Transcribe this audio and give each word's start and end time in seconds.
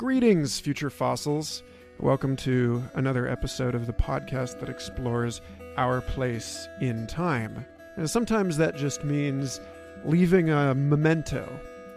Greetings, 0.00 0.58
future 0.58 0.88
fossils. 0.88 1.62
Welcome 1.98 2.34
to 2.36 2.82
another 2.94 3.28
episode 3.28 3.74
of 3.74 3.86
the 3.86 3.92
podcast 3.92 4.58
that 4.60 4.70
explores 4.70 5.42
our 5.76 6.00
place 6.00 6.66
in 6.80 7.06
time. 7.06 7.66
And 7.96 8.08
sometimes 8.08 8.56
that 8.56 8.76
just 8.76 9.04
means 9.04 9.60
leaving 10.06 10.48
a 10.48 10.74
memento 10.74 11.46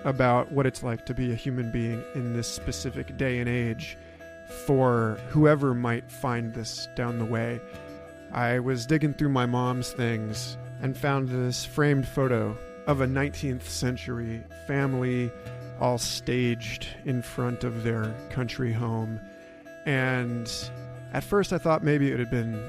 about 0.04 0.52
what 0.52 0.66
it's 0.66 0.84
like 0.84 1.06
to 1.06 1.14
be 1.14 1.32
a 1.32 1.36
human 1.36 1.72
being 1.72 2.04
in 2.14 2.34
this 2.34 2.46
specific 2.50 3.16
day 3.16 3.40
and 3.40 3.48
age 3.48 3.98
for 4.66 5.18
whoever 5.30 5.74
might 5.74 6.12
find 6.12 6.54
this 6.54 6.90
down 6.98 7.20
the 7.20 7.26
way. 7.26 7.62
I 8.34 8.60
was 8.60 8.86
digging 8.86 9.14
through 9.14 9.30
my 9.30 9.46
mom's 9.46 9.94
things 9.94 10.58
and 10.82 10.98
found 10.98 11.30
this 11.30 11.64
framed 11.64 12.10
photo 12.10 12.58
of 12.86 13.00
a 13.00 13.08
19th 13.08 13.64
century 13.64 14.44
family 14.68 15.32
all 15.80 15.98
staged 15.98 16.88
in 17.06 17.22
front 17.22 17.64
of 17.64 17.84
their 17.84 18.14
country 18.30 18.72
home. 18.72 19.20
And 19.86 20.52
at 21.14 21.24
first 21.24 21.54
I 21.54 21.58
thought 21.58 21.84
maybe 21.84 22.12
it 22.12 22.20
had 22.20 22.30
been 22.30 22.64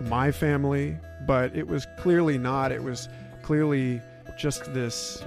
my 0.00 0.30
family, 0.32 0.98
but 1.26 1.54
it 1.54 1.66
was 1.66 1.86
clearly 1.98 2.38
not. 2.38 2.72
It 2.72 2.82
was 2.82 3.08
clearly 3.42 4.00
just 4.36 4.72
this 4.72 5.22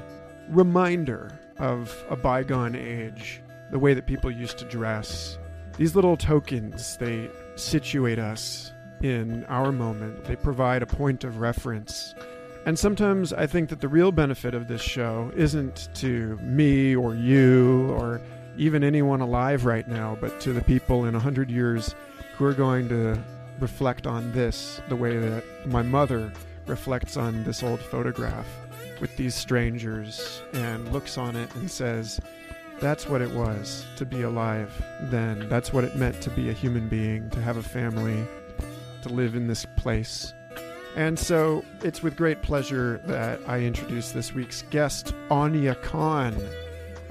reminder 0.49 1.31
of 1.57 2.03
a 2.09 2.15
bygone 2.15 2.75
age, 2.75 3.41
the 3.71 3.79
way 3.79 3.93
that 3.93 4.07
people 4.07 4.31
used 4.31 4.57
to 4.59 4.65
dress. 4.65 5.37
These 5.77 5.95
little 5.95 6.17
tokens, 6.17 6.97
they 6.97 7.29
situate 7.55 8.19
us 8.19 8.71
in 9.01 9.43
our 9.45 9.71
moment, 9.71 10.23
they 10.23 10.35
provide 10.35 10.81
a 10.81 10.85
point 10.85 11.23
of 11.23 11.37
reference. 11.37 12.15
And 12.65 12.79
sometimes 12.79 13.33
I 13.33 13.45
think 13.45 13.69
that 13.69 13.81
the 13.81 13.89
real 13.89 14.11
benefit 14.11 14.53
of 14.53 14.67
this 14.67 14.81
show 14.81 15.31
isn't 15.35 15.89
to 15.95 16.37
me 16.37 16.95
or 16.95 17.13
you 17.13 17.91
or 17.91 18.21
even 18.57 18.83
anyone 18.83 19.19
alive 19.19 19.65
right 19.65 19.87
now, 19.87 20.17
but 20.21 20.39
to 20.41 20.53
the 20.53 20.61
people 20.61 21.05
in 21.05 21.15
a 21.15 21.19
hundred 21.19 21.51
years 21.51 21.93
who 22.37 22.45
are 22.45 22.53
going 22.53 22.87
to 22.89 23.21
reflect 23.59 24.07
on 24.07 24.31
this 24.31 24.81
the 24.87 24.95
way 24.95 25.17
that 25.17 25.43
my 25.67 25.81
mother 25.81 26.31
reflects 26.65 27.17
on 27.17 27.43
this 27.43 27.63
old 27.63 27.81
photograph 27.81 28.47
with 29.01 29.15
these 29.17 29.35
strangers 29.35 30.41
and 30.53 30.91
looks 30.93 31.17
on 31.17 31.35
it 31.35 31.53
and 31.55 31.69
says, 31.69 32.21
That's 32.79 33.09
what 33.09 33.21
it 33.21 33.31
was 33.31 33.85
to 33.97 34.05
be 34.05 34.21
alive 34.21 34.71
then. 35.03 35.49
That's 35.49 35.73
what 35.73 35.83
it 35.83 35.97
meant 35.97 36.21
to 36.21 36.29
be 36.29 36.49
a 36.49 36.53
human 36.53 36.87
being, 36.87 37.29
to 37.31 37.41
have 37.41 37.57
a 37.57 37.63
family, 37.63 38.25
to 39.01 39.09
live 39.09 39.35
in 39.35 39.47
this 39.47 39.65
place. 39.75 40.33
And 40.95 41.17
so 41.17 41.65
it's 41.81 42.03
with 42.03 42.15
great 42.15 42.41
pleasure 42.41 43.01
that 43.05 43.39
I 43.47 43.61
introduce 43.61 44.11
this 44.11 44.33
week's 44.33 44.63
guest, 44.69 45.13
Aunia 45.29 45.81
Kahn 45.81 46.39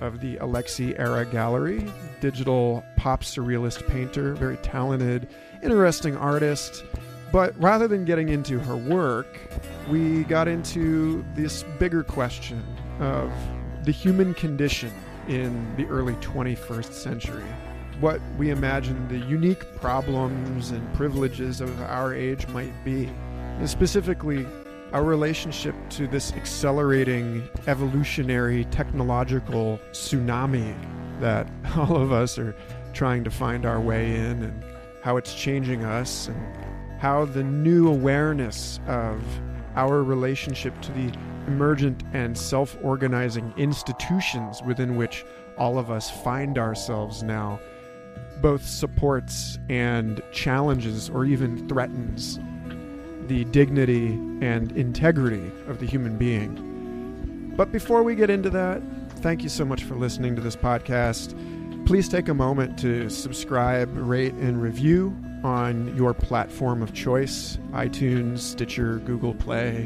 of 0.01 0.21
the 0.21 0.37
Alexei 0.39 0.97
Era 0.97 1.25
Gallery, 1.25 1.91
digital 2.21 2.85
pop 2.97 3.23
surrealist 3.23 3.87
painter, 3.89 4.35
very 4.35 4.57
talented, 4.59 5.29
interesting 5.63 6.17
artist. 6.17 6.85
But 7.33 7.59
rather 7.61 7.89
than 7.89 8.05
getting 8.05 8.29
into 8.29 8.59
her 8.61 8.77
work, 8.77 9.41
we 9.89 10.25
got 10.25 10.49
into 10.49 11.25
this 11.35 11.65
bigger 11.79 12.05
question 12.05 12.63
of 13.01 13.33
the 13.85 13.93
human 13.93 14.35
condition 14.35 14.93
in 15.29 15.75
the 15.77 15.87
early 15.87 16.15
21st 16.15 16.93
century. 16.93 17.45
What 18.01 18.21
we 18.39 18.51
imagine 18.51 19.09
the 19.09 19.19
unique 19.19 19.65
problems 19.81 20.71
and 20.71 20.95
privileges 20.95 21.61
of 21.61 21.81
our 21.83 22.15
age 22.15 22.47
might 22.49 22.73
be 22.85 23.09
and 23.59 23.69
specifically 23.69 24.47
our 24.93 25.05
relationship 25.05 25.75
to 25.89 26.07
this 26.07 26.33
accelerating 26.35 27.49
evolutionary 27.67 28.65
technological 28.67 29.81
tsunami 29.93 30.75
that 31.21 31.49
all 31.77 31.97
of 31.97 32.13
us 32.13 32.39
are 32.39 32.55
trying 32.93 33.25
to 33.25 33.31
find 33.31 33.65
our 33.65 33.81
way 33.81 34.15
in 34.15 34.43
and 34.43 34.65
how 35.03 35.17
it's 35.17 35.35
changing 35.35 35.85
us 35.85 36.29
and 36.29 36.57
how 36.99 37.25
the 37.25 37.43
new 37.43 37.89
awareness 37.89 38.81
of 38.87 39.23
our 39.75 40.03
relationship 40.03 40.79
to 40.83 40.93
the 40.93 41.13
emergent 41.47 42.03
and 42.13 42.37
self 42.37 42.77
organizing 42.83 43.53
institutions 43.57 44.63
within 44.63 44.97
which 44.97 45.25
all 45.57 45.79
of 45.79 45.91
us 45.91 46.11
find 46.23 46.59
ourselves 46.59 47.23
now 47.23 47.59
both 48.41 48.65
supports 48.65 49.59
and 49.69 50.21
challenges 50.33 51.09
or 51.09 51.25
even 51.25 51.67
threatens 51.69 52.39
the 53.29 53.45
dignity 53.47 54.13
and 54.41 54.73
integrity 54.73 55.51
of 55.67 55.79
the 55.79 55.87
human 55.87 56.19
being. 56.19 57.53
But 57.57 57.73
before 57.73 58.03
we 58.03 58.15
get 58.15 58.31
into 58.31 58.51
that, 58.51 58.83
thank 59.17 59.43
you 59.43 59.49
so 59.49 59.65
much 59.65 59.85
for 59.85 59.95
listening 59.95 60.35
to 60.37 60.43
this 60.43 60.57
podcast. 60.57 61.37
Please 61.87 62.09
take 62.09 62.29
a 62.29 62.35
moment 62.35 62.79
to 62.81 63.09
subscribe, 63.09 63.91
rate, 63.97 64.35
and 64.35 64.63
review 64.63 65.17
on 65.45 65.95
your 65.97 66.15
platform 66.15 66.83
of 66.83 66.93
choice 66.95 67.59
iTunes, 67.73 68.39
Stitcher, 68.39 68.99
Google 69.01 69.35
Play, 69.35 69.85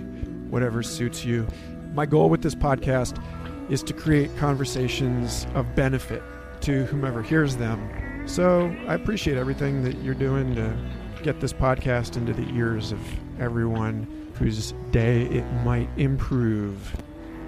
whatever 0.50 0.82
suits 0.82 1.24
you. 1.24 1.46
My 1.94 2.06
goal 2.06 2.28
with 2.28 2.42
this 2.42 2.54
podcast 2.54 3.22
is 3.70 3.82
to 3.84 3.92
create 3.92 4.34
conversations 4.36 5.46
of 5.54 5.74
benefit 5.74 6.22
to 6.60 6.84
whomever 6.84 7.22
hears 7.22 7.56
them. 7.56 8.28
So 8.28 8.74
I 8.86 8.94
appreciate 8.94 9.36
everything 9.36 9.82
that 9.84 9.96
you're 10.02 10.14
doing 10.14 10.54
to 10.56 10.76
get 11.22 11.40
this 11.40 11.52
podcast 11.52 12.16
into 12.16 12.32
the 12.32 12.48
ears 12.54 12.92
of 12.92 13.00
everyone 13.40 14.32
whose 14.38 14.72
day 14.90 15.22
it 15.22 15.44
might 15.64 15.88
improve. 15.96 16.94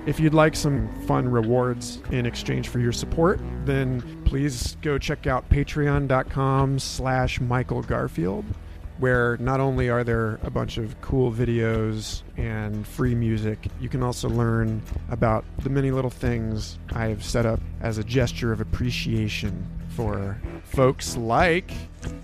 If 0.07 0.19
you'd 0.19 0.33
like 0.33 0.57
some 0.57 0.89
fun 1.07 1.29
rewards 1.29 2.01
in 2.11 2.25
exchange 2.25 2.69
for 2.69 2.79
your 2.79 2.93
support, 2.93 3.41
then 3.67 4.23
please 4.25 4.77
go 4.81 4.97
check 4.97 5.27
out 5.27 5.49
patreon.com 5.51 6.79
slash 6.79 7.41
Michael 7.41 7.83
Garfield, 7.83 8.47
where 8.99 9.37
not 9.37 9.61
only 9.61 9.91
are 9.91 10.05
there 10.05 10.41
a 10.43 10.51
bunch 10.51 10.79
of 10.79 10.99
cool 11.03 11.31
videos 11.31 12.23
and 12.39 12.87
free 12.87 13.15
music, 13.15 13.69
you 13.81 13.91
can 13.91 14.03
also 14.03 14.31
learn 14.31 14.81
about 15.11 15.45
the 15.63 15.69
many 15.69 15.91
little 15.91 16.11
things 16.11 16.79
I've 16.93 17.23
set 17.23 17.45
up 17.45 17.61
as 17.83 17.99
a 17.99 18.05
gesture 18.05 18.51
of 18.51 18.63
appreciation 18.63 19.67
for 19.91 20.41
folks 20.69 21.17
like 21.17 21.73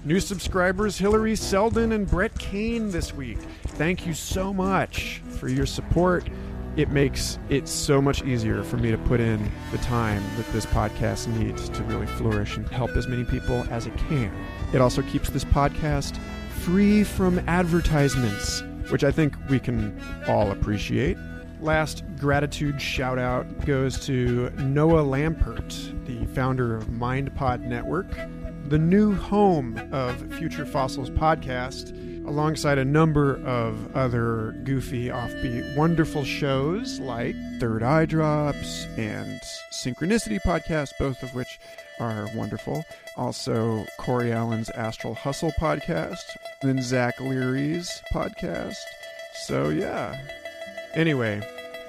new 0.05 0.21
subscribers 0.21 0.99
Hillary 0.99 1.35
Selden 1.35 1.93
and 1.93 2.09
Brett 2.09 2.39
Kane 2.39 2.91
this 2.91 3.13
week. 3.13 3.39
Thank 3.69 4.07
you 4.07 4.15
so 4.15 4.53
much 4.53 5.23
for 5.39 5.49
your 5.49 5.67
support. 5.67 6.29
It 6.77 6.91
makes 6.91 7.39
it 7.49 7.69
so 7.69 8.03
much 8.03 8.23
easier 8.25 8.63
for 8.63 8.77
me 8.77 8.91
to 8.91 8.99
put 8.99 9.21
in 9.21 9.51
the 9.73 9.79
time 9.79 10.23
that 10.37 10.47
this 10.53 10.67
podcast 10.67 11.27
needs 11.39 11.69
to 11.71 11.83
really 11.85 12.07
flourish 12.07 12.57
and 12.57 12.69
help 12.69 12.91
as 12.97 13.09
many 13.09 13.25
people 13.25 13.65
as 13.71 13.87
it 13.87 13.97
can. 13.97 14.33
It 14.73 14.81
also 14.81 15.03
keeps 15.03 15.31
this 15.31 15.45
podcast 15.45 16.19
free 16.61 17.03
from 17.03 17.39
advertisements, 17.49 18.63
which 18.91 19.05
I 19.05 19.11
think 19.11 19.35
we 19.49 19.59
can 19.59 20.01
all 20.29 20.51
appreciate. 20.51 21.17
Last 21.61 22.05
gratitude 22.19 22.81
shout 22.81 23.19
out 23.19 23.65
goes 23.65 24.05
to 24.07 24.51
Noah 24.59 25.03
Lampert, 25.03 26.07
the 26.07 26.27
founder 26.35 26.77
of 26.77 26.85
MindPod 26.89 27.61
Network, 27.61 28.07
the 28.75 28.79
new 28.81 29.15
home 29.15 29.81
of 29.93 30.35
Future 30.35 30.67
Fossils 30.67 31.09
podcast, 31.09 31.93
alongside 32.27 32.77
a 32.77 32.85
number 32.85 33.37
of 33.47 33.95
other 33.95 34.51
goofy, 34.65 35.07
offbeat, 35.07 35.77
wonderful 35.77 36.25
shows 36.25 36.99
like 36.99 37.37
Third 37.61 37.85
Eye 37.85 38.05
Drops 38.05 38.87
and 38.97 39.41
Synchronicity 39.73 40.41
Podcast, 40.45 40.89
both 40.99 41.23
of 41.23 41.33
which 41.37 41.61
are 42.01 42.29
wonderful. 42.35 42.85
Also, 43.17 43.87
Cory 44.01 44.33
Allen's 44.33 44.71
Astral 44.71 45.15
Hustle 45.15 45.53
podcast, 45.61 46.25
then 46.63 46.83
Zach 46.83 47.21
Leary's 47.21 47.89
podcast. 48.13 48.75
So, 49.47 49.69
yeah. 49.69 50.21
Anyway, 50.97 51.41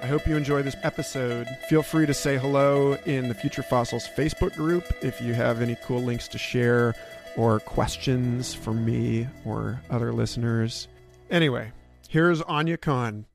I 0.06 0.08
hope 0.08 0.28
you 0.28 0.36
enjoy 0.36 0.62
this 0.62 0.76
episode. 0.84 1.48
Feel 1.68 1.82
free 1.82 2.06
to 2.06 2.14
say 2.14 2.38
hello 2.38 2.92
in 3.06 3.26
the 3.26 3.34
Future 3.34 3.64
Fossils 3.64 4.06
Facebook 4.16 4.54
group 4.54 4.84
if 5.02 5.20
you 5.20 5.34
have 5.34 5.60
any 5.60 5.76
cool 5.82 6.00
links 6.00 6.28
to 6.28 6.38
share 6.38 6.94
or 7.36 7.58
questions 7.58 8.54
for 8.54 8.72
me 8.72 9.26
or 9.44 9.80
other 9.90 10.12
listeners. 10.12 10.86
Anyway, 11.28 11.72
here's 12.08 12.40
Aunia 12.42 12.80
Kahn. 12.80 13.26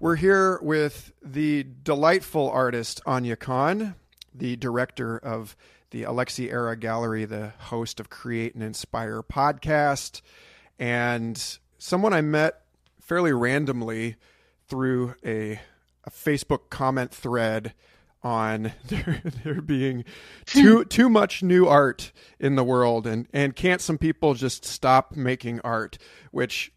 We're 0.00 0.14
here 0.14 0.60
with 0.62 1.12
the 1.20 1.66
delightful 1.82 2.48
artist 2.50 3.02
Aunia 3.04 3.36
Kahn, 3.36 3.96
the 4.32 4.54
director 4.54 5.18
of 5.18 5.56
the 5.90 6.04
Alexei 6.04 6.48
Era 6.48 6.76
Gallery, 6.76 7.24
the 7.24 7.48
host 7.58 7.98
of 7.98 8.08
Create 8.08 8.54
and 8.54 8.62
Inspire 8.62 9.24
podcast, 9.24 10.20
and 10.78 11.58
someone 11.78 12.12
I 12.12 12.20
met 12.20 12.62
fairly 13.00 13.32
randomly 13.32 14.14
through 14.68 15.16
a, 15.26 15.58
a 16.04 16.10
Facebook 16.12 16.70
comment 16.70 17.12
thread 17.12 17.74
on 18.22 18.70
there, 18.84 19.20
there 19.42 19.60
being 19.60 20.04
too 20.46 20.84
too 20.88 21.08
much 21.08 21.42
new 21.42 21.66
art 21.66 22.12
in 22.38 22.54
the 22.54 22.62
world, 22.62 23.04
and 23.04 23.26
and 23.32 23.56
can't 23.56 23.80
some 23.80 23.98
people 23.98 24.34
just 24.34 24.64
stop 24.64 25.16
making 25.16 25.58
art, 25.64 25.98
which 26.30 26.70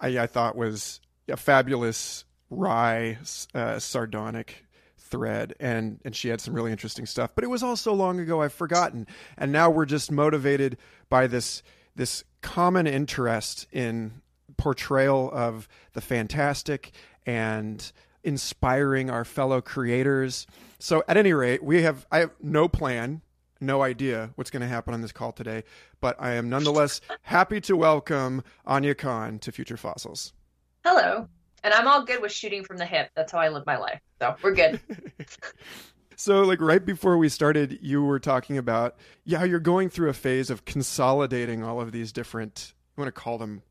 I, 0.00 0.16
I 0.16 0.26
thought 0.28 0.54
was 0.54 1.00
a 1.28 1.36
fabulous 1.36 2.24
wry, 2.52 3.18
uh, 3.54 3.78
sardonic 3.78 4.64
thread 5.12 5.54
and 5.60 6.00
and 6.06 6.16
she 6.16 6.28
had 6.28 6.40
some 6.40 6.54
really 6.54 6.72
interesting 6.72 7.04
stuff. 7.04 7.30
But 7.34 7.44
it 7.44 7.48
was 7.48 7.62
all 7.62 7.76
so 7.76 7.92
long 7.92 8.18
ago 8.18 8.40
i've 8.40 8.52
forgotten. 8.52 9.06
And 9.36 9.52
now 9.52 9.68
we're 9.68 9.84
just 9.84 10.10
motivated 10.10 10.78
by 11.10 11.26
this 11.26 11.62
this 11.94 12.24
common 12.40 12.86
interest 12.86 13.66
in 13.70 14.22
portrayal 14.56 15.30
of 15.32 15.68
the 15.92 16.00
fantastic 16.00 16.92
and 17.26 17.92
inspiring 18.24 19.10
our 19.10 19.24
fellow 19.24 19.60
creators. 19.60 20.46
So 20.78 21.04
at 21.06 21.18
any 21.18 21.34
rate 21.34 21.62
we 21.62 21.82
have 21.82 22.06
i 22.10 22.20
have 22.20 22.30
no 22.40 22.66
plan 22.66 23.20
no 23.60 23.82
idea 23.82 24.30
what's 24.34 24.50
going 24.50 24.62
to 24.62 24.66
happen 24.66 24.92
on 24.94 25.02
this 25.02 25.12
call 25.12 25.30
today 25.30 25.62
but 26.00 26.16
i 26.18 26.32
am 26.32 26.48
nonetheless 26.48 27.00
happy 27.22 27.60
to 27.60 27.76
welcome 27.76 28.42
aunia 28.66 28.96
kahn 28.96 29.38
to 29.40 29.52
future 29.52 29.76
fossils. 29.76 30.32
Hello 30.84 31.28
and 31.64 31.72
I'm 31.74 31.86
all 31.86 32.04
good 32.04 32.20
with 32.20 32.32
shooting 32.32 32.64
from 32.64 32.76
the 32.76 32.86
hip. 32.86 33.10
That's 33.14 33.32
how 33.32 33.38
I 33.38 33.48
live 33.48 33.66
my 33.66 33.76
life. 33.76 34.00
So 34.20 34.34
we're 34.42 34.54
good. 34.54 34.80
so, 36.16 36.42
like 36.42 36.60
right 36.60 36.84
before 36.84 37.16
we 37.16 37.28
started, 37.28 37.78
you 37.82 38.02
were 38.02 38.18
talking 38.18 38.58
about 38.58 38.96
yeah, 39.24 39.44
you're 39.44 39.60
going 39.60 39.88
through 39.90 40.08
a 40.08 40.14
phase 40.14 40.50
of 40.50 40.64
consolidating 40.64 41.62
all 41.62 41.80
of 41.80 41.92
these 41.92 42.12
different. 42.12 42.74
I 42.96 43.00
want 43.00 43.14
to 43.14 43.20
call 43.20 43.38
them 43.38 43.62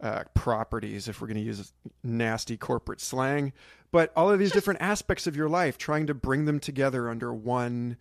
uh, 0.00 0.24
properties, 0.34 1.08
if 1.08 1.20
we're 1.20 1.28
going 1.28 1.38
to 1.38 1.42
use 1.42 1.72
nasty 2.02 2.56
corporate 2.56 3.00
slang, 3.00 3.52
but 3.92 4.12
all 4.16 4.30
of 4.30 4.38
these 4.38 4.52
different 4.52 4.80
aspects 4.80 5.26
of 5.26 5.36
your 5.36 5.48
life, 5.48 5.78
trying 5.78 6.06
to 6.06 6.14
bring 6.14 6.44
them 6.44 6.60
together 6.60 7.08
under 7.08 7.32
one 7.32 7.96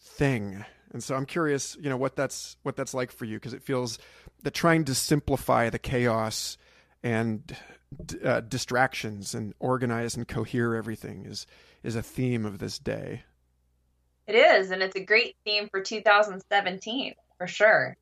thing. 0.00 0.64
And 0.92 1.02
so 1.02 1.16
I'm 1.16 1.26
curious, 1.26 1.76
you 1.80 1.88
know, 1.88 1.96
what 1.96 2.14
that's 2.14 2.56
what 2.62 2.76
that's 2.76 2.94
like 2.94 3.10
for 3.10 3.24
you 3.24 3.36
because 3.36 3.52
it 3.52 3.62
feels 3.62 3.98
that 4.42 4.54
trying 4.54 4.84
to 4.84 4.94
simplify 4.94 5.70
the 5.70 5.78
chaos 5.78 6.56
and 7.04 7.54
uh, 8.24 8.40
distractions 8.40 9.34
and 9.34 9.54
organize 9.60 10.16
and 10.16 10.26
cohere 10.26 10.74
everything 10.74 11.24
is 11.26 11.46
is 11.84 11.94
a 11.94 12.02
theme 12.02 12.44
of 12.46 12.58
this 12.58 12.78
day. 12.78 13.22
It 14.26 14.34
is, 14.34 14.70
and 14.70 14.82
it's 14.82 14.96
a 14.96 15.04
great 15.04 15.36
theme 15.44 15.68
for 15.68 15.82
2017 15.82 17.14
for 17.36 17.46
sure. 17.46 17.96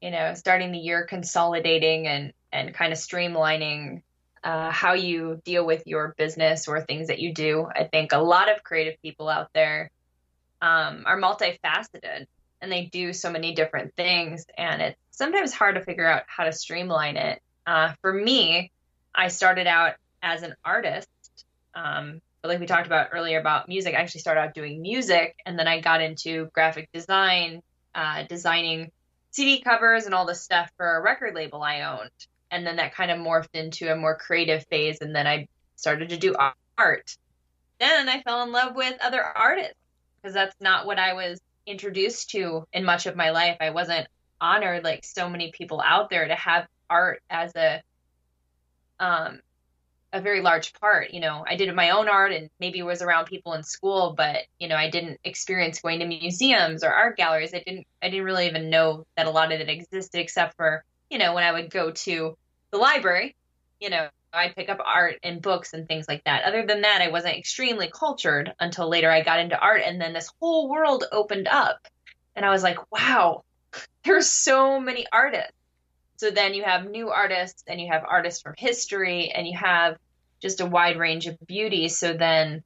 You 0.00 0.10
know, 0.10 0.32
starting 0.34 0.72
the 0.72 0.78
year 0.78 1.04
consolidating 1.04 2.08
and 2.08 2.32
and 2.50 2.74
kind 2.74 2.92
of 2.92 2.98
streamlining 2.98 4.02
uh, 4.42 4.70
how 4.70 4.94
you 4.94 5.42
deal 5.44 5.66
with 5.66 5.86
your 5.86 6.14
business 6.16 6.66
or 6.66 6.80
things 6.80 7.08
that 7.08 7.18
you 7.18 7.34
do. 7.34 7.68
I 7.74 7.84
think 7.84 8.12
a 8.12 8.18
lot 8.18 8.50
of 8.50 8.64
creative 8.64 9.00
people 9.02 9.28
out 9.28 9.50
there 9.52 9.90
um, 10.62 11.02
are 11.04 11.20
multifaceted 11.20 12.26
and 12.60 12.72
they 12.72 12.86
do 12.86 13.12
so 13.12 13.30
many 13.30 13.54
different 13.54 13.94
things, 13.94 14.46
and 14.56 14.80
it's 14.80 14.98
sometimes 15.10 15.52
hard 15.52 15.74
to 15.74 15.82
figure 15.82 16.06
out 16.06 16.22
how 16.26 16.44
to 16.44 16.52
streamline 16.52 17.16
it. 17.16 17.42
Uh, 17.68 17.92
for 18.00 18.14
me, 18.14 18.72
I 19.14 19.28
started 19.28 19.66
out 19.66 19.96
as 20.22 20.42
an 20.42 20.54
artist. 20.64 21.06
Um, 21.74 22.22
but 22.40 22.48
like 22.48 22.60
we 22.60 22.66
talked 22.66 22.86
about 22.86 23.08
earlier 23.12 23.38
about 23.38 23.68
music, 23.68 23.94
I 23.94 23.98
actually 23.98 24.22
started 24.22 24.40
out 24.40 24.54
doing 24.54 24.80
music 24.80 25.36
and 25.44 25.58
then 25.58 25.68
I 25.68 25.82
got 25.82 26.00
into 26.00 26.46
graphic 26.54 26.88
design, 26.94 27.62
uh, 27.94 28.22
designing 28.26 28.90
CD 29.32 29.60
covers 29.60 30.06
and 30.06 30.14
all 30.14 30.24
the 30.24 30.34
stuff 30.34 30.70
for 30.78 30.96
a 30.96 31.02
record 31.02 31.34
label 31.34 31.62
I 31.62 31.82
owned. 31.82 32.10
And 32.50 32.66
then 32.66 32.76
that 32.76 32.94
kind 32.94 33.10
of 33.10 33.18
morphed 33.18 33.52
into 33.52 33.92
a 33.92 33.96
more 33.96 34.16
creative 34.16 34.64
phase. 34.68 35.02
And 35.02 35.14
then 35.14 35.26
I 35.26 35.46
started 35.76 36.08
to 36.08 36.16
do 36.16 36.34
art. 36.78 37.18
Then 37.80 38.08
I 38.08 38.22
fell 38.22 38.44
in 38.44 38.52
love 38.52 38.76
with 38.76 38.96
other 39.02 39.22
artists 39.22 39.74
because 40.22 40.32
that's 40.32 40.56
not 40.58 40.86
what 40.86 40.98
I 40.98 41.12
was 41.12 41.38
introduced 41.66 42.30
to 42.30 42.66
in 42.72 42.86
much 42.86 43.04
of 43.04 43.14
my 43.14 43.28
life. 43.28 43.58
I 43.60 43.70
wasn't 43.70 44.08
honored 44.40 44.84
like 44.84 45.04
so 45.04 45.28
many 45.28 45.52
people 45.52 45.82
out 45.84 46.08
there 46.08 46.26
to 46.26 46.34
have 46.34 46.66
art 46.90 47.22
as 47.30 47.54
a 47.56 47.82
um, 49.00 49.40
a 50.12 50.20
very 50.20 50.40
large 50.40 50.72
part. 50.74 51.10
You 51.10 51.20
know, 51.20 51.44
I 51.46 51.56
did 51.56 51.74
my 51.74 51.90
own 51.90 52.08
art 52.08 52.32
and 52.32 52.48
maybe 52.58 52.82
was 52.82 53.02
around 53.02 53.26
people 53.26 53.52
in 53.54 53.62
school, 53.62 54.14
but 54.16 54.38
you 54.58 54.68
know, 54.68 54.76
I 54.76 54.90
didn't 54.90 55.20
experience 55.24 55.80
going 55.80 56.00
to 56.00 56.06
museums 56.06 56.82
or 56.82 56.90
art 56.90 57.16
galleries. 57.16 57.54
I 57.54 57.62
didn't 57.64 57.86
I 58.02 58.08
didn't 58.08 58.24
really 58.24 58.46
even 58.46 58.70
know 58.70 59.04
that 59.16 59.26
a 59.26 59.30
lot 59.30 59.52
of 59.52 59.60
it 59.60 59.68
existed 59.68 60.20
except 60.20 60.56
for, 60.56 60.84
you 61.10 61.18
know, 61.18 61.34
when 61.34 61.44
I 61.44 61.52
would 61.52 61.70
go 61.70 61.90
to 61.90 62.36
the 62.70 62.78
library, 62.78 63.36
you 63.80 63.90
know, 63.90 64.08
I'd 64.32 64.56
pick 64.56 64.68
up 64.68 64.80
art 64.84 65.16
and 65.22 65.42
books 65.42 65.72
and 65.72 65.86
things 65.86 66.06
like 66.08 66.24
that. 66.24 66.44
Other 66.44 66.66
than 66.66 66.82
that, 66.82 67.00
I 67.00 67.08
wasn't 67.08 67.36
extremely 67.36 67.90
cultured 67.92 68.52
until 68.60 68.88
later 68.88 69.10
I 69.10 69.22
got 69.22 69.40
into 69.40 69.58
art 69.58 69.82
and 69.84 70.00
then 70.00 70.12
this 70.12 70.30
whole 70.40 70.68
world 70.68 71.04
opened 71.12 71.48
up. 71.48 71.86
And 72.36 72.44
I 72.44 72.50
was 72.50 72.62
like, 72.62 72.78
wow, 72.92 73.44
there's 74.04 74.28
so 74.28 74.80
many 74.80 75.06
artists. 75.12 75.52
So 76.18 76.32
then 76.32 76.52
you 76.52 76.64
have 76.64 76.90
new 76.90 77.10
artists 77.10 77.62
and 77.68 77.80
you 77.80 77.92
have 77.92 78.04
artists 78.04 78.42
from 78.42 78.54
history 78.58 79.30
and 79.30 79.46
you 79.46 79.56
have 79.56 79.98
just 80.42 80.60
a 80.60 80.66
wide 80.66 80.98
range 80.98 81.28
of 81.28 81.38
beauty. 81.46 81.88
So 81.88 82.12
then 82.12 82.64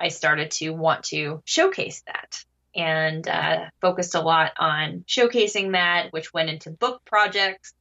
I 0.00 0.08
started 0.08 0.50
to 0.52 0.70
want 0.70 1.04
to 1.04 1.42
showcase 1.44 2.02
that 2.06 2.42
and 2.74 3.28
uh, 3.28 3.66
focused 3.82 4.14
a 4.14 4.22
lot 4.22 4.52
on 4.58 5.04
showcasing 5.06 5.72
that, 5.72 6.14
which 6.14 6.32
went 6.32 6.48
into 6.48 6.70
book 6.70 7.02
projects, 7.04 7.74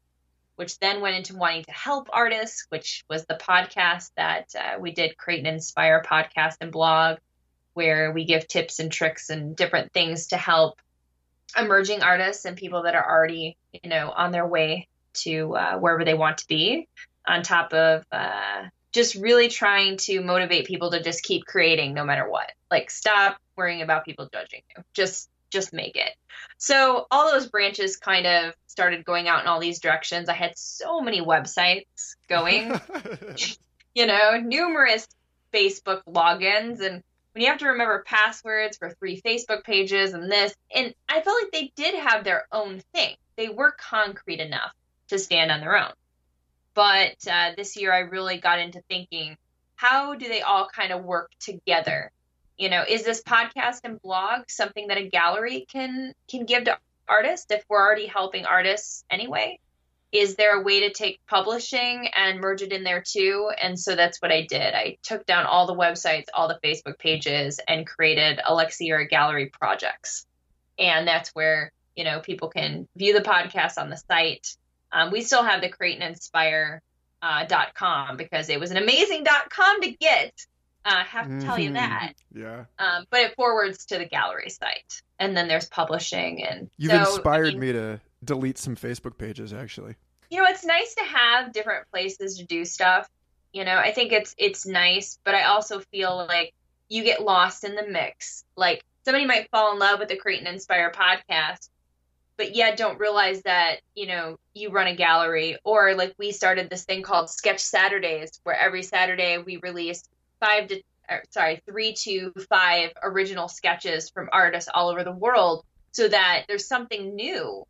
which 0.57 0.77
then 0.79 0.99
went 0.99 1.15
into 1.15 1.37
wanting 1.37 1.63
to 1.63 1.71
help 1.71 2.09
artists, 2.11 2.65
which 2.67 3.05
was 3.09 3.25
the 3.25 3.35
podcast 3.35 4.11
that 4.17 4.53
uh, 4.59 4.77
we 4.77 4.91
did 4.91 5.17
create 5.17 5.39
and 5.39 5.47
inspire 5.47 6.03
podcast 6.05 6.57
and 6.59 6.69
blog, 6.69 7.19
where 7.75 8.11
we 8.11 8.25
give 8.25 8.45
tips 8.45 8.81
and 8.81 8.91
tricks 8.91 9.29
and 9.29 9.55
different 9.55 9.93
things 9.93 10.27
to 10.27 10.37
help 10.37 10.81
emerging 11.57 12.03
artists 12.03 12.43
and 12.43 12.57
people 12.57 12.83
that 12.83 12.95
are 12.95 13.09
already, 13.09 13.55
you 13.71 13.89
know, 13.89 14.11
on 14.11 14.31
their 14.31 14.45
way 14.45 14.89
to 15.13 15.56
uh, 15.56 15.77
wherever 15.77 16.06
they 16.06 16.13
want 16.13 16.39
to 16.39 16.48
be, 16.48 16.88
on 17.27 17.44
top 17.44 17.74
of 17.74 18.06
uh, 18.12 18.63
just 18.92 19.15
really 19.15 19.48
trying 19.48 19.98
to 19.98 20.21
motivate 20.21 20.65
people 20.65 20.92
to 20.92 21.01
just 21.01 21.24
keep 21.24 21.45
creating 21.45 21.94
no 21.94 22.06
matter 22.06 22.30
what. 22.30 22.51
Like 22.69 22.92
stop 22.92 23.38
worrying 23.56 23.81
about 23.81 24.06
people 24.06 24.30
judging 24.31 24.62
you. 24.75 24.83
Just 24.94 25.30
just 25.50 25.74
make 25.74 25.95
it. 25.95 26.12
So 26.57 27.06
all 27.12 27.31
those 27.31 27.48
branches 27.48 27.98
kind 27.98 28.25
of 28.25 28.54
started 28.68 29.06
going 29.06 29.27
out 29.27 29.42
in 29.42 29.48
all 29.48 29.60
these 29.60 29.80
directions. 29.80 30.27
I 30.27 30.33
had 30.33 30.57
so 30.57 31.00
many 31.00 31.21
websites 31.21 32.15
going, 32.27 32.74
you 33.94 34.07
know, 34.07 34.39
numerous 34.39 35.07
Facebook 35.54 36.01
logins 36.07 36.81
and 36.81 37.04
when 37.33 37.42
you 37.42 37.48
have 37.48 37.60
to 37.60 37.68
remember 37.68 38.04
passwords 38.06 38.77
for 38.77 38.92
three 38.92 39.19
Facebook 39.19 39.63
pages 39.63 40.13
and 40.13 40.31
this, 40.31 40.54
and 40.74 40.94
I 41.10 41.22
felt 41.22 41.41
like 41.41 41.51
they 41.51 41.72
did 41.75 41.96
have 41.96 42.24
their 42.24 42.46
own 42.51 42.82
thing. 42.93 43.15
They 43.38 43.50
were 43.50 43.72
concrete 43.72 44.39
enough 44.39 44.72
to 45.13 45.20
stand 45.20 45.51
on 45.51 45.62
their 45.62 45.77
own. 45.77 45.93
But 46.74 47.15
uh, 47.29 47.51
this 47.55 47.77
year, 47.77 47.93
I 47.93 48.00
really 48.00 48.38
got 48.38 48.60
into 48.60 48.82
thinking, 48.89 49.38
how 49.75 50.15
do 50.15 50.27
they 50.27 50.41
all 50.41 50.67
kind 50.67 50.91
of 50.91 51.03
work 51.03 51.32
together? 51.39 52.12
You 52.58 52.70
know, 52.70 52.84
is 52.88 53.03
this 53.03 53.22
podcast 53.22 53.82
and 53.84 54.01
blog 54.01 54.50
something 54.50 54.88
that 54.88 54.98
a 54.98 55.10
gallery 55.10 55.65
can 55.72 56.13
can 56.29 56.46
give 56.46 56.65
to 56.65 56.77
artists 57.08 57.51
if 57.51 57.63
we're 57.67 57.82
already 57.82 58.08
helping 58.08 58.46
artists 58.46 59.03
anyway? 59.10 59.60
Is 60.12 60.36
there 60.36 60.60
a 60.60 60.63
way 60.63 60.82
to 60.82 60.93
take 60.93 61.20
publishing 61.27 62.08
and 62.15 62.39
merge 62.39 62.62
it 62.62 62.72
in 62.72 62.84
there 62.84 63.01
too? 63.05 63.51
And 63.60 63.79
so 63.79 63.96
that's 63.96 64.22
what 64.22 64.32
I 64.32 64.46
did. 64.46 64.75
I 64.75 64.98
took 65.01 65.25
down 65.25 65.46
all 65.46 65.65
the 65.65 65.74
websites, 65.74 66.25
all 66.34 66.48
the 66.48 66.60
Facebook 66.63 67.00
pages, 67.00 67.60
and 67.67 67.88
created 67.88 68.39
Elixir 68.48 69.05
Gallery 69.05 69.48
projects. 69.48 70.27
And 70.77 71.08
that's 71.08 71.29
where 71.32 71.72
you 71.96 72.03
know 72.03 72.20
people 72.20 72.50
can 72.50 72.88
view 72.96 73.13
the 73.13 73.27
podcast 73.27 73.77
on 73.77 73.89
the 73.89 73.98
site 73.98 74.55
um, 74.93 75.12
we 75.12 75.21
still 75.21 75.43
have 75.43 75.59
the 75.62 75.67
create 75.67 75.95
and 75.95 76.03
inspire 76.03 76.81
uh, 77.21 77.45
dot 77.45 77.73
com 77.73 78.15
because 78.15 78.47
it 78.50 78.59
was 78.59 78.71
an 78.71 78.77
amazing 78.77 79.23
dot 79.25 79.50
com 79.50 79.81
to 79.81 79.91
get. 79.91 80.33
Uh, 80.85 80.95
I 80.95 81.03
have 81.03 81.27
to 81.27 81.41
tell 81.41 81.57
you 81.57 81.69
mm-hmm. 81.69 81.75
that. 81.75 82.13
Yeah. 82.33 82.65
Um, 82.77 83.05
but 83.09 83.21
it 83.21 83.35
forwards 83.35 83.85
to 83.85 83.97
the 83.97 84.05
gallery 84.05 84.50
site, 84.50 85.01
and 85.17 85.35
then 85.35 85.47
there's 85.47 85.67
publishing, 85.67 86.45
and 86.45 86.69
you've 86.77 86.91
so, 86.91 87.15
inspired 87.15 87.47
I 87.47 87.51
mean, 87.51 87.59
me 87.59 87.71
to 87.73 88.01
delete 88.23 88.57
some 88.57 88.75
Facebook 88.75 89.17
pages. 89.17 89.53
Actually, 89.53 89.95
you 90.29 90.38
know, 90.38 90.45
it's 90.45 90.65
nice 90.65 90.93
to 90.95 91.03
have 91.03 91.53
different 91.53 91.89
places 91.91 92.38
to 92.38 92.45
do 92.45 92.65
stuff. 92.65 93.09
You 93.53 93.63
know, 93.63 93.77
I 93.77 93.93
think 93.93 94.12
it's 94.12 94.35
it's 94.38 94.65
nice, 94.65 95.19
but 95.23 95.35
I 95.35 95.43
also 95.43 95.79
feel 95.79 96.17
like 96.27 96.53
you 96.89 97.03
get 97.03 97.23
lost 97.23 97.63
in 97.63 97.75
the 97.75 97.88
mix. 97.88 98.43
Like 98.57 98.83
somebody 99.05 99.25
might 99.25 99.50
fall 99.51 99.71
in 99.71 99.79
love 99.79 100.00
with 100.00 100.09
the 100.09 100.17
Create 100.17 100.39
and 100.39 100.47
Inspire 100.50 100.91
podcast, 100.91 101.69
but 102.37 102.55
yet 102.55 102.77
don't 102.77 102.99
realize 102.99 103.41
that 103.43 103.77
you 103.95 104.07
know 104.07 104.37
you 104.53 104.69
run 104.69 104.87
a 104.87 104.95
gallery 104.95 105.57
or 105.63 105.95
like 105.95 106.13
we 106.17 106.31
started 106.31 106.69
this 106.69 106.85
thing 106.85 107.01
called 107.01 107.29
sketch 107.29 107.59
saturdays 107.59 108.39
where 108.43 108.55
every 108.55 108.83
saturday 108.83 109.37
we 109.37 109.57
release 109.57 110.03
five 110.39 110.67
to 110.67 110.81
or, 111.09 111.23
sorry 111.29 111.61
three 111.65 111.93
to 111.93 112.31
five 112.49 112.91
original 113.01 113.47
sketches 113.47 114.09
from 114.09 114.29
artists 114.31 114.69
all 114.73 114.89
over 114.89 115.03
the 115.03 115.11
world 115.11 115.65
so 115.91 116.07
that 116.07 116.45
there's 116.47 116.67
something 116.67 117.15
new 117.15 117.65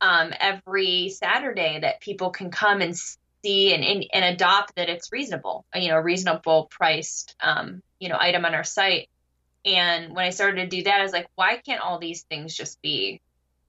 um, 0.00 0.32
every 0.38 1.08
saturday 1.08 1.80
that 1.80 2.00
people 2.00 2.30
can 2.30 2.50
come 2.50 2.80
and 2.80 2.96
see 2.96 3.72
and, 3.72 3.82
and, 3.82 4.06
and 4.12 4.24
adopt 4.24 4.76
that 4.76 4.88
it's 4.88 5.10
reasonable 5.10 5.64
you 5.74 5.88
know 5.88 5.98
reasonable 5.98 6.68
priced 6.70 7.34
um, 7.42 7.82
you 7.98 8.08
know 8.08 8.16
item 8.18 8.44
on 8.44 8.54
our 8.54 8.64
site. 8.64 9.08
And 9.64 10.14
when 10.14 10.24
I 10.24 10.30
started 10.30 10.62
to 10.62 10.76
do 10.76 10.84
that, 10.84 11.00
I 11.00 11.02
was 11.02 11.12
like, 11.12 11.28
why 11.34 11.56
can't 11.56 11.80
all 11.80 11.98
these 11.98 12.22
things 12.22 12.54
just 12.54 12.80
be, 12.82 13.20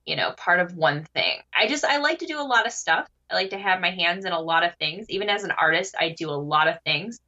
you 0.08 0.16
know, 0.16 0.32
part 0.32 0.58
of 0.58 0.74
one 0.74 1.04
thing? 1.12 1.38
I 1.54 1.68
just, 1.68 1.84
I 1.84 1.98
like 1.98 2.20
to 2.20 2.26
do 2.26 2.40
a 2.40 2.42
lot 2.42 2.66
of 2.66 2.72
stuff. 2.72 3.06
I 3.30 3.34
like 3.34 3.50
to 3.50 3.58
have 3.58 3.78
my 3.78 3.90
hands 3.90 4.24
in 4.24 4.32
a 4.32 4.40
lot 4.40 4.64
of 4.64 4.74
things. 4.76 5.04
Even 5.10 5.28
as 5.28 5.44
an 5.44 5.50
artist, 5.50 5.94
I 6.00 6.14
do 6.16 6.30
a 6.30 6.32
lot 6.32 6.66
of 6.66 6.80
things. 6.82 7.20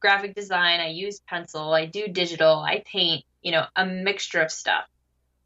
Graphic 0.00 0.34
design, 0.34 0.80
I 0.80 0.88
use 0.88 1.18
pencil, 1.26 1.72
I 1.72 1.86
do 1.86 2.08
digital, 2.08 2.58
I 2.58 2.84
paint, 2.84 3.24
you 3.42 3.52
know, 3.52 3.64
a 3.74 3.86
mixture 3.86 4.42
of 4.42 4.52
stuff. 4.52 4.84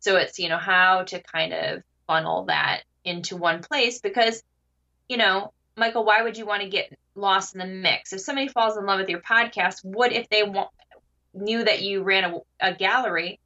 So 0.01 0.17
it's, 0.17 0.41
you 0.41 0.49
know, 0.49 0.59
how 0.59 1.05
to 1.05 1.23
kind 1.23 1.53
of 1.53 1.83
funnel 2.09 2.47
that 2.47 2.83
into 3.05 3.37
one 3.37 3.63
place 3.63 4.01
because, 4.01 4.43
you 5.09 5.17
know, 5.17 5.53
Michael, 5.77 6.05
why 6.05 6.23
would 6.23 6.37
you 6.37 6.45
want 6.45 6.63
to 6.63 6.69
get 6.69 6.93
lost 7.15 7.55
in 7.55 7.61
the 7.61 7.67
mix? 7.67 8.13
If 8.13 8.21
somebody 8.21 8.49
falls 8.49 8.77
in 8.77 8.85
love 8.85 8.99
with 8.99 9.09
your 9.09 9.21
podcast, 9.21 9.85
what 9.85 10.13
if 10.13 10.29
they 10.29 10.43
want, 10.43 10.71
knew 11.33 11.63
that 11.63 11.83
you 11.83 12.03
ran 12.03 12.25
a, 12.25 12.39
a 12.61 12.75
gallery 12.75 13.39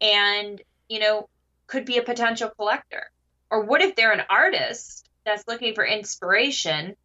and, 0.00 0.62
you 0.88 1.00
know, 1.00 1.28
could 1.68 1.84
be 1.84 1.98
a 1.98 2.02
potential 2.02 2.50
collector? 2.50 3.04
Or 3.50 3.64
what 3.64 3.80
if 3.80 3.94
they're 3.94 4.12
an 4.12 4.24
artist 4.28 5.08
that's 5.24 5.46
looking 5.46 5.74
for 5.74 5.86
inspiration 5.86 6.96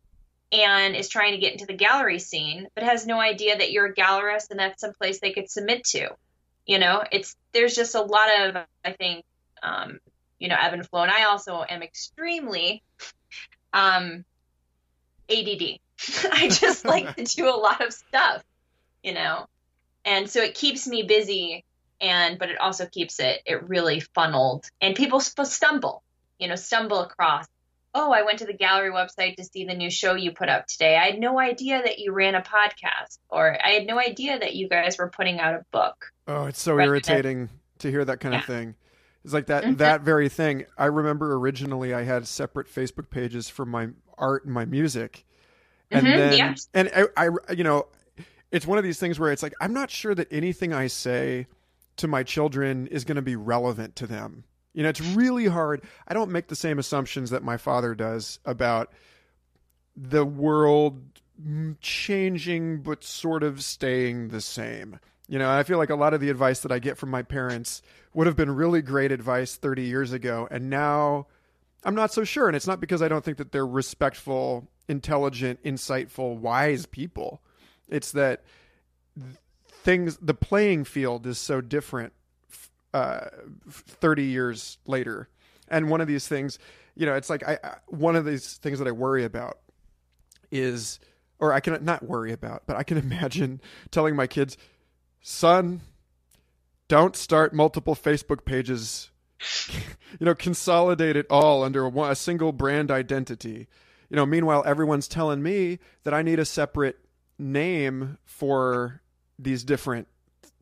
and 0.52 0.96
is 0.96 1.10
trying 1.10 1.34
to 1.34 1.38
get 1.38 1.54
into 1.54 1.66
the 1.66 1.74
gallery 1.74 2.20
scene, 2.20 2.68
but 2.74 2.84
has 2.84 3.06
no 3.06 3.20
idea 3.20 3.58
that 3.58 3.72
you're 3.72 3.88
a 3.88 3.94
gallerist 3.94 4.50
and 4.50 4.60
that's 4.60 4.82
some 4.82 4.94
place 4.94 5.20
they 5.20 5.34
could 5.34 5.50
submit 5.50 5.84
to? 5.86 6.10
You 6.66 6.80
know, 6.80 7.04
it's 7.12 7.36
there's 7.54 7.76
just 7.76 7.96
a 7.96 8.02
lot 8.02 8.30
of 8.40 8.64
I 8.86 8.94
think 8.94 9.26
um, 9.62 10.00
you 10.40 10.48
know 10.48 10.56
ebb 10.60 10.74
and 10.74 10.88
flow, 10.88 11.04
and 11.04 11.12
I 11.12 11.26
also 11.26 11.64
am 11.68 11.84
extremely 11.84 12.82
um, 13.74 14.24
ADD. 15.30 15.80
I 16.32 16.50
just 16.50 16.86
like 16.86 17.16
to 17.16 17.24
do 17.24 17.50
a 17.50 17.56
lot 17.56 17.86
of 17.86 17.94
stuff, 17.94 18.44
you 19.04 19.14
know, 19.14 19.48
and 20.06 20.30
so 20.30 20.42
it 20.42 20.56
keeps 20.56 20.88
me 20.88 21.04
busy, 21.04 21.66
and 22.04 22.38
but 22.38 22.50
it 22.50 22.60
also 22.60 22.86
keeps 22.86 23.20
it 23.20 23.42
it 23.46 23.68
really 23.68 24.02
funneled, 24.14 24.70
and 24.82 24.96
people 24.96 25.20
stumble, 25.20 26.04
you 26.38 26.48
know, 26.48 26.56
stumble 26.56 27.00
across. 27.00 27.48
Oh, 27.96 28.12
I 28.12 28.24
went 28.24 28.40
to 28.40 28.46
the 28.46 28.54
gallery 28.54 28.92
website 28.92 29.36
to 29.36 29.44
see 29.44 29.66
the 29.66 29.76
new 29.76 29.92
show 29.92 30.16
you 30.16 30.32
put 30.32 30.50
up 30.50 30.66
today. 30.66 30.98
I 30.98 31.12
had 31.12 31.20
no 31.20 31.40
idea 31.40 31.82
that 31.84 32.00
you 32.00 32.12
ran 32.12 32.36
a 32.36 32.42
podcast, 32.42 33.20
or 33.30 33.58
I 33.64 33.70
had 33.70 33.86
no 33.86 34.00
idea 34.00 34.40
that 34.40 34.56
you 34.56 34.68
guys 34.68 34.98
were 34.98 35.10
putting 35.10 35.40
out 35.40 35.54
a 35.54 35.66
book 35.72 36.12
Oh, 36.28 36.46
it's 36.46 36.62
so 36.62 36.80
irritating 36.80 37.50
to 37.80 37.92
hear 37.92 38.06
that 38.06 38.20
kind 38.20 38.34
yeah. 38.34 38.40
of 38.40 38.46
thing. 38.46 38.76
It's 39.24 39.34
like 39.34 39.48
that 39.48 39.64
mm-hmm. 39.64 39.76
that 39.76 40.02
very 40.02 40.30
thing. 40.30 40.66
I 40.78 40.86
remember 40.86 41.36
originally 41.36 41.94
I 41.94 42.04
had 42.04 42.28
separate 42.28 42.68
Facebook 42.68 43.10
pages 43.10 43.50
for 43.50 43.66
my 43.66 43.90
art 44.18 44.46
and 44.46 44.54
my 44.54 44.66
music. 44.66 45.26
And 45.92 46.06
mm-hmm, 46.06 46.18
then 46.18 46.38
yeah. 46.38 46.56
and 46.74 46.92
I, 47.18 47.28
I 47.28 47.54
you 47.54 47.64
know, 47.64 47.88
it's 48.52 48.68
one 48.68 48.78
of 48.78 48.84
these 48.84 49.00
things 49.00 49.20
where 49.20 49.32
it's 49.32 49.44
like 49.44 49.54
I'm 49.62 49.74
not 49.74 49.92
sure 49.92 50.16
that 50.16 50.28
anything 50.32 50.74
I 50.74 50.88
say 50.88 51.48
to 51.98 52.08
my 52.08 52.24
children 52.24 52.88
is 52.88 53.04
going 53.04 53.16
to 53.16 53.22
be 53.22 53.36
relevant 53.36 53.96
to 53.98 54.08
them. 54.08 54.44
You 54.74 54.84
know, 54.84 54.90
it's 54.90 55.02
really 55.02 55.46
hard. 55.46 55.84
I 56.08 56.14
don't 56.14 56.32
make 56.32 56.48
the 56.48 56.56
same 56.56 56.80
assumptions 56.80 57.30
that 57.30 57.44
my 57.44 57.58
father 57.58 57.94
does 57.94 58.40
about 58.46 58.92
the 59.96 60.26
world 60.26 61.02
changing 61.82 62.82
but 62.82 63.04
sort 63.04 63.44
of 63.44 63.64
staying 63.64 64.30
the 64.30 64.42
same. 64.42 65.00
You 65.28 65.40
know, 65.40 65.50
I 65.50 65.64
feel 65.64 65.78
like 65.78 65.90
a 65.90 65.96
lot 65.96 66.14
of 66.14 66.22
the 66.22 66.30
advice 66.30 66.62
that 66.62 66.72
I 66.72 66.80
get 66.80 66.98
from 66.98 67.10
my 67.10 67.22
parents 67.22 67.82
would 68.14 68.28
have 68.28 68.36
been 68.36 68.52
really 68.52 68.82
great 68.82 69.12
advice 69.12 69.56
30 69.56 69.84
years 69.84 70.12
ago. 70.12 70.48
And 70.52 70.70
now 70.70 71.28
I'm 71.84 71.96
not 71.96 72.14
so 72.14 72.24
sure. 72.24 72.48
And 72.48 72.56
it's 72.56 72.68
not 72.68 72.80
because 72.80 73.02
I 73.02 73.08
don't 73.08 73.24
think 73.24 73.38
that 73.38 73.52
they're 73.52 73.66
respectful, 73.66 74.68
intelligent, 74.88 75.64
insightful, 75.64 76.38
wise 76.38 76.86
people. 76.86 77.42
It's 77.88 78.12
that 78.12 78.44
things, 79.84 80.18
the 80.22 80.34
playing 80.34 80.86
field 80.86 81.28
is 81.28 81.38
so 81.38 81.62
different 81.62 82.14
uh, 82.94 83.26
30 83.70 84.24
years 84.24 84.78
later. 84.86 85.30
And 85.68 85.90
one 85.90 86.02
of 86.02 86.08
these 86.08 86.28
things, 86.28 86.60
you 86.96 87.06
know, 87.06 87.16
it's 87.16 87.30
like 87.30 87.48
I, 87.48 87.58
one 87.88 88.16
of 88.16 88.26
these 88.26 88.58
things 88.58 88.80
that 88.80 88.88
I 88.88 88.92
worry 88.92 89.24
about 89.24 89.60
is, 90.52 91.00
or 91.40 91.54
I 91.54 91.60
can 91.60 91.84
not 91.84 92.04
worry 92.04 92.32
about, 92.32 92.64
but 92.66 92.76
I 92.76 92.84
can 92.84 92.98
imagine 93.10 93.62
telling 93.92 94.16
my 94.16 94.28
kids, 94.28 94.58
son, 95.22 95.82
don't 96.88 97.16
start 97.16 97.54
multiple 97.54 97.96
Facebook 97.96 98.46
pages. 98.46 99.10
you 100.20 100.26
know, 100.26 100.36
consolidate 100.36 101.18
it 101.18 101.26
all 101.30 101.64
under 101.64 101.88
a 101.88 102.16
single 102.16 102.52
brand 102.52 102.90
identity. 102.90 103.68
You 104.10 104.16
know, 104.16 104.26
meanwhile, 104.26 104.64
everyone's 104.66 105.08
telling 105.08 105.42
me 105.42 105.80
that 106.04 106.14
I 106.14 106.22
need 106.22 106.40
a 106.40 106.46
separate 106.46 107.00
name 107.40 108.18
for 108.24 109.02
these 109.44 109.64
different 109.64 110.08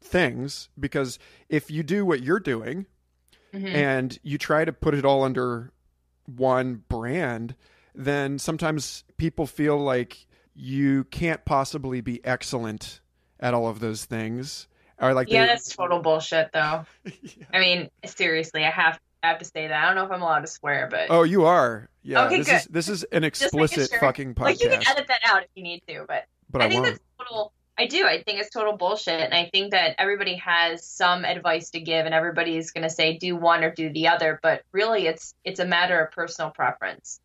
things 0.04 0.70
because 0.80 1.20
if 1.50 1.70
you 1.70 1.84
do 1.84 2.06
what 2.06 2.22
you're 2.22 2.40
doing 2.40 2.86
mm-hmm. 3.54 3.68
and 3.68 4.20
you 4.24 4.38
try 4.38 4.66
to 4.66 4.74
put 4.74 4.94
it 4.94 5.06
all 5.06 5.24
under 5.24 5.72
one 6.26 6.84
brand, 6.90 7.56
then 7.94 8.40
sometimes 8.40 9.04
people 9.18 9.46
feel 9.46 9.78
like 9.78 10.26
you 10.54 11.04
can't 11.06 11.44
possibly 11.46 12.02
be 12.02 12.24
excellent 12.26 13.02
at 13.40 13.54
all 13.54 13.68
of 13.68 13.80
those 13.80 14.06
things. 14.06 14.68
Or 15.00 15.14
like 15.14 15.30
yeah, 15.30 15.42
they... 15.42 15.48
that's 15.48 15.76
total 15.76 16.00
bullshit, 16.00 16.52
though. 16.54 16.86
yeah. 17.06 17.12
I 17.54 17.60
mean, 17.60 17.90
seriously, 18.06 18.64
I 18.64 18.70
have 18.70 19.00
I 19.24 19.28
have 19.28 19.40
to 19.40 19.46
say 19.46 19.68
that. 19.68 19.84
I 19.84 19.88
don't 19.88 19.96
know 19.96 20.06
if 20.06 20.12
I'm 20.12 20.22
allowed 20.22 20.42
to 20.42 20.48
swear, 20.48 20.88
but 20.90 21.08
oh, 21.10 21.24
you 21.24 21.46
are. 21.46 21.90
Yeah, 22.04 22.26
okay, 22.26 22.38
this 22.38 22.48
good. 22.48 22.56
is 22.56 22.66
this 22.66 22.90
is 22.90 23.04
an 23.06 23.24
explicit 23.24 23.90
sure. 23.90 24.00
fucking 24.00 24.36
podcast. 24.36 24.44
Like 24.44 24.64
you 24.64 24.70
can 24.70 24.88
edit 24.88 25.08
that 25.08 25.22
out 25.26 25.44
if 25.44 25.50
you 25.56 25.64
need 25.64 25.82
to, 25.88 26.06
but 26.08 26.26
but 26.50 26.62
I, 26.62 26.66
I 26.66 26.70
think 26.70 26.84
won't. 26.84 26.94
that's 26.94 27.04
total. 27.18 27.54
I 27.82 27.88
do. 27.88 28.06
I 28.06 28.22
think 28.22 28.40
it's 28.40 28.52
total 28.52 28.78
bullshit, 28.78 29.20
and 29.20 29.34
I 29.34 29.50
think 29.52 29.72
that 29.72 29.96
everybody 29.98 30.36
has 30.36 30.86
some 30.86 31.26
advice 31.26 31.72
to 31.72 31.80
give, 31.80 32.06
and 32.06 32.14
everybody's 32.14 32.70
going 32.70 32.84
to 32.84 32.92
say 32.92 33.18
do 33.18 33.36
one 33.36 33.64
or 33.64 33.72
do 33.72 33.92
the 33.92 34.10
other. 34.10 34.40
But 34.44 34.62
really, 34.72 35.08
it's 35.08 35.34
it's 35.44 35.60
a 35.60 35.66
matter 35.66 36.00
of 36.00 36.12
personal 36.12 36.52
preference. 36.52 37.20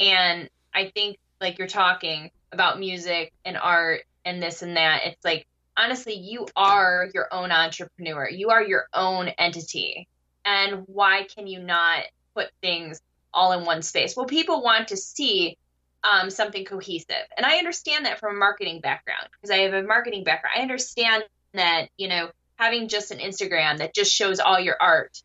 And 0.00 0.50
I 0.74 0.90
think 0.92 1.18
like 1.40 1.60
you're 1.60 1.68
talking 1.68 2.32
about 2.50 2.80
music 2.80 3.32
and 3.44 3.56
art 3.56 4.00
and 4.24 4.42
this 4.42 4.62
and 4.62 4.76
that. 4.76 5.02
It's 5.04 5.24
like 5.24 5.46
honestly, 5.76 6.14
you 6.14 6.48
are 6.56 7.08
your 7.14 7.28
own 7.32 7.52
entrepreneur. 7.52 8.28
You 8.28 8.50
are 8.50 8.62
your 8.62 8.88
own 8.92 9.28
entity. 9.28 10.08
And 10.44 10.82
why 10.88 11.28
can 11.32 11.46
you 11.46 11.60
not 11.60 12.02
put 12.34 12.50
things 12.60 13.00
all 13.32 13.52
in 13.52 13.64
one 13.64 13.82
space? 13.82 14.16
Well, 14.16 14.26
people 14.26 14.64
want 14.64 14.88
to 14.88 14.96
see 14.96 15.58
um, 16.04 16.30
something 16.30 16.64
cohesive. 16.64 17.26
And 17.36 17.46
I 17.46 17.56
understand 17.56 18.06
that 18.06 18.18
from 18.18 18.36
a 18.36 18.38
marketing 18.38 18.80
background 18.80 19.28
because 19.32 19.50
I 19.50 19.58
have 19.58 19.74
a 19.74 19.82
marketing 19.82 20.24
background. 20.24 20.54
I 20.58 20.62
understand 20.62 21.24
that, 21.54 21.88
you 21.96 22.08
know, 22.08 22.30
having 22.56 22.88
just 22.88 23.10
an 23.10 23.18
Instagram 23.18 23.78
that 23.78 23.94
just 23.94 24.12
shows 24.12 24.40
all 24.40 24.58
your 24.58 24.76
art 24.80 25.22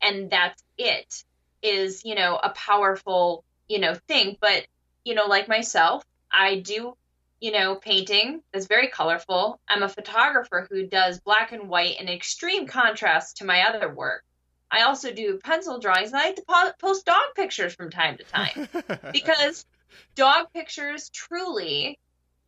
and 0.00 0.30
that's 0.30 0.62
it 0.78 1.24
is, 1.62 2.04
you 2.04 2.14
know, 2.14 2.38
a 2.42 2.50
powerful, 2.50 3.44
you 3.68 3.78
know, 3.78 3.94
thing. 4.08 4.36
But, 4.40 4.66
you 5.04 5.14
know, 5.14 5.26
like 5.26 5.48
myself, 5.48 6.04
I 6.30 6.60
do 6.60 6.96
you 7.42 7.50
know, 7.50 7.74
painting 7.74 8.40
that's 8.52 8.66
very 8.68 8.86
colorful. 8.86 9.58
I'm 9.68 9.82
a 9.82 9.88
photographer 9.88 10.68
who 10.70 10.86
does 10.86 11.18
black 11.18 11.50
and 11.50 11.68
white 11.68 12.00
in 12.00 12.08
extreme 12.08 12.68
contrast 12.68 13.38
to 13.38 13.44
my 13.44 13.62
other 13.62 13.92
work. 13.92 14.22
I 14.70 14.82
also 14.82 15.12
do 15.12 15.40
pencil 15.42 15.80
drawings 15.80 16.12
and 16.12 16.20
I 16.20 16.26
like 16.26 16.36
to 16.36 16.74
post 16.80 17.04
dog 17.04 17.34
pictures 17.34 17.74
from 17.74 17.90
time 17.90 18.16
to 18.16 18.24
time 18.24 18.68
because 19.12 19.66
dog 20.14 20.46
pictures 20.52 21.10
truly 21.10 21.98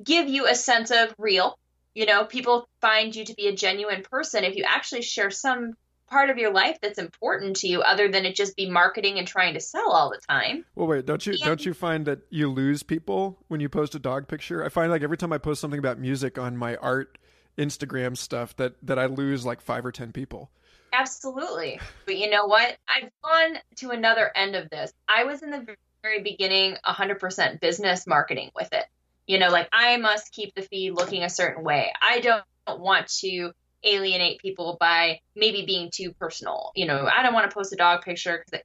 give 0.03 0.29
you 0.29 0.47
a 0.47 0.55
sense 0.55 0.91
of 0.91 1.15
real. 1.19 1.59
You 1.95 2.07
know, 2.07 2.25
people 2.25 2.69
find 2.81 3.15
you 3.15 3.25
to 3.25 3.35
be 3.35 3.47
a 3.47 3.55
genuine 3.55 4.03
person 4.03 4.45
if 4.45 4.57
you 4.57 4.65
actually 4.67 5.03
share 5.03 5.31
some 5.31 5.75
part 6.09 6.31
of 6.31 6.39
your 6.39 6.53
life 6.53 6.79
that's 6.83 6.99
important 6.99 7.57
to 7.57 7.69
you 7.69 7.81
other 7.81 8.09
than 8.11 8.25
it 8.25 8.35
just 8.35 8.57
be 8.57 8.69
marketing 8.69 9.19
and 9.19 9.27
trying 9.27 9.55
to 9.55 9.61
sell 9.61 9.91
all 9.91 10.11
the 10.11 10.21
time. 10.29 10.65
Well, 10.75 10.87
wait, 10.87 11.07
don't 11.07 11.25
you 11.25 11.33
and, 11.33 11.43
don't 11.43 11.65
you 11.65 11.73
find 11.73 12.07
that 12.07 12.21
you 12.31 12.51
lose 12.51 12.83
people 12.83 13.39
when 13.49 13.61
you 13.61 13.69
post 13.69 13.95
a 13.95 13.99
dog 13.99 14.29
picture? 14.29 14.65
I 14.65 14.69
find 14.69 14.91
like 14.91 15.03
every 15.03 15.17
time 15.17 15.33
I 15.33 15.39
post 15.39 15.61
something 15.61 15.79
about 15.79 15.99
music 15.99 16.39
on 16.39 16.57
my 16.57 16.77
art 16.77 17.19
Instagram 17.57 18.17
stuff 18.17 18.57
that 18.57 18.75
that 18.83 18.99
I 18.99 19.07
lose 19.07 19.47
like 19.47 19.61
5 19.61 19.87
or 19.87 19.93
10 19.93 20.13
people. 20.13 20.51
Absolutely. 20.93 21.81
But 22.07 22.17
you 22.17 22.31
know 22.31 22.47
what? 22.47 22.77
I've 22.89 23.11
gone 23.23 23.59
to 23.77 23.91
another 23.91 24.31
end 24.37 24.55
of 24.55 24.71
this. 24.71 24.93
I 25.09 25.25
was 25.25 25.43
in 25.43 25.51
the 25.51 25.77
very 26.05 26.23
beginning 26.23 26.77
100% 26.87 27.61
business 27.61 28.07
marketing 28.07 28.51
with 28.55 28.73
it. 28.73 28.85
You 29.27 29.39
know, 29.39 29.49
like 29.49 29.69
I 29.73 29.97
must 29.97 30.33
keep 30.33 30.55
the 30.55 30.63
feed 30.63 30.93
looking 30.93 31.23
a 31.23 31.31
certain 31.31 31.65
way. 31.65 31.93
I 32.01 32.21
don't 32.21 32.45
want 32.69 33.09
to 33.21 33.53
alienate 33.83 34.39
people 34.41 34.77
by 34.79 35.21
maybe 35.35 35.65
being 35.65 35.91
too 35.93 36.13
personal. 36.13 36.73
You 36.77 36.87
know, 36.87 37.09
I 37.11 37.23
don't 37.23 37.33
want 37.33 37.51
to 37.51 37.55
post 37.55 37.73
a 37.73 37.77
dog 37.77 38.03
picture 38.03 38.45
because. 38.45 38.65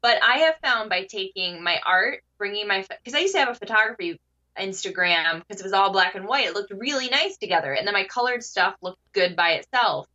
But 0.00 0.22
I 0.22 0.38
have 0.38 0.54
found 0.62 0.88
by 0.88 1.06
taking 1.10 1.64
my 1.64 1.80
art, 1.84 2.22
bringing 2.38 2.68
my 2.68 2.84
because 2.88 3.14
I 3.14 3.20
used 3.22 3.34
to 3.34 3.40
have 3.40 3.48
a 3.48 3.54
photography 3.54 4.20
Instagram 4.56 5.40
because 5.40 5.60
it 5.60 5.64
was 5.64 5.72
all 5.72 5.90
black 5.90 6.14
and 6.14 6.28
white. 6.28 6.46
It 6.46 6.54
looked 6.54 6.72
really 6.72 7.08
nice 7.08 7.36
together, 7.38 7.72
and 7.72 7.84
then 7.84 7.94
my 7.94 8.04
colored 8.04 8.44
stuff 8.44 8.76
looked 8.82 9.00
good 9.12 9.34
by 9.34 9.52
itself. 9.52 10.06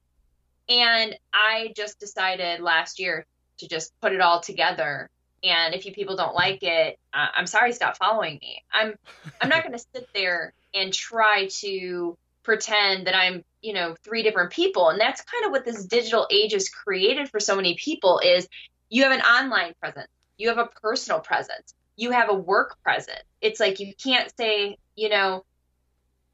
And 0.70 1.14
I 1.34 1.74
just 1.76 2.00
decided 2.00 2.62
last 2.62 3.00
year 3.00 3.26
to 3.58 3.68
just 3.68 3.92
put 4.02 4.14
it 4.14 4.22
all 4.22 4.40
together. 4.40 5.10
And 5.44 5.74
if 5.74 5.86
you 5.86 5.94
people 5.94 6.16
don't 6.16 6.36
like 6.36 6.62
it, 6.62 7.00
uh, 7.14 7.28
I'm 7.36 7.48
sorry, 7.48 7.74
stop 7.74 7.98
following 7.98 8.38
me. 8.42 8.64
I'm 8.72 8.94
I'm 9.42 9.50
not 9.50 9.64
going 9.64 9.78
to 9.78 9.86
sit 9.94 10.08
there 10.14 10.54
and 10.74 10.94
try 10.94 11.48
to 11.62 12.18
pretend 12.44 13.08
that 13.08 13.16
I'm 13.16 13.44
you 13.62 13.74
know, 13.74 13.96
three 14.04 14.24
different 14.24 14.52
people. 14.52 14.90
And 14.90 15.00
that's 15.00 15.22
kind 15.22 15.46
of 15.46 15.52
what 15.52 15.66
this 15.66 15.86
digital 15.86 16.28
age 16.32 16.54
has 16.54 16.70
created 16.70 17.30
for 17.30 17.40
so 17.40 17.56
many 17.56 17.76
people 17.76 18.20
is 18.24 18.48
you 18.90 19.04
have 19.04 19.12
an 19.12 19.22
online 19.22 19.74
presence, 19.80 20.08
you 20.38 20.50
have 20.50 20.58
a 20.58 20.70
personal 20.82 21.20
presence, 21.20 21.74
you 21.96 22.12
have 22.12 22.30
a 22.30 22.34
work 22.34 22.82
presence. 22.84 23.24
It's 23.40 23.60
like 23.60 23.80
you 23.80 23.94
can't 23.94 24.32
say, 24.38 24.78
you 24.96 25.10
know, 25.10 25.46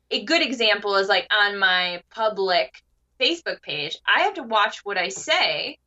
a 0.10 0.24
good 0.24 0.42
example 0.42 0.96
is 0.96 1.10
like 1.10 1.28
on 1.32 1.60
my 1.60 2.02
public 2.10 2.82
Facebook 3.20 3.62
page, 3.62 3.98
I 4.06 4.22
have 4.22 4.36
to 4.36 4.44
watch 4.44 4.86
what 4.86 4.98
I 4.98 5.10
say 5.10 5.80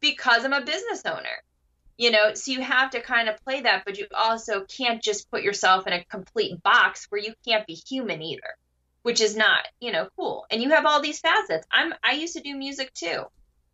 because 0.00 0.44
I'm 0.44 0.52
a 0.52 0.60
business 0.60 1.02
owner. 1.06 1.42
You 1.96 2.10
know, 2.10 2.34
so 2.34 2.50
you 2.50 2.60
have 2.60 2.90
to 2.90 3.00
kind 3.00 3.28
of 3.28 3.42
play 3.44 3.60
that, 3.60 3.84
but 3.84 3.98
you 3.98 4.06
also 4.12 4.64
can't 4.64 5.02
just 5.02 5.30
put 5.30 5.42
yourself 5.42 5.86
in 5.86 5.92
a 5.92 6.04
complete 6.04 6.60
box 6.62 7.06
where 7.08 7.20
you 7.20 7.34
can't 7.46 7.66
be 7.66 7.74
human 7.74 8.20
either, 8.20 8.56
which 9.02 9.20
is 9.20 9.36
not, 9.36 9.66
you 9.80 9.92
know, 9.92 10.08
cool. 10.16 10.44
And 10.50 10.60
you 10.60 10.70
have 10.70 10.86
all 10.86 11.00
these 11.00 11.20
facets. 11.20 11.66
I'm 11.70 11.94
I 12.02 12.12
used 12.12 12.34
to 12.34 12.42
do 12.42 12.56
music 12.56 12.92
too. 12.94 13.24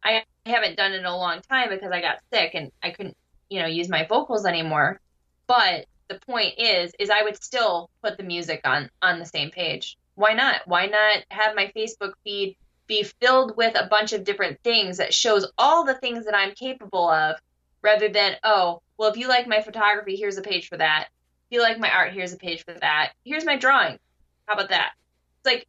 I 0.04 0.24
haven't 0.44 0.76
done 0.76 0.92
it 0.92 1.00
in 1.00 1.06
a 1.06 1.16
long 1.16 1.40
time 1.40 1.70
because 1.70 1.92
I 1.92 2.00
got 2.00 2.20
sick 2.32 2.52
and 2.54 2.70
I 2.82 2.90
couldn't, 2.90 3.16
you 3.48 3.60
know, 3.60 3.66
use 3.66 3.88
my 3.88 4.06
vocals 4.06 4.44
anymore. 4.44 5.00
But 5.46 5.86
the 6.08 6.20
point 6.26 6.58
is 6.58 6.92
is 6.98 7.08
I 7.08 7.22
would 7.22 7.42
still 7.42 7.88
put 8.02 8.18
the 8.18 8.22
music 8.22 8.60
on 8.64 8.90
on 9.00 9.18
the 9.18 9.26
same 9.26 9.50
page. 9.50 9.96
Why 10.14 10.34
not? 10.34 10.62
Why 10.66 10.86
not 10.86 11.24
have 11.30 11.54
my 11.54 11.72
Facebook 11.74 12.12
feed 12.24 12.56
be 12.86 13.04
filled 13.20 13.56
with 13.56 13.78
a 13.78 13.86
bunch 13.86 14.12
of 14.12 14.24
different 14.24 14.60
things 14.62 14.98
that 14.98 15.14
shows 15.14 15.50
all 15.56 15.84
the 15.84 15.94
things 15.94 16.24
that 16.24 16.34
I'm 16.34 16.52
capable 16.52 17.08
of 17.08 17.36
rather 17.82 18.08
than, 18.08 18.36
oh, 18.42 18.82
well, 18.96 19.10
if 19.10 19.16
you 19.16 19.28
like 19.28 19.46
my 19.46 19.62
photography, 19.62 20.16
here's 20.16 20.38
a 20.38 20.42
page 20.42 20.68
for 20.68 20.76
that. 20.76 21.08
If 21.50 21.56
you 21.56 21.62
like 21.62 21.78
my 21.78 21.90
art, 21.90 22.12
here's 22.12 22.32
a 22.32 22.38
page 22.38 22.64
for 22.64 22.74
that. 22.74 23.12
Here's 23.24 23.44
my 23.44 23.56
drawing. 23.56 23.98
How 24.46 24.54
about 24.54 24.70
that? 24.70 24.92
It's 25.38 25.54
like, 25.54 25.66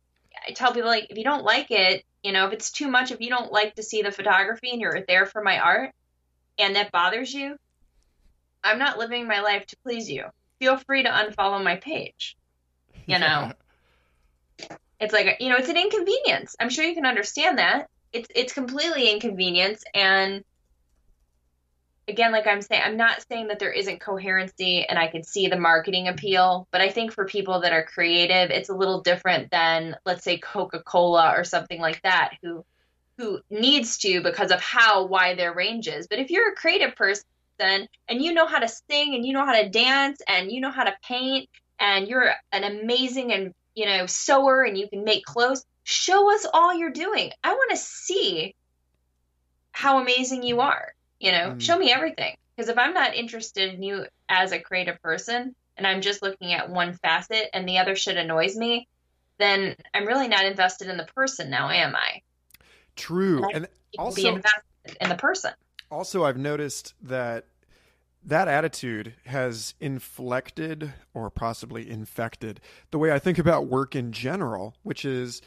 I 0.47 0.51
tell 0.51 0.73
people, 0.73 0.89
like, 0.89 1.07
if 1.09 1.17
you 1.17 1.23
don't 1.23 1.43
like 1.43 1.71
it, 1.71 2.03
you 2.23 2.31
know, 2.31 2.47
if 2.47 2.53
it's 2.53 2.71
too 2.71 2.87
much, 2.87 3.11
if 3.11 3.21
you 3.21 3.29
don't 3.29 3.51
like 3.51 3.75
to 3.75 3.83
see 3.83 4.01
the 4.01 4.11
photography 4.11 4.71
and 4.71 4.81
you're 4.81 5.03
there 5.07 5.25
for 5.25 5.41
my 5.41 5.59
art 5.59 5.91
and 6.59 6.75
that 6.75 6.91
bothers 6.91 7.33
you, 7.33 7.57
I'm 8.63 8.79
not 8.79 8.97
living 8.97 9.27
my 9.27 9.41
life 9.41 9.65
to 9.67 9.77
please 9.83 10.09
you. 10.09 10.25
Feel 10.59 10.77
free 10.77 11.03
to 11.03 11.09
unfollow 11.09 11.63
my 11.63 11.77
page. 11.77 12.37
You 13.07 13.17
know, 13.17 13.51
it's 14.99 15.13
like 15.13 15.37
you 15.39 15.49
know, 15.49 15.57
it's 15.57 15.69
an 15.69 15.77
inconvenience. 15.77 16.55
I'm 16.59 16.69
sure 16.69 16.85
you 16.85 16.93
can 16.93 17.05
understand 17.05 17.57
that. 17.57 17.89
It's 18.13 18.27
it's 18.35 18.53
completely 18.53 19.09
inconvenience 19.09 19.83
and 19.95 20.43
again 22.07 22.31
like 22.31 22.47
I'm 22.47 22.61
saying 22.61 22.81
I'm 22.83 22.97
not 22.97 23.25
saying 23.29 23.47
that 23.47 23.59
there 23.59 23.71
isn't 23.71 24.01
coherency 24.01 24.85
and 24.85 24.97
I 24.97 25.07
can 25.07 25.23
see 25.23 25.47
the 25.47 25.57
marketing 25.57 26.07
appeal, 26.07 26.67
but 26.71 26.81
I 26.81 26.89
think 26.89 27.13
for 27.13 27.25
people 27.25 27.61
that 27.61 27.73
are 27.73 27.83
creative, 27.83 28.49
it's 28.51 28.69
a 28.69 28.75
little 28.75 29.01
different 29.01 29.51
than 29.51 29.95
let's 30.05 30.23
say 30.23 30.37
Coca-Cola 30.37 31.33
or 31.35 31.43
something 31.43 31.79
like 31.79 32.01
that 32.03 32.33
who 32.41 32.65
who 33.17 33.39
needs 33.49 33.97
to 33.99 34.21
because 34.21 34.51
of 34.51 34.61
how 34.61 35.05
wide 35.05 35.37
their 35.37 35.53
range 35.53 35.87
is. 35.87 36.07
But 36.07 36.19
if 36.19 36.31
you're 36.31 36.51
a 36.51 36.55
creative 36.55 36.95
person 36.95 37.23
and 37.59 38.21
you 38.21 38.33
know 38.33 38.47
how 38.47 38.59
to 38.59 38.67
sing 38.67 39.13
and 39.15 39.25
you 39.25 39.33
know 39.33 39.45
how 39.45 39.61
to 39.61 39.69
dance 39.69 40.21
and 40.27 40.51
you 40.51 40.61
know 40.61 40.71
how 40.71 40.83
to 40.83 40.95
paint 41.03 41.47
and 41.79 42.07
you're 42.07 42.31
an 42.51 42.63
amazing 42.63 43.31
and 43.31 43.53
you 43.75 43.85
know, 43.85 44.05
sewer 44.05 44.63
and 44.63 44.77
you 44.77 44.87
can 44.89 45.03
make 45.03 45.25
clothes. 45.25 45.65
Show 45.83 46.33
us 46.33 46.45
all 46.53 46.73
you're 46.73 46.91
doing. 46.91 47.31
I 47.43 47.53
want 47.53 47.71
to 47.71 47.77
see 47.77 48.55
how 49.71 49.99
amazing 50.01 50.43
you 50.43 50.61
are. 50.61 50.93
You 51.21 51.31
know, 51.31 51.51
mm. 51.51 51.61
show 51.61 51.77
me 51.77 51.91
everything. 51.91 52.35
Because 52.55 52.67
if 52.69 52.77
I'm 52.77 52.93
not 52.93 53.15
interested 53.15 53.73
in 53.75 53.83
you 53.83 54.05
as 54.27 54.51
a 54.51 54.59
creative 54.59 55.01
person 55.01 55.55
and 55.77 55.87
I'm 55.87 56.01
just 56.01 56.21
looking 56.21 56.53
at 56.53 56.69
one 56.69 56.93
facet 56.93 57.49
and 57.53 57.67
the 57.69 57.77
other 57.77 57.95
shit 57.95 58.17
annoys 58.17 58.57
me, 58.57 58.87
then 59.39 59.75
I'm 59.93 60.05
really 60.05 60.27
not 60.27 60.45
invested 60.45 60.87
in 60.87 60.97
the 60.97 61.07
person 61.15 61.49
now, 61.49 61.69
am 61.69 61.95
I? 61.95 62.21
True. 62.95 63.43
And, 63.45 63.55
and 63.55 63.67
also 63.97 64.15
be 64.15 64.27
invested 64.27 64.97
in 64.99 65.09
the 65.09 65.15
person. 65.15 65.53
Also, 65.89 66.23
I've 66.25 66.37
noticed 66.37 66.93
that 67.01 67.45
that 68.23 68.47
attitude 68.47 69.13
has 69.25 69.73
inflected 69.79 70.93
or 71.13 71.29
possibly 71.29 71.89
infected 71.89 72.61
the 72.91 72.97
way 72.97 73.11
I 73.11 73.19
think 73.19 73.37
about 73.37 73.67
work 73.67 73.95
in 73.95 74.11
general, 74.11 74.75
which 74.83 75.05
is 75.05 75.41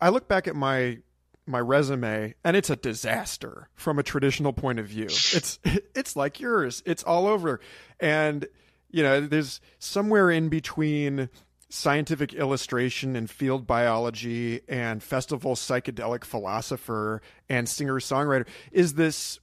I 0.00 0.08
look 0.08 0.28
back 0.28 0.46
at 0.48 0.56
my 0.56 0.98
my 1.46 1.60
resume 1.60 2.34
and 2.42 2.56
it's 2.56 2.70
a 2.70 2.76
disaster 2.76 3.68
from 3.74 3.98
a 3.98 4.02
traditional 4.02 4.52
point 4.52 4.78
of 4.78 4.86
view. 4.86 5.06
It's 5.06 5.58
it's 5.64 6.16
like 6.16 6.40
yours. 6.40 6.82
It's 6.86 7.02
all 7.02 7.26
over. 7.26 7.60
And 8.00 8.46
you 8.90 9.02
know, 9.02 9.20
there's 9.20 9.60
somewhere 9.78 10.30
in 10.30 10.48
between 10.48 11.28
scientific 11.68 12.32
illustration 12.32 13.16
and 13.16 13.28
field 13.28 13.66
biology 13.66 14.60
and 14.68 15.02
festival 15.02 15.56
psychedelic 15.56 16.24
philosopher 16.24 17.20
and 17.48 17.68
singer 17.68 17.98
songwriter 17.98 18.46
is 18.70 18.94
this 18.94 19.40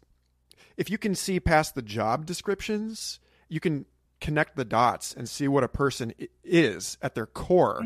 if 0.78 0.90
you 0.90 0.98
can 0.98 1.14
see 1.14 1.40
past 1.40 1.76
the 1.76 1.82
job 1.82 2.26
descriptions, 2.26 3.20
you 3.50 3.60
can 3.60 3.86
connect 4.22 4.56
the 4.56 4.64
dots 4.64 5.14
and 5.14 5.28
see 5.28 5.48
what 5.48 5.64
a 5.64 5.68
person 5.68 6.14
is 6.44 6.98
at 7.02 7.14
their 7.16 7.26
core. 7.26 7.82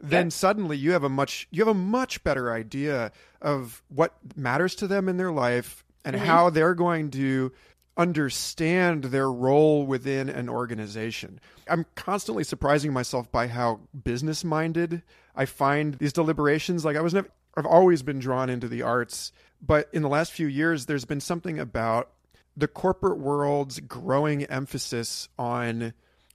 Then 0.00 0.26
yeah. 0.26 0.30
suddenly 0.30 0.76
you 0.76 0.92
have 0.92 1.04
a 1.04 1.08
much 1.08 1.46
you 1.50 1.60
have 1.60 1.74
a 1.74 1.78
much 1.78 2.24
better 2.24 2.52
idea 2.52 3.12
of 3.42 3.82
what 3.88 4.14
matters 4.34 4.74
to 4.76 4.86
them 4.86 5.08
in 5.08 5.16
their 5.16 5.32
life 5.32 5.84
and 6.04 6.16
mm-hmm. 6.16 6.24
how 6.24 6.50
they're 6.50 6.74
going 6.74 7.10
to 7.12 7.52
understand 7.96 9.04
their 9.04 9.30
role 9.30 9.84
within 9.84 10.30
an 10.30 10.48
organization. 10.48 11.38
I'm 11.68 11.84
constantly 11.96 12.44
surprising 12.44 12.92
myself 12.92 13.30
by 13.30 13.48
how 13.48 13.80
business 14.04 14.42
minded 14.42 15.02
I 15.36 15.44
find 15.44 15.94
these 15.94 16.14
deliberations. 16.14 16.84
Like 16.84 16.96
I 16.96 17.02
was 17.02 17.14
never 17.14 17.28
I've 17.56 17.66
always 17.66 18.02
been 18.02 18.20
drawn 18.20 18.48
into 18.48 18.68
the 18.68 18.82
arts, 18.82 19.32
but 19.60 19.88
in 19.92 20.02
the 20.02 20.08
last 20.08 20.32
few 20.32 20.46
years 20.46 20.86
there's 20.86 21.04
been 21.04 21.20
something 21.20 21.58
about 21.58 22.10
the 22.56 22.68
corporate 22.68 23.18
world's 23.18 23.80
growing 23.80 24.44
emphasis 24.44 25.28
on 25.38 25.92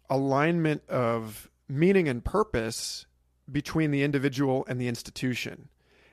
alignment 0.09 0.87
of 0.87 1.49
meaning 1.67 2.07
and 2.07 2.23
purpose 2.23 3.05
between 3.51 3.91
the 3.91 4.03
individual 4.03 4.65
and 4.67 4.79
the 4.79 4.87
institution 4.87 5.69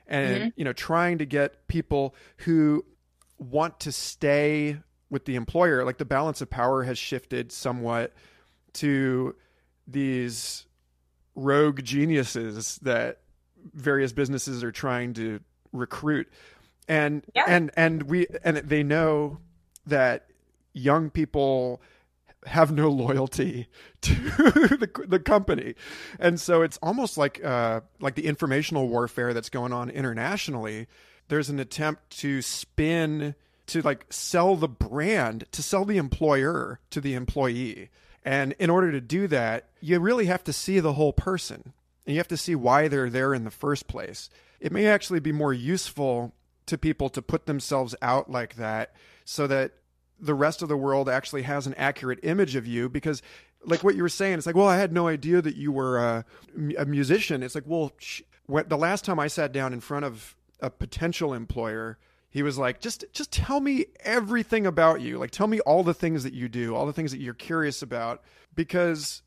and 0.07 0.37
mm-hmm. 0.37 0.47
you 0.55 0.65
know 0.65 0.73
trying 0.73 1.17
to 1.17 1.25
get 1.25 1.67
people 1.67 2.15
who 2.37 2.85
want 3.37 3.79
to 3.79 3.91
stay 3.91 4.77
with 5.09 5.25
the 5.25 5.35
employer 5.35 5.83
like 5.83 5.97
the 5.97 6.05
balance 6.05 6.41
of 6.41 6.49
power 6.49 6.83
has 6.83 6.97
shifted 6.97 7.51
somewhat 7.51 8.13
to 8.73 9.35
these 9.87 10.65
rogue 11.35 11.83
geniuses 11.83 12.79
that 12.81 13.19
various 13.73 14.11
businesses 14.11 14.63
are 14.63 14.71
trying 14.71 15.13
to 15.13 15.39
recruit 15.71 16.27
and 16.87 17.23
yeah. 17.33 17.45
and 17.47 17.71
and 17.75 18.03
we 18.03 18.27
and 18.43 18.57
they 18.57 18.83
know 18.83 19.37
that 19.85 20.27
young 20.73 21.09
people 21.09 21.81
have 22.47 22.71
no 22.71 22.89
loyalty 22.89 23.67
to 24.01 24.13
the, 24.13 25.05
the 25.07 25.19
company. 25.19 25.75
And 26.19 26.39
so 26.39 26.61
it's 26.61 26.77
almost 26.81 27.17
like 27.17 27.43
uh, 27.43 27.81
like 27.99 28.15
the 28.15 28.25
informational 28.25 28.87
warfare 28.87 29.33
that's 29.33 29.49
going 29.49 29.73
on 29.73 29.89
internationally. 29.89 30.87
There's 31.27 31.49
an 31.49 31.59
attempt 31.59 32.09
to 32.19 32.41
spin 32.41 33.35
to 33.67 33.81
like 33.81 34.05
sell 34.09 34.55
the 34.55 34.67
brand 34.67 35.45
to 35.51 35.63
sell 35.63 35.85
the 35.85 35.97
employer 35.97 36.79
to 36.89 36.99
the 36.99 37.13
employee. 37.13 37.89
And 38.25 38.53
in 38.59 38.69
order 38.69 38.91
to 38.91 39.01
do 39.01 39.27
that 39.27 39.69
you 39.83 39.99
really 39.99 40.27
have 40.27 40.43
to 40.45 40.53
see 40.53 40.79
the 40.79 40.93
whole 40.93 41.11
person. 41.11 41.73
And 42.05 42.15
you 42.15 42.19
have 42.19 42.27
to 42.29 42.37
see 42.37 42.55
why 42.55 42.87
they're 42.87 43.09
there 43.09 43.33
in 43.33 43.43
the 43.43 43.51
first 43.51 43.87
place. 43.87 44.29
It 44.61 44.71
may 44.71 44.85
actually 44.85 45.19
be 45.19 45.33
more 45.33 45.53
useful 45.53 46.33
to 46.67 46.77
people 46.77 47.09
to 47.09 47.21
put 47.21 47.45
themselves 47.45 47.95
out 48.01 48.31
like 48.31 48.55
that 48.55 48.95
so 49.25 49.45
that 49.47 49.73
the 50.19 50.33
rest 50.33 50.61
of 50.61 50.69
the 50.69 50.77
world 50.77 51.09
actually 51.09 51.43
has 51.43 51.67
an 51.67 51.73
accurate 51.75 52.19
image 52.23 52.55
of 52.55 52.65
you 52.67 52.89
because 52.89 53.21
like 53.65 53.83
what 53.83 53.95
you 53.95 54.03
were 54.03 54.09
saying 54.09 54.37
it's 54.37 54.45
like 54.45 54.55
well 54.55 54.67
i 54.67 54.77
had 54.77 54.91
no 54.91 55.07
idea 55.07 55.41
that 55.41 55.55
you 55.55 55.71
were 55.71 55.99
uh, 55.99 56.23
a, 56.57 56.81
a 56.81 56.85
musician. 56.85 57.43
It's 57.43 57.55
like 57.55 57.65
well 57.67 57.93
sh- 57.97 58.21
when, 58.45 58.67
the 58.67 58.77
last 58.77 59.05
time 59.05 59.19
i 59.19 59.27
sat 59.27 59.51
down 59.51 59.73
in 59.73 59.79
front 59.79 60.05
of 60.05 60.35
a 60.59 60.69
potential 60.69 61.33
employer 61.33 61.97
he 62.29 62.41
was 62.41 62.57
like 62.57 62.79
just 62.79 63.05
just 63.13 63.31
tell 63.31 63.59
me 63.59 63.85
everything 63.99 64.65
about 64.65 65.01
you. 65.01 65.19
Like 65.19 65.29
tell 65.29 65.45
me 65.45 65.59
all 65.61 65.83
the 65.83 65.93
things 65.93 66.23
that 66.23 66.33
you 66.33 66.49
do 66.49 66.75
all 66.75 66.85
the 66.85 66.93
things 66.93 67.11
that 67.11 67.19
you're 67.19 67.33
curious 67.33 67.81
about 67.81 68.23
because 68.55 69.21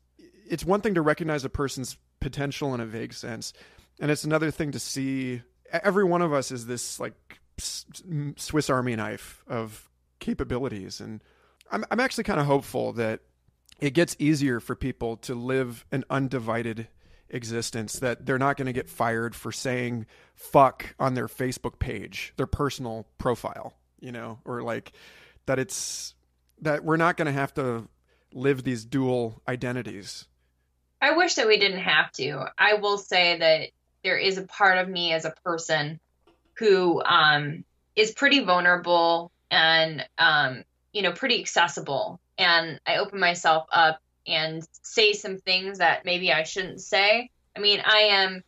it's 0.49 0.65
one 0.65 0.81
thing 0.81 0.95
to 0.95 1.01
recognize 1.01 1.45
a 1.45 1.49
person's 1.49 1.97
potential 2.19 2.73
in 2.73 2.81
a 2.81 2.85
vague 2.85 3.13
sense 3.13 3.53
and 3.99 4.11
it's 4.11 4.23
another 4.23 4.51
thing 4.51 4.71
to 4.71 4.79
see 4.79 5.41
every 5.71 6.03
one 6.03 6.21
of 6.21 6.33
us 6.33 6.51
is 6.51 6.65
this 6.65 6.99
like 6.99 7.13
Swiss 7.57 8.69
Army 8.69 8.95
knife 8.95 9.43
of 9.47 9.86
capabilities. 10.19 10.99
And 10.99 11.23
I'm, 11.71 11.85
I'm 11.91 11.99
actually 11.99 12.23
kind 12.23 12.39
of 12.39 12.45
hopeful 12.45 12.93
that 12.93 13.21
it 13.79 13.93
gets 13.93 14.15
easier 14.19 14.59
for 14.59 14.75
people 14.75 15.17
to 15.17 15.35
live 15.35 15.85
an 15.91 16.03
undivided 16.09 16.87
existence, 17.29 17.99
that 17.99 18.25
they're 18.25 18.39
not 18.39 18.57
going 18.57 18.65
to 18.67 18.73
get 18.73 18.89
fired 18.89 19.35
for 19.35 19.51
saying 19.51 20.05
fuck 20.35 20.95
on 20.99 21.13
their 21.13 21.27
Facebook 21.27 21.79
page, 21.79 22.33
their 22.37 22.47
personal 22.47 23.07
profile, 23.17 23.73
you 23.99 24.11
know, 24.11 24.39
or 24.45 24.61
like 24.61 24.93
that 25.45 25.59
it's 25.59 26.15
that 26.61 26.83
we're 26.83 26.97
not 26.97 27.17
going 27.17 27.27
to 27.27 27.31
have 27.31 27.53
to 27.53 27.87
live 28.33 28.63
these 28.63 28.85
dual 28.85 29.41
identities. 29.47 30.25
I 31.01 31.15
wish 31.15 31.35
that 31.35 31.47
we 31.47 31.59
didn't 31.59 31.81
have 31.81 32.11
to. 32.13 32.45
I 32.57 32.75
will 32.75 32.97
say 32.97 33.37
that 33.37 33.69
there 34.03 34.17
is 34.17 34.37
a 34.37 34.43
part 34.43 34.79
of 34.79 34.89
me 34.89 35.13
as 35.13 35.25
a 35.25 35.33
person 35.43 35.99
who 36.55 37.03
um, 37.03 37.63
is 37.95 38.11
pretty 38.11 38.43
vulnerable 38.43 39.31
and 39.51 40.05
um, 40.17 40.63
you 40.93 41.01
know 41.01 41.11
pretty 41.11 41.39
accessible. 41.39 42.19
And 42.37 42.79
i 42.85 42.97
open 42.97 43.19
myself 43.19 43.65
up 43.71 43.99
and 44.27 44.67
say 44.81 45.13
some 45.13 45.37
things 45.37 45.79
that 45.79 46.05
maybe 46.05 46.31
i 46.31 46.43
shouldn't 46.43 46.81
say. 46.81 47.29
I 47.55 47.59
mean 47.59 47.81
i 47.83 47.99
am 48.11 48.43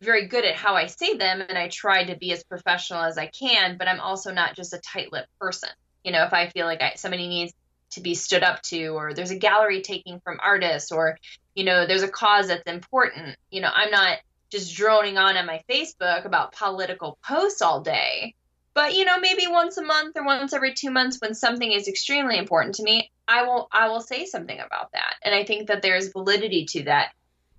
very 0.00 0.28
good 0.28 0.44
at 0.44 0.54
how 0.54 0.74
i 0.74 0.86
say 0.86 1.16
them 1.16 1.40
and 1.40 1.56
i 1.56 1.68
try 1.68 2.04
to 2.04 2.16
be 2.16 2.32
as 2.32 2.44
professional 2.44 3.02
as 3.02 3.16
i 3.16 3.26
can 3.26 3.78
but 3.78 3.88
i'm 3.88 4.00
also 4.00 4.32
not 4.32 4.54
just 4.54 4.74
a 4.74 4.78
tight-lipped 4.78 5.38
person. 5.38 5.70
You 6.04 6.12
know 6.12 6.24
if 6.24 6.32
i 6.32 6.48
feel 6.48 6.66
like 6.66 6.82
I, 6.82 6.94
somebody 6.96 7.28
needs 7.28 7.52
to 7.94 8.00
be 8.00 8.14
stood 8.14 8.42
up 8.42 8.60
to 8.62 8.88
or 8.88 9.14
there's 9.14 9.30
a 9.30 9.38
gallery 9.38 9.80
taking 9.80 10.20
from 10.20 10.38
artists 10.42 10.92
or 10.92 11.18
you 11.54 11.64
know 11.64 11.86
there's 11.86 12.02
a 12.02 12.08
cause 12.08 12.48
that's 12.48 12.70
important 12.70 13.36
you 13.50 13.60
know 13.60 13.70
i'm 13.72 13.90
not 13.90 14.18
just 14.50 14.76
droning 14.76 15.16
on 15.16 15.36
on 15.36 15.46
my 15.46 15.62
facebook 15.68 16.24
about 16.24 16.52
political 16.52 17.18
posts 17.26 17.62
all 17.62 17.80
day 17.80 18.34
but 18.74 18.94
you 18.94 19.04
know 19.04 19.18
maybe 19.20 19.46
once 19.46 19.76
a 19.78 19.82
month 19.82 20.16
or 20.16 20.24
once 20.24 20.52
every 20.52 20.74
two 20.74 20.90
months 20.90 21.18
when 21.20 21.34
something 21.34 21.70
is 21.70 21.88
extremely 21.88 22.36
important 22.36 22.74
to 22.74 22.82
me 22.82 23.10
i 23.26 23.44
will 23.44 23.68
i 23.72 23.88
will 23.88 24.00
say 24.00 24.26
something 24.26 24.58
about 24.58 24.92
that. 24.92 25.14
And 25.24 25.34
i 25.34 25.44
think 25.44 25.68
that 25.68 25.82
there's 25.82 26.08
validity 26.08 26.66
to 26.66 26.84
that. 26.84 27.12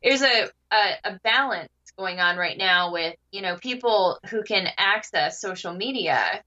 There's 0.04 0.21
a, 0.21 0.49
a, 0.71 0.91
a 1.04 1.19
balance 1.23 1.69
going 1.97 2.19
on 2.19 2.38
right 2.38 2.58
now 2.58 2.91
with 2.91 3.15
you 3.32 3.41
know 3.41 3.56
people 3.56 4.19
who 4.30 4.43
can 4.43 4.67
access 4.78 5.41
social 5.41 5.73
media. 5.73 6.43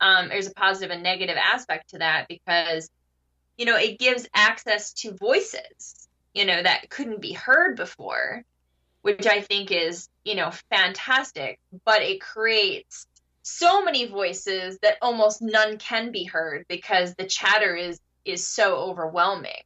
Um, 0.00 0.28
there's 0.28 0.46
a 0.46 0.52
positive 0.52 0.90
and 0.90 1.02
negative 1.02 1.36
aspect 1.36 1.90
to 1.90 1.98
that 1.98 2.28
because 2.28 2.88
you 3.56 3.66
know 3.66 3.76
it 3.76 3.98
gives 3.98 4.28
access 4.34 4.92
to 4.94 5.12
voices 5.12 6.08
you 6.34 6.44
know 6.44 6.62
that 6.62 6.90
couldn't 6.90 7.20
be 7.20 7.32
heard 7.32 7.76
before 7.76 8.44
which 9.02 9.26
i 9.26 9.40
think 9.40 9.70
is 9.70 10.08
you 10.24 10.34
know 10.34 10.50
fantastic. 10.70 11.58
But 11.84 12.02
it 12.02 12.20
creates 12.20 13.06
so 13.48 13.82
many 13.82 14.06
voices 14.06 14.78
that 14.82 14.98
almost 15.00 15.40
none 15.40 15.78
can 15.78 16.12
be 16.12 16.24
heard 16.24 16.66
because 16.68 17.14
the 17.14 17.24
chatter 17.24 17.74
is 17.74 17.98
is 18.24 18.46
so 18.46 18.76
overwhelming. 18.76 19.62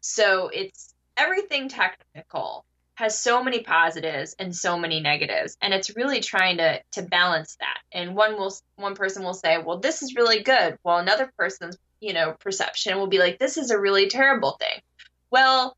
So 0.00 0.48
it's 0.48 0.94
everything 1.16 1.68
technical 1.68 2.66
has 2.96 3.18
so 3.18 3.42
many 3.42 3.60
positives 3.60 4.36
and 4.38 4.54
so 4.54 4.78
many 4.78 5.00
negatives 5.00 5.56
and 5.62 5.72
it's 5.72 5.96
really 5.96 6.20
trying 6.20 6.58
to 6.58 6.80
to 6.92 7.02
balance 7.02 7.56
that. 7.60 7.78
And 7.92 8.14
one 8.14 8.36
will 8.36 8.54
one 8.76 8.94
person 8.94 9.24
will 9.24 9.34
say 9.34 9.58
well 9.58 9.78
this 9.78 10.02
is 10.02 10.14
really 10.14 10.42
good. 10.42 10.78
While 10.82 10.98
another 10.98 11.32
person's 11.38 11.78
you 12.00 12.12
know 12.12 12.36
perception 12.38 12.98
will 12.98 13.06
be 13.06 13.18
like 13.18 13.38
this 13.38 13.56
is 13.56 13.70
a 13.70 13.80
really 13.80 14.08
terrible 14.08 14.58
thing. 14.60 14.80
Well 15.30 15.76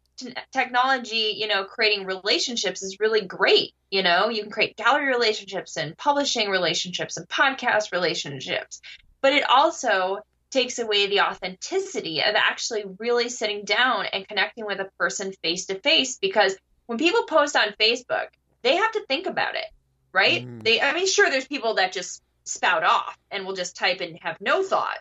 technology, 0.52 1.34
you 1.36 1.48
know, 1.48 1.64
creating 1.64 2.06
relationships 2.06 2.82
is 2.82 2.98
really 3.00 3.22
great. 3.22 3.72
You 3.90 4.02
know, 4.02 4.28
you 4.28 4.42
can 4.42 4.50
create 4.50 4.76
gallery 4.76 5.06
relationships 5.06 5.76
and 5.76 5.96
publishing 5.96 6.50
relationships 6.50 7.16
and 7.16 7.28
podcast 7.28 7.92
relationships, 7.92 8.80
but 9.20 9.32
it 9.32 9.48
also 9.48 10.18
takes 10.50 10.78
away 10.78 11.06
the 11.06 11.20
authenticity 11.20 12.22
of 12.22 12.34
actually 12.34 12.84
really 12.98 13.28
sitting 13.28 13.64
down 13.64 14.06
and 14.06 14.26
connecting 14.26 14.64
with 14.64 14.80
a 14.80 14.88
person 14.98 15.32
face 15.42 15.66
to 15.66 15.78
face 15.80 16.18
because 16.18 16.56
when 16.86 16.98
people 16.98 17.24
post 17.24 17.56
on 17.56 17.74
Facebook, 17.80 18.28
they 18.62 18.76
have 18.76 18.92
to 18.92 19.04
think 19.06 19.26
about 19.26 19.54
it, 19.54 19.66
right? 20.12 20.46
Mm. 20.46 20.62
They 20.62 20.80
I 20.80 20.94
mean 20.94 21.06
sure 21.06 21.28
there's 21.28 21.46
people 21.46 21.74
that 21.74 21.92
just 21.92 22.22
spout 22.44 22.84
off 22.84 23.18
and 23.30 23.44
will 23.44 23.54
just 23.54 23.76
type 23.76 24.00
and 24.00 24.18
have 24.22 24.40
no 24.40 24.62
thought. 24.62 25.00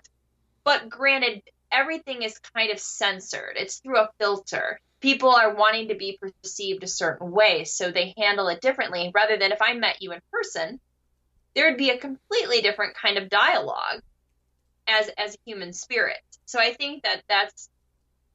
But 0.63 0.89
granted, 0.89 1.43
everything 1.71 2.23
is 2.23 2.39
kind 2.39 2.71
of 2.71 2.79
censored. 2.79 3.53
It's 3.55 3.77
through 3.77 3.99
a 3.99 4.09
filter 4.19 4.79
people 5.05 5.29
are 5.29 5.53
wanting 5.53 5.89
to 5.89 5.95
be 5.95 6.17
perceived 6.19 6.83
a 6.83 6.87
certain 6.87 7.29
way, 7.31 7.63
so 7.63 7.91
they 7.91 8.15
handle 8.17 8.47
it 8.47 8.59
differently. 8.59 9.11
Rather 9.13 9.37
than 9.37 9.51
if 9.51 9.61
I 9.61 9.73
met 9.73 10.01
you 10.01 10.11
in 10.13 10.19
person, 10.31 10.79
there 11.53 11.69
would 11.69 11.77
be 11.77 11.91
a 11.91 11.99
completely 11.99 12.61
different 12.61 12.95
kind 12.95 13.19
of 13.19 13.29
dialogue 13.29 14.01
as 14.87 15.11
as 15.15 15.35
a 15.35 15.37
human 15.45 15.73
spirit. 15.73 16.17
So 16.45 16.59
I 16.59 16.73
think 16.73 17.03
that 17.03 17.21
that's 17.29 17.69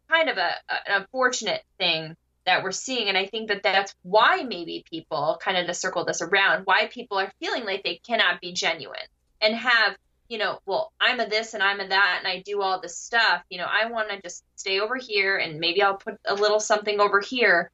kind 0.09 0.29
of 0.29 0.37
a, 0.37 0.55
an 0.69 1.01
unfortunate 1.01 1.65
thing 1.77 2.15
that 2.47 2.63
we're 2.63 2.71
seeing, 2.71 3.09
and 3.09 3.19
I 3.19 3.27
think 3.27 3.49
that 3.49 3.65
that's 3.65 3.93
why 4.03 4.45
maybe 4.45 4.85
people 4.89 5.41
kind 5.43 5.59
of 5.59 5.67
to 5.67 5.75
circle 5.75 6.05
this 6.05 6.23
around, 6.23 6.67
why 6.67 6.87
people 6.87 7.19
are 7.19 7.33
feeling 7.41 7.65
like 7.65 7.83
they 7.83 8.01
cannot 8.07 8.41
be 8.41 8.53
genuine 8.53 9.09
and 9.41 9.57
have 9.57 9.97
you 10.31 10.39
know, 10.39 10.61
well, 10.65 10.93
I'm 11.01 11.19
a 11.19 11.29
this 11.29 11.55
and 11.55 11.63
I'm 11.63 11.81
a 11.81 11.89
that 11.89 12.17
and 12.21 12.29
I 12.29 12.41
do 12.41 12.63
all 12.63 12.81
this 12.81 12.97
stuff. 12.97 13.43
You 13.51 13.59
know, 13.59 13.67
I 13.69 13.91
want 13.91 14.11
to 14.11 14.23
just 14.23 14.45
stay 14.55 14.79
over 14.79 14.97
here 14.97 15.37
and 15.37 15.59
maybe 15.59 15.83
I'll 15.83 15.97
put 15.97 16.19
a 16.25 16.35
little 16.35 16.61
something 16.61 17.01
over 17.01 17.21
here 17.21 17.73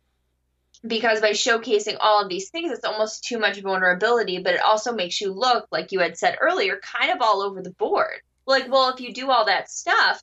because 0.84 1.20
by 1.20 1.32
showcasing 1.32 1.98
all 2.00 2.22
of 2.22 2.30
these 2.30 2.48
things, 2.48 2.72
it's 2.72 2.86
almost 2.86 3.24
too 3.24 3.38
much 3.38 3.60
vulnerability, 3.60 4.38
but 4.38 4.54
it 4.54 4.62
also 4.62 4.94
makes 4.94 5.20
you 5.20 5.32
look, 5.32 5.66
like 5.70 5.92
you 5.92 6.00
had 6.00 6.16
said 6.16 6.38
earlier, 6.40 6.80
kind 6.82 7.12
of 7.12 7.20
all 7.20 7.42
over 7.42 7.60
the 7.60 7.72
board. 7.72 8.22
Like, 8.46 8.70
well, 8.72 8.88
if 8.88 9.00
you 9.00 9.12
do 9.12 9.30
all 9.30 9.44
that 9.44 9.70
stuff, 9.70 10.22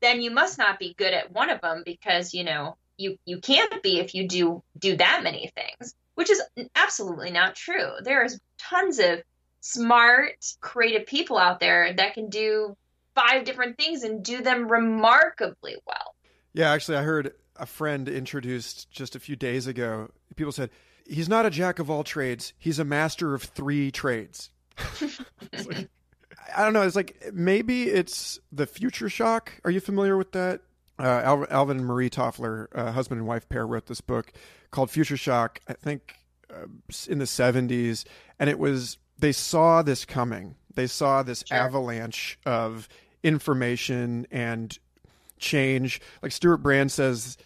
then 0.00 0.20
you 0.20 0.32
must 0.32 0.58
not 0.58 0.80
be 0.80 0.94
good 0.94 1.14
at 1.14 1.30
one 1.30 1.50
of 1.50 1.60
them 1.60 1.84
because, 1.86 2.34
you 2.34 2.42
know, 2.42 2.78
you, 2.96 3.16
you 3.24 3.38
can't 3.38 3.80
be 3.80 4.00
if 4.00 4.16
you 4.16 4.26
do 4.26 4.64
do 4.76 4.96
that 4.96 5.22
many 5.22 5.52
things, 5.54 5.94
which 6.16 6.30
is 6.30 6.42
absolutely 6.74 7.30
not 7.30 7.54
true. 7.54 7.92
There's 8.02 8.40
tons 8.58 8.98
of 8.98 9.22
smart, 9.60 10.44
creative 10.60 11.06
people 11.06 11.38
out 11.38 11.60
there 11.60 11.92
that 11.92 12.14
can 12.14 12.28
do 12.28 12.76
five 13.14 13.44
different 13.44 13.76
things 13.76 14.02
and 14.02 14.24
do 14.24 14.42
them 14.42 14.70
remarkably 14.70 15.76
well. 15.86 16.14
Yeah, 16.52 16.70
actually, 16.72 16.98
I 16.98 17.02
heard 17.02 17.34
a 17.56 17.66
friend 17.66 18.08
introduced 18.08 18.90
just 18.90 19.14
a 19.14 19.20
few 19.20 19.36
days 19.36 19.66
ago. 19.66 20.10
People 20.36 20.52
said, 20.52 20.70
he's 21.06 21.28
not 21.28 21.46
a 21.46 21.50
jack 21.50 21.78
of 21.78 21.90
all 21.90 22.04
trades, 22.04 22.52
he's 22.58 22.78
a 22.78 22.84
master 22.84 23.34
of 23.34 23.42
three 23.42 23.90
trades. 23.90 24.50
like, 25.52 25.88
I 26.56 26.64
don't 26.64 26.72
know. 26.72 26.82
It's 26.82 26.96
like 26.96 27.32
maybe 27.32 27.84
it's 27.84 28.38
the 28.50 28.66
future 28.66 29.08
shock. 29.08 29.52
Are 29.64 29.70
you 29.70 29.80
familiar 29.80 30.16
with 30.16 30.32
that? 30.32 30.62
Uh, 30.98 31.22
Al- 31.24 31.46
Alvin 31.50 31.78
and 31.78 31.86
Marie 31.86 32.10
Toffler, 32.10 32.66
uh, 32.74 32.92
husband 32.92 33.20
and 33.20 33.28
wife 33.28 33.48
pair, 33.48 33.66
wrote 33.66 33.86
this 33.86 34.00
book 34.00 34.32
called 34.70 34.90
Future 34.90 35.16
Shock. 35.16 35.60
I 35.66 35.72
think 35.72 36.16
uh, 36.50 36.66
in 37.08 37.18
the 37.18 37.24
'70s, 37.24 38.04
and 38.38 38.50
it 38.50 38.58
was 38.58 38.98
they 39.20 39.32
saw 39.32 39.82
this 39.82 40.04
coming. 40.04 40.56
They 40.74 40.86
saw 40.86 41.22
this 41.22 41.44
sure. 41.46 41.56
avalanche 41.56 42.38
of 42.46 42.88
information 43.22 44.26
and 44.30 44.76
change. 45.38 46.00
Like 46.22 46.32
Stewart 46.32 46.62
Brand 46.62 46.92
says, 46.92 47.36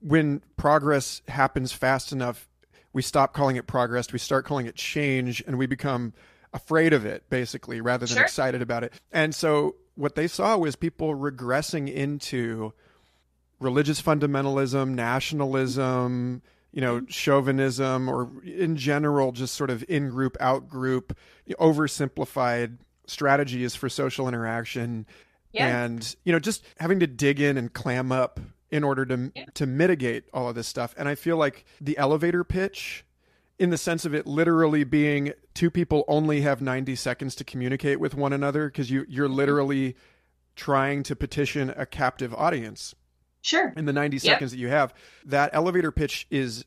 when 0.00 0.42
progress 0.56 1.22
happens 1.28 1.72
fast 1.72 2.12
enough, 2.12 2.48
we 2.92 3.02
stop 3.02 3.34
calling 3.34 3.56
it 3.56 3.66
progress, 3.66 4.12
we 4.12 4.18
start 4.18 4.46
calling 4.46 4.66
it 4.66 4.74
change, 4.74 5.44
and 5.46 5.58
we 5.58 5.66
become 5.66 6.14
afraid 6.54 6.94
of 6.94 7.04
it, 7.04 7.28
basically, 7.28 7.80
rather 7.80 8.06
than 8.06 8.16
sure. 8.16 8.24
excited 8.24 8.62
about 8.62 8.84
it. 8.84 8.92
And 9.12 9.34
so 9.34 9.76
what 9.96 10.14
they 10.14 10.26
saw 10.26 10.56
was 10.56 10.76
people 10.76 11.14
regressing 11.14 11.92
into 11.92 12.72
religious 13.60 14.00
fundamentalism, 14.00 14.90
nationalism, 14.90 16.42
you 16.76 16.82
know, 16.82 17.00
chauvinism 17.08 18.06
or 18.06 18.30
in 18.44 18.76
general, 18.76 19.32
just 19.32 19.54
sort 19.54 19.70
of 19.70 19.82
in 19.88 20.10
group, 20.10 20.36
out 20.40 20.68
group, 20.68 21.16
oversimplified 21.58 22.76
strategies 23.06 23.74
for 23.74 23.88
social 23.88 24.28
interaction. 24.28 25.06
Yeah. 25.52 25.84
And, 25.84 26.16
you 26.24 26.34
know, 26.34 26.38
just 26.38 26.62
having 26.78 27.00
to 27.00 27.06
dig 27.06 27.40
in 27.40 27.56
and 27.56 27.72
clam 27.72 28.12
up 28.12 28.40
in 28.70 28.84
order 28.84 29.06
to 29.06 29.32
yeah. 29.34 29.46
to 29.54 29.64
mitigate 29.64 30.24
all 30.34 30.50
of 30.50 30.54
this 30.54 30.68
stuff. 30.68 30.94
And 30.98 31.08
I 31.08 31.14
feel 31.14 31.38
like 31.38 31.64
the 31.80 31.96
elevator 31.96 32.44
pitch 32.44 33.06
in 33.58 33.70
the 33.70 33.78
sense 33.78 34.04
of 34.04 34.14
it 34.14 34.26
literally 34.26 34.84
being 34.84 35.32
two 35.54 35.70
people 35.70 36.04
only 36.08 36.42
have 36.42 36.60
90 36.60 36.94
seconds 36.96 37.34
to 37.36 37.44
communicate 37.44 38.00
with 38.00 38.14
one 38.14 38.34
another 38.34 38.66
because 38.66 38.90
you 38.90 39.06
you're 39.08 39.28
mm-hmm. 39.28 39.36
literally 39.36 39.96
trying 40.56 41.02
to 41.04 41.16
petition 41.16 41.72
a 41.74 41.86
captive 41.86 42.34
audience 42.34 42.94
Sure. 43.46 43.72
In 43.76 43.84
the 43.84 43.92
90 43.92 44.18
seconds 44.18 44.50
that 44.50 44.58
you 44.58 44.66
have, 44.66 44.92
that 45.24 45.50
elevator 45.52 45.92
pitch 45.92 46.26
is 46.32 46.64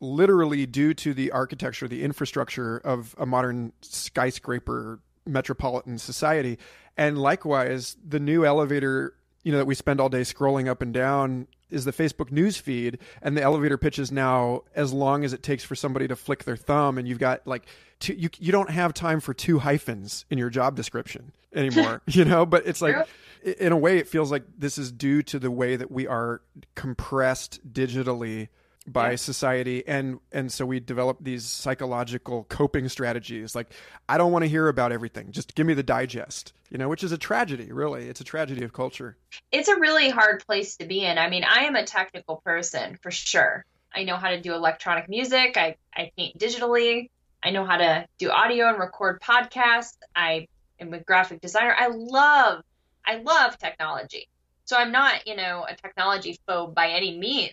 literally 0.00 0.64
due 0.64 0.94
to 0.94 1.12
the 1.12 1.30
architecture, 1.32 1.86
the 1.86 2.02
infrastructure 2.02 2.78
of 2.78 3.14
a 3.18 3.26
modern 3.26 3.74
skyscraper 3.82 5.00
metropolitan 5.26 5.98
society. 5.98 6.58
And 6.96 7.18
likewise, 7.18 7.98
the 8.02 8.18
new 8.18 8.46
elevator, 8.46 9.12
you 9.42 9.52
know, 9.52 9.58
that 9.58 9.66
we 9.66 9.74
spend 9.74 10.00
all 10.00 10.08
day 10.08 10.22
scrolling 10.22 10.66
up 10.66 10.80
and 10.80 10.94
down 10.94 11.46
is 11.68 11.84
the 11.84 11.92
Facebook 11.92 12.32
news 12.32 12.56
feed 12.56 13.00
and 13.20 13.36
the 13.36 13.42
elevator 13.42 13.76
pitch 13.76 13.98
is 13.98 14.10
now 14.10 14.62
as 14.74 14.94
long 14.94 15.24
as 15.24 15.34
it 15.34 15.42
takes 15.42 15.62
for 15.62 15.74
somebody 15.74 16.08
to 16.08 16.16
flick 16.16 16.44
their 16.44 16.56
thumb 16.56 16.96
and 16.96 17.06
you've 17.06 17.18
got 17.18 17.46
like 17.46 17.66
two, 18.00 18.14
you 18.14 18.30
you 18.38 18.50
don't 18.50 18.70
have 18.70 18.94
time 18.94 19.20
for 19.20 19.34
two 19.34 19.58
hyphens 19.58 20.24
in 20.30 20.38
your 20.38 20.48
job 20.48 20.74
description 20.74 21.32
anymore, 21.54 22.00
you 22.06 22.24
know, 22.24 22.46
but 22.46 22.66
it's 22.66 22.80
like 22.80 22.96
in 23.44 23.72
a 23.72 23.76
way, 23.76 23.98
it 23.98 24.08
feels 24.08 24.30
like 24.30 24.44
this 24.56 24.78
is 24.78 24.90
due 24.90 25.22
to 25.24 25.38
the 25.38 25.50
way 25.50 25.76
that 25.76 25.90
we 25.90 26.06
are 26.06 26.42
compressed 26.74 27.72
digitally 27.72 28.48
by 28.86 29.10
yeah. 29.10 29.16
society 29.16 29.82
and 29.86 30.20
and 30.30 30.52
so 30.52 30.66
we 30.66 30.78
develop 30.78 31.16
these 31.22 31.46
psychological 31.46 32.44
coping 32.50 32.86
strategies 32.86 33.54
like 33.54 33.72
i 34.10 34.18
don't 34.18 34.30
want 34.30 34.42
to 34.42 34.46
hear 34.46 34.68
about 34.68 34.92
everything 34.92 35.32
just 35.32 35.54
give 35.54 35.66
me 35.66 35.72
the 35.72 35.82
digest 35.82 36.52
you 36.68 36.76
know 36.76 36.86
which 36.86 37.02
is 37.02 37.10
a 37.10 37.16
tragedy 37.16 37.72
really 37.72 38.06
it's 38.10 38.20
a 38.20 38.24
tragedy 38.24 38.62
of 38.62 38.74
culture 38.74 39.16
it's 39.50 39.68
a 39.68 39.80
really 39.80 40.10
hard 40.10 40.44
place 40.44 40.76
to 40.76 40.84
be 40.84 41.02
in 41.02 41.16
i 41.16 41.30
mean 41.30 41.44
i 41.44 41.60
am 41.60 41.76
a 41.76 41.84
technical 41.86 42.42
person 42.44 42.98
for 43.00 43.10
sure 43.10 43.64
I 43.94 44.04
know 44.04 44.16
how 44.16 44.30
to 44.30 44.40
do 44.40 44.54
electronic 44.54 45.08
music. 45.08 45.56
I, 45.56 45.76
I 45.94 46.10
paint 46.16 46.38
digitally. 46.38 47.10
I 47.42 47.50
know 47.50 47.64
how 47.64 47.76
to 47.76 48.06
do 48.18 48.30
audio 48.30 48.68
and 48.68 48.78
record 48.78 49.20
podcasts. 49.20 49.96
I 50.16 50.48
am 50.80 50.92
a 50.92 51.00
graphic 51.00 51.40
designer. 51.40 51.74
I 51.78 51.88
love, 51.88 52.62
I 53.06 53.16
love 53.16 53.58
technology. 53.58 54.28
So 54.64 54.76
I'm 54.76 54.92
not, 54.92 55.26
you 55.26 55.36
know, 55.36 55.66
a 55.68 55.76
technology 55.76 56.38
phobe 56.48 56.74
by 56.74 56.90
any 56.90 57.18
means, 57.18 57.52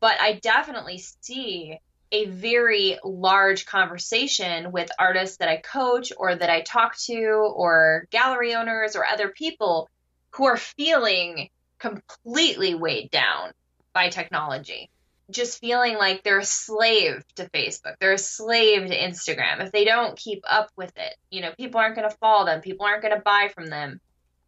but 0.00 0.20
I 0.20 0.34
definitely 0.34 0.98
see 1.20 1.78
a 2.12 2.26
very 2.26 2.98
large 3.04 3.66
conversation 3.66 4.72
with 4.72 4.90
artists 4.98 5.38
that 5.38 5.48
I 5.48 5.56
coach 5.56 6.12
or 6.16 6.34
that 6.34 6.50
I 6.50 6.62
talk 6.62 6.96
to 6.98 7.52
or 7.54 8.06
gallery 8.10 8.54
owners 8.54 8.96
or 8.96 9.04
other 9.04 9.28
people 9.28 9.88
who 10.30 10.44
are 10.46 10.56
feeling 10.56 11.50
completely 11.78 12.74
weighed 12.74 13.10
down 13.10 13.52
by 13.92 14.08
technology. 14.08 14.90
Just 15.30 15.60
feeling 15.60 15.96
like 15.96 16.22
they're 16.22 16.38
a 16.38 16.44
slave 16.44 17.24
to 17.34 17.50
Facebook. 17.50 17.94
They're 17.98 18.12
a 18.12 18.18
slave 18.18 18.86
to 18.86 18.96
Instagram. 18.96 19.60
If 19.60 19.72
they 19.72 19.84
don't 19.84 20.16
keep 20.16 20.44
up 20.48 20.70
with 20.76 20.92
it, 20.96 21.16
you 21.30 21.40
know, 21.40 21.52
people 21.56 21.80
aren't 21.80 21.96
going 21.96 22.08
to 22.08 22.16
follow 22.16 22.46
them. 22.46 22.60
People 22.60 22.86
aren't 22.86 23.02
going 23.02 23.14
to 23.14 23.22
buy 23.22 23.50
from 23.52 23.66
them. 23.66 24.00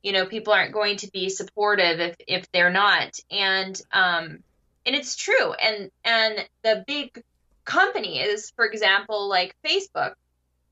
You 0.02 0.12
know, 0.12 0.26
people 0.26 0.52
aren't 0.52 0.72
going 0.72 0.98
to 0.98 1.10
be 1.10 1.28
supportive 1.28 2.00
if, 2.00 2.16
if 2.26 2.50
they're 2.52 2.70
not. 2.70 3.18
And, 3.30 3.80
um, 3.92 4.38
and 4.86 4.96
it's 4.96 5.16
true. 5.16 5.52
And, 5.52 5.90
and 6.04 6.48
the 6.62 6.84
big 6.86 7.22
companies, 7.64 8.52
for 8.56 8.64
example, 8.64 9.28
like 9.28 9.54
Facebook, 9.64 10.14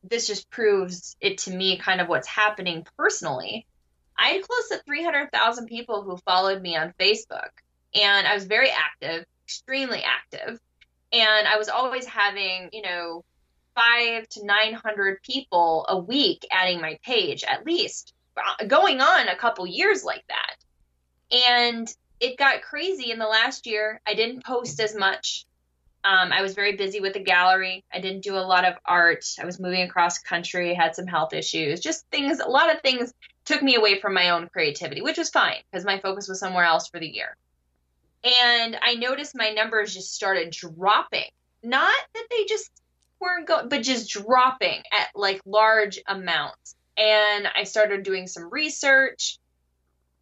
this 0.03 0.27
just 0.27 0.49
proves 0.51 1.17
it 1.21 1.39
to 1.39 1.51
me 1.51 1.77
kind 1.77 2.01
of 2.01 2.09
what's 2.09 2.29
happening 2.29 2.87
personally. 2.97 3.67
I 4.19 4.29
had 4.29 4.43
close 4.43 4.69
to 4.69 4.83
300,000 4.85 5.67
people 5.67 6.03
who 6.03 6.17
followed 6.19 6.62
me 6.62 6.77
on 6.77 6.95
Facebook, 6.99 7.51
and 7.95 8.27
I 8.27 8.35
was 8.35 8.45
very 8.45 8.71
active, 8.71 9.27
extremely 9.45 10.03
active. 10.03 10.59
And 11.12 11.47
I 11.47 11.57
was 11.57 11.69
always 11.69 12.07
having, 12.07 12.71
you 12.73 12.83
know, 12.83 13.25
five 13.75 14.29
to 14.31 14.45
900 14.45 15.23
people 15.23 15.85
a 15.89 15.99
week 15.99 16.47
adding 16.51 16.81
my 16.81 16.99
page, 17.05 17.45
at 17.45 17.67
least, 17.67 18.15
going 18.66 19.01
on 19.01 19.29
a 19.29 19.37
couple 19.37 19.66
years 19.66 20.05
like 20.05 20.25
that. 20.29 20.57
And 21.49 21.88
it 22.20 22.38
got 22.38 22.62
crazy 22.62 23.11
in 23.11 23.18
the 23.18 23.27
last 23.27 23.66
year. 23.66 24.01
I 24.07 24.14
didn't 24.14 24.44
post 24.44 24.81
as 24.81 24.94
much. 24.94 25.44
Um, 26.05 26.31
I 26.33 26.42
was 26.42 26.55
very 26.55 26.77
busy 26.77 27.01
with 27.01 27.14
the 27.14 27.20
gallery. 27.20 27.85
I 27.92 28.01
didn't 28.01 28.22
do 28.22 28.37
a 28.37 28.38
lot 28.38 28.64
of 28.64 28.75
art. 28.85 29.25
I 29.40 29.44
was 29.44 29.59
moving 29.59 29.83
across 29.83 30.18
country, 30.18 30.72
had 30.72 30.94
some 30.94 31.07
health 31.07 31.33
issues, 31.33 31.81
just 31.81 32.07
things, 32.11 32.38
a 32.38 32.49
lot 32.49 32.72
of 32.72 32.81
things 32.81 33.12
took 33.44 33.62
me 33.62 33.75
away 33.75 34.01
from 34.01 34.14
my 34.14 34.31
own 34.31 34.49
creativity, 34.49 35.03
which 35.03 35.18
was 35.18 35.31
fine 35.31 35.57
because 35.70 35.85
my 35.85 35.99
focus 35.99 36.29
was 36.29 36.38
somewhere 36.38 36.64
else 36.64 36.88
for 36.88 37.01
the 37.01 37.09
year. 37.09 37.37
And 38.22 38.79
I 38.81 38.94
noticed 38.94 39.35
my 39.35 39.51
numbers 39.51 39.94
just 39.94 40.14
started 40.14 40.51
dropping. 40.51 41.31
Not 41.62 41.94
that 42.14 42.27
they 42.31 42.44
just 42.44 42.70
weren't 43.20 43.46
going, 43.46 43.68
but 43.68 43.83
just 43.83 44.11
dropping 44.11 44.83
at 44.92 45.09
like 45.14 45.40
large 45.44 45.99
amounts. 46.07 46.76
And 46.96 47.48
I 47.54 47.64
started 47.64 48.02
doing 48.02 48.26
some 48.26 48.50
research 48.50 49.38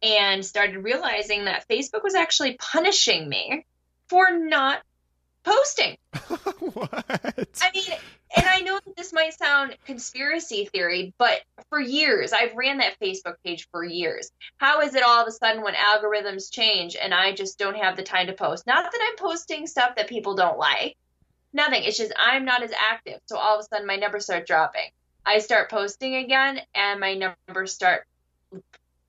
and 0.01 0.45
started 0.45 0.83
realizing 0.83 1.45
that 1.45 1.67
Facebook 1.67 2.03
was 2.03 2.15
actually 2.15 2.57
punishing 2.57 3.27
me 3.27 3.65
for 4.07 4.31
not 4.31 4.81
posting. 5.43 5.97
what? 6.59 7.05
I 7.61 7.71
mean, 7.73 7.85
and 8.35 8.45
I 8.45 8.61
know 8.61 8.79
that 8.83 8.97
this 8.97 9.13
might 9.13 9.33
sound 9.33 9.77
conspiracy 9.85 10.65
theory, 10.65 11.13
but 11.17 11.41
for 11.69 11.79
years, 11.79 12.33
I've 12.33 12.55
ran 12.55 12.79
that 12.79 12.99
Facebook 12.99 13.35
page 13.45 13.67
for 13.71 13.83
years. 13.83 14.31
How 14.57 14.81
is 14.81 14.95
it 14.95 15.03
all 15.03 15.21
of 15.21 15.27
a 15.27 15.31
sudden 15.31 15.63
when 15.63 15.75
algorithms 15.75 16.51
change 16.51 16.97
and 17.01 17.13
I 17.13 17.33
just 17.33 17.57
don't 17.57 17.77
have 17.77 17.95
the 17.95 18.03
time 18.03 18.27
to 18.27 18.33
post? 18.33 18.67
Not 18.67 18.83
that 18.83 19.07
I'm 19.09 19.17
posting 19.17 19.67
stuff 19.67 19.95
that 19.95 20.09
people 20.09 20.35
don't 20.35 20.57
like. 20.57 20.97
Nothing. 21.53 21.83
It's 21.83 21.97
just 21.97 22.11
I'm 22.19 22.43
not 22.43 22.63
as 22.63 22.71
active. 22.71 23.19
So 23.27 23.37
all 23.37 23.57
of 23.57 23.61
a 23.61 23.63
sudden 23.63 23.87
my 23.87 23.95
numbers 23.95 24.25
start 24.25 24.45
dropping. 24.45 24.89
I 25.25 25.39
start 25.39 25.71
posting 25.71 26.15
again 26.15 26.59
and 26.73 26.99
my 26.99 27.15
numbers 27.15 27.73
start 27.73 28.05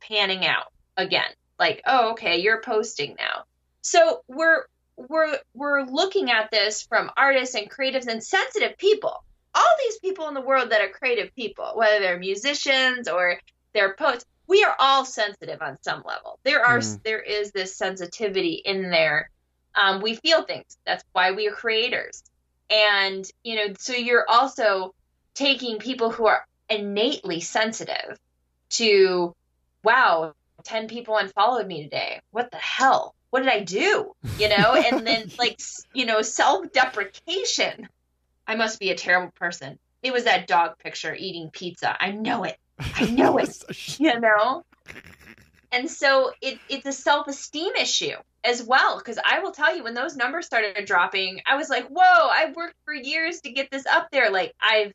panning 0.00 0.46
out 0.46 0.72
again. 0.96 1.30
Like, 1.58 1.82
oh, 1.86 2.12
okay, 2.12 2.40
you're 2.40 2.60
posting 2.60 3.16
now. 3.18 3.44
So 3.82 4.22
we're 4.28 4.64
we're 4.96 5.38
we're 5.54 5.82
looking 5.82 6.30
at 6.30 6.50
this 6.50 6.82
from 6.82 7.10
artists 7.16 7.54
and 7.54 7.70
creatives 7.70 8.06
and 8.06 8.22
sensitive 8.22 8.76
people. 8.78 9.22
All 9.54 9.74
these 9.84 9.98
people 9.98 10.28
in 10.28 10.34
the 10.34 10.40
world 10.40 10.70
that 10.70 10.80
are 10.80 10.88
creative 10.88 11.34
people, 11.34 11.72
whether 11.74 12.00
they're 12.00 12.18
musicians 12.18 13.08
or 13.08 13.38
they're 13.72 13.94
poets, 13.94 14.24
we 14.46 14.64
are 14.64 14.76
all 14.78 15.04
sensitive 15.04 15.62
on 15.62 15.78
some 15.82 16.02
level. 16.06 16.38
There 16.44 16.64
are 16.64 16.78
mm. 16.78 17.02
there 17.02 17.20
is 17.20 17.52
this 17.52 17.76
sensitivity 17.76 18.62
in 18.64 18.90
there. 18.90 19.30
Um, 19.74 20.00
we 20.00 20.14
feel 20.16 20.42
things. 20.42 20.78
That's 20.86 21.04
why 21.12 21.32
we 21.32 21.48
are 21.48 21.52
creators. 21.52 22.22
And 22.70 23.24
you 23.44 23.56
know, 23.56 23.74
so 23.78 23.92
you're 23.92 24.26
also 24.28 24.94
taking 25.36 25.78
people 25.78 26.10
who 26.10 26.26
are 26.26 26.44
innately 26.68 27.40
sensitive 27.40 28.18
to, 28.70 29.32
wow, 29.84 30.34
ten 30.64 30.88
people 30.88 31.16
unfollowed 31.16 31.68
me 31.68 31.84
today. 31.84 32.20
What 32.32 32.50
the 32.50 32.56
hell? 32.58 33.14
what 33.36 33.42
did 33.42 33.52
I 33.52 33.60
do? 33.60 34.12
You 34.38 34.48
know, 34.48 34.74
and 34.92 35.06
then 35.06 35.30
like, 35.38 35.60
you 35.92 36.06
know, 36.06 36.22
self 36.22 36.72
deprecation. 36.72 37.88
I 38.46 38.54
must 38.54 38.80
be 38.80 38.90
a 38.90 38.94
terrible 38.94 39.32
person. 39.32 39.78
It 40.02 40.12
was 40.12 40.24
that 40.24 40.46
dog 40.46 40.78
picture 40.78 41.14
eating 41.14 41.50
pizza. 41.52 41.96
I 42.00 42.12
know 42.12 42.44
it. 42.44 42.56
I 42.78 43.10
know 43.10 43.36
it. 43.38 43.98
you 43.98 44.18
know? 44.20 44.64
And 45.72 45.90
so 45.90 46.32
it, 46.40 46.58
it's 46.70 46.86
a 46.86 46.92
self 46.92 47.28
esteem 47.28 47.74
issue 47.74 48.14
as 48.42 48.62
well. 48.62 48.96
Because 48.96 49.18
I 49.22 49.40
will 49.40 49.52
tell 49.52 49.76
you, 49.76 49.84
when 49.84 49.94
those 49.94 50.16
numbers 50.16 50.46
started 50.46 50.86
dropping, 50.86 51.40
I 51.44 51.56
was 51.56 51.68
like, 51.68 51.88
whoa, 51.88 52.00
I 52.02 52.52
worked 52.56 52.76
for 52.86 52.94
years 52.94 53.40
to 53.42 53.50
get 53.50 53.70
this 53.70 53.84
up 53.84 54.08
there. 54.12 54.30
Like, 54.30 54.54
I've, 54.62 54.94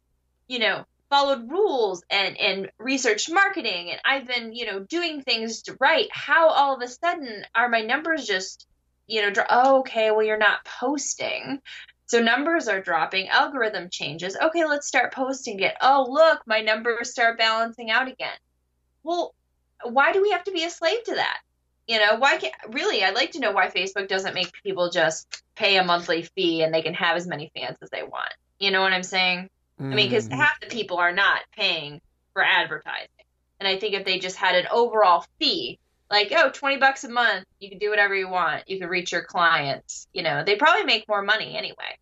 you 0.51 0.59
know, 0.59 0.83
followed 1.09 1.49
rules 1.49 2.03
and 2.09 2.37
and 2.37 2.69
researched 2.77 3.31
marketing 3.31 3.89
and 3.89 3.99
I've 4.03 4.27
been 4.27 4.53
you 4.53 4.65
know 4.65 4.79
doing 4.79 5.21
things 5.21 5.63
right 5.79 6.07
how 6.11 6.49
all 6.49 6.75
of 6.75 6.81
a 6.81 6.87
sudden 6.87 7.45
are 7.55 7.67
my 7.67 7.81
numbers 7.81 8.25
just 8.25 8.65
you 9.07 9.21
know 9.21 9.43
oh 9.49 9.79
okay 9.79 10.11
well 10.11 10.23
you're 10.23 10.37
not 10.37 10.65
posting. 10.65 11.61
So 12.07 12.21
numbers 12.21 12.67
are 12.67 12.81
dropping 12.81 13.29
algorithm 13.29 13.89
changes. 13.89 14.37
Okay 14.41 14.65
let's 14.65 14.87
start 14.87 15.13
posting 15.13 15.61
it. 15.61 15.73
Oh 15.81 16.05
look 16.09 16.41
my 16.45 16.59
numbers 16.59 17.11
start 17.11 17.37
balancing 17.37 17.89
out 17.89 18.09
again. 18.09 18.37
Well 19.03 19.33
why 19.83 20.11
do 20.11 20.21
we 20.21 20.31
have 20.31 20.43
to 20.45 20.51
be 20.51 20.65
a 20.65 20.69
slave 20.69 21.03
to 21.05 21.15
that? 21.15 21.39
You 21.87 21.99
know 21.99 22.17
why 22.17 22.37
can't 22.37 22.53
really 22.69 23.03
i'd 23.03 23.15
like 23.15 23.31
to 23.31 23.39
know 23.39 23.51
why 23.51 23.69
facebook 23.69 24.09
doesn't 24.09 24.35
make 24.35 24.51
people 24.63 24.89
just 24.89 25.43
pay 25.55 25.77
a 25.77 25.83
monthly 25.83 26.23
fee 26.23 26.61
and 26.61 26.73
they 26.73 26.81
can 26.81 26.93
have 26.93 27.15
as 27.15 27.25
many 27.25 27.51
fans 27.55 27.77
as 27.81 27.89
they 27.89 28.03
want. 28.03 28.33
You 28.59 28.71
know 28.71 28.81
what 28.81 28.93
i'm 28.93 29.03
saying 29.03 29.49
Mm. 29.81 29.91
I 29.91 29.95
mean, 29.95 30.09
because 30.09 30.29
mm. 30.29 30.35
half 30.35 30.59
the 30.59 30.67
people 30.67 30.97
are 30.97 31.11
not 31.11 31.41
paying 31.57 32.01
for 32.33 32.43
advertising. 32.43 33.07
And 33.59 33.67
I 33.67 33.77
think 33.77 33.95
if 33.95 34.05
they 34.05 34.19
just 34.19 34.37
had 34.37 34.55
an 34.55 34.67
overall 34.71 35.25
fee, 35.39 35.79
like, 36.09 36.31
oh, 36.35 36.51
20 36.51 36.77
bucks 36.77 37.03
a 37.03 37.09
month, 37.09 37.45
you 37.59 37.69
can 37.69 37.79
do 37.79 37.89
whatever 37.89 38.13
you 38.15 38.27
want, 38.27 38.69
you 38.69 38.79
can 38.79 38.89
reach 38.89 39.11
your 39.11 39.23
clients, 39.23 40.07
you 40.13 40.23
know, 40.23 40.43
they 40.43 40.55
probably 40.55 40.83
make 40.83 41.07
more 41.07 41.21
money 41.21 41.57
anyway. 41.57 41.97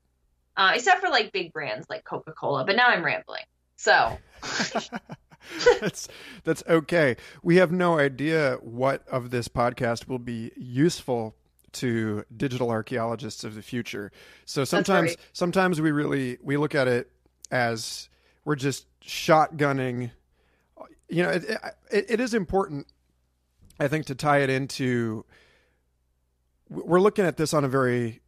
Uh, 0.57 0.73
except 0.75 0.99
for 0.99 1.09
like 1.09 1.31
big 1.31 1.53
brands 1.53 1.87
like 1.89 2.03
Coca 2.03 2.33
Cola. 2.33 2.65
But 2.65 2.75
now 2.75 2.87
I'm 2.87 3.03
rambling. 3.03 3.43
So. 3.77 4.17
that's 5.79 6.07
that's 6.43 6.63
okay. 6.67 7.15
We 7.43 7.57
have 7.57 7.71
no 7.71 7.97
idea 7.97 8.57
what 8.61 9.07
of 9.07 9.29
this 9.29 9.47
podcast 9.47 10.07
will 10.07 10.19
be 10.19 10.51
useful 10.57 11.35
to 11.71 12.25
digital 12.35 12.71
archaeologists 12.71 13.43
of 13.43 13.55
the 13.55 13.61
future. 13.61 14.11
So 14.45 14.65
sometimes 14.65 15.11
right. 15.11 15.17
sometimes 15.33 15.79
we 15.79 15.91
really 15.91 16.37
we 16.41 16.57
look 16.57 16.75
at 16.75 16.87
it 16.87 17.11
as 17.51 18.09
we're 18.45 18.55
just 18.55 18.85
shotgunning. 19.01 20.11
You 21.07 21.23
know, 21.23 21.29
it, 21.29 21.43
it, 21.91 22.05
it 22.09 22.19
is 22.19 22.33
important, 22.33 22.87
I 23.79 23.87
think, 23.87 24.05
to 24.07 24.15
tie 24.15 24.39
it 24.39 24.49
into. 24.49 25.25
We're 26.69 27.01
looking 27.01 27.25
at 27.25 27.37
this 27.37 27.53
on 27.53 27.63
a 27.63 27.67
very 27.67 28.21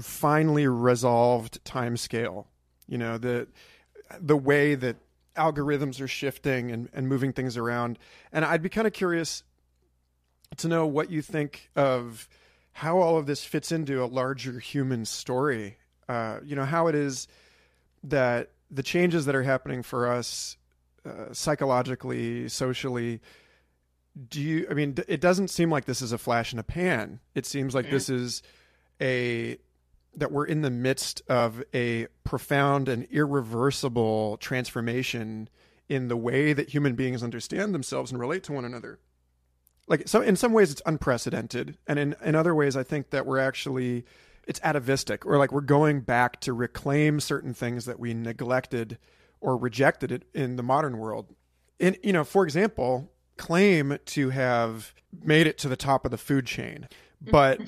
finely 0.00 0.66
resolved 0.66 1.64
time 1.64 1.96
scale. 1.96 2.46
You 2.86 2.98
know, 2.98 3.18
the 3.18 3.48
the 4.20 4.36
way 4.36 4.74
that 4.74 4.96
algorithms 5.36 6.00
are 6.00 6.08
shifting 6.08 6.70
and, 6.70 6.88
and 6.92 7.08
moving 7.08 7.32
things 7.32 7.56
around. 7.56 7.98
And 8.32 8.44
I'd 8.44 8.62
be 8.62 8.68
kind 8.68 8.86
of 8.86 8.92
curious 8.92 9.42
to 10.58 10.68
know 10.68 10.86
what 10.86 11.10
you 11.10 11.22
think 11.22 11.70
of 11.74 12.28
how 12.72 12.98
all 12.98 13.18
of 13.18 13.26
this 13.26 13.44
fits 13.44 13.72
into 13.72 14.02
a 14.02 14.06
larger 14.06 14.58
human 14.58 15.04
story. 15.04 15.78
Uh, 16.08 16.38
you 16.44 16.54
know, 16.54 16.64
how 16.64 16.86
it 16.86 16.94
is 16.94 17.26
that 18.04 18.50
the 18.70 18.82
changes 18.82 19.26
that 19.26 19.34
are 19.34 19.42
happening 19.42 19.82
for 19.82 20.08
us 20.08 20.56
uh, 21.06 21.32
psychologically, 21.32 22.48
socially, 22.48 23.20
do 24.28 24.40
you? 24.40 24.66
I 24.70 24.74
mean, 24.74 24.96
it 25.08 25.20
doesn't 25.20 25.48
seem 25.48 25.70
like 25.70 25.86
this 25.86 26.00
is 26.00 26.12
a 26.12 26.18
flash 26.18 26.52
in 26.52 26.58
a 26.58 26.62
pan. 26.62 27.20
It 27.34 27.46
seems 27.46 27.74
like 27.74 27.86
mm-hmm. 27.86 27.94
this 27.94 28.08
is 28.08 28.42
a 29.00 29.58
that 30.16 30.30
we're 30.30 30.46
in 30.46 30.62
the 30.62 30.70
midst 30.70 31.22
of 31.28 31.62
a 31.74 32.06
profound 32.22 32.88
and 32.88 33.04
irreversible 33.10 34.36
transformation 34.36 35.48
in 35.88 36.08
the 36.08 36.16
way 36.16 36.52
that 36.52 36.68
human 36.68 36.94
beings 36.94 37.22
understand 37.22 37.74
themselves 37.74 38.12
and 38.12 38.20
relate 38.20 38.44
to 38.44 38.52
one 38.52 38.64
another. 38.64 39.00
Like 39.88 40.08
so 40.08 40.20
in 40.20 40.36
some 40.36 40.52
ways 40.52 40.70
it's 40.70 40.82
unprecedented 40.86 41.76
and 41.86 41.98
in, 41.98 42.16
in 42.24 42.34
other 42.34 42.54
ways 42.54 42.76
I 42.76 42.84
think 42.84 43.10
that 43.10 43.26
we're 43.26 43.38
actually 43.38 44.04
it's 44.46 44.60
atavistic 44.62 45.24
or 45.26 45.38
like 45.38 45.52
we're 45.52 45.60
going 45.60 46.00
back 46.00 46.40
to 46.40 46.52
reclaim 46.52 47.20
certain 47.20 47.54
things 47.54 47.84
that 47.84 47.98
we 47.98 48.14
neglected 48.14 48.98
or 49.40 49.56
rejected 49.56 50.10
it 50.10 50.24
in 50.34 50.56
the 50.56 50.62
modern 50.62 50.98
world. 50.98 51.34
And 51.80 51.96
you 52.02 52.12
know, 52.12 52.24
for 52.24 52.44
example, 52.44 53.12
claim 53.36 53.98
to 54.06 54.30
have 54.30 54.94
made 55.22 55.46
it 55.46 55.58
to 55.58 55.68
the 55.68 55.76
top 55.76 56.04
of 56.04 56.10
the 56.10 56.18
food 56.18 56.46
chain. 56.46 56.88
But 57.20 57.60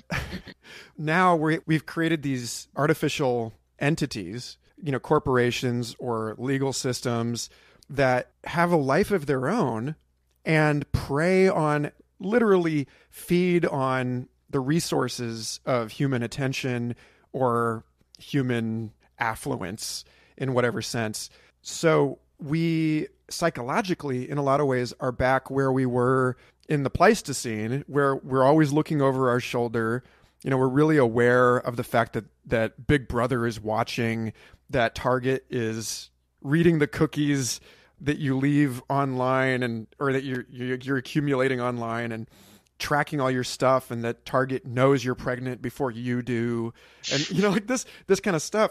now 0.98 1.36
we 1.36 1.60
we've 1.66 1.86
created 1.86 2.22
these 2.22 2.68
artificial 2.76 3.54
entities, 3.78 4.58
you 4.82 4.92
know, 4.92 4.98
corporations 4.98 5.96
or 5.98 6.34
legal 6.38 6.72
systems 6.72 7.50
that 7.88 8.32
have 8.44 8.72
a 8.72 8.76
life 8.76 9.10
of 9.10 9.26
their 9.26 9.48
own 9.48 9.96
and 10.44 10.90
prey 10.92 11.48
on 11.48 11.92
literally 12.18 12.86
feed 13.10 13.64
on 13.66 14.28
the 14.56 14.60
resources 14.60 15.60
of 15.66 15.90
human 15.90 16.22
attention 16.22 16.96
or 17.34 17.84
human 18.18 18.90
affluence 19.18 20.02
in 20.38 20.54
whatever 20.54 20.80
sense. 20.80 21.28
So 21.60 22.20
we 22.38 23.08
psychologically, 23.28 24.30
in 24.30 24.38
a 24.38 24.42
lot 24.42 24.60
of 24.60 24.66
ways, 24.66 24.94
are 24.98 25.12
back 25.12 25.50
where 25.50 25.70
we 25.70 25.84
were 25.84 26.38
in 26.70 26.84
the 26.84 26.88
Pleistocene, 26.88 27.84
where 27.86 28.16
we're 28.16 28.44
always 28.44 28.72
looking 28.72 29.02
over 29.02 29.28
our 29.28 29.40
shoulder. 29.40 30.02
You 30.42 30.48
know, 30.48 30.56
we're 30.56 30.68
really 30.68 30.96
aware 30.96 31.58
of 31.58 31.76
the 31.76 31.84
fact 31.84 32.14
that 32.14 32.24
that 32.46 32.86
Big 32.86 33.08
Brother 33.08 33.46
is 33.46 33.60
watching, 33.60 34.32
that 34.70 34.94
Target 34.94 35.44
is 35.50 36.08
reading 36.40 36.78
the 36.78 36.86
cookies 36.86 37.60
that 38.00 38.16
you 38.16 38.38
leave 38.38 38.82
online 38.88 39.62
and 39.62 39.86
or 40.00 40.14
that 40.14 40.24
you're 40.24 40.46
you're 40.48 40.96
accumulating 40.96 41.60
online 41.60 42.10
and 42.10 42.26
tracking 42.78 43.20
all 43.20 43.30
your 43.30 43.44
stuff 43.44 43.90
and 43.90 44.04
that 44.04 44.24
Target 44.24 44.66
knows 44.66 45.04
you're 45.04 45.14
pregnant 45.14 45.62
before 45.62 45.90
you 45.90 46.20
do 46.22 46.74
and 47.10 47.30
you 47.30 47.42
know 47.42 47.50
like 47.50 47.66
this 47.66 47.86
this 48.06 48.20
kind 48.20 48.36
of 48.36 48.42
stuff. 48.42 48.70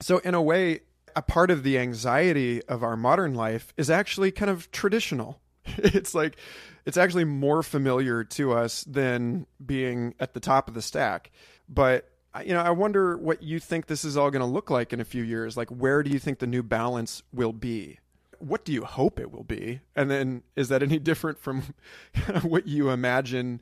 So 0.00 0.18
in 0.18 0.34
a 0.34 0.42
way 0.42 0.80
a 1.14 1.22
part 1.22 1.50
of 1.50 1.62
the 1.62 1.78
anxiety 1.78 2.62
of 2.64 2.82
our 2.82 2.96
modern 2.96 3.34
life 3.34 3.72
is 3.76 3.88
actually 3.90 4.30
kind 4.30 4.50
of 4.50 4.70
traditional. 4.70 5.40
It's 5.78 6.14
like 6.14 6.36
it's 6.84 6.96
actually 6.96 7.24
more 7.24 7.62
familiar 7.64 8.22
to 8.22 8.52
us 8.52 8.84
than 8.84 9.46
being 9.64 10.14
at 10.20 10.32
the 10.32 10.40
top 10.40 10.68
of 10.68 10.74
the 10.74 10.82
stack. 10.82 11.32
But 11.68 12.08
you 12.44 12.54
know, 12.54 12.60
I 12.60 12.70
wonder 12.70 13.16
what 13.16 13.42
you 13.42 13.58
think 13.58 13.86
this 13.86 14.04
is 14.04 14.16
all 14.16 14.30
going 14.30 14.40
to 14.40 14.46
look 14.46 14.70
like 14.70 14.92
in 14.92 15.00
a 15.00 15.04
few 15.04 15.22
years. 15.22 15.56
Like, 15.56 15.68
where 15.70 16.02
do 16.02 16.10
you 16.10 16.18
think 16.18 16.38
the 16.38 16.46
new 16.46 16.62
balance 16.62 17.22
will 17.32 17.52
be? 17.52 17.98
What 18.38 18.64
do 18.64 18.72
you 18.72 18.84
hope 18.84 19.18
it 19.20 19.30
will 19.30 19.44
be? 19.44 19.80
And 19.94 20.10
then, 20.10 20.42
is 20.54 20.68
that 20.68 20.82
any 20.82 20.98
different 21.10 21.38
from 21.38 21.62
what 22.42 22.66
you 22.66 22.90
imagine 22.90 23.60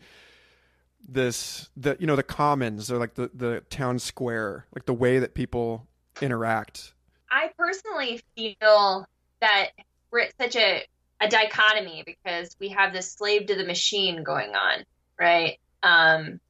this, 1.06 1.68
the 1.76 1.96
you 1.98 2.06
know, 2.06 2.16
the 2.16 2.22
commons 2.22 2.90
or 2.90 2.98
like 2.98 3.14
the 3.14 3.30
the 3.34 3.62
town 3.70 3.98
square, 3.98 4.66
like 4.74 4.86
the 4.86 4.94
way 4.94 5.18
that 5.18 5.34
people 5.34 5.86
interact? 6.20 6.94
I 7.30 7.50
personally 7.58 8.22
feel 8.36 9.06
that 9.40 9.70
we're 10.10 10.20
at 10.20 10.32
such 10.38 10.56
a 10.56 10.84
a 11.20 11.28
dichotomy 11.28 12.02
because 12.04 12.56
we 12.60 12.70
have 12.70 12.92
this 12.92 13.10
slave 13.10 13.46
to 13.46 13.54
the 13.54 13.64
machine 13.64 14.22
going 14.22 14.54
on, 14.54 14.84
right? 15.18 15.58
Um, 15.82 16.40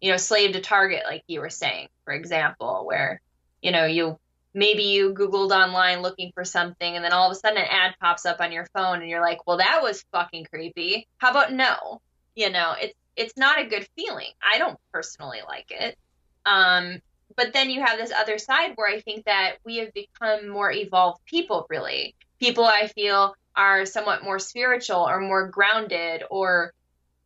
you 0.00 0.10
know, 0.10 0.16
slave 0.16 0.52
to 0.52 0.60
target, 0.60 1.02
like 1.06 1.24
you 1.26 1.40
were 1.40 1.50
saying, 1.50 1.88
for 2.04 2.12
example, 2.12 2.84
where, 2.86 3.20
you 3.62 3.72
know, 3.72 3.84
you 3.84 4.18
maybe 4.56 4.84
you 4.84 5.12
Googled 5.12 5.50
online 5.50 6.00
looking 6.00 6.32
for 6.32 6.42
something 6.42 6.96
and 6.96 7.04
then 7.04 7.12
all 7.12 7.30
of 7.30 7.36
a 7.36 7.38
sudden 7.38 7.58
an 7.58 7.68
ad 7.70 7.94
pops 8.00 8.24
up 8.24 8.40
on 8.40 8.52
your 8.52 8.66
phone 8.74 9.02
and 9.02 9.08
you're 9.08 9.20
like, 9.20 9.46
well, 9.46 9.58
that 9.58 9.82
was 9.82 10.02
fucking 10.12 10.46
creepy. 10.46 11.06
How 11.18 11.30
about 11.30 11.52
no? 11.52 12.00
You 12.34 12.50
know, 12.50 12.74
it's, 12.80 12.94
it's 13.16 13.36
not 13.36 13.60
a 13.60 13.66
good 13.66 13.86
feeling. 13.96 14.30
I 14.42 14.56
don't 14.56 14.78
personally 14.92 15.40
like 15.46 15.70
it. 15.70 15.98
Um, 16.46 17.00
but 17.36 17.52
then 17.52 17.68
you 17.68 17.84
have 17.84 17.98
this 17.98 18.12
other 18.12 18.38
side 18.38 18.72
where 18.76 18.88
I 18.88 19.00
think 19.00 19.26
that 19.26 19.56
we 19.62 19.76
have 19.76 19.92
become 19.92 20.48
more 20.48 20.72
evolved 20.72 21.20
people, 21.26 21.66
really. 21.68 22.14
People 22.40 22.64
I 22.64 22.86
feel 22.88 23.34
are 23.54 23.84
somewhat 23.84 24.24
more 24.24 24.38
spiritual 24.38 25.06
or 25.06 25.20
more 25.20 25.48
grounded 25.48 26.22
or 26.30 26.72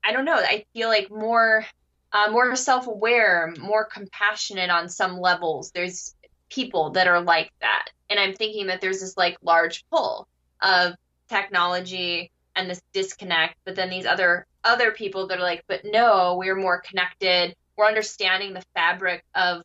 I 0.02 0.12
don't 0.12 0.24
know. 0.24 0.34
I 0.34 0.64
feel 0.72 0.88
like 0.88 1.10
more 1.10 1.64
uh, 2.12 2.28
more 2.32 2.56
self-aware, 2.56 3.54
more 3.60 3.84
compassionate 3.84 4.68
on 4.68 4.88
some 4.88 5.20
levels. 5.20 5.70
There's 5.70 6.16
people 6.50 6.90
that 6.90 7.06
are 7.06 7.20
like 7.20 7.50
that, 7.60 7.88
and 8.08 8.20
I'm 8.20 8.34
thinking 8.34 8.66
that 8.66 8.80
there's 8.80 9.00
this 9.00 9.16
like 9.16 9.38
large 9.42 9.84
pull 9.90 10.28
of 10.62 10.94
technology 11.28 12.30
and 12.56 12.68
this 12.68 12.82
disconnect, 12.92 13.56
but 13.64 13.76
then 13.76 13.90
these 13.90 14.06
other 14.06 14.46
other 14.62 14.90
people 14.90 15.28
that 15.28 15.38
are 15.38 15.42
like, 15.42 15.64
but 15.66 15.80
no, 15.84 16.36
we're 16.36 16.56
more 16.56 16.80
connected. 16.80 17.54
We're 17.76 17.86
understanding 17.86 18.52
the 18.52 18.62
fabric 18.74 19.24
of 19.34 19.62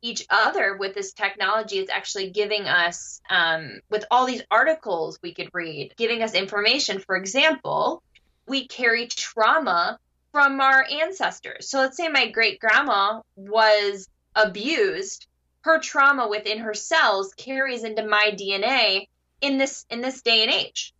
each 0.00 0.24
other 0.30 0.76
with 0.76 0.94
this 0.94 1.12
technology. 1.12 1.78
It's 1.78 1.90
actually 1.90 2.30
giving 2.30 2.62
us 2.62 3.20
um, 3.28 3.80
with 3.90 4.04
all 4.10 4.26
these 4.26 4.42
articles 4.50 5.18
we 5.22 5.34
could 5.34 5.50
read 5.52 5.92
giving 5.96 6.22
us 6.22 6.34
information. 6.34 7.00
For 7.00 7.16
example 7.16 8.02
we 8.46 8.66
carry 8.66 9.06
trauma 9.06 9.98
from 10.32 10.60
our 10.60 10.84
ancestors. 10.90 11.68
So 11.68 11.78
let's 11.78 11.96
say 11.96 12.08
my 12.08 12.30
great 12.30 12.60
grandma 12.60 13.20
was 13.36 14.08
abused 14.34 15.26
her 15.62 15.78
trauma 15.78 16.28
within 16.28 16.58
her 16.58 16.74
cells 16.74 17.34
carries 17.34 17.84
into 17.84 18.06
my 18.06 18.32
dna 18.36 19.06
in 19.40 19.58
this 19.58 19.84
in 19.90 20.00
this 20.00 20.22
day 20.22 20.42
and 20.42 20.52
age 20.52 20.94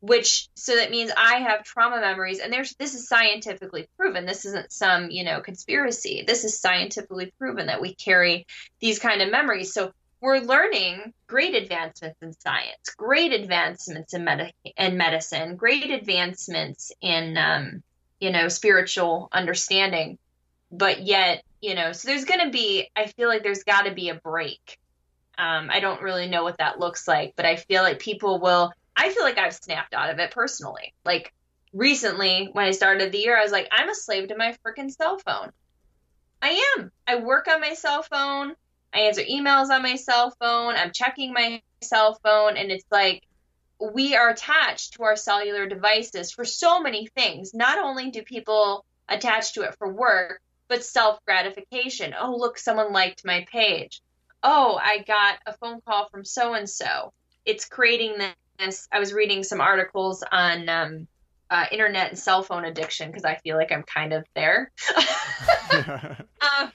which 0.00 0.48
so 0.54 0.76
that 0.76 0.90
means 0.90 1.10
I 1.16 1.38
have 1.38 1.64
trauma 1.64 2.00
memories. 2.00 2.38
And 2.38 2.52
there's 2.52 2.74
this 2.74 2.94
is 2.94 3.08
scientifically 3.08 3.88
proven. 3.96 4.26
This 4.26 4.44
isn't 4.46 4.72
some 4.72 5.10
you 5.10 5.24
know 5.24 5.40
conspiracy. 5.40 6.24
This 6.26 6.44
is 6.44 6.58
scientifically 6.58 7.32
proven 7.38 7.66
that 7.66 7.80
we 7.80 7.94
carry 7.94 8.46
these 8.80 8.98
kind 8.98 9.22
of 9.22 9.30
memories. 9.30 9.72
So 9.72 9.92
we're 10.20 10.38
learning 10.38 11.12
great 11.26 11.54
advancements 11.54 12.18
in 12.22 12.32
science 12.32 12.90
great 12.96 13.32
advancements 13.32 14.14
in 14.14 14.24
med- 14.24 14.52
in 14.76 14.96
medicine 14.96 15.54
great 15.54 15.90
advancements 15.90 16.90
in 17.00 17.36
um, 17.36 17.82
you 18.20 18.30
know 18.30 18.48
spiritual 18.48 19.28
understanding. 19.32 20.18
But 20.70 21.02
yet 21.02 21.42
you 21.60 21.74
know 21.74 21.92
so 21.92 22.08
there's 22.08 22.24
going 22.24 22.40
to 22.40 22.50
be 22.50 22.88
I 22.96 23.06
feel 23.06 23.28
like 23.28 23.42
there's 23.42 23.64
got 23.64 23.82
to 23.82 23.92
be 23.92 24.08
a 24.08 24.14
break 24.14 24.78
um, 25.36 25.70
I 25.70 25.80
don't 25.80 26.02
really 26.02 26.28
know 26.28 26.42
what 26.42 26.58
that 26.58 26.80
looks 26.80 27.06
like 27.06 27.34
but 27.36 27.46
I 27.46 27.56
feel 27.56 27.82
like 27.82 27.98
people 27.98 28.40
will 28.40 28.72
I 28.98 29.10
feel 29.10 29.22
like 29.22 29.38
I've 29.38 29.54
snapped 29.54 29.94
out 29.94 30.10
of 30.10 30.18
it 30.18 30.32
personally. 30.32 30.92
Like 31.04 31.32
recently, 31.72 32.50
when 32.52 32.64
I 32.64 32.72
started 32.72 33.12
the 33.12 33.18
year, 33.18 33.38
I 33.38 33.44
was 33.44 33.52
like, 33.52 33.68
I'm 33.70 33.88
a 33.88 33.94
slave 33.94 34.28
to 34.28 34.36
my 34.36 34.56
freaking 34.66 34.90
cell 34.90 35.18
phone. 35.18 35.52
I 36.42 36.64
am. 36.76 36.90
I 37.06 37.16
work 37.16 37.46
on 37.46 37.60
my 37.60 37.74
cell 37.74 38.02
phone. 38.02 38.54
I 38.92 39.00
answer 39.02 39.22
emails 39.22 39.68
on 39.68 39.82
my 39.82 39.94
cell 39.94 40.34
phone. 40.40 40.74
I'm 40.74 40.90
checking 40.92 41.32
my 41.32 41.62
cell 41.80 42.18
phone. 42.24 42.56
And 42.56 42.72
it's 42.72 42.84
like, 42.90 43.22
we 43.80 44.16
are 44.16 44.30
attached 44.30 44.94
to 44.94 45.04
our 45.04 45.14
cellular 45.14 45.68
devices 45.68 46.32
for 46.32 46.44
so 46.44 46.80
many 46.80 47.06
things. 47.06 47.54
Not 47.54 47.78
only 47.78 48.10
do 48.10 48.22
people 48.22 48.84
attach 49.08 49.54
to 49.54 49.62
it 49.62 49.76
for 49.78 49.92
work, 49.92 50.40
but 50.68 50.84
self 50.84 51.18
gratification. 51.26 52.14
Oh, 52.18 52.36
look, 52.36 52.58
someone 52.58 52.92
liked 52.92 53.24
my 53.24 53.46
page. 53.50 54.00
Oh, 54.42 54.78
I 54.80 54.98
got 54.98 55.38
a 55.46 55.52
phone 55.54 55.80
call 55.86 56.08
from 56.10 56.24
so 56.24 56.54
and 56.54 56.68
so. 56.68 57.12
It's 57.44 57.64
creating 57.64 58.16
this. 58.58 58.86
I 58.92 58.98
was 58.98 59.12
reading 59.12 59.42
some 59.42 59.60
articles 59.60 60.22
on 60.30 60.68
um, 60.68 61.08
uh, 61.50 61.64
internet 61.72 62.10
and 62.10 62.18
cell 62.18 62.42
phone 62.42 62.64
addiction 62.64 63.08
because 63.08 63.24
I 63.24 63.36
feel 63.36 63.56
like 63.56 63.72
I'm 63.72 63.82
kind 63.82 64.12
of 64.12 64.24
there. 64.34 64.70
uh, 64.96 65.02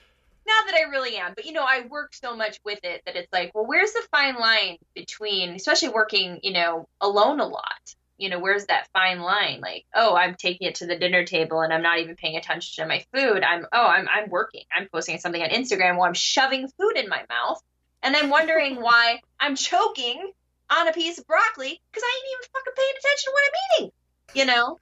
not 0.46 0.66
that 0.66 0.76
I 0.76 0.90
really 0.90 1.18
am, 1.18 1.34
but 1.36 1.46
you 1.46 1.54
know, 1.54 1.66
I 1.68 1.86
work 1.88 2.14
so 2.14 2.36
much 2.36 2.60
with 2.66 2.80
it 2.84 3.02
that 3.06 3.16
it's 3.16 3.32
like, 3.32 3.52
well, 3.54 3.66
where's 3.66 3.94
the 3.94 4.04
fine 4.12 4.36
line 4.36 4.78
between, 4.94 5.52
especially 5.52 5.90
working, 5.90 6.40
you 6.44 6.54
know, 6.54 6.88
alone 7.00 7.40
a 7.40 7.48
lot? 7.48 7.96
You 8.18 8.30
know, 8.30 8.40
where's 8.40 8.66
that 8.66 8.88
fine 8.94 9.20
line? 9.20 9.60
Like, 9.62 9.86
oh, 9.94 10.16
I'm 10.16 10.36
taking 10.36 10.68
it 10.68 10.76
to 10.76 10.86
the 10.86 10.98
dinner 10.98 11.26
table 11.26 11.62
and 11.62 11.74
I'm 11.74 11.82
not 11.82 12.00
even 12.00 12.16
paying 12.16 12.38
attention 12.38 12.84
to 12.84 12.88
my 12.88 13.04
food. 13.14 13.44
I'm, 13.44 13.66
oh, 13.72 13.86
I'm, 13.88 14.08
I'm 14.08 14.30
working. 14.30 14.64
I'm 14.76 14.88
posting 14.88 15.20
something 15.20 15.42
on 15.42 15.50
Instagram 15.50 15.98
while 15.98 16.08
I'm 16.08 16.14
shoving 16.14 16.68
food 16.80 16.94
in 16.96 17.10
my 17.10 17.24
mouth, 17.30 17.62
and 18.02 18.16
I'm 18.16 18.30
wondering 18.30 18.76
why 18.82 19.20
I'm 19.40 19.56
choking 19.56 20.32
on 20.70 20.88
a 20.88 20.94
piece 20.94 21.18
of 21.18 21.28
broccoli 21.28 21.82
because 21.92 22.04
I 22.04 22.20
ain't 22.20 22.26
even 22.34 22.50
fucking 22.54 22.74
paying 22.76 22.94
attention 23.00 23.26
to 23.26 23.32
what 23.32 23.44
I'm 23.44 23.54
eating, 23.78 23.92
you 24.34 24.46
know? 24.46 24.80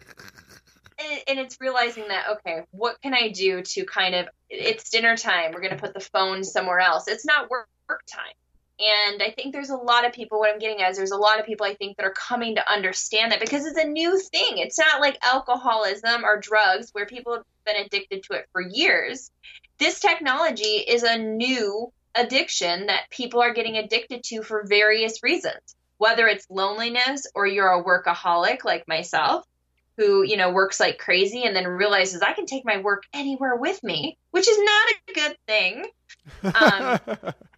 And, 0.99 1.21
and 1.27 1.39
it's 1.39 1.57
realizing 1.59 2.07
that, 2.09 2.25
okay, 2.37 2.61
what 2.71 3.01
can 3.01 3.13
I 3.13 3.29
do 3.29 3.61
to 3.61 3.85
kind 3.85 4.13
of, 4.15 4.27
it's 4.49 4.89
dinner 4.89 5.17
time. 5.17 5.51
We're 5.51 5.61
going 5.61 5.75
to 5.75 5.81
put 5.81 5.93
the 5.93 5.99
phone 5.99 6.43
somewhere 6.43 6.79
else. 6.79 7.07
It's 7.07 7.25
not 7.25 7.49
work, 7.49 7.67
work 7.89 8.03
time. 8.07 8.33
And 8.81 9.21
I 9.21 9.31
think 9.31 9.53
there's 9.53 9.69
a 9.69 9.75
lot 9.75 10.05
of 10.05 10.13
people, 10.13 10.39
what 10.39 10.51
I'm 10.51 10.59
getting 10.59 10.81
at 10.81 10.91
is 10.91 10.97
there's 10.97 11.11
a 11.11 11.17
lot 11.17 11.39
of 11.39 11.45
people 11.45 11.65
I 11.65 11.75
think 11.75 11.97
that 11.97 12.05
are 12.05 12.13
coming 12.13 12.55
to 12.55 12.71
understand 12.71 13.31
that 13.31 13.39
because 13.39 13.65
it's 13.65 13.77
a 13.77 13.87
new 13.87 14.19
thing. 14.19 14.57
It's 14.57 14.79
not 14.79 15.01
like 15.01 15.19
alcoholism 15.23 16.23
or 16.23 16.39
drugs 16.39 16.89
where 16.91 17.05
people 17.05 17.33
have 17.33 17.43
been 17.65 17.85
addicted 17.85 18.23
to 18.23 18.33
it 18.33 18.47
for 18.51 18.61
years. 18.61 19.29
This 19.77 19.99
technology 19.99 20.63
is 20.87 21.03
a 21.03 21.17
new 21.17 21.91
addiction 22.15 22.87
that 22.87 23.09
people 23.09 23.41
are 23.41 23.53
getting 23.53 23.77
addicted 23.77 24.23
to 24.25 24.41
for 24.41 24.65
various 24.67 25.21
reasons 25.23 25.75
whether 26.01 26.27
it's 26.27 26.49
loneliness 26.49 27.27
or 27.35 27.45
you're 27.45 27.69
a 27.69 27.83
workaholic 27.83 28.65
like 28.65 28.87
myself, 28.87 29.45
who, 29.97 30.23
you 30.23 30.35
know, 30.35 30.49
works 30.49 30.79
like 30.79 30.97
crazy 30.97 31.43
and 31.43 31.55
then 31.55 31.67
realizes 31.67 32.23
I 32.23 32.33
can 32.33 32.47
take 32.47 32.65
my 32.65 32.77
work 32.77 33.03
anywhere 33.13 33.55
with 33.55 33.83
me, 33.83 34.17
which 34.31 34.47
is 34.49 34.57
not 34.57 34.89
a 34.89 35.13
good 35.13 35.37
thing. 35.47 35.85
Um, 36.43 36.99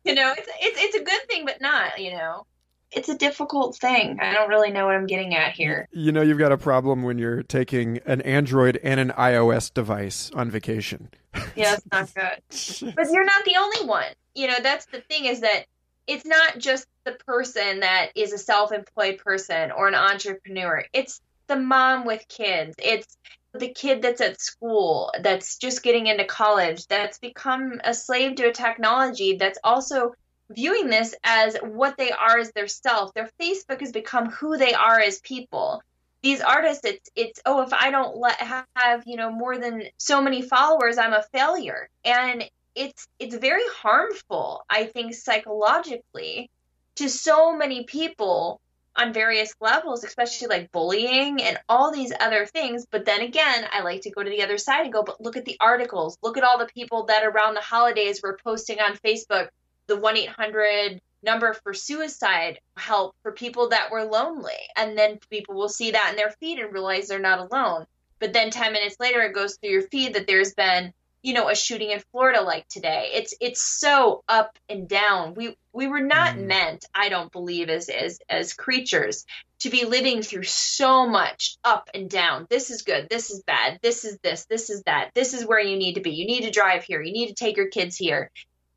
you 0.06 0.16
know, 0.16 0.34
it's, 0.38 0.47
it's, 0.60 0.80
it's 0.82 0.95
a 0.95 1.04
good 1.04 1.22
thing, 1.30 1.45
but 1.45 1.62
not, 1.62 1.99
you 1.99 2.12
know, 2.12 2.45
it's 2.91 3.10
a 3.10 3.18
difficult 3.18 3.76
thing. 3.78 4.20
I 4.20 4.34
don't 4.34 4.49
really 4.49 4.72
know 4.72 4.86
what 4.86 4.95
I'm 4.95 5.08
getting 5.08 5.36
at 5.36 5.54
here. 5.54 5.88
You 5.91 6.12
know, 6.12 6.22
you've 6.22 6.38
got 6.38 6.51
a 6.51 6.58
problem 6.58 7.04
when 7.04 7.18
you're 7.18 7.43
taking 7.43 7.99
an 8.06 8.22
Android 8.22 8.80
and 8.84 8.99
an 8.99 9.10
iOS 9.12 9.74
device 9.74 10.32
on 10.34 10.49
vacation. 10.49 11.10
Yeah, 11.56 11.76
it's 11.76 11.86
not 11.91 12.14
good. 12.14 12.93
but 12.95 13.12
you're 13.12 13.26
not 13.26 13.45
the 13.45 13.58
only 13.58 13.88
one. 13.88 14.12
You 14.34 14.47
know, 14.47 14.58
that's 14.62 14.86
the 14.88 15.01
thing 15.01 15.26
is 15.26 15.41
that 15.41 15.66
it's 16.08 16.26
not 16.26 16.58
just 16.58 16.88
the 17.06 17.12
person 17.12 17.82
that 17.82 18.10
is 18.16 18.34
a 18.34 18.38
self-employed 18.38 19.20
person 19.20 19.72
or 19.72 19.88
an 19.88 19.95
entrepreneur. 19.95 20.84
It's 20.93 21.22
the 21.47 21.56
mom 21.56 22.06
with 22.06 22.28
kids. 22.28 22.76
It's 22.80 23.18
the 23.54 23.70
kid 23.70 24.01
that's 24.01 24.22
at 24.22 24.41
school 24.41 25.12
that's 25.22 25.58
just 25.58 25.84
getting 25.84 26.08
into 26.08 26.26
college 26.26 26.88
that's 26.88 27.20
become 27.20 27.80
a 27.84 27.93
slave 27.93 28.36
to 28.36 28.49
a 28.49 28.51
technology 28.51 29.38
that's 29.38 29.60
also 29.64 30.14
viewing 30.49 30.88
this 30.88 31.16
as 31.24 31.58
what 31.62 31.97
they 31.97 32.12
are 32.12 32.38
as 32.38 32.51
their 32.51 32.68
self. 32.68 33.14
Their 33.14 33.30
Facebook 33.39 33.80
has 33.82 33.91
become 33.91 34.30
who 34.30 34.58
they 34.58 34.74
are 34.74 34.99
as 34.99 35.20
people. 35.20 35.82
These 36.22 36.41
artists, 36.41 36.86
it's 36.86 37.10
it's 37.16 37.41
oh, 37.45 37.62
if 37.62 37.74
I 37.74 37.91
don't 37.91 38.16
let 38.16 38.38
have 38.38 39.04
you 39.06 39.18
know 39.18 39.32
more 39.32 39.58
than 39.58 39.84
so 39.97 40.22
many 40.22 40.41
followers, 40.41 40.97
I'm 40.97 41.14
a 41.14 41.24
failure, 41.34 41.89
and 42.06 42.49
it's 42.76 43.08
it's 43.20 43.36
very 43.36 43.64
harmful. 43.74 44.64
I 44.70 44.86
think 44.86 45.14
psychologically 45.16 46.49
to 46.95 47.10
so 47.10 47.56
many 47.56 47.84
people 47.84 48.62
on 48.96 49.14
various 49.14 49.54
levels, 49.60 50.04
especially 50.04 50.48
like 50.48 50.72
bullying 50.72 51.41
and 51.41 51.60
all 51.68 51.91
these 51.91 52.14
other 52.20 52.46
things. 52.46 52.86
But 52.89 53.06
then 53.06 53.22
again, 53.22 53.66
I 53.72 53.82
like 53.82 54.02
to 54.02 54.12
go 54.12 54.24
to 54.24 54.30
the 54.30 54.44
other 54.44 54.58
side 54.58 54.84
and 54.84 54.94
go, 54.94 55.04
but 55.04 55.22
look 55.22 55.38
at 55.38 55.46
the 55.46 55.58
articles. 55.60 56.18
Look 56.22 56.38
at 56.38 56.44
all 56.44 56.60
the 56.60 56.66
people 56.66 57.06
that 57.06 57.26
around 57.26 57.56
the 57.56 57.62
holidays 57.62 58.22
were 58.22 58.39
posting 58.44 58.80
on 58.80 58.98
Facebook 58.98 59.50
the 59.88 59.98
1 59.98 60.18
800 60.18 61.02
number 61.24 61.54
for 61.54 61.74
suicide 61.74 62.60
help 62.78 63.16
for 63.24 63.32
people 63.32 63.70
that 63.70 63.91
were 63.91 64.04
lonely. 64.04 64.52
And 64.76 64.98
then 64.98 65.20
people 65.30 65.56
will 65.56 65.70
see 65.70 65.91
that 65.91 66.10
in 66.12 66.16
their 66.16 66.32
feed 66.39 66.60
and 66.60 66.72
realize 66.72 67.08
they're 67.08 67.20
not 67.20 67.39
alone. 67.39 67.86
But 68.20 68.34
then 68.34 68.52
10 68.52 68.74
minutes 68.74 68.98
later, 69.00 69.22
it 69.22 69.34
goes 69.34 69.58
through 69.58 69.72
your 69.72 69.82
feed 69.84 70.14
that 70.14 70.28
there's 70.28 70.54
been 70.54 70.94
you 71.24 71.34
know 71.34 71.49
a 71.49 71.55
shooting 71.55 71.91
in 71.91 72.03
Florida 72.11 72.41
like 72.41 72.67
today. 72.67 73.11
It's 73.13 73.34
it's 73.39 73.61
so 73.61 74.24
up 74.28 74.59
and 74.69 74.88
down. 74.88 75.34
We 75.34 75.57
we 75.71 75.88
were 75.88 76.01
not 76.01 76.36
mm. 76.36 76.45
meant, 76.45 76.86
I 76.93 77.09
don't 77.09 77.32
believe, 77.32 77.69
as 77.69 77.89
as 77.89 78.19
as 78.30 78.53
creatures 78.53 79.26
to 79.59 79.69
be 79.69 79.86
living 79.86 80.21
through 80.21 80.43
so 80.43 81.07
much 81.07 81.57
up 81.63 81.89
and 81.93 82.09
down. 82.09 82.45
This 82.49 82.69
is 82.69 82.82
good. 82.82 83.07
This 83.09 83.32
is 83.32 83.41
bad. 83.43 83.80
This 83.82 84.03
is 84.03 84.19
this. 84.21 84.45
This 84.45 84.69
is 84.69 84.84
that. 84.84 85.11
This 85.15 85.34
is 85.34 85.47
where 85.47 85.61
you 85.61 85.78
need 85.78 85.95
to 85.95 86.01
be. 86.01 86.11
You 86.11 86.28
need 86.28 86.43
to 86.43 86.51
drive 86.51 86.84
here. 86.84 87.01
You 87.01 87.13
need 87.13 87.28
to 87.28 87.34
take 87.34 87.55
your 87.55 87.69
kids 87.69 87.95
here. 87.95 88.30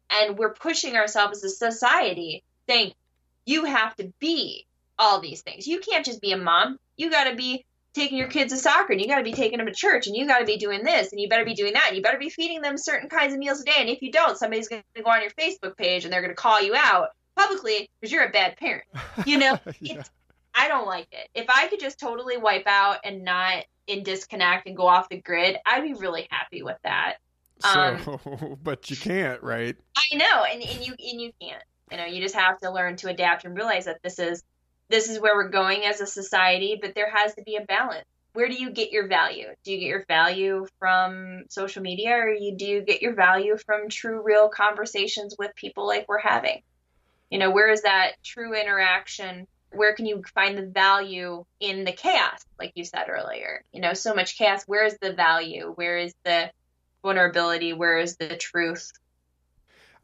And 0.08 0.38
we're 0.38 0.54
pushing 0.54 0.96
ourselves 0.96 1.42
as 1.42 1.52
a 1.52 1.56
society 1.56 2.44
saying 2.68 2.92
you 3.44 3.64
have 3.64 3.96
to 3.96 4.12
be 4.20 4.66
all 4.96 5.20
these 5.20 5.42
things. 5.42 5.66
You 5.66 5.80
can't 5.80 6.06
just 6.06 6.20
be 6.20 6.30
a 6.30 6.36
mom. 6.36 6.78
You 6.96 7.10
got 7.10 7.24
to 7.24 7.34
be 7.34 7.66
taking 7.96 8.18
your 8.18 8.28
kids 8.28 8.52
to 8.52 8.58
soccer 8.58 8.92
and 8.92 9.00
you 9.00 9.08
got 9.08 9.16
to 9.16 9.24
be 9.24 9.32
taking 9.32 9.58
them 9.58 9.66
to 9.66 9.72
church 9.72 10.06
and 10.06 10.14
you 10.14 10.26
got 10.26 10.38
to 10.38 10.44
be 10.44 10.58
doing 10.58 10.84
this 10.84 11.10
and 11.10 11.20
you 11.20 11.28
better 11.28 11.44
be 11.44 11.54
doing 11.54 11.72
that 11.72 11.86
and 11.88 11.96
you 11.96 12.02
better 12.02 12.18
be 12.18 12.28
feeding 12.28 12.60
them 12.60 12.76
certain 12.76 13.08
kinds 13.08 13.32
of 13.32 13.38
meals 13.38 13.60
a 13.60 13.64
day 13.64 13.72
and 13.78 13.88
if 13.88 14.02
you 14.02 14.12
don't 14.12 14.36
somebody's 14.36 14.68
going 14.68 14.82
to 14.94 15.02
go 15.02 15.10
on 15.10 15.22
your 15.22 15.30
facebook 15.30 15.76
page 15.76 16.04
and 16.04 16.12
they're 16.12 16.20
going 16.20 16.30
to 16.30 16.36
call 16.36 16.62
you 16.62 16.74
out 16.76 17.08
publicly 17.34 17.88
because 18.00 18.12
you're 18.12 18.24
a 18.24 18.30
bad 18.30 18.56
parent 18.58 18.84
you 19.24 19.38
know? 19.38 19.58
Yeah. 19.80 20.02
i 20.54 20.68
don't 20.68 20.86
like 20.86 21.08
it. 21.10 21.28
If 21.34 21.46
i 21.48 21.68
could 21.68 21.80
just 21.80 21.98
totally 21.98 22.36
wipe 22.36 22.66
out 22.66 22.98
and 23.02 23.24
not 23.24 23.64
in 23.86 24.02
disconnect 24.02 24.66
and 24.66 24.76
go 24.76 24.86
off 24.86 25.08
the 25.08 25.20
grid 25.20 25.56
i'd 25.64 25.82
be 25.82 25.94
really 25.94 26.28
happy 26.30 26.62
with 26.62 26.78
that. 26.84 27.16
So 27.60 27.80
um, 27.80 28.58
but 28.62 28.90
you 28.90 28.96
can't 28.96 29.42
right? 29.42 29.76
I 29.96 30.16
know 30.16 30.44
and, 30.44 30.62
and 30.62 30.86
you 30.86 30.92
and 30.92 31.20
you 31.20 31.32
can't. 31.40 31.62
You 31.90 31.96
know 31.96 32.04
you 32.04 32.20
just 32.20 32.34
have 32.34 32.58
to 32.60 32.70
learn 32.70 32.96
to 32.96 33.08
adapt 33.08 33.44
and 33.44 33.56
realize 33.56 33.86
that 33.86 34.02
this 34.02 34.18
is 34.18 34.42
this 34.88 35.08
is 35.08 35.20
where 35.20 35.34
we're 35.34 35.48
going 35.48 35.84
as 35.84 36.00
a 36.00 36.06
society, 36.06 36.78
but 36.80 36.94
there 36.94 37.10
has 37.10 37.34
to 37.34 37.42
be 37.42 37.56
a 37.56 37.64
balance. 37.64 38.06
Where 38.32 38.48
do 38.48 38.54
you 38.54 38.70
get 38.70 38.92
your 38.92 39.08
value? 39.08 39.46
Do 39.64 39.72
you 39.72 39.78
get 39.78 39.86
your 39.86 40.04
value 40.06 40.66
from 40.78 41.44
social 41.48 41.82
media 41.82 42.10
or 42.16 42.28
you 42.28 42.54
do 42.54 42.66
you 42.66 42.82
get 42.82 43.00
your 43.00 43.14
value 43.14 43.56
from 43.56 43.88
true 43.88 44.22
real 44.22 44.48
conversations 44.48 45.34
with 45.38 45.54
people 45.54 45.86
like 45.86 46.06
we're 46.06 46.18
having? 46.18 46.60
You 47.30 47.38
know, 47.38 47.50
where 47.50 47.70
is 47.70 47.82
that 47.82 48.22
true 48.22 48.54
interaction? 48.54 49.46
Where 49.72 49.94
can 49.94 50.06
you 50.06 50.22
find 50.34 50.56
the 50.56 50.66
value 50.66 51.44
in 51.60 51.84
the 51.84 51.92
chaos, 51.92 52.44
like 52.58 52.72
you 52.74 52.84
said 52.84 53.08
earlier? 53.08 53.64
You 53.72 53.80
know, 53.80 53.94
so 53.94 54.14
much 54.14 54.36
chaos. 54.36 54.64
Where 54.66 54.84
is 54.84 54.96
the 55.00 55.12
value? 55.12 55.72
Where 55.74 55.98
is 55.98 56.14
the 56.24 56.50
vulnerability? 57.02 57.72
Where 57.72 57.98
is 57.98 58.16
the 58.16 58.36
truth? 58.36 58.92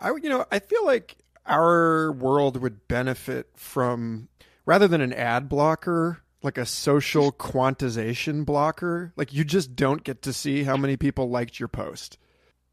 I, 0.00 0.08
you 0.10 0.28
know, 0.28 0.46
I 0.50 0.58
feel 0.58 0.84
like 0.84 1.16
our 1.46 2.12
world 2.12 2.56
would 2.60 2.86
benefit 2.88 3.48
from 3.54 4.28
rather 4.66 4.88
than 4.88 5.00
an 5.00 5.12
ad 5.12 5.48
blocker, 5.48 6.22
like 6.42 6.58
a 6.58 6.66
social 6.66 7.32
quantization 7.32 8.44
blocker, 8.44 9.12
like 9.16 9.32
you 9.32 9.44
just 9.44 9.76
don't 9.76 10.04
get 10.04 10.22
to 10.22 10.32
see 10.32 10.64
how 10.64 10.76
many 10.76 10.96
people 10.96 11.30
liked 11.30 11.58
your 11.58 11.68
post. 11.68 12.18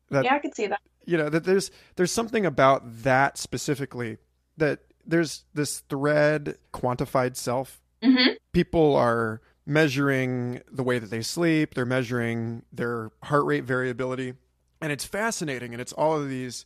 That, 0.10 0.26
yeah, 0.26 0.36
I 0.36 0.40
could 0.40 0.56
see 0.56 0.68
that. 0.68 0.82
You 1.06 1.18
know, 1.18 1.30
that 1.30 1.44
there's 1.44 1.72
there's 1.96 2.12
something 2.12 2.46
about 2.46 3.04
that 3.04 3.38
specifically 3.38 4.18
that 4.58 4.80
there's 5.06 5.46
this 5.54 5.80
thread 5.90 6.58
quantified 6.74 7.36
self. 7.36 7.82
Mm-hmm. 8.04 8.34
People 8.54 8.96
are 8.96 9.42
measuring 9.66 10.62
the 10.72 10.84
way 10.84 11.00
that 11.00 11.10
they 11.10 11.22
sleep, 11.22 11.74
they're 11.74 11.86
measuring 11.86 12.64
their 12.72 13.12
heart 13.24 13.46
rate 13.46 13.64
variability, 13.64 14.34
and 14.82 14.92
it's 14.92 15.06
fascinating 15.06 15.74
and 15.74 15.82
it's 15.82 15.94
all 15.94 16.16
of 16.16 16.30
these 16.30 16.66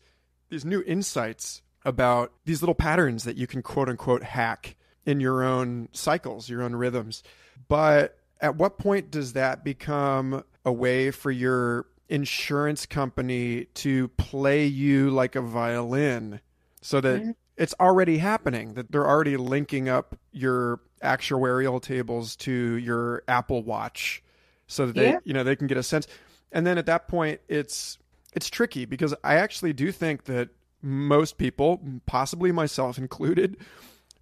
these 0.49 0.65
new 0.65 0.83
insights 0.85 1.61
about 1.85 2.31
these 2.45 2.61
little 2.61 2.75
patterns 2.75 3.23
that 3.23 3.35
you 3.35 3.47
can 3.47 3.61
quote 3.61 3.89
unquote 3.89 4.23
hack 4.23 4.75
in 5.05 5.19
your 5.19 5.43
own 5.43 5.89
cycles, 5.91 6.49
your 6.49 6.61
own 6.61 6.75
rhythms. 6.75 7.23
But 7.67 8.17
at 8.41 8.55
what 8.55 8.77
point 8.77 9.11
does 9.11 9.33
that 9.33 9.63
become 9.63 10.43
a 10.65 10.71
way 10.71 11.11
for 11.11 11.31
your 11.31 11.85
insurance 12.09 12.85
company 12.85 13.65
to 13.73 14.07
play 14.09 14.65
you 14.65 15.09
like 15.09 15.35
a 15.35 15.41
violin 15.41 16.41
so 16.81 17.01
that 17.01 17.21
mm-hmm. 17.21 17.31
it's 17.57 17.73
already 17.79 18.17
happening, 18.17 18.73
that 18.73 18.91
they're 18.91 19.07
already 19.07 19.37
linking 19.37 19.89
up 19.89 20.17
your 20.31 20.79
actuarial 21.01 21.81
tables 21.81 22.35
to 22.35 22.51
your 22.51 23.23
Apple 23.27 23.63
Watch 23.63 24.23
so 24.67 24.85
that 24.85 24.95
they, 24.95 25.11
yeah. 25.11 25.19
you 25.23 25.33
know, 25.33 25.43
they 25.43 25.55
can 25.55 25.67
get 25.67 25.77
a 25.77 25.83
sense. 25.83 26.07
And 26.51 26.67
then 26.67 26.77
at 26.77 26.85
that 26.85 27.07
point 27.07 27.41
it's 27.47 27.97
it's 28.33 28.49
tricky 28.49 28.85
because 28.85 29.13
I 29.23 29.35
actually 29.35 29.73
do 29.73 29.91
think 29.91 30.25
that 30.25 30.49
most 30.81 31.37
people, 31.37 31.81
possibly 32.05 32.51
myself 32.51 32.97
included, 32.97 33.57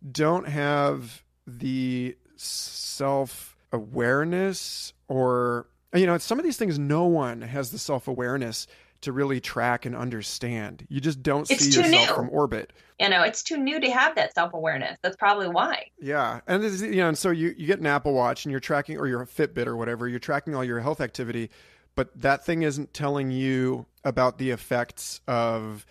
don't 0.10 0.47
have 0.47 1.24
the 1.45 2.16
self 2.36 3.56
awareness 3.72 4.93
or 5.08 5.68
you 5.93 6.06
know 6.06 6.18
some 6.18 6.39
of 6.39 6.45
these 6.45 6.58
things 6.58 6.78
no 6.78 7.06
one 7.06 7.41
has 7.41 7.72
the 7.72 7.80
self 7.80 8.08
awareness 8.08 8.68
to 9.02 9.12
really 9.12 9.39
track 9.39 9.86
and 9.88 9.95
understand. 9.95 10.86
You 10.88 11.02
just 11.02 11.24
don't 11.24 11.49
it's 11.49 11.66
see 11.66 11.82
yourself 11.82 12.10
new. 12.10 12.16
from 12.16 12.30
orbit. 12.30 12.72
You 12.99 13.10
know 13.10 13.24
it's 13.24 13.43
too 13.43 13.58
new 13.58 13.80
to 13.80 13.89
have 13.91 14.16
that 14.16 14.34
self 14.34 14.54
awareness 14.54 14.97
that's 15.02 15.18
probably 15.18 15.47
why. 15.47 15.88
Yeah. 15.99 16.41
And 16.47 16.64
this, 16.64 16.82
you 16.82 16.97
know 16.97 17.10
and 17.10 17.18
so 17.18 17.32
you, 17.32 17.54
you 17.58 17.68
get 17.68 17.80
an 17.80 17.88
apple 17.88 18.14
watch 18.14 18.45
and 18.45 18.52
you're 18.52 18.60
tracking 18.60 18.97
or 18.97 19.08
your 19.08 19.26
fitbit 19.26 19.68
or 19.68 19.76
whatever 19.76 20.08
you're 20.08 20.20
tracking 20.20 20.56
all 20.56 20.64
your 20.64 20.80
health 20.80 21.02
activity 21.02 21.49
but 21.95 22.10
that 22.22 22.45
thing 22.45 22.62
isn't 22.62 22.93
telling 22.93 23.32
you 23.32 23.86
about 24.04 24.38
the 24.38 24.52
effects 24.52 25.22
of 25.28 25.86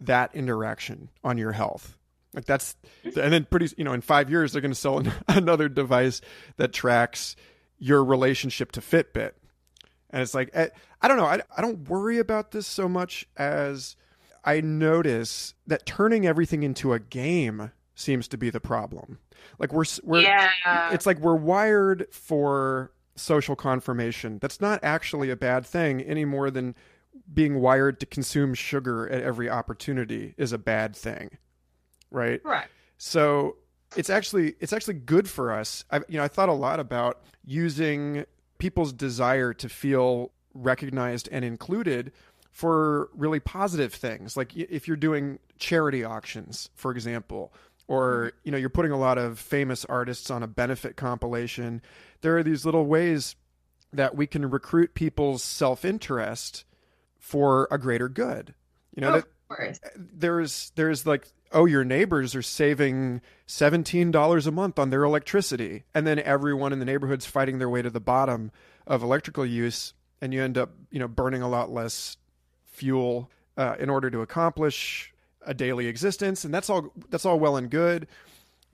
that 0.00 0.34
interaction 0.34 1.08
on 1.24 1.38
your 1.38 1.52
health 1.52 1.95
like 2.36 2.44
that's, 2.44 2.76
and 3.02 3.32
then 3.32 3.46
pretty, 3.46 3.74
you 3.78 3.84
know, 3.84 3.94
in 3.94 4.02
five 4.02 4.30
years 4.30 4.52
they're 4.52 4.60
going 4.60 4.70
to 4.70 4.78
sell 4.78 5.02
another 5.28 5.68
device 5.70 6.20
that 6.58 6.72
tracks 6.72 7.34
your 7.78 8.04
relationship 8.04 8.72
to 8.72 8.80
Fitbit, 8.80 9.32
and 10.10 10.22
it's 10.22 10.34
like 10.34 10.50
eh, 10.52 10.68
I 11.00 11.08
don't 11.08 11.16
know, 11.16 11.24
I 11.24 11.40
I 11.56 11.62
don't 11.62 11.88
worry 11.88 12.18
about 12.18 12.50
this 12.50 12.66
so 12.66 12.88
much 12.88 13.26
as 13.36 13.96
I 14.44 14.60
notice 14.60 15.54
that 15.66 15.86
turning 15.86 16.26
everything 16.26 16.62
into 16.62 16.92
a 16.92 17.00
game 17.00 17.72
seems 17.94 18.28
to 18.28 18.36
be 18.36 18.50
the 18.50 18.60
problem. 18.60 19.18
Like 19.58 19.72
we're 19.72 19.84
we're 20.04 20.20
yeah. 20.20 20.50
it's 20.92 21.06
like 21.06 21.18
we're 21.18 21.36
wired 21.36 22.06
for 22.12 22.92
social 23.14 23.56
confirmation. 23.56 24.38
That's 24.40 24.60
not 24.60 24.80
actually 24.82 25.30
a 25.30 25.36
bad 25.36 25.64
thing 25.64 26.02
any 26.02 26.26
more 26.26 26.50
than 26.50 26.74
being 27.32 27.60
wired 27.60 27.98
to 28.00 28.06
consume 28.06 28.52
sugar 28.52 29.08
at 29.08 29.22
every 29.22 29.48
opportunity 29.48 30.34
is 30.36 30.52
a 30.52 30.58
bad 30.58 30.94
thing 30.94 31.38
right? 32.16 32.40
Right. 32.44 32.66
So 32.98 33.56
it's 33.96 34.10
actually 34.10 34.56
it's 34.60 34.72
actually 34.72 34.94
good 34.94 35.28
for 35.28 35.52
us. 35.52 35.84
I 35.90 35.98
you 36.08 36.18
know 36.18 36.24
I 36.24 36.28
thought 36.28 36.48
a 36.48 36.54
lot 36.54 36.80
about 36.80 37.22
using 37.44 38.24
people's 38.58 38.92
desire 38.92 39.52
to 39.54 39.68
feel 39.68 40.32
recognized 40.54 41.28
and 41.30 41.44
included 41.44 42.12
for 42.50 43.10
really 43.14 43.38
positive 43.38 43.92
things. 43.92 44.36
Like 44.36 44.56
if 44.56 44.88
you're 44.88 44.96
doing 44.96 45.38
charity 45.58 46.02
auctions, 46.04 46.70
for 46.74 46.90
example, 46.90 47.52
or 47.86 48.08
mm-hmm. 48.08 48.36
you 48.44 48.52
know 48.52 48.58
you're 48.58 48.70
putting 48.70 48.92
a 48.92 48.98
lot 48.98 49.18
of 49.18 49.38
famous 49.38 49.84
artists 49.84 50.30
on 50.30 50.42
a 50.42 50.46
benefit 50.46 50.96
compilation, 50.96 51.82
there 52.22 52.36
are 52.36 52.42
these 52.42 52.64
little 52.64 52.86
ways 52.86 53.36
that 53.92 54.16
we 54.16 54.26
can 54.26 54.50
recruit 54.50 54.94
people's 54.94 55.42
self-interest 55.42 56.64
for 57.18 57.68
a 57.70 57.78
greater 57.78 58.08
good. 58.08 58.54
You 58.94 59.02
know, 59.02 59.08
Oh, 59.08 59.12
that 59.12 59.24
course. 59.48 59.80
there's 59.96 60.72
there's 60.74 61.06
like 61.06 61.28
oh 61.52 61.64
your 61.64 61.84
neighbors 61.84 62.34
are 62.34 62.42
saving 62.42 63.20
$17 63.46 64.46
a 64.46 64.50
month 64.50 64.78
on 64.78 64.90
their 64.90 65.04
electricity. 65.04 65.84
And 65.94 66.06
then 66.06 66.18
everyone 66.18 66.72
in 66.72 66.78
the 66.78 66.84
neighborhood's 66.84 67.26
fighting 67.26 67.58
their 67.58 67.70
way 67.70 67.82
to 67.82 67.90
the 67.90 68.00
bottom 68.00 68.50
of 68.86 69.02
electrical 69.02 69.44
use 69.44 69.94
and 70.20 70.32
you 70.32 70.42
end 70.42 70.56
up 70.56 70.70
you 70.90 70.98
know 70.98 71.08
burning 71.08 71.42
a 71.42 71.48
lot 71.48 71.70
less 71.70 72.16
fuel 72.64 73.30
uh, 73.56 73.76
in 73.78 73.90
order 73.90 74.10
to 74.10 74.20
accomplish 74.20 75.12
a 75.46 75.54
daily 75.54 75.86
existence. 75.86 76.44
And 76.44 76.52
that's 76.52 76.70
all 76.70 76.92
that's 77.10 77.26
all 77.26 77.38
well 77.38 77.56
and 77.56 77.70
good 77.70 78.06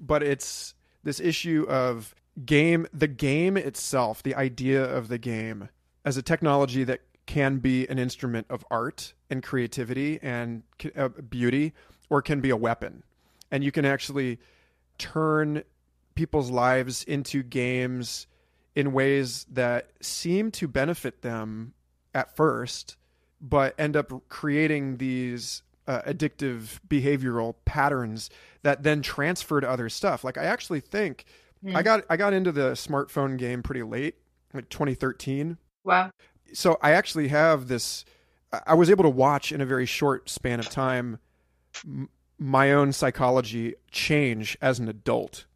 but 0.03 0.23
it's 0.23 0.75
this 1.05 1.21
issue 1.21 1.65
of 1.69 2.15
game 2.45 2.87
the 2.93 3.07
game 3.07 3.57
itself 3.57 4.23
the 4.23 4.35
idea 4.35 4.83
of 4.83 5.09
the 5.09 5.19
game 5.19 5.69
as 6.05 6.17
a 6.17 6.23
technology 6.23 6.85
that 6.85 7.01
can 7.27 7.59
be 7.59 7.87
an 7.89 7.99
instrument 7.99 8.47
of 8.51 8.65
art 8.71 9.15
and 9.31 9.43
creativity 9.43 10.19
and 10.23 10.63
uh, 10.97 11.09
beauty 11.09 11.73
or 12.11 12.21
can 12.21 12.41
be 12.41 12.51
a 12.51 12.57
weapon 12.57 13.03
and 13.51 13.63
you 13.63 13.71
can 13.73 13.85
actually 13.85 14.39
turn 14.99 15.63
people's 16.15 16.51
lives 16.51 17.05
into 17.05 17.43
games 17.43 18.27
in 18.75 18.93
ways 18.93 19.47
that 19.51 19.91
seem 20.01 20.51
to 20.51 20.67
benefit 20.67 21.23
them 21.23 21.73
at 22.15 22.35
first 22.37 22.97
but 23.41 23.75
end 23.79 23.97
up 23.97 24.13
creating 24.29 24.97
these 24.99 25.63
uh, 25.87 26.03
addictive 26.03 26.81
behavioral 26.89 27.55
patterns 27.65 28.31
that 28.63 28.83
then 28.83 29.03
transfer 29.03 29.61
to 29.61 29.69
other 29.69 29.89
stuff 29.89 30.25
like 30.25 30.37
i 30.37 30.45
actually 30.45 30.81
think 30.81 31.25
Hmm. 31.63 31.77
I 31.77 31.83
got 31.83 32.05
I 32.11 32.17
got 32.17 32.33
into 32.33 32.53
the 32.53 32.73
smartphone 32.73 33.39
game 33.39 33.63
pretty 33.63 33.83
late, 33.83 34.17
like 34.53 34.69
2013. 34.69 35.59
Wow. 35.85 36.11
So 36.53 36.79
I 36.83 36.93
actually 36.93 37.29
have 37.29 37.69
this. 37.69 38.05
I 38.67 38.75
was 38.75 38.91
able 38.91 39.05
to 39.05 39.11
watch 39.11 39.51
in 39.53 39.61
a 39.61 39.67
very 39.67 39.87
short 39.87 40.29
span 40.29 40.61
of 40.61 40.69
time 40.69 41.19
m- 41.85 42.09
my 42.39 42.73
own 42.73 42.93
psychology 42.93 43.75
change 43.91 44.59
as 44.61 44.79
an 44.79 44.89
adult, 44.89 45.47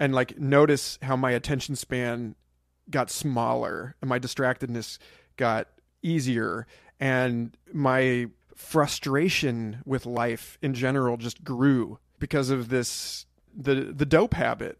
and 0.00 0.14
like 0.14 0.38
notice 0.38 0.98
how 1.02 1.16
my 1.16 1.32
attention 1.32 1.76
span 1.76 2.34
got 2.90 3.10
smaller 3.10 3.96
and 4.00 4.08
my 4.08 4.18
distractedness 4.18 4.98
got 5.36 5.68
easier, 6.02 6.66
and 7.00 7.56
my 7.72 8.26
frustration 8.54 9.82
with 9.84 10.06
life 10.06 10.56
in 10.62 10.72
general 10.72 11.16
just 11.16 11.44
grew 11.44 11.98
because 12.18 12.48
of 12.50 12.68
this 12.68 13.26
the 13.54 13.74
the 13.74 14.06
dope 14.06 14.34
habit 14.34 14.78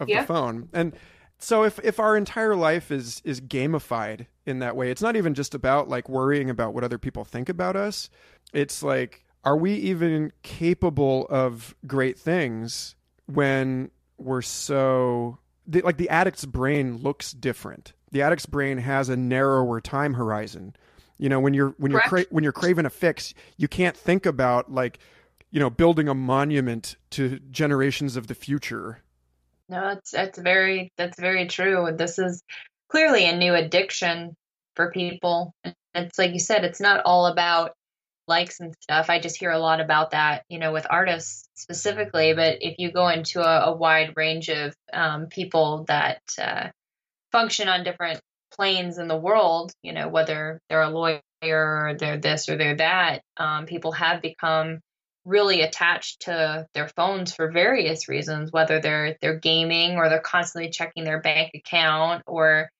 of 0.00 0.08
Yeah. 0.08 0.20
the 0.22 0.26
phone. 0.26 0.68
And 0.72 0.94
so 1.38 1.64
if 1.64 1.78
if 1.84 2.00
our 2.00 2.16
entire 2.16 2.56
life 2.56 2.90
is 2.90 3.22
is 3.24 3.40
gamified 3.40 4.26
in 4.44 4.58
that 4.58 4.76
way, 4.76 4.90
it's 4.90 5.02
not 5.02 5.16
even 5.16 5.34
just 5.34 5.54
about 5.54 5.88
like 5.88 6.08
worrying 6.08 6.50
about 6.50 6.74
what 6.74 6.84
other 6.84 6.98
people 6.98 7.24
think 7.24 7.48
about 7.48 7.76
us. 7.76 8.10
It's 8.52 8.82
like 8.82 9.24
are 9.44 9.56
we 9.56 9.74
even 9.74 10.32
capable 10.42 11.26
of 11.30 11.74
great 11.86 12.18
things 12.18 12.96
when 13.26 13.90
we're 14.18 14.42
so 14.42 15.38
the, 15.66 15.80
like 15.82 15.96
the 15.96 16.08
addict's 16.08 16.44
brain 16.44 16.98
looks 16.98 17.32
different. 17.32 17.92
The 18.10 18.22
addict's 18.22 18.46
brain 18.46 18.78
has 18.78 19.08
a 19.08 19.16
narrower 19.16 19.80
time 19.80 20.14
horizon. 20.14 20.74
You 21.18 21.28
know, 21.28 21.40
when 21.40 21.54
you're 21.54 21.74
when 21.78 21.92
you're 21.92 22.00
cra- 22.00 22.26
when 22.30 22.42
you're 22.42 22.52
craving 22.52 22.86
a 22.86 22.90
fix, 22.90 23.32
you 23.56 23.68
can't 23.68 23.96
think 23.96 24.26
about 24.26 24.72
like 24.72 24.98
you 25.50 25.60
know 25.60 25.70
building 25.70 26.08
a 26.08 26.14
monument 26.14 26.96
to 27.10 27.38
generations 27.50 28.16
of 28.16 28.26
the 28.26 28.34
future 28.34 29.02
No, 29.68 29.80
that's 29.94 30.10
that's 30.12 30.38
very 30.38 30.92
that's 30.96 31.18
very 31.20 31.46
true. 31.46 31.90
This 31.96 32.18
is 32.18 32.42
clearly 32.90 33.26
a 33.26 33.36
new 33.36 33.54
addiction 33.54 34.34
for 34.76 34.90
people. 34.92 35.54
It's 35.94 36.18
like 36.18 36.32
you 36.32 36.38
said, 36.40 36.64
it's 36.64 36.80
not 36.80 37.02
all 37.04 37.26
about 37.26 37.72
likes 38.28 38.60
and 38.60 38.74
stuff. 38.82 39.10
I 39.10 39.20
just 39.20 39.38
hear 39.38 39.50
a 39.50 39.58
lot 39.58 39.80
about 39.80 40.12
that, 40.12 40.44
you 40.48 40.58
know, 40.58 40.72
with 40.72 40.86
artists 40.90 41.48
specifically. 41.54 42.34
But 42.34 42.58
if 42.60 42.78
you 42.78 42.92
go 42.92 43.08
into 43.08 43.40
a, 43.42 43.72
a 43.72 43.76
wide 43.76 44.14
range 44.16 44.48
of 44.50 44.74
um, 44.92 45.26
people 45.26 45.84
that 45.88 46.22
uh, 46.40 46.68
function 47.32 47.68
on 47.68 47.84
different 47.84 48.20
planes 48.54 48.98
in 48.98 49.08
the 49.08 49.16
world, 49.16 49.72
you 49.82 49.92
know, 49.92 50.08
whether 50.08 50.60
they're 50.68 50.82
a 50.82 50.90
lawyer 50.90 51.20
or 51.42 51.96
they're 51.98 52.18
this 52.18 52.48
or 52.48 52.56
they're 52.56 52.76
that, 52.76 53.22
um, 53.38 53.66
people 53.66 53.92
have 53.92 54.22
become 54.22 54.80
really 55.28 55.60
attached 55.60 56.22
to 56.22 56.66
their 56.72 56.88
phones 56.88 57.34
for 57.34 57.50
various 57.50 58.08
reasons, 58.08 58.50
whether 58.50 58.80
they're 58.80 59.16
they're 59.20 59.38
gaming 59.38 59.96
or 59.96 60.08
they're 60.08 60.20
constantly 60.20 60.70
checking 60.70 61.04
their 61.04 61.20
bank 61.20 61.50
account 61.54 62.22
or 62.26 62.70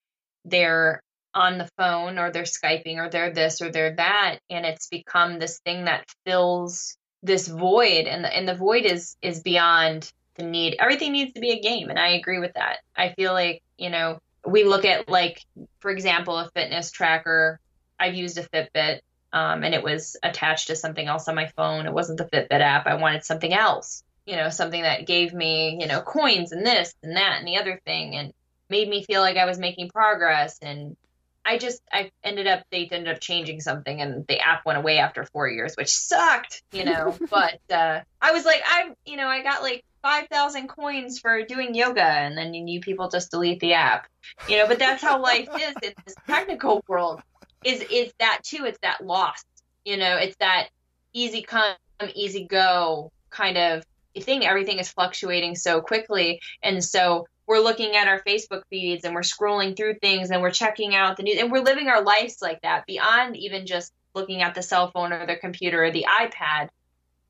they're 0.45 1.03
on 1.35 1.59
the 1.59 1.69
phone 1.77 2.19
or 2.19 2.31
they're 2.31 2.45
skyping 2.45 2.97
or 2.97 3.11
they're 3.11 3.33
this 3.33 3.61
or 3.61 3.71
they're 3.71 3.95
that. 3.97 4.39
And 4.49 4.65
it's 4.65 4.89
become 4.89 5.39
this 5.39 5.59
thing 5.59 5.85
that 5.85 6.07
fills 6.25 6.97
this 7.23 7.47
void. 7.47 8.07
And 8.07 8.25
the, 8.25 8.35
and 8.35 8.49
the 8.49 8.55
void 8.55 8.87
is 8.87 9.17
is 9.21 9.41
beyond 9.41 10.11
the 10.37 10.45
need. 10.45 10.77
Everything 10.81 11.13
needs 11.13 11.35
to 11.35 11.41
be 11.41 11.51
a 11.51 11.61
game 11.61 11.91
and 11.91 11.99
i 11.99 12.13
agree 12.13 12.39
with 12.39 12.55
that. 12.55 12.79
I 12.97 13.13
feel 13.13 13.33
like 13.33 13.63
you 13.77 13.91
know 13.91 14.21
we 14.47 14.65
look 14.65 14.85
at 14.85 15.09
like 15.09 15.45
for 15.81 15.91
example 15.91 16.39
a 16.39 16.51
fitness 16.55 16.91
tracker. 16.91 17.61
I've 18.01 18.15
used 18.15 18.39
a 18.39 18.49
fitbit 18.49 19.01
um, 19.33 19.63
and 19.63 19.75
it 19.75 19.83
was 19.83 20.17
attached 20.23 20.69
to 20.69 20.77
something 20.77 21.07
else 21.07 21.29
on 21.29 21.35
my 21.35 21.47
phone 21.57 21.87
it 21.87 21.93
wasn't 21.93 22.19
the 22.19 22.25
fitbit 22.25 22.61
app 22.61 22.87
i 22.87 22.95
wanted 22.95 23.25
something 23.25 23.53
else 23.53 24.03
you 24.27 24.37
know 24.37 24.49
something 24.49 24.83
that 24.83 25.07
gave 25.07 25.33
me 25.33 25.79
you 25.81 25.87
know 25.87 26.01
coins 26.01 26.53
and 26.53 26.67
this 26.67 26.95
and 27.03 27.17
that 27.17 27.39
and 27.39 27.49
the 27.49 27.59
other 27.59 27.81
thing 27.85 28.15
and 28.17 28.33
made 28.71 28.89
me 28.89 29.05
feel 29.05 29.21
like 29.21 29.37
i 29.37 29.47
was 29.47 29.59
making 29.59 29.89
progress 29.89 30.59
and 30.63 30.97
I 31.49 31.57
just 31.57 31.81
I 31.91 32.11
ended 32.23 32.47
up 32.47 32.65
they 32.71 32.87
ended 32.93 33.15
up 33.15 33.21
changing 33.21 33.63
something 33.63 34.03
and 34.03 34.27
the 34.27 34.39
app 34.39 34.67
went 34.67 34.79
away 34.79 34.99
after 34.99 35.25
four 35.25 35.49
years, 35.49 35.75
which 35.77 35.89
sucked, 35.89 36.63
you 36.73 36.85
know. 36.85 37.17
but 37.31 37.59
uh, 37.71 38.01
I 38.21 38.33
was 38.33 38.45
like, 38.45 38.61
I 38.67 38.91
you 39.07 39.17
know 39.17 39.27
I 39.27 39.43
got 39.43 39.63
like 39.63 39.83
five 40.03 40.29
thousand 40.29 40.69
coins 40.69 41.19
for 41.19 41.43
doing 41.45 41.75
yoga, 41.75 42.03
and 42.03 42.37
then 42.37 42.53
you 42.53 42.81
people 42.81 43.09
just 43.09 43.31
delete 43.31 43.61
the 43.61 43.73
app, 43.75 44.07
you 44.47 44.59
know. 44.59 44.69
But 44.69 44.79
that's 44.79 45.03
how 45.03 45.23
life 45.23 45.49
is 45.59 45.75
in 45.83 45.95
this 46.05 46.15
technical 46.27 46.85
world. 46.87 47.23
Is 47.65 47.85
is 47.91 48.13
that 48.21 48.41
too? 48.45 48.65
It's 48.65 48.79
that 48.83 49.05
loss, 49.05 49.43
you 49.85 49.97
know. 49.97 50.17
It's 50.17 50.37
that 50.37 50.69
easy 51.13 51.43
come, 51.43 51.75
easy 52.15 52.45
go 52.45 53.11
kind 53.31 53.59
of 53.59 53.85
thing. 54.21 54.45
Everything 54.45 54.79
is 54.79 54.89
fluctuating 54.89 55.55
so 55.55 55.81
quickly, 55.81 56.41
and 56.63 56.83
so 56.83 57.27
we're 57.49 57.61
looking 57.61 57.97
at 57.97 58.09
our 58.09 58.23
Facebook 58.25 58.63
feeds 58.69 59.05
and 59.05 59.15
we're 59.15 59.23
scrolling 59.23 59.75
through 59.75 59.95
things 59.95 60.31
and 60.31 60.43
we're 60.43 60.51
checking 60.51 60.95
out 60.95 61.17
the 61.17 61.23
news 61.23 61.39
and 61.39 61.51
we're 61.51 61.63
living 61.63 61.89
our 61.89 62.03
lives 62.03 62.43
like 62.43 62.61
that 62.61 62.85
beyond 62.87 63.39
even 63.39 63.67
just 63.67 63.91
looking 64.15 64.43
at 64.43 64.55
the 64.55 64.61
cell 64.61 64.91
phone 64.91 65.15
or 65.15 65.27
the 65.27 65.37
computer 65.37 65.83
or 65.83 65.91
the 65.91 66.05
iPad. 66.07 66.69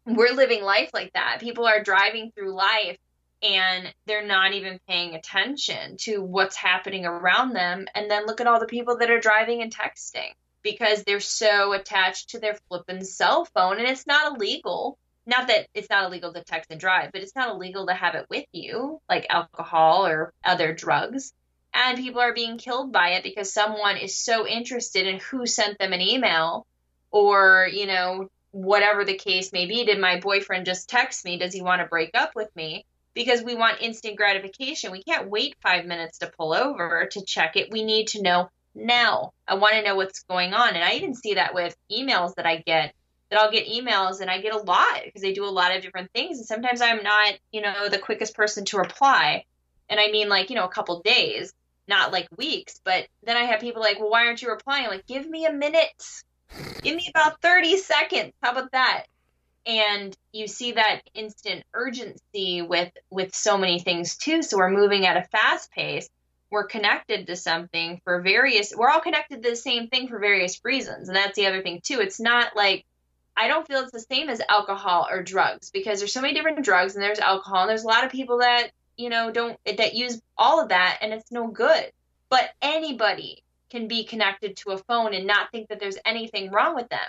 We're 0.05 0.35
living 0.35 0.65
life 0.65 0.91
like 0.93 1.13
that. 1.13 1.39
People 1.41 1.67
are 1.67 1.83
driving 1.83 2.33
through 2.33 2.53
life 2.53 2.99
and 3.43 3.93
they're 4.07 4.27
not 4.27 4.53
even 4.53 4.81
paying 4.89 5.15
attention 5.15 5.97
to 5.99 6.23
what's 6.23 6.57
happening 6.57 7.07
around 7.07 7.53
them. 7.53 7.87
And 7.95 8.11
then 8.11 8.27
look 8.27 8.41
at 8.41 8.47
all 8.47 8.61
the 8.61 8.67
people 8.67 8.99
that 8.99 9.11
are 9.11 9.21
driving 9.21 9.63
and 9.63 9.75
texting 9.75 10.31
because 10.63 11.05
they're 11.05 11.21
so 11.21 11.73
attached 11.73 12.31
to 12.31 12.41
their 12.41 12.59
flippin' 12.69 13.05
cell 13.05 13.45
phone 13.45 13.79
and 13.79 13.89
it's 13.89 14.07
not 14.07 14.35
illegal 14.35 14.99
not 15.29 15.49
that 15.49 15.67
it's 15.75 15.91
not 15.91 16.05
illegal 16.07 16.33
to 16.33 16.43
text 16.43 16.71
and 16.71 16.81
drive, 16.81 17.13
but 17.13 17.21
it's 17.21 17.37
not 17.37 17.51
illegal 17.51 17.87
to 17.87 17.93
have 17.93 18.15
it 18.15 18.27
with 18.31 18.47
you, 18.51 18.99
like 19.11 19.27
alcohol 19.29 20.07
or 20.07 20.33
other 20.43 20.73
drugs. 20.73 21.35
And 21.75 21.99
people 21.99 22.23
are 22.23 22.33
being 22.33 22.57
killed 22.57 22.93
by 22.93 23.11
it 23.11 23.23
because 23.23 23.53
someone 23.53 23.99
is 23.99 24.17
so 24.17 24.47
interested 24.47 25.07
in 25.07 25.21
who 25.21 25.45
sent 25.45 25.79
them 25.79 25.93
an 25.93 26.01
email 26.01 26.67
or, 27.11 27.69
you 27.71 27.87
know, 27.87 28.31
whatever 28.53 29.05
the 29.05 29.19
case 29.19 29.53
may 29.53 29.67
be. 29.67 29.85
Did 29.85 30.01
my 30.01 30.19
boyfriend 30.19 30.65
just 30.65 30.89
text 30.89 31.27
me? 31.27 31.37
Does 31.39 31.53
he 31.53 31.61
want 31.61 31.83
to 31.83 31.89
break 31.89 32.13
up 32.15 32.35
with 32.35 32.49
me? 32.57 32.87
Because 33.19 33.43
we 33.43 33.57
want 33.57 33.83
instant 33.83 34.17
gratification. 34.17 34.93
We 34.93 35.03
can't 35.03 35.29
wait 35.29 35.57
five 35.61 35.87
minutes 35.87 36.19
to 36.19 36.31
pull 36.39 36.55
over 36.55 37.09
to 37.11 37.25
check 37.25 37.57
it. 37.57 37.73
We 37.73 37.83
need 37.83 38.07
to 38.09 38.23
know 38.23 38.49
now. 38.77 39.33
I 39.49 39.57
want 39.57 39.75
to 39.75 39.83
know 39.83 39.97
what's 39.97 40.23
going 40.23 40.55
on. 40.55 40.77
And 40.77 40.85
I 40.85 40.93
even 40.93 41.17
see 41.17 41.35
that 41.35 41.53
with 41.53 41.77
emails 41.91 42.37
that 42.37 42.47
I 42.47 42.63
get 42.65 42.95
that 43.31 43.41
I'll 43.41 43.51
get 43.51 43.67
emails 43.67 44.21
and 44.21 44.31
I 44.31 44.41
get 44.41 44.55
a 44.55 44.59
lot 44.59 45.01
because 45.05 45.21
they 45.21 45.33
do 45.33 45.45
a 45.45 45.51
lot 45.51 45.75
of 45.75 45.83
different 45.83 46.13
things. 46.13 46.39
And 46.39 46.47
sometimes 46.47 46.81
I'm 46.81 47.03
not, 47.03 47.35
you 47.51 47.61
know, 47.61 47.89
the 47.89 47.99
quickest 47.99 48.37
person 48.37 48.65
to 48.67 48.79
reply. 48.79 49.47
And 49.89 49.99
I 49.99 50.13
mean 50.13 50.29
like, 50.29 50.49
you 50.51 50.55
know, 50.57 50.65
a 50.65 50.73
couple 50.73 51.03
days, 51.03 51.53
not 51.89 52.13
like 52.13 52.29
weeks. 52.37 52.81
But 52.85 53.09
then 53.25 53.37
I 53.37 53.47
have 53.47 53.59
people 53.59 53.83
like, 53.83 53.99
well, 53.99 54.11
why 54.11 54.27
aren't 54.27 54.43
you 54.43 54.49
replying? 54.49 54.87
Like, 54.87 55.09
give 55.09 55.29
me 55.29 55.45
a 55.45 55.53
minute. 55.53 56.05
Give 56.83 56.95
me 56.95 57.11
about 57.11 57.43
30 57.43 57.79
seconds. 57.79 58.33
How 58.41 58.53
about 58.53 58.71
that? 58.71 59.07
And 59.69 60.17
you 60.33 60.49
see 60.49 60.73
that 60.73 61.03
instant 61.15 61.63
urgency 61.75 62.63
with 62.63 62.91
with 63.11 63.35
so 63.35 63.59
many 63.59 63.79
things 63.79 64.17
too. 64.17 64.43
So 64.43 64.57
we're 64.57 64.71
moving 64.71 65.05
at 65.05 65.19
a 65.19 65.29
fast 65.29 65.71
pace. 65.71 66.09
We're 66.51 66.67
connected 66.67 67.27
to 67.27 67.37
something 67.37 68.01
for 68.03 68.23
various 68.23 68.73
we're 68.75 68.89
all 68.89 69.03
connected 69.03 69.43
to 69.43 69.51
the 69.51 69.57
same 69.57 69.89
thing 69.89 70.09
for 70.09 70.19
various 70.19 70.59
reasons. 70.65 71.09
And 71.09 71.17
that's 71.17 71.37
the 71.37 71.47
other 71.47 71.61
thing 71.61 71.83
too. 71.83 72.01
It's 72.01 72.19
not 72.19 72.57
like 72.57 72.87
I 73.37 73.47
don't 73.47 73.69
feel 73.69 73.81
it's 73.81 73.93
the 73.93 74.01
same 74.01 74.31
as 74.31 74.41
alcohol 74.49 75.07
or 75.09 75.23
drugs 75.23 75.71
because 75.71 75.99
there's 75.99 76.15
so 76.15 76.23
many 76.23 76.33
different 76.33 76.65
drugs 76.65 76.95
and 76.95 77.05
there's 77.05 77.19
alcohol 77.19 77.61
and 77.61 77.69
there's 77.69 77.85
a 77.85 77.89
lot 77.89 78.05
of 78.05 78.11
people 78.11 78.39
that, 78.39 78.71
you 78.97 79.11
know, 79.11 79.31
don't 79.31 79.59
that 79.67 79.95
use 79.95 80.21
all 80.39 80.63
of 80.63 80.71
that 80.71 80.99
and 81.03 81.13
it's 81.13 81.31
no 81.31 81.47
good. 81.47 81.93
But 82.31 82.49
anybody 82.63 83.45
can 83.69 83.87
be 83.87 84.05
connected 84.05 84.57
to 84.57 84.71
a 84.71 84.79
phone 84.79 85.13
and 85.13 85.27
not 85.27 85.53
think 85.53 85.69
that 85.69 85.79
there's 85.79 85.99
anything 86.07 86.51
wrong 86.51 86.75
with 86.75 86.89
them. 86.89 87.01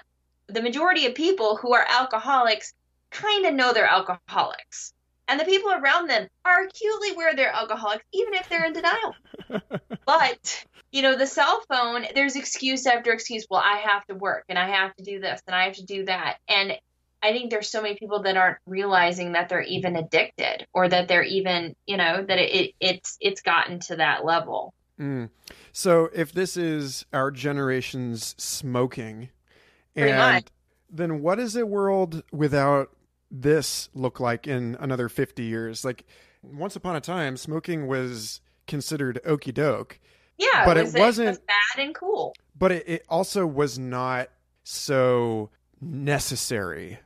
The 0.50 0.62
majority 0.62 1.06
of 1.06 1.16
people 1.16 1.56
who 1.58 1.74
are 1.74 1.86
alcoholics 1.88 2.74
kind 3.12 3.46
of 3.46 3.54
know 3.54 3.74
they're 3.74 3.86
alcoholics. 3.86 4.94
And 5.28 5.40
the 5.40 5.46
people 5.46 5.72
around 5.72 6.10
them 6.10 6.28
are 6.44 6.64
acutely 6.64 7.12
aware 7.12 7.36
they're 7.36 7.54
alcoholics, 7.54 8.04
even 8.14 8.34
if 8.34 8.50
they're 8.50 8.66
in 8.66 8.74
denial. 8.74 9.16
but, 10.06 10.66
you 10.92 11.04
know, 11.04 11.16
the 11.16 11.28
cell 11.28 11.62
phone, 11.70 12.06
there's 12.16 12.36
excuse 12.36 12.88
after 12.88 13.14
excuse. 13.14 13.46
Well, 13.48 13.62
I 13.64 13.78
have 13.78 14.06
to 14.08 14.16
work 14.16 14.46
and 14.50 14.58
I 14.58 14.70
have 14.70 14.96
to 14.96 15.04
do 15.04 15.20
this 15.20 15.40
and 15.46 15.56
I 15.56 15.66
have 15.66 15.76
to 15.76 15.86
do 15.86 16.06
that. 16.06 16.38
And 16.48 16.74
I 17.22 17.32
think 17.32 17.52
there's 17.52 17.70
so 17.70 17.82
many 17.82 17.96
people 17.96 18.24
that 18.24 18.38
aren't 18.38 18.58
realizing 18.66 19.34
that 19.34 19.50
they're 19.50 19.62
even 19.62 19.96
addicted 19.96 20.66
or 20.74 20.88
that 20.88 21.08
they're 21.08 21.24
even, 21.24 21.76
you 21.86 21.98
know, 21.98 22.24
that 22.28 22.40
it, 22.40 22.56
it 22.56 22.76
it's 22.80 23.18
it's 23.20 23.42
gotten 23.42 23.80
to 23.82 23.98
that 23.98 24.26
level. 24.26 24.74
Mm. 25.00 25.30
So 25.72 26.10
if 26.14 26.32
this 26.32 26.58
is 26.58 27.06
our 27.14 27.32
generation's 27.32 28.36
smoking, 28.38 29.30
Pretty 30.00 30.12
and 30.12 30.34
much. 30.36 30.46
then 30.90 31.22
what 31.22 31.36
does 31.36 31.56
a 31.56 31.66
world 31.66 32.24
without 32.32 32.90
this 33.32 33.90
look 33.94 34.20
like 34.20 34.48
in 34.48 34.76
another 34.80 35.10
50 35.10 35.44
years? 35.44 35.84
Like 35.86 36.06
once 36.42 36.76
upon 36.76 36.96
a 36.96 37.02
time, 37.02 37.38
smoking 37.38 37.88
was 37.88 38.42
considered 38.68 39.20
okey 39.26 39.52
doke, 39.52 40.00
Yeah, 40.38 40.66
But 40.66 40.78
it 40.78 40.84
was, 40.86 40.94
wasn't- 40.94 41.30
was 41.30 41.40
bad 41.40 41.84
and 41.84 41.94
cool. 41.96 42.34
but 42.58 42.72
it, 42.72 42.88
it 42.88 43.06
also 43.10 43.46
was 43.46 43.78
not 43.80 44.30
so 44.64 45.50
necessary. 45.82 47.00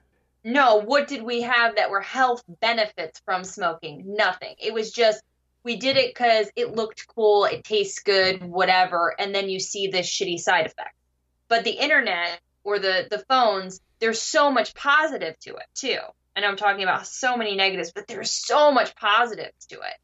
No, 0.46 0.76
what 0.78 1.08
did 1.08 1.24
we 1.24 1.42
have 1.42 1.76
that 1.78 1.90
were 1.90 2.02
health 2.02 2.44
benefits 2.60 3.22
from 3.24 3.44
smoking? 3.44 4.04
Nothing. 4.06 4.56
It 4.60 4.74
was 4.74 4.92
just 4.92 5.22
we 5.64 5.78
did 5.78 5.96
it 5.96 6.14
because 6.14 6.48
it 6.58 6.76
looked 6.76 7.08
cool, 7.08 7.46
it 7.46 7.64
tastes 7.64 8.00
good, 8.00 8.44
whatever, 8.44 9.16
and 9.18 9.34
then 9.34 9.48
you 9.50 9.62
see 9.62 9.88
this 9.88 10.06
shitty 10.08 10.38
side 10.38 10.66
effect. 10.66 10.94
But 11.48 11.64
the 11.64 11.72
internet 11.72 12.42
or 12.64 12.80
the 12.80 13.08
the 13.10 13.24
phones, 13.30 13.82
there's 14.00 14.22
so 14.22 14.52
much 14.52 14.74
positive 14.76 15.38
to 15.40 15.56
it 15.56 15.68
too. 15.76 16.00
And 16.36 16.44
I'm 16.44 16.58
talking 16.58 16.84
about 16.84 17.08
so 17.08 17.38
many 17.38 17.56
negatives, 17.56 17.92
but 17.92 18.08
there's 18.08 18.32
so 18.32 18.72
much 18.72 18.96
positives 18.96 19.66
to 19.68 19.76
it. 19.76 19.96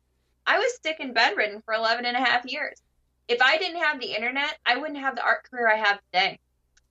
I 0.46 0.60
was 0.60 0.80
sick 0.84 0.98
and 1.00 1.14
bedridden 1.14 1.62
for 1.62 1.74
11 1.74 2.06
and 2.06 2.16
a 2.16 2.20
half 2.20 2.46
years. 2.46 2.82
If 3.28 3.42
I 3.42 3.58
didn't 3.58 3.82
have 3.84 4.00
the 4.00 4.14
internet, 4.14 4.58
I 4.66 4.78
wouldn't 4.78 5.00
have 5.00 5.16
the 5.16 5.24
art 5.24 5.44
career 5.50 5.70
I 5.70 5.78
have 5.78 6.00
today. 6.12 6.40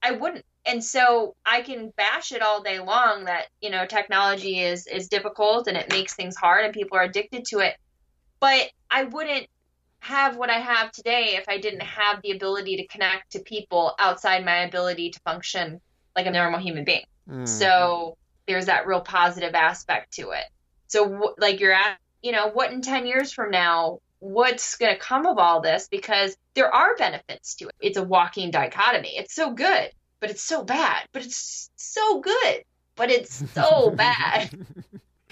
I 0.03 0.13
wouldn't 0.13 0.45
and 0.65 0.85
so 0.85 1.35
I 1.47 1.63
can 1.63 1.93
bash 1.97 2.31
it 2.33 2.43
all 2.43 2.63
day 2.63 2.79
long 2.79 3.25
that 3.25 3.47
you 3.61 3.71
know 3.71 3.87
technology 3.87 4.61
is 4.61 4.87
is 4.87 5.09
difficult 5.09 5.67
and 5.67 5.77
it 5.77 5.91
makes 5.91 6.15
things 6.15 6.37
hard 6.37 6.65
and 6.65 6.75
people 6.75 6.99
are 6.99 7.03
addicted 7.03 7.47
to 7.47 7.61
it, 7.61 7.75
but 8.39 8.71
I 8.91 9.05
wouldn't 9.05 9.49
have 10.01 10.37
what 10.37 10.51
I 10.51 10.59
have 10.59 10.93
today 10.93 11.37
if 11.37 11.49
I 11.49 11.59
didn't 11.59 11.83
have 11.83 12.23
the 12.23 12.31
ability 12.31 12.77
to 12.77 12.87
connect 12.87 13.33
to 13.33 13.41
people 13.41 13.95
outside 13.99 14.45
my 14.45 14.65
ability 14.65 15.11
to 15.11 15.21
function 15.21 15.81
like 16.15 16.27
a 16.27 16.31
normal 16.31 16.61
human 16.61 16.85
being. 16.85 17.05
Mm. 17.29 17.47
So 17.47 18.17
there's 18.47 18.67
that 18.67 18.87
real 18.87 19.01
positive 19.01 19.55
aspect 19.55 20.15
to 20.15 20.31
it. 20.31 20.45
So 20.87 21.35
like 21.39 21.61
you're 21.61 21.73
at, 21.73 21.99
you 22.23 22.33
know, 22.33 22.49
what 22.49 22.73
in 22.73 22.81
10 22.81 23.07
years 23.07 23.33
from 23.33 23.51
now, 23.51 24.01
what's 24.21 24.77
going 24.77 24.95
to 24.95 25.01
come 25.01 25.27
of 25.27 25.39
all 25.39 25.61
this? 25.61 25.89
Because 25.89 26.37
there 26.55 26.75
are 26.75 26.97
benefits 26.97 27.57
to 27.57 27.69
it. 27.69 27.75
It's 27.81 27.99
a 27.99 28.03
walking 28.03 28.51
dichotomy. 28.51 29.17
It's 29.17 29.35
so 29.35 29.53
good, 29.53 29.91
but 30.21 30.31
it's 30.31 30.43
so 30.43 30.65
bad, 30.65 31.07
but 31.13 31.23
it's 31.25 31.71
so 31.77 32.21
good, 32.21 32.65
but 32.97 33.11
it's 33.11 33.45
so 33.53 33.91
bad. 33.97 34.51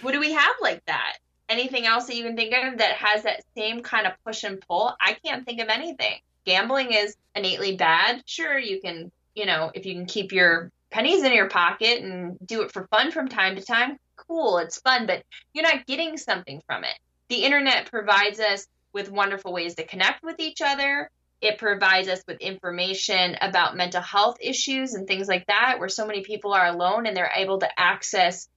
What 0.03 0.13
do 0.13 0.21
we 0.21 0.33
have 0.33 0.55
like 0.61 0.85
that? 0.87 1.17
Anything 1.49 1.87
else 1.87 2.07
that 2.07 2.17
you 2.17 2.25
can 2.25 2.37
think 2.37 2.55
of 2.55 2.79
that 2.79 2.97
has 2.97 3.23
that 3.23 3.45
same 3.57 3.83
kind 3.83 4.07
of 4.07 4.13
push 4.25 4.43
and 4.45 4.61
pull? 4.61 4.95
I 5.01 5.17
can't 5.25 5.47
think 5.47 5.61
of 5.61 5.69
anything. 5.69 6.15
Gambling 6.45 6.93
is 6.93 7.17
innately 7.35 7.77
bad. 7.77 8.23
Sure, 8.27 8.59
you 8.59 8.81
can, 8.81 9.11
you 9.35 9.47
know, 9.47 9.71
if 9.75 9.87
you 9.87 9.95
can 9.95 10.07
keep 10.07 10.33
your 10.33 10.71
pennies 10.91 11.23
in 11.23 11.33
your 11.33 11.49
pocket 11.49 12.03
and 12.03 12.37
do 12.45 12.63
it 12.63 12.73
for 12.73 12.87
fun 12.89 13.11
from 13.11 13.29
time 13.29 13.57
to 13.57 13.63
time, 13.63 13.99
cool, 14.17 14.59
it's 14.59 14.81
fun, 14.81 15.07
but 15.07 15.23
you're 15.53 15.63
not 15.63 15.87
getting 15.87 16.17
something 16.17 16.63
from 16.67 16.85
it. 16.85 16.95
The 17.29 17.45
internet 17.45 17.91
provides 17.91 18.41
us 18.41 18.67
with 18.93 19.11
wonderful 19.11 19.53
ways 19.53 19.75
to 19.77 19.87
connect 19.87 20.23
with 20.25 20.41
each 20.41 20.63
other. 20.63 21.11
It 21.41 21.59
provides 21.59 22.09
us 22.09 22.23
with 22.27 22.41
information 22.41 23.37
about 23.41 23.77
mental 23.77 24.01
health 24.01 24.39
issues 24.41 24.95
and 24.95 25.07
things 25.07 25.29
like 25.29 25.47
that, 25.47 25.79
where 25.79 25.89
so 25.89 26.07
many 26.07 26.23
people 26.23 26.55
are 26.55 26.67
alone 26.67 27.07
and 27.07 27.17
they're 27.17 27.33
able 27.35 27.59
to 27.59 27.69
access 27.79 28.49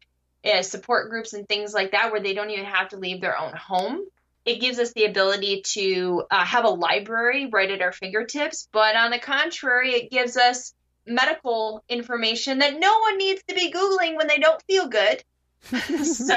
uh, 0.45 0.61
support 0.61 1.09
groups 1.09 1.33
and 1.33 1.47
things 1.47 1.73
like 1.73 1.91
that, 1.91 2.11
where 2.11 2.21
they 2.21 2.33
don't 2.33 2.49
even 2.49 2.65
have 2.65 2.89
to 2.89 2.97
leave 2.97 3.21
their 3.21 3.37
own 3.39 3.53
home. 3.53 4.01
It 4.45 4.61
gives 4.61 4.79
us 4.79 4.93
the 4.93 5.05
ability 5.05 5.61
to 5.73 6.23
uh, 6.31 6.45
have 6.45 6.65
a 6.65 6.69
library 6.69 7.49
right 7.51 7.69
at 7.69 7.81
our 7.81 7.91
fingertips, 7.91 8.67
but 8.71 8.95
on 8.95 9.11
the 9.11 9.19
contrary, 9.19 9.91
it 9.91 10.09
gives 10.09 10.37
us 10.37 10.73
medical 11.05 11.83
information 11.89 12.59
that 12.59 12.79
no 12.79 12.99
one 12.99 13.17
needs 13.17 13.41
to 13.47 13.55
be 13.55 13.71
Googling 13.71 14.15
when 14.15 14.27
they 14.27 14.37
don't 14.37 14.61
feel 14.63 14.87
good. 14.87 15.23
so, 16.03 16.35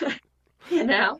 you 0.70 0.84
know? 0.84 1.18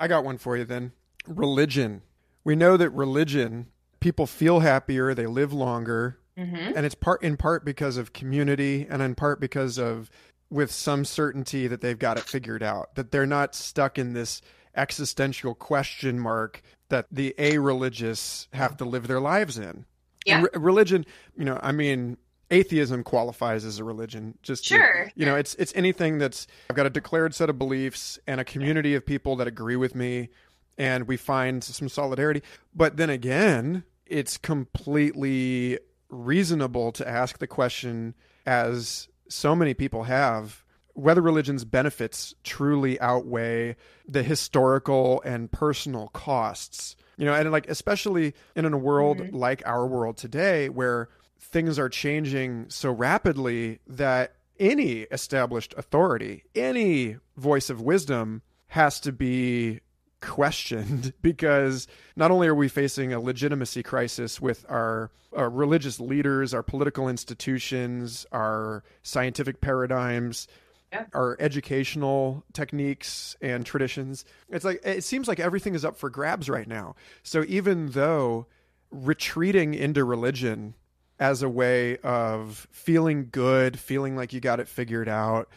I 0.00 0.08
got 0.08 0.24
one 0.24 0.38
for 0.38 0.56
you 0.56 0.64
then. 0.64 0.92
Religion. 1.26 2.02
We 2.42 2.56
know 2.56 2.76
that 2.76 2.90
religion, 2.90 3.68
people 4.00 4.26
feel 4.26 4.60
happier, 4.60 5.14
they 5.14 5.26
live 5.26 5.52
longer, 5.52 6.18
Mm-hmm. 6.36 6.72
and 6.76 6.84
it's 6.84 6.96
part 6.96 7.22
in 7.22 7.36
part 7.36 7.64
because 7.64 7.96
of 7.96 8.12
community 8.12 8.88
and 8.90 9.00
in 9.00 9.14
part 9.14 9.38
because 9.38 9.78
of 9.78 10.10
with 10.50 10.70
some 10.70 11.04
certainty 11.04 11.66
that 11.66 11.80
they've 11.80 11.98
got 11.98 12.16
it 12.18 12.24
figured 12.24 12.62
out 12.62 12.94
that 12.94 13.10
they're 13.10 13.26
not 13.26 13.54
stuck 13.54 13.98
in 13.98 14.12
this 14.12 14.40
existential 14.76 15.54
question 15.54 16.18
mark 16.18 16.62
that 16.88 17.06
the 17.10 17.34
a 17.38 17.58
religious 17.58 18.48
have 18.52 18.76
to 18.76 18.84
live 18.84 19.06
their 19.06 19.20
lives 19.20 19.58
in 19.58 19.84
Yeah. 20.26 20.42
Re- 20.42 20.48
religion 20.54 21.06
you 21.36 21.44
know 21.44 21.58
i 21.62 21.72
mean 21.72 22.16
atheism 22.50 23.02
qualifies 23.04 23.64
as 23.64 23.78
a 23.78 23.84
religion 23.84 24.36
just 24.42 24.66
to- 24.68 24.74
Sure. 24.76 25.10
you 25.14 25.24
know 25.26 25.36
it's 25.36 25.54
it's 25.54 25.72
anything 25.74 26.18
that's 26.18 26.46
i've 26.70 26.76
got 26.76 26.86
a 26.86 26.90
declared 26.90 27.34
set 27.34 27.48
of 27.48 27.58
beliefs 27.58 28.18
and 28.26 28.40
a 28.40 28.44
community 28.44 28.94
of 28.94 29.06
people 29.06 29.36
that 29.36 29.46
agree 29.48 29.76
with 29.76 29.94
me 29.94 30.28
and 30.76 31.06
we 31.08 31.16
find 31.16 31.62
some 31.64 31.88
solidarity 31.88 32.42
but 32.74 32.96
then 32.96 33.10
again 33.10 33.84
it's 34.06 34.36
completely 34.36 35.78
reasonable 36.10 36.92
to 36.92 37.08
ask 37.08 37.38
the 37.38 37.46
question 37.46 38.14
as 38.46 39.08
so 39.28 39.54
many 39.54 39.74
people 39.74 40.04
have 40.04 40.64
whether 40.94 41.20
religion's 41.20 41.64
benefits 41.64 42.34
truly 42.44 43.00
outweigh 43.00 43.76
the 44.06 44.22
historical 44.22 45.20
and 45.22 45.50
personal 45.50 46.08
costs. 46.08 46.96
You 47.16 47.26
know 47.26 47.34
and 47.34 47.50
like 47.52 47.68
especially 47.68 48.34
in 48.56 48.64
a 48.64 48.76
world 48.76 49.18
mm-hmm. 49.18 49.36
like 49.36 49.62
our 49.66 49.86
world 49.86 50.16
today 50.16 50.68
where 50.68 51.08
things 51.38 51.78
are 51.78 51.88
changing 51.88 52.66
so 52.70 52.90
rapidly 52.90 53.78
that 53.86 54.34
any 54.58 55.02
established 55.02 55.74
authority 55.76 56.42
any 56.56 57.18
voice 57.36 57.70
of 57.70 57.80
wisdom 57.80 58.42
has 58.66 58.98
to 58.98 59.12
be 59.12 59.78
questioned 60.24 61.12
because 61.22 61.86
not 62.16 62.30
only 62.30 62.46
are 62.48 62.54
we 62.54 62.68
facing 62.68 63.12
a 63.12 63.20
legitimacy 63.20 63.82
crisis 63.82 64.40
with 64.40 64.64
our, 64.68 65.10
our 65.36 65.48
religious 65.50 66.00
leaders, 66.00 66.52
our 66.54 66.62
political 66.62 67.08
institutions, 67.08 68.26
our 68.32 68.82
scientific 69.02 69.60
paradigms, 69.60 70.48
Yeah. 70.92 71.06
our 71.12 71.36
educational 71.40 72.44
techniques 72.52 73.36
and 73.40 73.66
traditions. 73.66 74.24
It's 74.48 74.64
like 74.64 74.80
it 74.84 75.02
seems 75.02 75.26
like 75.26 75.40
everything 75.40 75.74
is 75.74 75.84
up 75.84 75.96
for 75.96 76.08
grabs 76.10 76.48
right 76.48 76.68
now. 76.68 76.94
So 77.24 77.44
even 77.48 77.90
though 77.90 78.46
retreating 78.92 79.74
into 79.74 80.04
religion 80.04 80.74
as 81.18 81.42
a 81.42 81.48
way 81.48 81.96
of 81.98 82.68
feeling 82.70 83.28
good, 83.32 83.76
feeling 83.78 84.14
like 84.16 84.32
you 84.32 84.38
got 84.40 84.60
it 84.60 84.68
figured 84.68 85.08
out, 85.08 85.48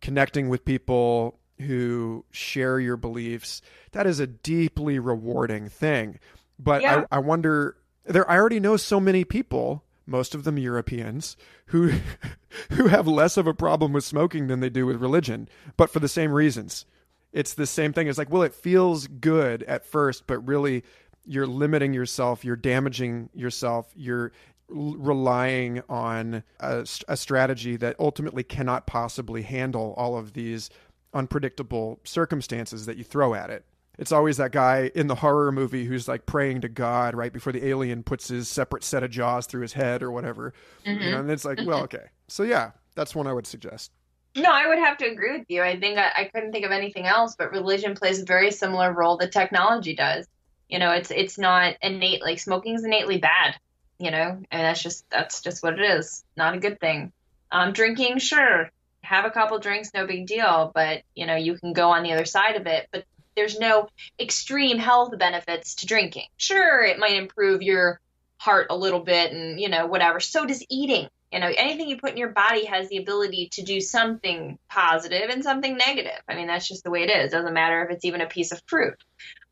connecting 0.00 0.48
with 0.48 0.64
people 0.64 1.39
who 1.60 2.24
share 2.30 2.80
your 2.80 2.96
beliefs, 2.96 3.62
that 3.92 4.06
is 4.06 4.20
a 4.20 4.26
deeply 4.26 4.98
rewarding 4.98 5.68
thing. 5.68 6.18
But 6.58 6.82
Yeah. 6.82 7.04
I, 7.10 7.16
I 7.16 7.18
wonder 7.20 7.76
there 8.04 8.28
I 8.30 8.36
already 8.36 8.60
know 8.60 8.76
so 8.76 9.00
many 9.00 9.24
people, 9.24 9.84
most 10.06 10.34
of 10.34 10.44
them 10.44 10.58
Europeans, 10.58 11.36
who 11.66 11.92
who 12.70 12.88
have 12.88 13.06
less 13.06 13.36
of 13.36 13.46
a 13.46 13.54
problem 13.54 13.92
with 13.92 14.04
smoking 14.04 14.46
than 14.48 14.60
they 14.60 14.70
do 14.70 14.86
with 14.86 15.00
religion, 15.00 15.48
but 15.76 15.90
for 15.90 16.00
the 16.00 16.08
same 16.08 16.32
reasons. 16.32 16.86
It's 17.32 17.54
the 17.54 17.66
same 17.66 17.92
thing. 17.92 18.08
It's 18.08 18.18
like, 18.18 18.30
well, 18.30 18.42
it 18.42 18.54
feels 18.54 19.06
good 19.06 19.62
at 19.62 19.86
first, 19.86 20.26
but 20.26 20.38
really 20.40 20.82
you're 21.24 21.46
limiting 21.46 21.94
yourself, 21.94 22.44
you're 22.44 22.56
damaging 22.56 23.28
yourself, 23.34 23.92
you're 23.94 24.32
relying 24.68 25.82
on 25.88 26.42
a, 26.60 26.86
a 27.08 27.16
strategy 27.16 27.76
that 27.76 27.96
ultimately 27.98 28.42
cannot 28.42 28.86
possibly 28.86 29.42
handle 29.42 29.94
all 29.96 30.16
of 30.16 30.32
these 30.32 30.70
unpredictable 31.12 32.00
circumstances 32.04 32.86
that 32.86 32.96
you 32.96 33.04
throw 33.04 33.34
at 33.34 33.50
it. 33.50 33.64
It's 33.98 34.12
always 34.12 34.38
that 34.38 34.52
guy 34.52 34.90
in 34.94 35.08
the 35.08 35.16
horror 35.16 35.52
movie 35.52 35.84
who's 35.84 36.08
like 36.08 36.24
praying 36.24 36.62
to 36.62 36.68
God 36.68 37.14
right 37.14 37.32
before 37.32 37.52
the 37.52 37.66
alien 37.66 38.02
puts 38.02 38.28
his 38.28 38.48
separate 38.48 38.82
set 38.82 39.02
of 39.02 39.10
jaws 39.10 39.46
through 39.46 39.60
his 39.60 39.74
head 39.74 40.02
or 40.02 40.10
whatever. 40.10 40.54
You 40.86 41.10
know, 41.10 41.20
and 41.20 41.30
it's 41.30 41.44
like, 41.44 41.58
well, 41.66 41.82
okay. 41.82 42.06
So 42.28 42.42
yeah, 42.42 42.70
that's 42.94 43.14
one 43.14 43.26
I 43.26 43.34
would 43.34 43.46
suggest. 43.46 43.92
No, 44.36 44.50
I 44.50 44.68
would 44.68 44.78
have 44.78 44.96
to 44.98 45.06
agree 45.06 45.36
with 45.36 45.46
you. 45.48 45.62
I 45.62 45.78
think 45.78 45.98
I, 45.98 46.10
I 46.16 46.24
couldn't 46.32 46.52
think 46.52 46.64
of 46.64 46.70
anything 46.70 47.06
else, 47.06 47.34
but 47.36 47.50
religion 47.50 47.94
plays 47.94 48.22
a 48.22 48.24
very 48.24 48.52
similar 48.52 48.92
role 48.92 49.16
that 49.18 49.32
technology 49.32 49.94
does. 49.94 50.26
You 50.68 50.78
know, 50.78 50.92
it's 50.92 51.10
it's 51.10 51.36
not 51.36 51.74
innate 51.82 52.22
like 52.22 52.38
smoking's 52.38 52.84
innately 52.84 53.18
bad. 53.18 53.56
You 53.98 54.12
know, 54.12 54.40
and 54.50 54.62
that's 54.62 54.82
just 54.82 55.04
that's 55.10 55.42
just 55.42 55.62
what 55.62 55.78
it 55.78 55.84
is. 55.84 56.24
Not 56.36 56.54
a 56.54 56.58
good 56.58 56.80
thing. 56.80 57.12
Um, 57.52 57.72
drinking, 57.72 58.18
sure, 58.18 58.70
have 59.10 59.24
a 59.24 59.30
couple 59.30 59.58
drinks, 59.58 59.90
no 59.92 60.06
big 60.06 60.26
deal. 60.26 60.70
But 60.74 61.02
you 61.14 61.26
know, 61.26 61.36
you 61.36 61.56
can 61.58 61.72
go 61.72 61.90
on 61.90 62.02
the 62.02 62.12
other 62.12 62.24
side 62.24 62.56
of 62.56 62.66
it. 62.66 62.88
But 62.92 63.04
there's 63.34 63.58
no 63.58 63.88
extreme 64.18 64.78
health 64.78 65.16
benefits 65.18 65.76
to 65.76 65.86
drinking. 65.86 66.26
Sure, 66.36 66.82
it 66.82 66.98
might 66.98 67.14
improve 67.14 67.62
your 67.62 68.00
heart 68.38 68.68
a 68.70 68.76
little 68.76 69.00
bit 69.00 69.32
and 69.32 69.60
you 69.60 69.68
know 69.68 69.86
whatever 69.86 70.18
so 70.18 70.46
does 70.46 70.64
eating 70.70 71.06
you 71.30 71.38
know 71.38 71.52
anything 71.58 71.90
you 71.90 71.98
put 71.98 72.12
in 72.12 72.16
your 72.16 72.30
body 72.30 72.64
has 72.64 72.88
the 72.88 72.96
ability 72.96 73.50
to 73.52 73.62
do 73.62 73.82
something 73.82 74.58
positive 74.70 75.28
and 75.28 75.44
something 75.44 75.76
negative 75.76 76.18
i 76.26 76.34
mean 76.34 76.46
that's 76.46 76.66
just 76.66 76.82
the 76.82 76.90
way 76.90 77.02
it 77.02 77.10
is 77.10 77.26
it 77.26 77.36
doesn't 77.36 77.52
matter 77.52 77.84
if 77.84 77.90
it's 77.90 78.06
even 78.06 78.22
a 78.22 78.26
piece 78.26 78.50
of 78.50 78.62
fruit 78.66 78.96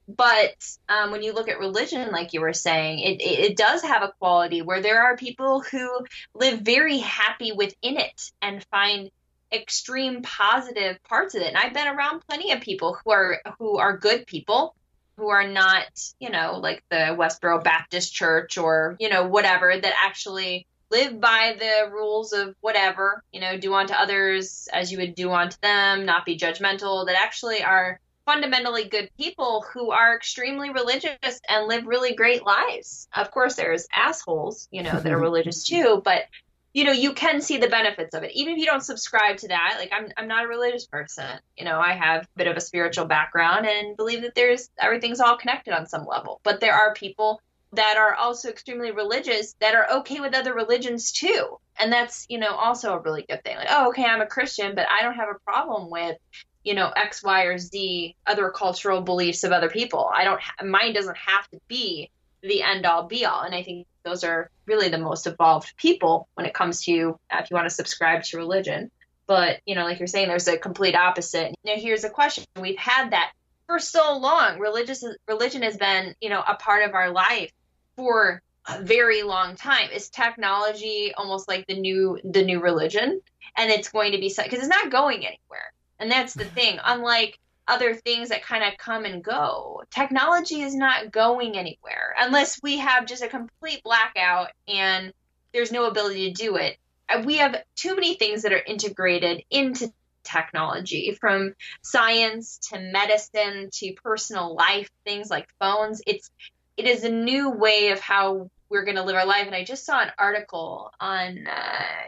but 0.09 0.55
um, 0.89 1.11
when 1.11 1.23
you 1.23 1.35
look 1.35 1.51
at 1.51 1.59
religion 1.59 2.11
like 2.13 2.33
you 2.33 2.41
were 2.41 2.55
saying 2.55 3.01
it, 3.01 3.21
it, 3.21 3.51
it 3.51 3.57
does 3.59 3.83
have 3.83 4.03
a 4.03 4.13
quality 4.19 4.63
where 4.63 4.81
there 4.81 5.03
are 5.03 5.19
people 5.19 5.61
who 5.61 6.07
live 6.35 6.61
very 6.63 6.97
happy 6.97 7.53
within 7.53 7.99
it 7.99 8.33
and 8.41 8.65
find 8.71 9.11
extreme 9.53 10.23
positive 10.23 11.03
parts 11.05 11.35
of 11.35 11.43
it 11.43 11.49
and 11.49 11.57
i've 11.57 11.75
been 11.75 11.89
around 11.89 12.21
plenty 12.29 12.53
of 12.53 12.61
people 12.61 12.99
who 13.05 13.11
are 13.11 13.41
who 13.59 13.79
are 13.79 13.97
good 13.97 14.27
people 14.27 14.75
who 15.19 15.29
are 15.29 15.47
not, 15.47 15.85
you 16.21 16.31
know, 16.31 16.59
like 16.63 16.83
the 16.91 17.17
Westboro 17.19 17.63
Baptist 17.63 18.15
Church 18.15 18.57
or, 18.57 18.97
you 19.01 19.09
know, 19.09 19.27
whatever, 19.27 19.77
that 19.77 19.93
actually 19.99 20.67
live 20.91 21.21
by 21.21 21.57
the 21.59 21.91
rules 21.93 22.33
of 22.33 22.55
whatever, 22.61 23.23
you 23.33 23.41
know, 23.41 23.59
do 23.59 23.75
unto 23.75 23.93
others 23.93 24.69
as 24.73 24.91
you 24.91 24.99
would 24.99 25.17
do 25.17 25.31
unto 25.33 25.57
them, 25.61 26.07
not 26.07 26.25
be 26.25 26.39
judgmental, 26.39 27.07
that 27.07 27.17
actually 27.21 27.63
are 27.63 28.01
fundamentally 28.27 28.85
good 28.85 29.11
people 29.19 29.65
who 29.73 29.91
are 29.91 30.15
extremely 30.15 30.71
religious 30.71 31.41
and 31.49 31.67
live 31.67 31.87
really 31.87 32.15
great 32.15 32.45
lives. 32.45 33.09
Of 33.15 33.31
course, 33.33 33.57
there's 33.57 33.89
assholes, 33.93 34.69
you 34.71 34.85
know, 34.85 35.01
that 35.01 35.13
are 35.13 35.19
religious 35.21 35.65
too, 35.65 36.01
but 36.05 36.23
you 36.73 36.85
know 36.85 36.93
you 36.93 37.13
can 37.13 37.41
see 37.41 37.59
the 37.59 37.69
benefits 37.69 38.15
of 38.15 38.23
it. 38.23 38.33
Even 38.35 38.55
if 38.55 38.59
you 38.59 38.67
don't 38.67 38.83
subscribe 38.83 39.39
to 39.39 39.49
that 39.49 39.77
like 39.79 39.91
i'm 39.93 40.09
i'm 40.17 40.29
not 40.29 40.45
a 40.45 40.49
religious 40.49 40.87
person. 40.87 41.39
You 41.57 41.65
know 41.65 41.81
i 41.81 41.93
have 41.93 42.25
a 42.25 42.29
bit 42.37 42.47
of 42.47 42.57
a 42.57 42.61
spiritual 42.61 43.07
background 43.07 43.67
and 43.67 43.97
believe 43.97 44.23
that 44.23 44.35
there's 44.35 44.71
everything's 44.79 45.21
all 45.21 45.37
connected 45.37 45.75
on 45.75 45.87
some 45.87 46.05
level. 46.05 46.41
But 46.45 46.61
there 46.61 46.75
are 46.75 46.95
people 46.95 47.41
that 47.73 47.97
are 47.99 48.15
also 48.15 48.49
extremely 48.49 48.93
religious 48.93 49.55
that 49.61 49.75
are 49.75 49.99
okay 49.99 50.21
with 50.21 50.35
other 50.35 50.55
religions 50.55 51.13
too. 51.13 51.59
And 51.79 51.93
that's 51.93 52.27
you 52.29 52.39
know 52.39 52.55
also 52.55 52.95
a 52.95 53.01
really 53.01 53.25
good 53.29 53.43
thing. 53.45 53.57
Like 53.57 53.69
oh 53.71 53.89
okay 53.89 54.05
i'm 54.05 54.21
a 54.21 54.27
christian 54.27 54.75
but 54.75 54.87
i 54.91 55.03
don't 55.03 55.15
have 55.15 55.29
a 55.35 55.39
problem 55.41 55.91
with 55.91 56.17
you 56.65 56.75
know 56.75 56.91
x 56.95 57.23
y 57.23 57.45
or 57.45 57.59
z 57.59 58.15
other 58.27 58.51
cultural 58.51 59.01
beliefs 59.01 59.45
of 59.45 59.53
other 59.53 59.71
people. 59.71 60.11
I 60.15 60.25
don't 60.25 60.41
mine 60.63 60.93
doesn't 60.93 61.17
have 61.17 61.49
to 61.51 61.61
be 61.67 62.11
the 62.43 62.63
end 62.63 62.87
all 62.87 63.07
be 63.09 63.25
all. 63.25 63.43
And 63.43 63.55
i 63.55 63.63
think 63.63 63.87
those 64.09 64.25
are 64.25 64.51
really 64.67 64.89
the 64.89 64.99
most 64.99 65.27
evolved 65.27 65.77
people 65.77 66.29
when 66.35 66.47
it 66.47 66.55
comes 66.55 66.83
to 66.85 67.19
if 67.33 67.51
you 67.51 67.55
want 67.55 67.67
to 67.69 67.75
subscribe 67.75 68.23
to 68.25 68.37
religion. 68.37 68.91
But, 69.27 69.61
you 69.67 69.75
know, 69.75 69.85
like 69.85 69.99
you're 69.99 70.07
saying, 70.07 70.29
there's 70.29 70.49
a 70.49 70.57
complete 70.57 70.95
opposite. 70.95 71.55
Now, 71.63 71.75
here's 71.77 72.05
a 72.05 72.11
question. 72.11 72.45
We've 72.59 72.79
had 72.79 73.11
that 73.11 73.33
for 73.67 73.79
so 73.79 74.17
long. 74.17 74.59
Religious 74.59 75.05
religion 75.27 75.63
has 75.63 75.77
been, 75.77 76.15
you 76.21 76.31
know, 76.31 76.43
a 76.47 76.55
part 76.55 76.89
of 76.89 76.95
our 76.95 77.11
life 77.11 77.53
for 77.97 78.41
a 78.67 78.83
very 78.83 79.23
long 79.23 79.57
time. 79.57 79.91
Is 79.93 80.09
technology 80.09 81.13
almost 81.17 81.47
like 81.47 81.67
the 81.67 81.79
new 81.79 82.19
the 82.25 82.43
new 82.43 82.61
religion? 82.61 83.21
And 83.57 83.71
it's 83.71 83.91
going 83.91 84.13
to 84.13 84.19
be 84.19 84.29
because 84.29 84.59
it's 84.59 84.69
not 84.69 84.91
going 84.91 85.19
anywhere. 85.19 85.73
And 85.99 86.11
that's 86.11 86.33
the 86.33 86.45
thing. 86.45 86.79
Unlike 86.83 87.39
other 87.69 87.95
things 87.95 88.31
that 88.31 88.43
kind 88.43 88.65
of 88.65 88.79
come 88.79 89.05
and 89.05 89.23
go. 89.23 89.83
Technology 89.91 90.63
is 90.63 90.75
not 90.75 91.13
going 91.13 91.57
anywhere 91.57 92.15
unless 92.19 92.61
we 92.63 92.79
have 92.79 93.07
just 93.07 93.23
a 93.23 93.29
complete 93.29 93.83
blackout 93.85 94.49
and 94.67 95.13
there's 95.53 95.73
no 95.73 95.87
ability 95.87 96.33
to 96.33 96.43
do 96.43 96.57
it. 96.57 96.77
Uh, 97.09 97.23
we 97.25 97.37
have 97.37 97.63
too 97.77 97.95
many 97.95 98.15
things 98.15 98.43
that 98.43 98.53
are 98.53 98.63
integrated 98.67 99.43
into 99.51 99.93
technology 100.25 101.17
from 101.21 101.55
science 101.83 102.59
to 102.59 102.79
medicine 102.79 103.71
to 103.73 103.95
personal 104.03 104.55
life 104.55 104.91
things 105.05 105.31
like 105.31 105.49
phones 105.59 106.03
it's 106.07 106.31
it 106.77 106.87
is 106.87 107.03
a 107.05 107.09
new 107.09 107.51
way 107.51 107.91
of 107.91 108.01
how 108.01 108.51
we're 108.69 108.85
going 108.85 108.97
to 108.97 109.03
live 109.03 109.17
our 109.17 109.25
life 109.25 109.47
and 109.47 109.55
i 109.55 109.65
just 109.65 109.87
saw 109.87 110.03
an 110.03 110.11
article 110.19 110.91
on 111.01 111.47
uh, 111.47 111.51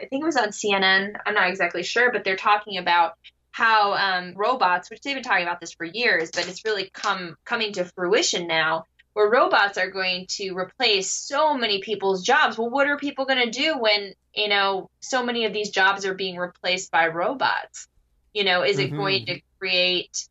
i 0.01 0.05
think 0.09 0.21
it 0.21 0.25
was 0.25 0.37
on 0.37 0.49
cnn 0.49 1.13
i'm 1.25 1.33
not 1.33 1.49
exactly 1.49 1.81
sure 1.81 2.11
but 2.11 2.23
they're 2.23 2.35
talking 2.35 2.77
about 2.77 3.13
how 3.61 3.93
um, 3.93 4.33
robots, 4.35 4.89
which 4.89 5.01
they've 5.01 5.13
been 5.13 5.23
talking 5.23 5.43
about 5.43 5.61
this 5.61 5.73
for 5.73 5.85
years, 5.85 6.31
but 6.33 6.47
it's 6.47 6.65
really 6.65 6.89
come 6.91 7.35
coming 7.45 7.73
to 7.73 7.85
fruition 7.85 8.47
now, 8.47 8.85
where 9.13 9.29
robots 9.29 9.77
are 9.77 9.91
going 9.91 10.25
to 10.29 10.55
replace 10.57 11.11
so 11.11 11.53
many 11.53 11.79
people's 11.79 12.23
jobs. 12.23 12.57
Well, 12.57 12.71
what 12.71 12.87
are 12.87 12.97
people 12.97 13.25
going 13.25 13.51
to 13.51 13.51
do 13.51 13.77
when 13.77 14.13
you 14.33 14.49
know 14.49 14.89
so 14.99 15.23
many 15.23 15.45
of 15.45 15.53
these 15.53 15.69
jobs 15.69 16.05
are 16.05 16.15
being 16.15 16.37
replaced 16.37 16.91
by 16.91 17.09
robots? 17.09 17.87
You 18.33 18.45
know, 18.45 18.63
is 18.63 18.77
mm-hmm. 18.77 18.95
it 18.95 18.97
going 18.97 19.25
to 19.27 19.41
create 19.59 20.27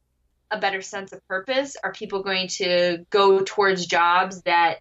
a 0.51 0.59
better 0.59 0.83
sense 0.83 1.13
of 1.13 1.27
purpose? 1.29 1.77
Are 1.85 1.93
people 1.93 2.25
going 2.25 2.49
to 2.49 3.07
go 3.11 3.43
towards 3.45 3.87
jobs 3.87 4.43
that 4.43 4.81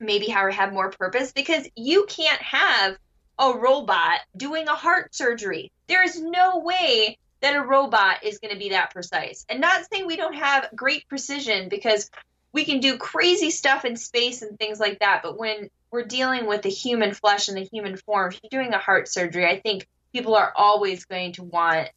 maybe 0.00 0.28
have 0.28 0.72
more 0.72 0.90
purpose? 0.90 1.32
Because 1.32 1.68
you 1.76 2.06
can't 2.08 2.40
have 2.40 2.96
a 3.38 3.52
robot 3.52 4.20
doing 4.34 4.66
a 4.68 4.74
heart 4.74 5.14
surgery. 5.14 5.70
There 5.88 6.02
is 6.02 6.18
no 6.18 6.60
way 6.60 7.18
that 7.42 7.56
a 7.56 7.60
robot 7.60 8.24
is 8.24 8.38
going 8.38 8.52
to 8.52 8.58
be 8.58 8.70
that 8.70 8.92
precise. 8.92 9.44
And 9.48 9.60
not 9.60 9.82
saying 9.92 10.06
we 10.06 10.16
don't 10.16 10.34
have 10.34 10.68
great 10.74 11.08
precision 11.08 11.68
because 11.68 12.10
we 12.52 12.64
can 12.64 12.80
do 12.80 12.96
crazy 12.96 13.50
stuff 13.50 13.84
in 13.84 13.96
space 13.96 14.42
and 14.42 14.58
things 14.58 14.78
like 14.78 15.00
that. 15.00 15.20
But 15.22 15.38
when 15.38 15.68
we're 15.90 16.04
dealing 16.04 16.46
with 16.46 16.62
the 16.62 16.70
human 16.70 17.12
flesh 17.12 17.48
and 17.48 17.56
the 17.56 17.64
human 17.64 17.96
form, 17.96 18.32
if 18.32 18.40
you're 18.42 18.62
doing 18.62 18.72
a 18.72 18.78
heart 18.78 19.08
surgery, 19.08 19.46
I 19.46 19.60
think 19.60 19.86
people 20.12 20.36
are 20.36 20.52
always 20.56 21.04
going 21.04 21.32
to 21.32 21.42
want 21.42 21.88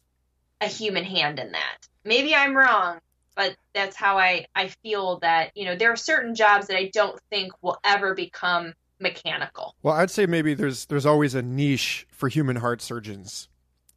a 0.60 0.66
human 0.66 1.04
hand 1.04 1.38
in 1.38 1.52
that. 1.52 1.78
Maybe 2.04 2.34
I'm 2.34 2.56
wrong, 2.56 2.98
but 3.36 3.56
that's 3.72 3.94
how 3.94 4.18
I, 4.18 4.46
I 4.54 4.68
feel 4.82 5.18
that, 5.20 5.52
you 5.54 5.64
know, 5.64 5.76
there 5.76 5.92
are 5.92 5.96
certain 5.96 6.34
jobs 6.34 6.66
that 6.68 6.76
I 6.76 6.90
don't 6.92 7.20
think 7.30 7.52
will 7.62 7.78
ever 7.84 8.14
become 8.14 8.74
mechanical. 8.98 9.76
Well, 9.82 9.94
I'd 9.94 10.10
say 10.10 10.26
maybe 10.26 10.54
there's 10.54 10.86
there's 10.86 11.04
always 11.04 11.34
a 11.34 11.42
niche 11.42 12.06
for 12.10 12.28
human 12.28 12.56
heart 12.56 12.80
surgeons 12.80 13.48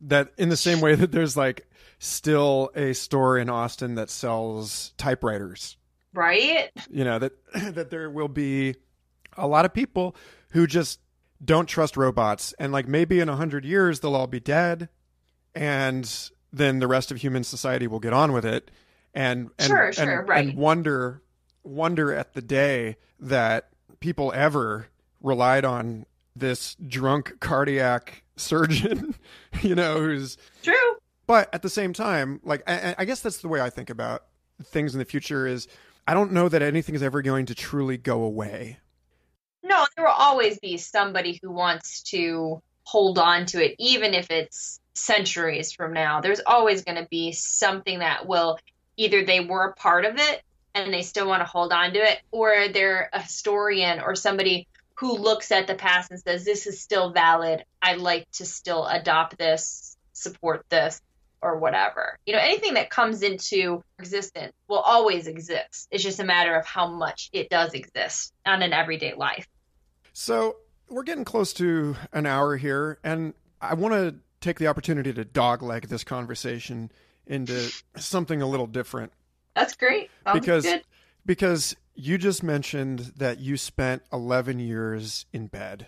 that 0.01 0.31
in 0.37 0.49
the 0.49 0.57
same 0.57 0.81
way 0.81 0.95
that 0.95 1.11
there's 1.11 1.35
like 1.35 1.67
still 1.99 2.71
a 2.75 2.93
store 2.93 3.37
in 3.37 3.49
Austin 3.49 3.95
that 3.95 4.09
sells 4.09 4.93
typewriters. 4.97 5.77
Right? 6.13 6.69
You 6.89 7.03
know, 7.03 7.19
that 7.19 7.33
that 7.75 7.89
there 7.89 8.09
will 8.09 8.27
be 8.27 8.75
a 9.37 9.47
lot 9.47 9.65
of 9.65 9.73
people 9.73 10.15
who 10.51 10.67
just 10.67 10.99
don't 11.43 11.67
trust 11.67 11.95
robots 11.95 12.53
and 12.59 12.71
like 12.71 12.87
maybe 12.87 13.19
in 13.19 13.29
a 13.29 13.35
hundred 13.35 13.63
years 13.63 13.99
they'll 13.99 14.15
all 14.15 14.27
be 14.27 14.39
dead 14.39 14.89
and 15.55 16.29
then 16.51 16.79
the 16.79 16.87
rest 16.87 17.11
of 17.11 17.17
human 17.17 17.43
society 17.43 17.87
will 17.87 17.99
get 17.99 18.11
on 18.11 18.33
with 18.33 18.45
it 18.45 18.71
and 19.13 19.49
and, 19.57 19.67
sure, 19.67 19.93
sure, 19.93 20.19
and, 20.19 20.29
right. 20.29 20.45
and 20.47 20.57
wonder 20.57 21.21
wonder 21.63 22.13
at 22.13 22.33
the 22.33 22.41
day 22.41 22.97
that 23.19 23.69
people 23.99 24.33
ever 24.35 24.87
relied 25.21 25.63
on 25.63 26.05
this 26.35 26.75
drunk 26.75 27.39
cardiac 27.39 28.23
surgeon, 28.39 29.15
you 29.61 29.75
know, 29.75 29.99
who's 29.99 30.37
true. 30.63 30.97
But 31.27 31.53
at 31.53 31.61
the 31.61 31.69
same 31.69 31.93
time, 31.93 32.39
like 32.43 32.63
I, 32.67 32.95
I 32.97 33.05
guess 33.05 33.21
that's 33.21 33.37
the 33.37 33.47
way 33.47 33.61
I 33.61 33.69
think 33.69 33.89
about 33.89 34.23
things 34.63 34.93
in 34.93 34.99
the 34.99 35.05
future. 35.05 35.45
Is 35.45 35.67
I 36.07 36.13
don't 36.13 36.31
know 36.31 36.49
that 36.49 36.61
anything 36.61 36.95
is 36.95 37.03
ever 37.03 37.21
going 37.21 37.45
to 37.47 37.55
truly 37.55 37.97
go 37.97 38.23
away. 38.23 38.79
No, 39.61 39.85
there 39.95 40.05
will 40.05 40.11
always 40.11 40.57
be 40.59 40.77
somebody 40.77 41.39
who 41.41 41.51
wants 41.51 42.01
to 42.03 42.61
hold 42.83 43.19
on 43.19 43.45
to 43.47 43.63
it, 43.63 43.75
even 43.77 44.13
if 44.13 44.31
it's 44.31 44.79
centuries 44.95 45.71
from 45.71 45.93
now. 45.93 46.21
There's 46.21 46.41
always 46.45 46.83
going 46.83 46.97
to 46.97 47.07
be 47.09 47.31
something 47.33 47.99
that 47.99 48.27
will 48.27 48.57
either 48.97 49.23
they 49.23 49.39
were 49.39 49.65
a 49.65 49.73
part 49.73 50.05
of 50.05 50.17
it 50.17 50.41
and 50.73 50.93
they 50.93 51.01
still 51.01 51.27
want 51.27 51.41
to 51.41 51.45
hold 51.45 51.71
on 51.71 51.93
to 51.93 51.99
it, 51.99 52.19
or 52.31 52.67
they're 52.69 53.09
a 53.13 53.21
historian 53.21 53.99
or 53.99 54.15
somebody 54.15 54.67
who 54.99 55.17
looks 55.17 55.49
at 55.51 55.65
the 55.65 55.75
past 55.75 56.11
and 56.11 56.19
says, 56.19 56.43
this 56.43 56.67
is 56.67 56.81
still 56.81 57.11
valid. 57.11 57.63
I'd 57.81 57.99
like 57.99 58.29
to 58.33 58.45
still 58.45 58.85
adopt 58.85 59.37
this, 59.37 59.95
support 60.11 60.65
this, 60.67 61.01
or 61.41 61.57
whatever. 61.57 62.17
You 62.25 62.33
know, 62.33 62.39
anything 62.39 62.73
that 62.73 62.89
comes 62.89 63.23
into 63.23 63.81
existence 63.97 64.51
will 64.67 64.79
always 64.79 65.27
exist. 65.27 65.87
It's 65.89 66.03
just 66.03 66.19
a 66.19 66.25
matter 66.25 66.53
of 66.53 66.65
how 66.65 66.87
much 66.87 67.29
it 67.31 67.49
does 67.49 67.73
exist 67.73 68.33
on 68.45 68.61
an 68.61 68.73
everyday 68.73 69.13
life. 69.13 69.47
So 70.11 70.57
we're 70.89 71.03
getting 71.03 71.23
close 71.23 71.53
to 71.53 71.95
an 72.11 72.25
hour 72.25 72.57
here, 72.57 72.99
and 73.01 73.33
I 73.61 73.75
want 73.75 73.93
to 73.93 74.15
take 74.41 74.59
the 74.59 74.67
opportunity 74.67 75.13
to 75.13 75.23
dogleg 75.23 75.87
this 75.87 76.03
conversation 76.03 76.91
into 77.25 77.71
something 77.95 78.41
a 78.41 78.47
little 78.47 78.67
different. 78.67 79.13
That's 79.55 79.75
great. 79.75 80.09
Sounds 80.25 80.39
because 80.41 80.65
good. 80.65 80.83
because 81.25 81.73
you 81.99 82.17
just 82.17 82.43
mentioned 82.43 83.11
that 83.17 83.39
you 83.39 83.57
spent 83.57 84.03
11 84.13 84.59
years 84.59 85.25
in 85.33 85.47
bed. 85.47 85.87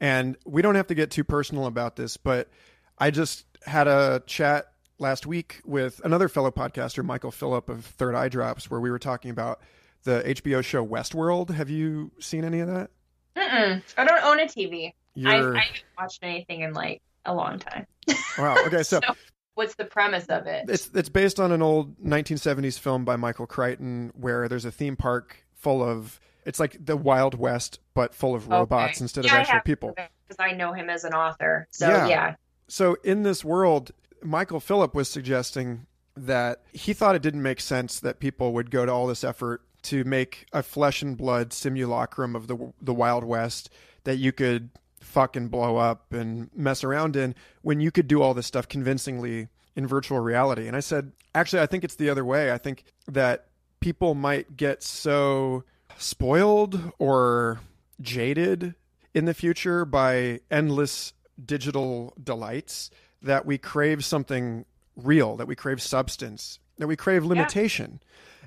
And 0.00 0.38
we 0.46 0.62
don't 0.62 0.74
have 0.74 0.86
to 0.86 0.94
get 0.94 1.10
too 1.10 1.22
personal 1.22 1.66
about 1.66 1.96
this, 1.96 2.16
but 2.16 2.48
I 2.96 3.10
just 3.10 3.44
had 3.66 3.88
a 3.88 4.22
chat 4.26 4.72
last 4.98 5.26
week 5.26 5.60
with 5.66 6.00
another 6.02 6.28
fellow 6.28 6.50
podcaster, 6.50 7.04
Michael 7.04 7.30
Phillip 7.30 7.68
of 7.68 7.84
Third 7.84 8.14
Eye 8.14 8.30
Drops, 8.30 8.70
where 8.70 8.80
we 8.80 8.90
were 8.90 8.98
talking 8.98 9.30
about 9.30 9.60
the 10.04 10.22
HBO 10.24 10.64
show 10.64 10.86
Westworld. 10.86 11.50
Have 11.50 11.68
you 11.68 12.10
seen 12.18 12.42
any 12.42 12.60
of 12.60 12.68
that? 12.68 12.90
Mm-mm. 13.36 13.82
I 13.98 14.04
don't 14.04 14.24
own 14.24 14.40
a 14.40 14.46
TV. 14.46 14.92
I, 15.26 15.30
I 15.30 15.34
haven't 15.34 15.84
watched 15.98 16.20
anything 16.22 16.62
in 16.62 16.72
like 16.72 17.02
a 17.26 17.34
long 17.34 17.58
time. 17.58 17.86
wow. 18.38 18.56
Okay, 18.66 18.82
so 18.82 19.00
So, 19.06 19.14
what's 19.58 19.74
the 19.74 19.84
premise 19.84 20.26
of 20.26 20.46
it? 20.46 20.64
it's 20.68 20.88
it's 20.94 21.08
based 21.08 21.38
on 21.40 21.52
an 21.52 21.60
old 21.60 21.98
1970s 21.98 22.78
film 22.78 23.04
by 23.04 23.16
Michael 23.16 23.46
Crichton 23.46 24.12
where 24.14 24.48
there's 24.48 24.64
a 24.64 24.70
theme 24.70 24.96
park 24.96 25.44
full 25.54 25.82
of 25.82 26.20
it's 26.46 26.58
like 26.60 26.76
the 26.84 26.96
Wild 26.96 27.34
West 27.34 27.80
but 27.94 28.14
full 28.14 28.34
of 28.34 28.48
robots 28.48 28.96
Okay. 28.98 29.04
instead 29.04 29.24
Yeah, 29.24 29.34
of 29.34 29.40
actual 29.40 29.60
people. 29.60 29.94
because 29.94 30.36
I 30.38 30.52
know 30.52 30.72
him 30.72 30.88
as 30.88 31.04
an 31.04 31.12
author. 31.12 31.66
So 31.70 31.88
Yeah. 31.88 32.06
yeah, 32.08 32.34
So 32.68 32.96
in 33.02 33.22
this 33.24 33.44
world, 33.44 33.90
Michael 34.22 34.60
Phillip 34.60 34.94
was 34.94 35.08
suggesting 35.10 35.86
that 36.16 36.62
he 36.72 36.92
thought 36.92 37.14
it 37.14 37.22
didn't 37.22 37.42
make 37.42 37.60
sense 37.60 38.00
that 38.00 38.18
people 38.20 38.52
would 38.52 38.70
go 38.70 38.86
to 38.86 38.92
all 38.92 39.06
this 39.06 39.22
effort 39.24 39.62
to 39.82 40.04
make 40.04 40.46
a 40.52 40.62
flesh 40.62 41.02
and 41.02 41.16
blood 41.16 41.52
simulacrum 41.52 42.34
of 42.36 42.46
the 42.46 42.72
the 42.80 42.94
Wild 42.94 43.24
West 43.24 43.70
that 44.04 44.16
you 44.16 44.32
could 44.32 44.70
fuck 45.08 45.36
and 45.36 45.50
blow 45.50 45.76
up 45.76 46.12
and 46.12 46.50
mess 46.54 46.84
around 46.84 47.16
in 47.16 47.34
when 47.62 47.80
you 47.80 47.90
could 47.90 48.06
do 48.06 48.22
all 48.22 48.34
this 48.34 48.46
stuff 48.46 48.68
convincingly 48.68 49.48
in 49.74 49.86
virtual 49.86 50.20
reality. 50.20 50.66
And 50.66 50.76
I 50.76 50.80
said, 50.80 51.12
actually, 51.34 51.62
I 51.62 51.66
think 51.66 51.84
it's 51.84 51.96
the 51.96 52.10
other 52.10 52.24
way. 52.24 52.52
I 52.52 52.58
think 52.58 52.84
that 53.06 53.46
people 53.80 54.14
might 54.14 54.56
get 54.56 54.82
so 54.82 55.64
spoiled 55.96 56.92
or 56.98 57.60
jaded 58.00 58.74
in 59.14 59.24
the 59.24 59.34
future 59.34 59.84
by 59.84 60.40
endless 60.50 61.12
digital 61.44 62.12
delights 62.22 62.90
that 63.22 63.46
we 63.46 63.58
crave 63.58 64.04
something 64.04 64.64
real, 64.96 65.36
that 65.36 65.46
we 65.46 65.56
crave 65.56 65.80
substance, 65.80 66.58
that 66.78 66.86
we 66.86 66.96
crave 66.96 67.24
limitation, 67.24 68.00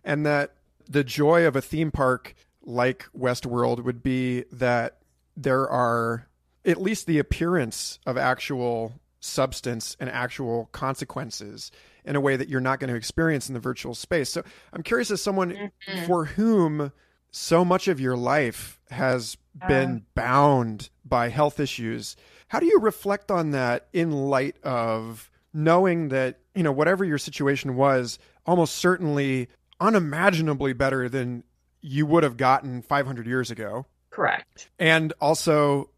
and 0.03 0.25
that 0.25 0.55
the 0.87 1.03
joy 1.03 1.45
of 1.45 1.55
a 1.55 1.61
theme 1.61 1.91
park 1.91 2.35
like 2.63 3.07
Westworld 3.17 3.83
would 3.83 4.03
be 4.03 4.43
that 4.51 4.97
there 5.35 5.67
are 5.67 6.27
at 6.65 6.81
least 6.81 7.07
the 7.07 7.19
appearance 7.19 7.99
of 8.05 8.17
actual 8.17 8.93
substance 9.19 9.95
and 9.99 10.09
actual 10.09 10.69
consequences 10.71 11.71
in 12.03 12.15
a 12.15 12.21
way 12.21 12.35
that 12.35 12.49
you're 12.49 12.59
not 12.59 12.79
going 12.79 12.89
to 12.89 12.95
experience 12.95 13.47
in 13.47 13.53
the 13.53 13.59
virtual 13.59 13.93
space. 13.93 14.29
So 14.29 14.43
I'm 14.73 14.83
curious 14.83 15.11
as 15.11 15.21
someone 15.21 15.51
mm-hmm. 15.51 16.05
for 16.05 16.25
whom 16.25 16.91
so 17.29 17.63
much 17.63 17.87
of 17.87 17.99
your 17.99 18.17
life 18.17 18.79
has 18.89 19.37
uh-huh. 19.61 19.67
been 19.67 20.05
bound 20.15 20.89
by 21.05 21.29
health 21.29 21.59
issues. 21.59 22.15
How 22.47 22.59
do 22.59 22.65
you 22.65 22.79
reflect 22.79 23.31
on 23.31 23.51
that 23.51 23.87
in 23.93 24.11
light 24.11 24.55
of 24.63 25.29
knowing 25.53 26.09
that, 26.09 26.39
you 26.55 26.63
know, 26.63 26.71
whatever 26.71 27.05
your 27.05 27.17
situation 27.17 27.75
was, 27.75 28.17
almost 28.45 28.75
certainly 28.75 29.47
unimaginably 29.79 30.73
better 30.73 31.07
than 31.07 31.43
you 31.81 32.05
would 32.05 32.23
have 32.23 32.37
gotten 32.37 32.81
500 32.81 33.27
years 33.27 33.51
ago? 33.51 33.85
correct. 34.11 34.69
And 34.77 35.13
also, 35.19 35.89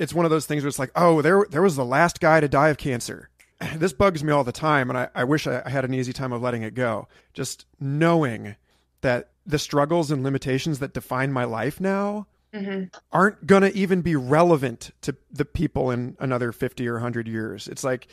it's 0.00 0.14
one 0.14 0.24
of 0.24 0.30
those 0.30 0.46
things 0.46 0.62
where 0.64 0.68
it's 0.68 0.78
like, 0.78 0.90
oh, 0.96 1.20
there, 1.20 1.46
there 1.50 1.62
was 1.62 1.76
the 1.76 1.84
last 1.84 2.20
guy 2.20 2.40
to 2.40 2.48
die 2.48 2.70
of 2.70 2.78
cancer. 2.78 3.28
This 3.76 3.92
bugs 3.92 4.24
me 4.24 4.32
all 4.32 4.42
the 4.42 4.52
time, 4.52 4.88
and 4.88 4.98
I, 4.98 5.08
I 5.14 5.24
wish 5.24 5.46
I 5.46 5.68
had 5.68 5.84
an 5.84 5.92
easy 5.92 6.14
time 6.14 6.32
of 6.32 6.40
letting 6.40 6.62
it 6.62 6.74
go. 6.74 7.08
Just 7.34 7.66
knowing 7.78 8.56
that 9.02 9.28
the 9.44 9.58
struggles 9.58 10.10
and 10.10 10.22
limitations 10.24 10.78
that 10.78 10.94
define 10.94 11.30
my 11.32 11.44
life 11.44 11.78
now 11.78 12.26
hmm 12.54 12.84
aren't 13.12 13.46
going 13.46 13.62
to 13.62 13.72
even 13.76 14.00
be 14.00 14.16
relevant 14.16 14.90
to 15.02 15.14
the 15.30 15.44
people 15.44 15.90
in 15.90 16.16
another 16.18 16.50
50 16.52 16.88
or 16.88 16.94
100 16.94 17.28
years. 17.28 17.68
It's 17.68 17.84
like, 17.84 18.08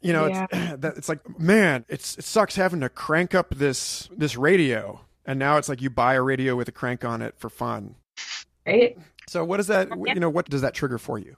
you 0.00 0.12
know, 0.12 0.24
it's, 0.24 0.40
it's 0.96 1.08
like, 1.08 1.38
man, 1.38 1.84
it's, 1.88 2.18
it 2.18 2.24
sucks 2.24 2.56
having 2.56 2.80
to 2.80 2.88
crank 2.88 3.34
up 3.34 3.54
this, 3.54 4.08
this 4.16 4.36
radio. 4.36 5.02
And 5.24 5.38
now 5.38 5.58
it's 5.58 5.68
like 5.68 5.80
you 5.82 5.90
buy 5.90 6.14
a 6.14 6.22
radio 6.22 6.56
with 6.56 6.66
a 6.68 6.72
crank 6.72 7.04
on 7.04 7.22
it 7.22 7.34
for 7.38 7.48
fun. 7.48 7.94
Right. 8.66 8.98
So 9.30 9.44
what 9.44 9.58
does 9.58 9.68
that, 9.68 9.88
Yeah. 9.90 10.14
you 10.14 10.18
know, 10.18 10.28
what 10.28 10.50
does 10.50 10.62
that 10.62 10.74
trigger 10.74 10.98
for 10.98 11.16
you? 11.16 11.36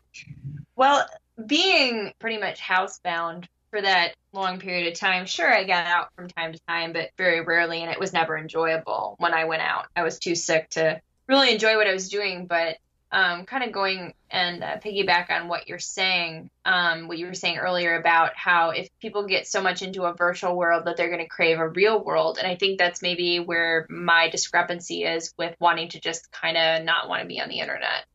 Well, 0.76 1.06
being 1.44 2.14
pretty 2.20 2.38
much 2.38 2.58
housebound 2.58 3.44
for 3.70 3.82
that 3.82 4.14
long 4.32 4.58
period 4.60 4.90
of 4.90 4.98
time, 4.98 5.26
sure, 5.26 5.52
I 5.52 5.64
got 5.64 5.86
out 5.86 6.08
from 6.16 6.28
time 6.28 6.54
to 6.54 6.58
time, 6.66 6.94
but 6.94 7.10
very 7.18 7.42
rarely, 7.42 7.82
and 7.82 7.90
it 7.90 8.00
was 8.00 8.14
never 8.14 8.38
enjoyable 8.38 9.16
when 9.18 9.34
I 9.34 9.44
went 9.44 9.60
out. 9.60 9.88
I 9.94 10.04
was 10.04 10.18
too 10.18 10.34
sick 10.34 10.70
to 10.70 11.02
really 11.28 11.52
enjoy 11.52 11.76
what 11.76 11.86
I 11.86 11.92
was 11.92 12.08
doing, 12.08 12.46
but 12.46 12.78
um, 13.12 13.44
kind 13.44 13.62
of 13.62 13.72
going 13.72 14.14
and 14.30 14.64
uh, 14.64 14.78
piggyback 14.78 15.30
on 15.30 15.46
what 15.46 15.68
you're 15.68 15.78
saying, 15.78 16.48
um, 16.64 17.08
what 17.08 17.18
you 17.18 17.26
were 17.26 17.34
saying 17.34 17.58
earlier 17.58 17.94
about 17.96 18.32
how 18.34 18.70
if 18.70 18.88
people 19.00 19.26
get 19.26 19.46
so 19.46 19.60
much 19.60 19.82
into 19.82 20.04
a 20.04 20.14
virtual 20.14 20.56
world 20.56 20.86
that 20.86 20.96
they're 20.96 21.10
going 21.10 21.20
to 21.20 21.28
crave 21.28 21.58
a 21.58 21.68
real 21.68 22.02
world. 22.02 22.38
And 22.38 22.46
I 22.46 22.56
think 22.56 22.78
that's 22.78 23.02
maybe 23.02 23.38
where 23.38 23.86
my 23.90 24.30
discrepancy 24.30 25.04
is 25.04 25.34
with 25.36 25.54
wanting 25.60 25.90
to 25.90 26.00
just 26.00 26.32
kind 26.32 26.56
of 26.56 26.84
not 26.84 27.08
want 27.08 27.20
to 27.20 27.28
be 27.28 27.38
on 27.38 27.50
the 27.50 27.60
internet. 27.60 28.06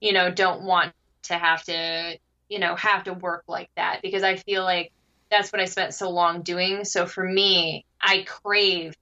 You 0.00 0.12
know, 0.12 0.32
don't 0.32 0.64
want 0.64 0.94
to 1.24 1.34
have 1.34 1.62
to, 1.64 2.18
you 2.48 2.58
know, 2.58 2.74
have 2.74 3.04
to 3.04 3.14
work 3.14 3.44
like 3.46 3.70
that 3.76 4.00
because 4.02 4.24
I 4.24 4.34
feel 4.34 4.64
like 4.64 4.92
that's 5.30 5.52
what 5.52 5.62
I 5.62 5.66
spent 5.66 5.94
so 5.94 6.10
long 6.10 6.42
doing. 6.42 6.84
So 6.84 7.06
for 7.06 7.24
me, 7.24 7.84
I 8.00 8.24
crave 8.26 8.96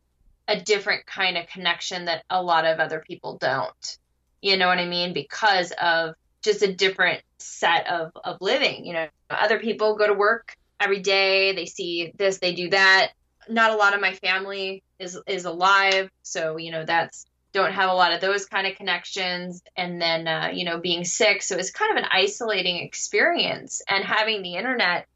a 0.46 0.60
different 0.60 1.06
kind 1.06 1.38
of 1.38 1.46
connection 1.46 2.04
that 2.04 2.24
a 2.28 2.42
lot 2.42 2.66
of 2.66 2.80
other 2.80 3.00
people 3.00 3.38
don't. 3.38 3.98
You 4.40 4.56
know 4.56 4.68
what 4.68 4.78
I 4.78 4.86
mean? 4.86 5.12
Because 5.12 5.72
of 5.72 6.14
just 6.42 6.62
a 6.62 6.72
different 6.72 7.22
set 7.38 7.88
of, 7.88 8.12
of 8.24 8.38
living. 8.40 8.84
You 8.86 8.92
know, 8.94 9.06
other 9.30 9.58
people 9.58 9.96
go 9.96 10.06
to 10.06 10.14
work 10.14 10.56
every 10.80 11.00
day, 11.00 11.54
they 11.54 11.66
see 11.66 12.12
this, 12.16 12.38
they 12.38 12.54
do 12.54 12.70
that. 12.70 13.12
Not 13.48 13.72
a 13.72 13.76
lot 13.76 13.94
of 13.94 14.00
my 14.00 14.12
family 14.12 14.82
is 14.98 15.18
is 15.26 15.46
alive, 15.46 16.10
so 16.22 16.58
you 16.58 16.70
know 16.70 16.84
that's 16.84 17.24
don't 17.52 17.72
have 17.72 17.90
a 17.90 17.94
lot 17.94 18.12
of 18.12 18.20
those 18.20 18.46
kind 18.46 18.66
of 18.66 18.76
connections 18.76 19.62
and 19.76 20.00
then 20.00 20.28
uh, 20.28 20.50
you 20.52 20.64
know 20.64 20.78
being 20.78 21.04
sick 21.04 21.42
so 21.42 21.56
it's 21.56 21.70
kind 21.70 21.90
of 21.90 21.96
an 21.96 22.08
isolating 22.12 22.76
experience 22.76 23.80
and 23.88 24.04
having 24.04 24.42
the 24.42 24.54
internet 24.54 25.06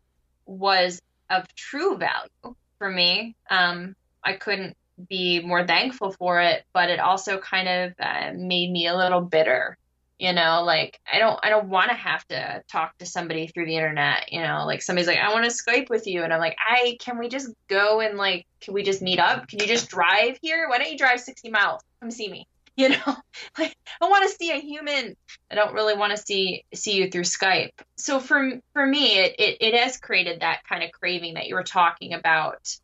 was 0.47 1.01
of 1.31 1.47
true 1.55 1.97
value 1.99 2.57
for 2.79 2.91
me 2.91 3.37
um, 3.51 3.95
i 4.25 4.33
couldn't 4.33 4.77
be 5.09 5.41
more 5.41 5.67
thankful 5.67 6.13
for 6.13 6.41
it 6.41 6.65
but 6.73 6.91
it 6.91 7.01
also 7.01 7.39
kind 7.39 7.69
of 7.69 7.93
uh, 8.01 8.31
made 8.35 8.71
me 8.71 8.87
a 8.87 8.97
little 8.97 9.21
bitter 9.21 9.77
you 10.19 10.33
know 10.33 10.63
like 10.65 11.01
i 11.13 11.19
don't 11.19 11.39
i 11.43 11.51
don't 11.51 11.69
want 11.69 11.91
to 11.91 11.97
have 11.97 12.27
to 12.29 12.63
talk 12.71 12.97
to 12.99 13.07
somebody 13.07 13.47
through 13.47 13.67
the 13.67 13.77
internet 13.77 14.33
you 14.33 14.41
know 14.41 14.65
like 14.67 14.83
somebody's 14.83 15.07
like 15.07 15.19
i 15.19 15.33
want 15.33 15.45
to 15.45 15.51
skype 15.51 15.89
with 15.89 16.07
you 16.07 16.23
and 16.23 16.33
i'm 16.33 16.41
like 16.41 16.57
i 16.59 16.97
can 17.01 17.19
we 17.19 17.29
just 17.29 17.51
go 17.69 18.01
and 18.01 18.17
like 18.17 18.47
can 18.63 18.75
we 18.75 18.83
just 18.83 19.03
meet 19.03 19.19
up? 19.19 19.49
Can 19.49 19.59
you 19.59 19.67
just 19.67 19.91
drive 19.91 20.39
here? 20.41 20.69
Why 20.69 20.79
don't 20.79 20.91
you 20.91 20.97
drive 20.97 21.21
60 21.21 21.51
miles? 21.51 21.83
Come 22.01 22.11
see 22.11 22.31
me 22.31 22.47
you 22.77 22.89
know? 22.89 22.97
Like 23.59 23.77
i 24.01 24.09
want 24.09 24.29
to 24.31 24.37
see 24.37 24.51
a 24.51 24.61
human. 24.61 25.17
I 25.51 25.55
don't 25.55 25.75
really 25.75 25.95
want 25.97 26.13
to 26.13 26.17
see 26.17 26.65
see 26.73 26.97
you 26.97 27.11
through 27.11 27.23
skype. 27.23 27.73
So 27.97 28.21
for 28.21 28.53
for 28.73 28.87
me 28.87 29.19
it, 29.19 29.35
it 29.39 29.57
it 29.61 29.75
has 29.75 29.99
created 29.99 30.41
that 30.41 30.61
kind 30.69 30.83
of 30.83 30.93
craving 30.93 31.35
that 31.35 31.49
you 31.49 31.55
were 31.55 31.65
talking 31.65 32.15
about 32.15 32.79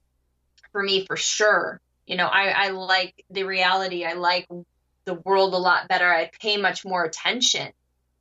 for 0.72 0.82
me 0.82 1.06
for 1.06 1.16
sure 1.16 1.80
you 2.08 2.16
know 2.16 2.26
i 2.26 2.48
i 2.48 2.68
like 2.70 3.24
the 3.30 3.44
reality 3.44 4.04
i 4.04 4.14
like 4.14 4.48
the 5.04 5.14
world 5.14 5.54
a 5.54 5.58
lot 5.58 5.88
better 5.88 6.08
i 6.08 6.30
pay 6.40 6.56
much 6.56 6.84
more 6.84 7.04
attention 7.04 7.68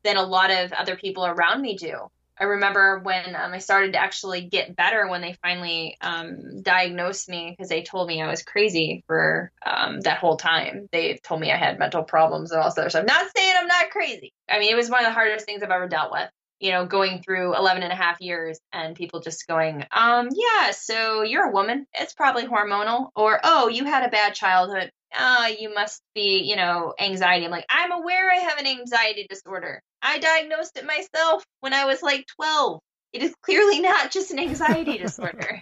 than 0.04 0.18
a 0.18 0.24
lot 0.24 0.52
of 0.52 0.72
other 0.74 0.96
people 0.96 1.26
around 1.26 1.62
me 1.62 1.76
do 1.76 2.10
I 2.40 2.44
remember 2.44 3.00
when 3.00 3.36
um, 3.36 3.54
I 3.54 3.58
started 3.58 3.94
to 3.94 4.02
actually 4.02 4.42
get 4.42 4.76
better 4.76 5.08
when 5.08 5.22
they 5.22 5.36
finally 5.42 5.98
um, 6.02 6.62
diagnosed 6.62 7.28
me 7.28 7.50
because 7.50 7.70
they 7.70 7.82
told 7.82 8.08
me 8.08 8.22
I 8.22 8.30
was 8.30 8.44
crazy 8.44 9.04
for 9.08 9.52
um, 9.66 10.02
that 10.02 10.20
whole 10.20 10.38
time. 10.38 10.88
They 10.92 11.20
told 11.24 11.42
me 11.42 11.52
I 11.52 11.58
had 11.58 11.80
mental 11.80 12.04
problems 12.04 12.52
and 12.52 12.62
all 12.62 12.70
this 12.70 12.78
other 12.78 12.90
stuff. 12.92 13.08
Not 13.08 13.26
saying 13.36 13.56
I'm 13.58 13.68
not 13.68 13.90
crazy. 13.90 14.34
I 14.48 14.60
mean, 14.60 14.72
it 14.72 14.76
was 14.76 14.90
one 14.90 15.02
of 15.02 15.08
the 15.08 15.14
hardest 15.14 15.46
things 15.46 15.64
I've 15.64 15.72
ever 15.72 15.88
dealt 15.88 16.12
with. 16.12 16.30
You 16.60 16.72
know, 16.72 16.86
going 16.86 17.22
through 17.22 17.56
11 17.56 17.84
and 17.84 17.92
a 17.92 17.96
half 17.96 18.20
years 18.20 18.60
and 18.74 18.96
people 18.96 19.20
just 19.20 19.48
going, 19.48 19.86
um, 19.92 20.30
yeah, 20.34 20.72
so 20.72 21.22
you're 21.22 21.50
a 21.50 21.52
woman. 21.52 21.86
It's 21.94 22.14
probably 22.14 22.46
hormonal. 22.46 23.10
Or, 23.16 23.40
oh, 23.44 23.68
you 23.68 23.86
had 23.86 24.06
a 24.06 24.10
bad 24.10 24.34
childhood. 24.34 24.92
Uh, 25.18 25.50
you 25.60 25.74
must 25.74 26.02
be, 26.16 26.44
you 26.44 26.56
know, 26.56 26.94
anxiety. 27.00 27.46
I'm 27.46 27.52
like, 27.52 27.66
I'm 27.70 27.92
aware 27.92 28.30
I 28.30 28.38
have 28.38 28.58
an 28.58 28.68
anxiety 28.68 29.28
disorder. 29.30 29.82
I 30.02 30.20
diagnosed 30.20 30.78
it 30.78 30.86
myself 30.86 31.46
when 31.62 31.74
I 31.74 31.86
was 31.86 32.02
like 32.02 32.26
12. 32.36 32.82
It 33.14 33.24
is 33.24 33.34
clearly 33.42 33.80
not 33.80 34.12
just 34.12 34.32
an 34.32 34.40
anxiety 34.40 34.98
disorder. 35.00 35.62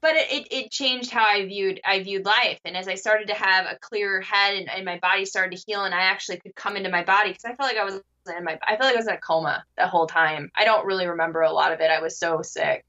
But 0.00 0.14
it, 0.14 0.32
it, 0.32 0.46
it, 0.52 0.70
changed 0.70 1.10
how 1.10 1.24
I 1.24 1.44
viewed 1.46 1.80
I 1.84 2.02
viewed 2.02 2.24
life. 2.24 2.60
And 2.64 2.76
as 2.76 2.86
I 2.86 2.94
started 2.94 3.28
to 3.28 3.34
have 3.34 3.66
a 3.66 3.78
clearer 3.80 4.20
head 4.20 4.56
and, 4.56 4.70
and 4.70 4.84
my 4.84 4.98
body 4.98 5.24
started 5.24 5.56
to 5.56 5.64
heal 5.66 5.82
and 5.84 5.94
I 5.94 6.02
actually 6.02 6.38
could 6.38 6.54
come 6.54 6.76
into 6.76 6.90
my 6.90 7.02
body 7.02 7.30
because 7.30 7.44
I 7.44 7.54
felt 7.54 7.72
like 7.72 7.78
I 7.78 7.84
was 7.84 8.00
in 8.36 8.44
my 8.44 8.58
I 8.62 8.76
felt 8.76 8.82
like 8.82 8.94
I 8.94 8.96
was 8.96 9.08
in 9.08 9.14
a 9.14 9.18
coma 9.18 9.64
the 9.76 9.86
whole 9.86 10.06
time. 10.06 10.50
I 10.54 10.64
don't 10.64 10.86
really 10.86 11.06
remember 11.06 11.42
a 11.42 11.52
lot 11.52 11.72
of 11.72 11.80
it. 11.80 11.90
I 11.90 12.00
was 12.00 12.18
so 12.18 12.42
sick. 12.42 12.84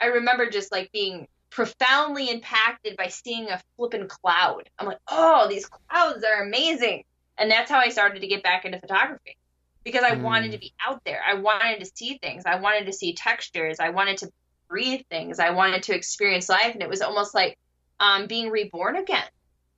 I 0.00 0.06
remember 0.06 0.50
just 0.50 0.72
like 0.72 0.90
being 0.92 1.28
profoundly 1.50 2.30
impacted 2.30 2.96
by 2.96 3.08
seeing 3.08 3.50
a 3.50 3.60
flippin' 3.76 4.08
cloud. 4.08 4.68
I'm 4.78 4.86
like, 4.86 4.98
oh, 5.08 5.48
these 5.48 5.66
clouds 5.66 6.24
are 6.24 6.42
amazing. 6.42 7.04
And 7.38 7.50
that's 7.50 7.70
how 7.70 7.78
I 7.78 7.90
started 7.90 8.20
to 8.20 8.26
get 8.26 8.42
back 8.42 8.64
into 8.64 8.78
photography 8.78 9.36
because 9.84 10.02
I 10.02 10.12
mm. 10.12 10.22
wanted 10.22 10.52
to 10.52 10.58
be 10.58 10.72
out 10.84 11.02
there. 11.04 11.20
I 11.26 11.34
wanted 11.34 11.80
to 11.80 11.90
see 11.94 12.18
things. 12.18 12.44
I 12.46 12.56
wanted 12.56 12.86
to 12.86 12.92
see 12.92 13.14
textures. 13.14 13.80
I 13.80 13.90
wanted 13.90 14.18
to 14.18 14.32
breathe 14.68 15.02
things. 15.10 15.38
I 15.38 15.50
wanted 15.50 15.84
to 15.84 15.94
experience 15.94 16.48
life. 16.48 16.72
And 16.72 16.82
it 16.82 16.88
was 16.88 17.02
almost 17.02 17.34
like 17.34 17.58
um, 18.00 18.26
being 18.26 18.50
reborn 18.50 18.96
again. 18.96 19.24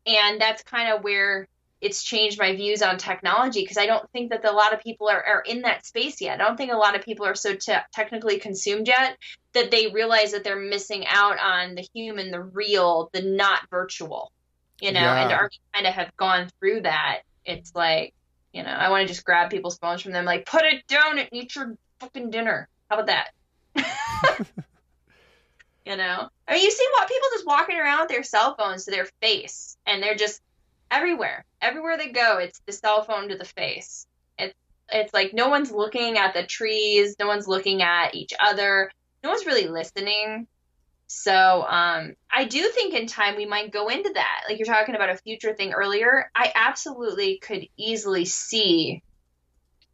And 0.06 0.40
that's 0.40 0.62
kind 0.62 0.92
of 0.92 1.02
where 1.02 1.48
it's 1.84 2.02
changed 2.02 2.38
my 2.38 2.56
views 2.56 2.80
on 2.80 2.96
technology 2.96 3.60
because 3.60 3.76
I 3.76 3.84
don't 3.84 4.10
think 4.10 4.30
that 4.30 4.42
a 4.46 4.52
lot 4.52 4.72
of 4.72 4.80
people 4.80 5.06
are, 5.08 5.22
are 5.22 5.42
in 5.42 5.60
that 5.62 5.84
space 5.84 6.18
yet. 6.18 6.40
I 6.40 6.44
don't 6.44 6.56
think 6.56 6.72
a 6.72 6.76
lot 6.76 6.96
of 6.96 7.02
people 7.02 7.26
are 7.26 7.34
so 7.34 7.54
te- 7.54 7.74
technically 7.92 8.38
consumed 8.38 8.88
yet 8.88 9.18
that 9.52 9.70
they 9.70 9.88
realize 9.88 10.32
that 10.32 10.44
they're 10.44 10.58
missing 10.58 11.04
out 11.06 11.38
on 11.38 11.74
the 11.74 11.86
human, 11.94 12.30
the 12.30 12.40
real, 12.40 13.10
the 13.12 13.20
not 13.20 13.68
virtual, 13.68 14.32
you 14.80 14.92
know, 14.92 15.00
yeah. 15.00 15.24
and 15.24 15.32
already 15.32 15.60
kind 15.74 15.86
of 15.86 15.92
have 15.92 16.16
gone 16.16 16.48
through 16.58 16.80
that. 16.80 17.20
It's 17.44 17.74
like, 17.74 18.14
you 18.54 18.62
know, 18.62 18.70
I 18.70 18.88
want 18.88 19.02
to 19.02 19.12
just 19.12 19.26
grab 19.26 19.50
people's 19.50 19.76
phones 19.76 20.00
from 20.00 20.12
them, 20.12 20.24
like, 20.24 20.46
put 20.46 20.64
it 20.64 20.86
down 20.86 21.18
and 21.18 21.28
eat 21.32 21.54
your 21.54 21.76
fucking 22.00 22.30
dinner. 22.30 22.66
How 22.88 22.98
about 22.98 23.08
that? 23.08 23.28
you 25.84 25.96
know, 25.98 26.28
I 26.48 26.54
mean, 26.54 26.62
you 26.64 26.70
see 26.70 26.88
what 26.92 27.08
people 27.08 27.28
just 27.34 27.46
walking 27.46 27.78
around 27.78 28.00
with 28.00 28.08
their 28.08 28.22
cell 28.22 28.54
phones 28.58 28.86
to 28.86 28.90
their 28.90 29.08
face, 29.20 29.76
and 29.84 30.02
they're 30.02 30.14
just 30.14 30.40
everywhere. 30.94 31.44
Everywhere 31.60 31.98
they 31.98 32.08
go, 32.08 32.38
it's 32.38 32.60
the 32.66 32.72
cell 32.72 33.02
phone 33.02 33.28
to 33.28 33.36
the 33.36 33.44
face. 33.44 34.06
It's 34.38 34.54
it's 34.90 35.14
like 35.14 35.34
no 35.34 35.48
one's 35.48 35.70
looking 35.70 36.18
at 36.18 36.34
the 36.34 36.46
trees, 36.46 37.16
no 37.18 37.26
one's 37.26 37.48
looking 37.48 37.82
at 37.82 38.14
each 38.14 38.32
other, 38.38 38.90
no 39.22 39.30
one's 39.30 39.46
really 39.46 39.66
listening. 39.68 40.46
So 41.06 41.64
um, 41.68 42.14
I 42.32 42.44
do 42.44 42.68
think 42.68 42.94
in 42.94 43.06
time 43.06 43.36
we 43.36 43.46
might 43.46 43.72
go 43.72 43.88
into 43.88 44.10
that. 44.14 44.42
Like 44.48 44.58
you're 44.58 44.66
talking 44.66 44.94
about 44.94 45.10
a 45.10 45.16
future 45.16 45.54
thing 45.54 45.72
earlier, 45.72 46.30
I 46.34 46.52
absolutely 46.54 47.38
could 47.38 47.66
easily 47.76 48.24
see 48.24 49.02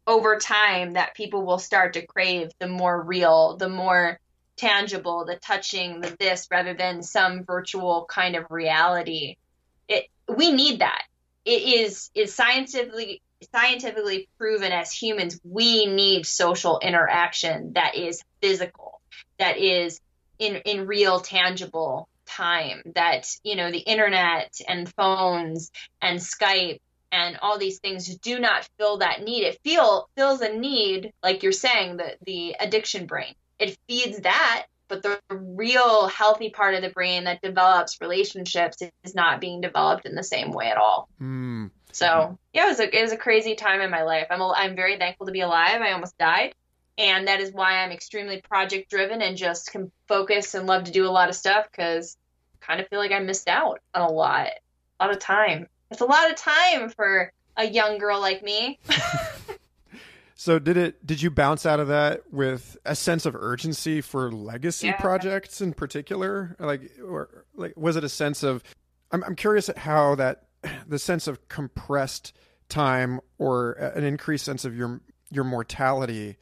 over 0.07 0.37
time 0.37 0.93
that 0.93 1.15
people 1.15 1.45
will 1.45 1.59
start 1.59 1.93
to 1.93 2.05
crave 2.05 2.49
the 2.59 2.67
more 2.67 3.01
real, 3.01 3.57
the 3.57 3.69
more 3.69 4.19
tangible, 4.57 5.25
the 5.25 5.35
touching, 5.37 6.01
the 6.01 6.15
this 6.19 6.47
rather 6.51 6.73
than 6.73 7.03
some 7.03 7.43
virtual 7.43 8.05
kind 8.09 8.35
of 8.35 8.45
reality. 8.49 9.37
It 9.87 10.07
we 10.35 10.51
need 10.51 10.79
that. 10.79 11.03
It 11.45 11.61
is 11.61 12.09
is 12.13 12.33
scientifically 12.33 13.21
scientifically 13.51 14.29
proven 14.37 14.71
as 14.71 14.91
humans 14.91 15.39
we 15.43 15.87
need 15.87 16.25
social 16.25 16.79
interaction 16.79 17.73
that 17.73 17.95
is 17.95 18.21
physical, 18.41 19.01
that 19.39 19.57
is 19.57 19.99
in 20.39 20.57
in 20.57 20.87
real 20.87 21.19
tangible 21.19 22.07
time 22.25 22.81
that 22.95 23.27
you 23.43 23.55
know 23.55 23.71
the 23.71 23.79
internet 23.79 24.53
and 24.67 24.93
phones 24.93 25.71
and 26.01 26.19
Skype 26.19 26.79
and 27.11 27.37
all 27.41 27.57
these 27.57 27.79
things 27.79 28.15
do 28.17 28.39
not 28.39 28.67
fill 28.77 28.99
that 28.99 29.23
need. 29.23 29.43
It 29.43 29.59
feel 29.63 30.09
fills 30.15 30.41
a 30.41 30.53
need, 30.53 31.11
like 31.21 31.43
you're 31.43 31.51
saying, 31.51 31.97
the 31.97 32.15
the 32.25 32.55
addiction 32.59 33.05
brain. 33.05 33.33
It 33.59 33.77
feeds 33.87 34.21
that, 34.21 34.65
but 34.91 35.03
the 35.03 35.17
real 35.29 36.07
healthy 36.07 36.49
part 36.49 36.75
of 36.75 36.81
the 36.81 36.89
brain 36.89 37.23
that 37.23 37.41
develops 37.41 38.01
relationships 38.01 38.81
is 39.05 39.15
not 39.15 39.39
being 39.39 39.61
developed 39.61 40.05
in 40.05 40.15
the 40.15 40.23
same 40.23 40.51
way 40.51 40.69
at 40.69 40.75
all. 40.75 41.07
Mm. 41.21 41.71
So 41.93 42.37
yeah, 42.51 42.65
it 42.65 42.67
was 42.67 42.79
a 42.81 42.99
it 42.99 43.01
was 43.01 43.13
a 43.13 43.17
crazy 43.17 43.55
time 43.55 43.79
in 43.79 43.89
my 43.89 44.03
life. 44.03 44.27
I'm 44.29 44.41
a, 44.41 44.51
I'm 44.51 44.75
very 44.75 44.97
thankful 44.97 45.27
to 45.27 45.31
be 45.31 45.39
alive. 45.39 45.81
I 45.81 45.93
almost 45.93 46.17
died, 46.17 46.53
and 46.97 47.29
that 47.29 47.39
is 47.39 47.53
why 47.53 47.77
I'm 47.77 47.91
extremely 47.91 48.41
project 48.41 48.89
driven 48.89 49.21
and 49.21 49.37
just 49.37 49.71
can 49.71 49.93
focus 50.09 50.55
and 50.55 50.67
love 50.67 50.83
to 50.83 50.91
do 50.91 51.07
a 51.07 51.09
lot 51.09 51.29
of 51.29 51.35
stuff 51.35 51.67
because 51.71 52.17
kind 52.59 52.81
of 52.81 52.89
feel 52.89 52.99
like 52.99 53.13
I 53.13 53.19
missed 53.19 53.47
out 53.47 53.79
on 53.95 54.01
a 54.01 54.11
lot, 54.11 54.47
a 54.99 55.05
lot 55.05 55.13
of 55.13 55.19
time. 55.19 55.67
It's 55.89 56.01
a 56.01 56.05
lot 56.05 56.29
of 56.29 56.35
time 56.35 56.89
for 56.89 57.31
a 57.55 57.65
young 57.65 57.97
girl 57.97 58.19
like 58.19 58.43
me. 58.43 58.77
so 60.41 60.57
did 60.57 60.75
it 60.75 61.05
did 61.05 61.21
you 61.21 61.29
bounce 61.29 61.67
out 61.67 61.79
of 61.79 61.89
that 61.89 62.21
with 62.31 62.75
a 62.83 62.95
sense 62.95 63.27
of 63.27 63.35
urgency 63.35 64.01
for 64.01 64.31
legacy 64.31 64.87
yeah. 64.87 64.99
projects 64.99 65.61
in 65.61 65.71
particular? 65.71 66.55
Like 66.57 66.81
or 67.07 67.45
like 67.53 67.73
was 67.77 67.95
it 67.95 68.03
a 68.03 68.09
sense 68.09 68.41
of 68.41 68.63
I'm 69.11 69.23
I'm 69.23 69.35
curious 69.35 69.69
at 69.69 69.77
how 69.77 70.15
that 70.15 70.47
the 70.87 70.97
sense 70.97 71.27
of 71.27 71.47
compressed 71.47 72.33
time 72.69 73.19
or 73.37 73.73
an 73.73 74.03
increased 74.03 74.43
sense 74.43 74.65
of 74.65 74.75
your 74.75 75.01
your 75.29 75.43
mortality 75.43 76.37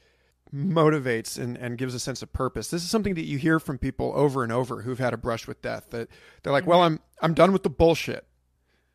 motivates 0.56 1.38
and, 1.38 1.58
and 1.58 1.78
gives 1.78 1.94
a 1.94 2.00
sense 2.00 2.22
of 2.22 2.32
purpose. 2.32 2.70
This 2.70 2.86
is 2.86 2.90
something 2.90 3.16
that 3.16 3.26
you 3.26 3.38
hear 3.38 3.60
from 3.60 3.78
people 3.78 4.14
over 4.16 4.44
and 4.44 4.54
over 4.54 4.82
who've 4.82 4.98
had 4.98 5.14
a 5.14 5.18
brush 5.18 5.46
with 5.46 5.62
death 5.62 5.90
that 5.90 6.08
they're 6.42 6.54
like, 6.54 6.64
mm-hmm. 6.64 6.70
well, 6.70 6.84
I'm 6.84 7.02
I'm 7.22 7.34
done 7.34 7.52
with 7.52 7.64
the 7.64 7.70
bullshit. 7.70 8.26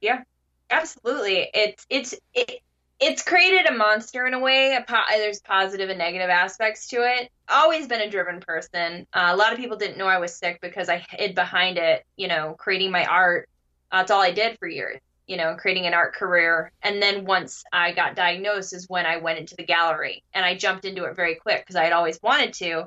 Yeah. 0.00 0.22
Absolutely. 0.70 1.50
It's 1.52 1.84
it's 1.90 2.14
it, 2.32 2.62
it's 3.04 3.22
created 3.22 3.66
a 3.66 3.74
monster 3.74 4.26
in 4.26 4.32
a 4.32 4.38
way. 4.38 4.74
A 4.74 4.82
po- 4.82 5.04
there's 5.10 5.40
positive 5.40 5.90
and 5.90 5.98
negative 5.98 6.30
aspects 6.30 6.88
to 6.88 6.96
it. 6.96 7.30
Always 7.50 7.86
been 7.86 8.00
a 8.00 8.10
driven 8.10 8.40
person. 8.40 9.06
Uh, 9.12 9.28
a 9.30 9.36
lot 9.36 9.52
of 9.52 9.58
people 9.58 9.76
didn't 9.76 9.98
know 9.98 10.06
I 10.06 10.18
was 10.18 10.34
sick 10.34 10.58
because 10.62 10.88
I 10.88 11.04
hid 11.10 11.34
behind 11.34 11.76
it. 11.76 12.04
You 12.16 12.28
know, 12.28 12.54
creating 12.58 12.90
my 12.90 13.04
art. 13.04 13.50
Uh, 13.92 13.98
that's 13.98 14.10
all 14.10 14.22
I 14.22 14.30
did 14.30 14.58
for 14.58 14.66
years. 14.66 15.00
You 15.26 15.36
know, 15.36 15.54
creating 15.54 15.86
an 15.86 15.92
art 15.92 16.14
career. 16.14 16.72
And 16.82 17.02
then 17.02 17.26
once 17.26 17.62
I 17.72 17.92
got 17.92 18.16
diagnosed 18.16 18.72
is 18.72 18.88
when 18.88 19.04
I 19.04 19.18
went 19.18 19.38
into 19.38 19.54
the 19.54 19.64
gallery 19.64 20.22
and 20.32 20.44
I 20.44 20.54
jumped 20.54 20.86
into 20.86 21.04
it 21.04 21.14
very 21.14 21.34
quick 21.34 21.60
because 21.60 21.76
I 21.76 21.84
had 21.84 21.92
always 21.92 22.18
wanted 22.22 22.54
to. 22.54 22.86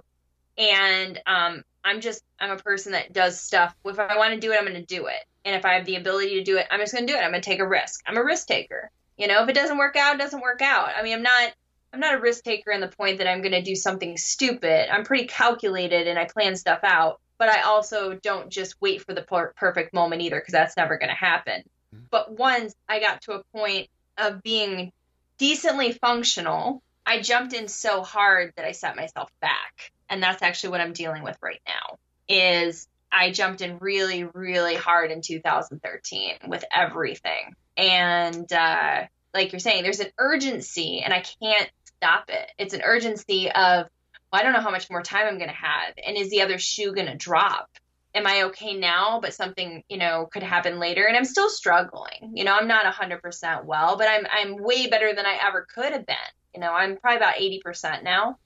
And 0.57 1.21
um, 1.27 1.63
I'm 1.85 2.01
just 2.01 2.23
I'm 2.39 2.51
a 2.51 2.57
person 2.57 2.93
that 2.93 3.13
does 3.13 3.39
stuff. 3.39 3.75
If 3.85 3.99
I 3.99 4.17
want 4.17 4.33
to 4.33 4.39
do 4.39 4.51
it, 4.51 4.57
I'm 4.57 4.65
going 4.65 4.73
to 4.73 4.95
do 4.95 5.05
it. 5.05 5.23
And 5.45 5.55
if 5.55 5.63
I 5.63 5.75
have 5.75 5.85
the 5.85 5.95
ability 5.95 6.35
to 6.35 6.43
do 6.43 6.57
it, 6.57 6.65
I'm 6.71 6.79
just 6.79 6.93
going 6.93 7.05
to 7.05 7.13
do 7.13 7.17
it. 7.17 7.21
I'm 7.21 7.29
going 7.29 7.41
to 7.41 7.49
take 7.49 7.59
a 7.59 7.67
risk. 7.67 8.01
I'm 8.07 8.17
a 8.17 8.23
risk 8.23 8.47
taker. 8.47 8.89
You 9.17 9.27
know, 9.27 9.43
if 9.43 9.49
it 9.49 9.55
doesn't 9.55 9.77
work 9.77 9.95
out, 9.95 10.15
it 10.15 10.19
doesn't 10.19 10.41
work 10.41 10.61
out. 10.61 10.89
I 10.95 11.03
mean, 11.03 11.13
I'm 11.13 11.23
not 11.23 11.53
I'm 11.93 11.99
not 11.99 12.15
a 12.15 12.19
risk 12.19 12.43
taker 12.43 12.71
in 12.71 12.81
the 12.81 12.87
point 12.87 13.19
that 13.19 13.27
I'm 13.27 13.41
going 13.41 13.53
to 13.53 13.61
do 13.61 13.75
something 13.75 14.17
stupid. 14.17 14.93
I'm 14.93 15.03
pretty 15.03 15.25
calculated 15.25 16.07
and 16.07 16.19
I 16.19 16.25
plan 16.25 16.55
stuff 16.55 16.79
out, 16.83 17.21
but 17.37 17.49
I 17.49 17.61
also 17.61 18.13
don't 18.13 18.49
just 18.49 18.79
wait 18.81 19.03
for 19.03 19.13
the 19.13 19.21
per- 19.21 19.53
perfect 19.53 19.93
moment 19.93 20.21
either 20.21 20.39
because 20.39 20.51
that's 20.51 20.77
never 20.77 20.97
going 20.97 21.09
to 21.09 21.15
happen. 21.15 21.63
Mm-hmm. 21.95 22.03
But 22.11 22.37
once 22.37 22.75
I 22.89 22.99
got 22.99 23.21
to 23.23 23.33
a 23.33 23.43
point 23.55 23.87
of 24.17 24.43
being 24.43 24.91
decently 25.37 25.93
functional, 25.93 26.83
I 27.05 27.21
jumped 27.21 27.53
in 27.53 27.69
so 27.69 28.03
hard 28.03 28.53
that 28.57 28.65
I 28.65 28.73
set 28.73 28.97
myself 28.97 29.31
back 29.39 29.91
and 30.09 30.21
that's 30.21 30.41
actually 30.41 30.71
what 30.71 30.81
I'm 30.81 30.93
dealing 30.93 31.23
with 31.23 31.37
right 31.41 31.61
now 31.65 31.97
is 32.27 32.87
I 33.11 33.31
jumped 33.31 33.61
in 33.61 33.77
really, 33.79 34.25
really 34.25 34.75
hard 34.75 35.11
in 35.11 35.21
2013 35.21 36.35
with 36.47 36.63
everything. 36.73 37.55
And 37.77 38.51
uh, 38.51 39.03
like 39.33 39.51
you're 39.51 39.59
saying, 39.59 39.83
there's 39.83 39.99
an 39.99 40.11
urgency, 40.17 41.01
and 41.03 41.13
I 41.13 41.23
can't 41.41 41.69
stop 41.85 42.25
it. 42.29 42.51
It's 42.57 42.73
an 42.73 42.81
urgency 42.83 43.49
of, 43.49 43.87
well, 44.31 44.41
I 44.41 44.43
don't 44.43 44.53
know 44.53 44.61
how 44.61 44.71
much 44.71 44.89
more 44.89 45.03
time 45.03 45.27
I'm 45.27 45.37
going 45.37 45.49
to 45.49 45.55
have. 45.55 45.93
And 46.05 46.17
is 46.17 46.29
the 46.29 46.41
other 46.41 46.57
shoe 46.57 46.93
going 46.93 47.07
to 47.07 47.15
drop? 47.15 47.69
Am 48.15 48.25
I 48.25 48.43
okay 48.43 48.73
now, 48.75 49.19
but 49.21 49.33
something, 49.33 49.83
you 49.89 49.97
know, 49.97 50.27
could 50.31 50.43
happen 50.43 50.79
later? 50.79 51.05
And 51.05 51.15
I'm 51.15 51.25
still 51.25 51.49
struggling. 51.49 52.31
You 52.33 52.45
know, 52.45 52.55
I'm 52.55 52.67
not 52.67 52.91
100% 52.91 53.65
well, 53.65 53.97
but 53.97 54.07
I'm, 54.09 54.25
I'm 54.31 54.61
way 54.61 54.87
better 54.87 55.13
than 55.13 55.25
I 55.25 55.37
ever 55.47 55.67
could 55.73 55.91
have 55.91 56.05
been. 56.05 56.15
You 56.55 56.61
know, 56.61 56.71
I'm 56.71 56.97
probably 56.97 57.17
about 57.17 57.35
80% 57.35 58.03
now 58.03 58.37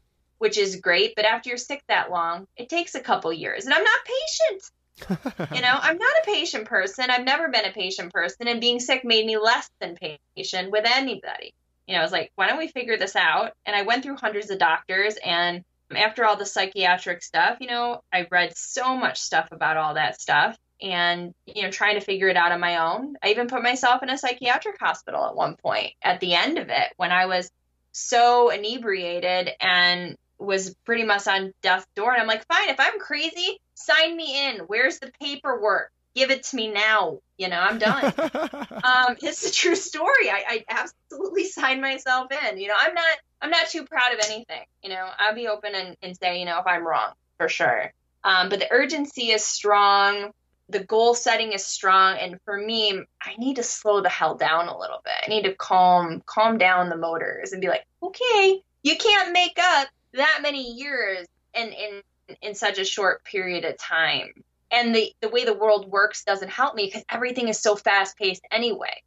which 0.42 0.58
is 0.58 0.78
great. 0.78 1.14
But 1.16 1.26
after 1.26 1.50
you're 1.50 1.58
sick 1.60 1.84
that 1.88 2.10
long, 2.10 2.48
it 2.58 2.68
takes 2.68 2.96
a 2.96 3.00
couple 3.00 3.32
years. 3.32 3.66
And 3.66 3.76
I'm 3.76 3.84
not 3.84 4.00
patient. 4.04 4.72
you 5.10 5.62
know, 5.62 5.78
I'm 5.82 5.98
not 5.98 6.14
a 6.22 6.26
patient 6.26 6.66
person. 6.66 7.10
I've 7.10 7.26
never 7.26 7.50
been 7.50 7.66
a 7.66 7.72
patient 7.72 8.14
person. 8.14 8.48
And 8.48 8.62
being 8.62 8.80
sick 8.80 9.04
made 9.04 9.26
me 9.26 9.38
less 9.38 9.70
than 9.80 9.98
patient 10.36 10.72
with 10.72 10.86
anybody. 10.86 11.54
You 11.88 11.96
know, 11.96 12.02
I 12.02 12.04
was 12.04 12.12
like, 12.12 12.32
why 12.36 12.48
don't 12.48 12.58
we 12.58 12.68
figure 12.68 12.98
this 12.98 13.16
out? 13.16 13.54
And 13.66 13.76
I 13.76 13.82
went 13.84 14.04
through 14.04 14.18
hundreds 14.18 14.50
of 14.50 14.60
doctors. 14.60 15.16
And 15.24 15.64
after 15.96 16.26
all 16.26 16.38
the 16.38 16.46
psychiatric 16.46 17.24
stuff, 17.24 17.58
you 17.60 17.68
know, 17.68 18.02
I 18.14 18.28
read 18.32 18.56
so 18.56 18.96
much 18.96 19.20
stuff 19.20 19.50
about 19.52 19.78
all 19.78 19.96
that 19.96 20.22
stuff 20.22 20.58
and 20.82 21.34
you 21.46 21.62
know 21.62 21.72
trying 21.72 22.00
to 22.00 22.06
figure 22.06 22.28
it 22.28 22.36
out 22.36 22.52
on 22.52 22.60
my 22.60 22.78
own 22.78 23.16
i 23.24 23.30
even 23.30 23.48
put 23.48 23.62
myself 23.62 24.02
in 24.02 24.10
a 24.10 24.18
psychiatric 24.18 24.80
hospital 24.80 25.26
at 25.26 25.36
one 25.36 25.56
point 25.56 25.94
at 26.02 26.20
the 26.20 26.34
end 26.34 26.58
of 26.58 26.70
it 26.70 26.92
when 26.98 27.12
i 27.12 27.26
was 27.28 27.50
so 27.92 28.50
inebriated 28.50 29.52
and 29.60 30.18
was 30.42 30.76
pretty 30.86 31.04
much 31.04 31.28
on 31.28 31.54
death's 31.62 31.88
door. 31.96 32.12
And 32.12 32.22
I'm 32.22 32.28
like, 32.28 32.46
fine, 32.48 32.70
if 32.70 32.80
I'm 32.80 33.00
crazy, 33.00 33.62
sign 33.76 34.16
me 34.16 34.48
in. 34.48 34.60
Where's 34.62 35.00
the 35.00 35.12
paperwork? 35.22 35.92
Give 36.16 36.32
it 36.32 36.44
to 36.44 36.56
me 36.56 36.70
now. 36.72 37.20
You 37.38 37.48
know, 37.48 37.60
I'm 37.60 37.78
done. 37.78 38.06
um, 38.18 39.16
it's 39.22 39.48
a 39.48 39.52
true 39.52 39.76
story. 39.76 40.30
I, 40.30 40.44
I 40.48 40.66
absolutely 40.68 41.46
signed 41.50 41.82
myself 41.82 42.28
in. 42.32 42.58
You 42.58 42.68
know, 42.68 42.76
I'm 42.78 42.94
not 42.94 43.18
I'm 43.42 43.50
not 43.50 43.70
too 43.70 43.86
proud 43.86 44.14
of 44.14 44.20
anything. 44.26 44.64
You 44.84 44.90
know, 44.90 45.10
I'll 45.18 45.36
be 45.36 45.48
open 45.48 45.74
and, 45.74 45.98
and 46.02 46.18
say, 46.18 46.40
you 46.40 46.46
know, 46.46 46.60
if 46.60 46.68
I'm 46.68 46.86
wrong 46.86 47.14
for 47.38 47.50
sure. 47.50 47.92
Um, 48.24 48.50
but 48.50 48.60
the 48.60 48.72
urgency 48.72 49.32
is 49.32 49.44
strong. 49.44 50.32
The 50.70 50.84
goal 50.84 51.16
setting 51.16 51.54
is 51.54 51.66
strong. 51.66 52.18
And 52.18 52.40
for 52.46 52.58
me, 52.58 53.04
I 53.22 53.36
need 53.38 53.56
to 53.56 53.64
slow 53.64 54.02
the 54.02 54.10
hell 54.10 54.36
down 54.36 54.68
a 54.68 54.78
little 54.78 55.02
bit. 55.04 55.14
I 55.26 55.30
need 55.30 55.44
to 55.44 55.56
calm 55.56 56.22
calm 56.26 56.58
down 56.58 56.90
the 56.90 56.98
motors 56.98 57.52
and 57.52 57.62
be 57.62 57.68
like, 57.68 57.86
okay, 58.04 58.62
you 58.84 58.98
can't 58.98 59.32
make 59.32 59.58
up 59.60 59.88
that 60.14 60.40
many 60.42 60.74
years 60.74 61.28
in 61.54 61.70
in 61.70 62.02
in 62.42 62.56
such 62.56 62.78
a 62.80 62.86
short 62.86 63.24
period 63.24 63.66
of 63.66 63.78
time. 63.78 64.44
And 64.72 64.96
the 64.96 65.14
the 65.22 65.30
way 65.30 65.46
the 65.46 65.54
world 65.54 65.92
works 65.92 66.24
doesn't 66.24 66.50
help 66.50 66.76
me 66.76 66.86
because 66.86 67.04
everything 67.10 67.48
is 67.48 67.60
so 67.60 67.76
fast 67.76 68.18
paced 68.18 68.44
anyway. 68.52 69.02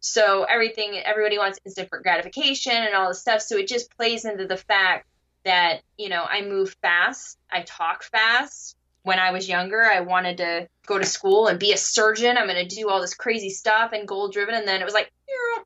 So 0.00 0.44
everything 0.44 0.98
everybody 1.04 1.36
wants 1.36 1.58
instant 1.64 1.90
gratification 1.90 2.72
and 2.72 2.94
all 2.94 3.08
this 3.08 3.20
stuff. 3.20 3.42
So 3.42 3.58
it 3.58 3.68
just 3.68 3.94
plays 3.96 4.24
into 4.24 4.46
the 4.46 4.56
fact 4.56 5.06
that, 5.44 5.80
you 5.98 6.08
know, 6.08 6.22
I 6.22 6.42
move 6.42 6.74
fast, 6.80 7.38
I 7.50 7.62
talk 7.62 8.02
fast, 8.04 8.76
when 9.02 9.18
I 9.18 9.30
was 9.30 9.48
younger, 9.48 9.82
I 9.82 10.00
wanted 10.00 10.38
to 10.38 10.68
go 10.86 10.98
to 10.98 11.04
school 11.06 11.46
and 11.46 11.58
be 11.58 11.72
a 11.72 11.76
surgeon. 11.76 12.36
I'm 12.36 12.46
going 12.46 12.66
to 12.66 12.74
do 12.74 12.88
all 12.88 13.00
this 13.00 13.14
crazy 13.14 13.50
stuff 13.50 13.92
and 13.92 14.06
goal 14.06 14.28
driven. 14.28 14.54
And 14.54 14.68
then 14.68 14.80
it 14.80 14.84
was 14.84 14.94
like, 14.94 15.10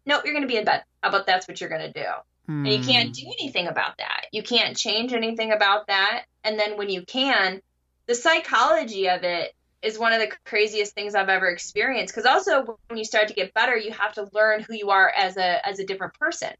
no, 0.06 0.20
you're 0.24 0.34
going 0.34 0.42
to 0.42 0.48
be 0.48 0.56
in 0.56 0.64
bed. 0.64 0.84
How 1.02 1.08
about 1.08 1.26
that's 1.26 1.48
what 1.48 1.60
you're 1.60 1.70
going 1.70 1.92
to 1.92 1.92
do? 1.92 2.08
Hmm. 2.46 2.66
And 2.66 2.74
you 2.74 2.84
can't 2.84 3.08
hmm. 3.08 3.12
do 3.12 3.32
anything 3.38 3.66
about 3.66 3.98
that. 3.98 4.26
You 4.32 4.42
can't 4.42 4.76
change 4.76 5.12
anything 5.12 5.52
about 5.52 5.86
that. 5.86 6.24
And 6.42 6.58
then 6.58 6.76
when 6.76 6.90
you 6.90 7.02
can, 7.02 7.60
the 8.06 8.14
psychology 8.14 9.08
of 9.08 9.22
it 9.22 9.54
is 9.82 9.98
one 9.98 10.12
of 10.12 10.20
the 10.20 10.32
craziest 10.44 10.94
things 10.94 11.14
I've 11.14 11.28
ever 11.28 11.46
experienced. 11.46 12.14
Because 12.14 12.26
also, 12.26 12.78
when 12.88 12.98
you 12.98 13.04
start 13.04 13.28
to 13.28 13.34
get 13.34 13.54
better, 13.54 13.76
you 13.76 13.92
have 13.92 14.14
to 14.14 14.28
learn 14.32 14.62
who 14.62 14.74
you 14.74 14.90
are 14.90 15.08
as 15.08 15.36
a 15.36 15.66
as 15.66 15.78
a 15.78 15.86
different 15.86 16.14
person. 16.14 16.50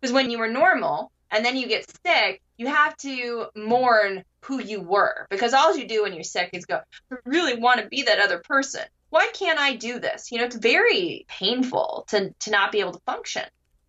Because 0.00 0.12
when 0.12 0.30
you 0.30 0.38
were 0.38 0.48
normal 0.48 1.10
and 1.30 1.44
then 1.44 1.56
you 1.56 1.66
get 1.66 1.86
sick, 2.04 2.42
you 2.56 2.66
have 2.66 2.96
to 2.98 3.46
mourn 3.56 4.24
who 4.42 4.62
you 4.62 4.80
were. 4.80 5.26
Because 5.30 5.54
all 5.54 5.76
you 5.76 5.88
do 5.88 6.02
when 6.02 6.12
you're 6.12 6.22
sick 6.22 6.50
is 6.52 6.66
go, 6.66 6.80
I 7.10 7.16
really 7.24 7.58
want 7.58 7.80
to 7.80 7.88
be 7.88 8.02
that 8.02 8.20
other 8.20 8.38
person. 8.38 8.82
Why 9.08 9.30
can't 9.32 9.58
I 9.58 9.76
do 9.76 9.98
this? 9.98 10.30
You 10.30 10.38
know, 10.38 10.44
it's 10.44 10.56
very 10.56 11.24
painful 11.28 12.04
to 12.08 12.34
to 12.40 12.50
not 12.50 12.72
be 12.72 12.80
able 12.80 12.92
to 12.92 13.00
function 13.00 13.44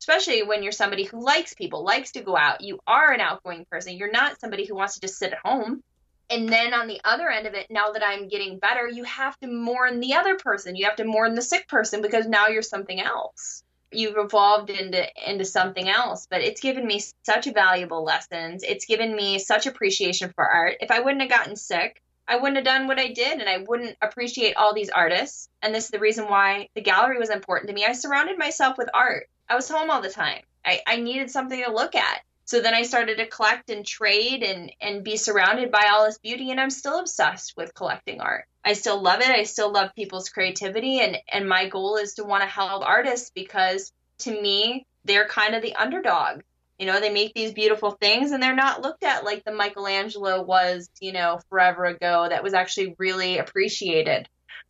especially 0.07 0.43
when 0.43 0.61
you're 0.61 0.71
somebody 0.71 1.03
who 1.03 1.19
likes 1.19 1.55
people, 1.55 1.83
likes 1.83 2.11
to 2.11 2.21
go 2.21 2.37
out. 2.37 2.61
You 2.61 2.79
are 2.85 3.11
an 3.11 3.21
outgoing 3.21 3.65
person. 3.71 3.97
You're 3.97 4.11
not 4.11 4.39
somebody 4.39 4.65
who 4.67 4.75
wants 4.75 4.93
to 4.93 5.01
just 5.01 5.17
sit 5.17 5.33
at 5.33 5.39
home. 5.43 5.81
And 6.29 6.47
then 6.47 6.75
on 6.75 6.87
the 6.87 7.01
other 7.03 7.27
end 7.27 7.47
of 7.47 7.55
it, 7.55 7.67
now 7.71 7.91
that 7.91 8.05
I'm 8.05 8.27
getting 8.27 8.59
better, 8.59 8.87
you 8.87 9.03
have 9.03 9.35
to 9.39 9.47
mourn 9.47 9.99
the 9.99 10.13
other 10.13 10.35
person. 10.35 10.75
You 10.75 10.85
have 10.85 10.97
to 10.97 11.05
mourn 11.05 11.33
the 11.33 11.41
sick 11.41 11.67
person 11.67 12.03
because 12.03 12.27
now 12.27 12.47
you're 12.47 12.61
something 12.61 13.01
else. 13.01 13.63
You've 13.91 14.17
evolved 14.17 14.69
into 14.69 15.07
into 15.27 15.45
something 15.45 15.89
else, 15.89 16.27
but 16.29 16.41
it's 16.41 16.61
given 16.61 16.85
me 16.85 17.01
such 17.23 17.51
valuable 17.51 18.03
lessons. 18.03 18.63
It's 18.63 18.85
given 18.85 19.15
me 19.15 19.39
such 19.39 19.65
appreciation 19.65 20.31
for 20.35 20.47
art. 20.47 20.77
If 20.81 20.91
I 20.91 20.99
wouldn't 20.99 21.21
have 21.21 21.31
gotten 21.31 21.55
sick, 21.55 21.99
I 22.27 22.37
wouldn't 22.37 22.57
have 22.57 22.65
done 22.65 22.87
what 22.87 22.99
I 22.99 23.07
did 23.07 23.39
and 23.39 23.49
I 23.49 23.63
wouldn't 23.67 23.97
appreciate 24.01 24.55
all 24.55 24.73
these 24.73 24.89
artists. 24.89 25.49
And 25.61 25.73
this 25.73 25.85
is 25.85 25.91
the 25.91 25.99
reason 25.99 26.25
why 26.25 26.69
the 26.75 26.81
gallery 26.81 27.17
was 27.17 27.29
important 27.29 27.69
to 27.69 27.75
me. 27.75 27.85
I 27.85 27.93
surrounded 27.93 28.37
myself 28.37 28.77
with 28.77 28.89
art. 28.93 29.27
I 29.47 29.55
was 29.55 29.69
home 29.69 29.89
all 29.89 30.01
the 30.01 30.09
time. 30.09 30.41
I, 30.65 30.81
I 30.87 30.97
needed 30.97 31.29
something 31.29 31.63
to 31.63 31.71
look 31.71 31.95
at. 31.95 32.21
So 32.45 32.61
then 32.61 32.75
I 32.75 32.83
started 32.83 33.17
to 33.17 33.27
collect 33.27 33.71
and 33.71 33.85
trade 33.85 34.43
and 34.43 34.71
and 34.79 35.03
be 35.03 35.17
surrounded 35.17 35.71
by 35.71 35.89
all 35.91 36.05
this 36.05 36.19
beauty 36.19 36.51
and 36.51 36.61
I'm 36.61 36.69
still 36.69 36.99
obsessed 36.99 37.57
with 37.57 37.73
collecting 37.73 38.21
art. 38.21 38.45
I 38.63 38.73
still 38.73 39.01
love 39.01 39.21
it. 39.21 39.29
I 39.29 39.43
still 39.43 39.71
love 39.71 39.95
people's 39.95 40.29
creativity 40.29 40.99
and 40.99 41.17
and 41.31 41.49
my 41.49 41.67
goal 41.67 41.97
is 41.97 42.13
to 42.15 42.23
want 42.23 42.43
to 42.43 42.47
help 42.47 42.85
artists 42.85 43.31
because 43.33 43.91
to 44.19 44.31
me 44.41 44.85
they're 45.05 45.27
kind 45.27 45.55
of 45.55 45.63
the 45.63 45.75
underdog. 45.75 46.41
You 46.77 46.85
know, 46.85 46.99
they 46.99 47.11
make 47.11 47.33
these 47.33 47.53
beautiful 47.53 47.91
things 47.91 48.31
and 48.31 48.43
they're 48.43 48.53
not 48.53 48.81
looked 48.81 49.03
at 49.03 49.23
like 49.23 49.43
the 49.43 49.53
Michelangelo 49.53 50.43
was, 50.43 50.89
you 50.99 51.13
know, 51.13 51.39
forever 51.49 51.85
ago 51.85 52.27
that 52.29 52.43
was 52.43 52.53
actually 52.53 52.95
really 52.99 53.37
appreciated. 53.37 54.27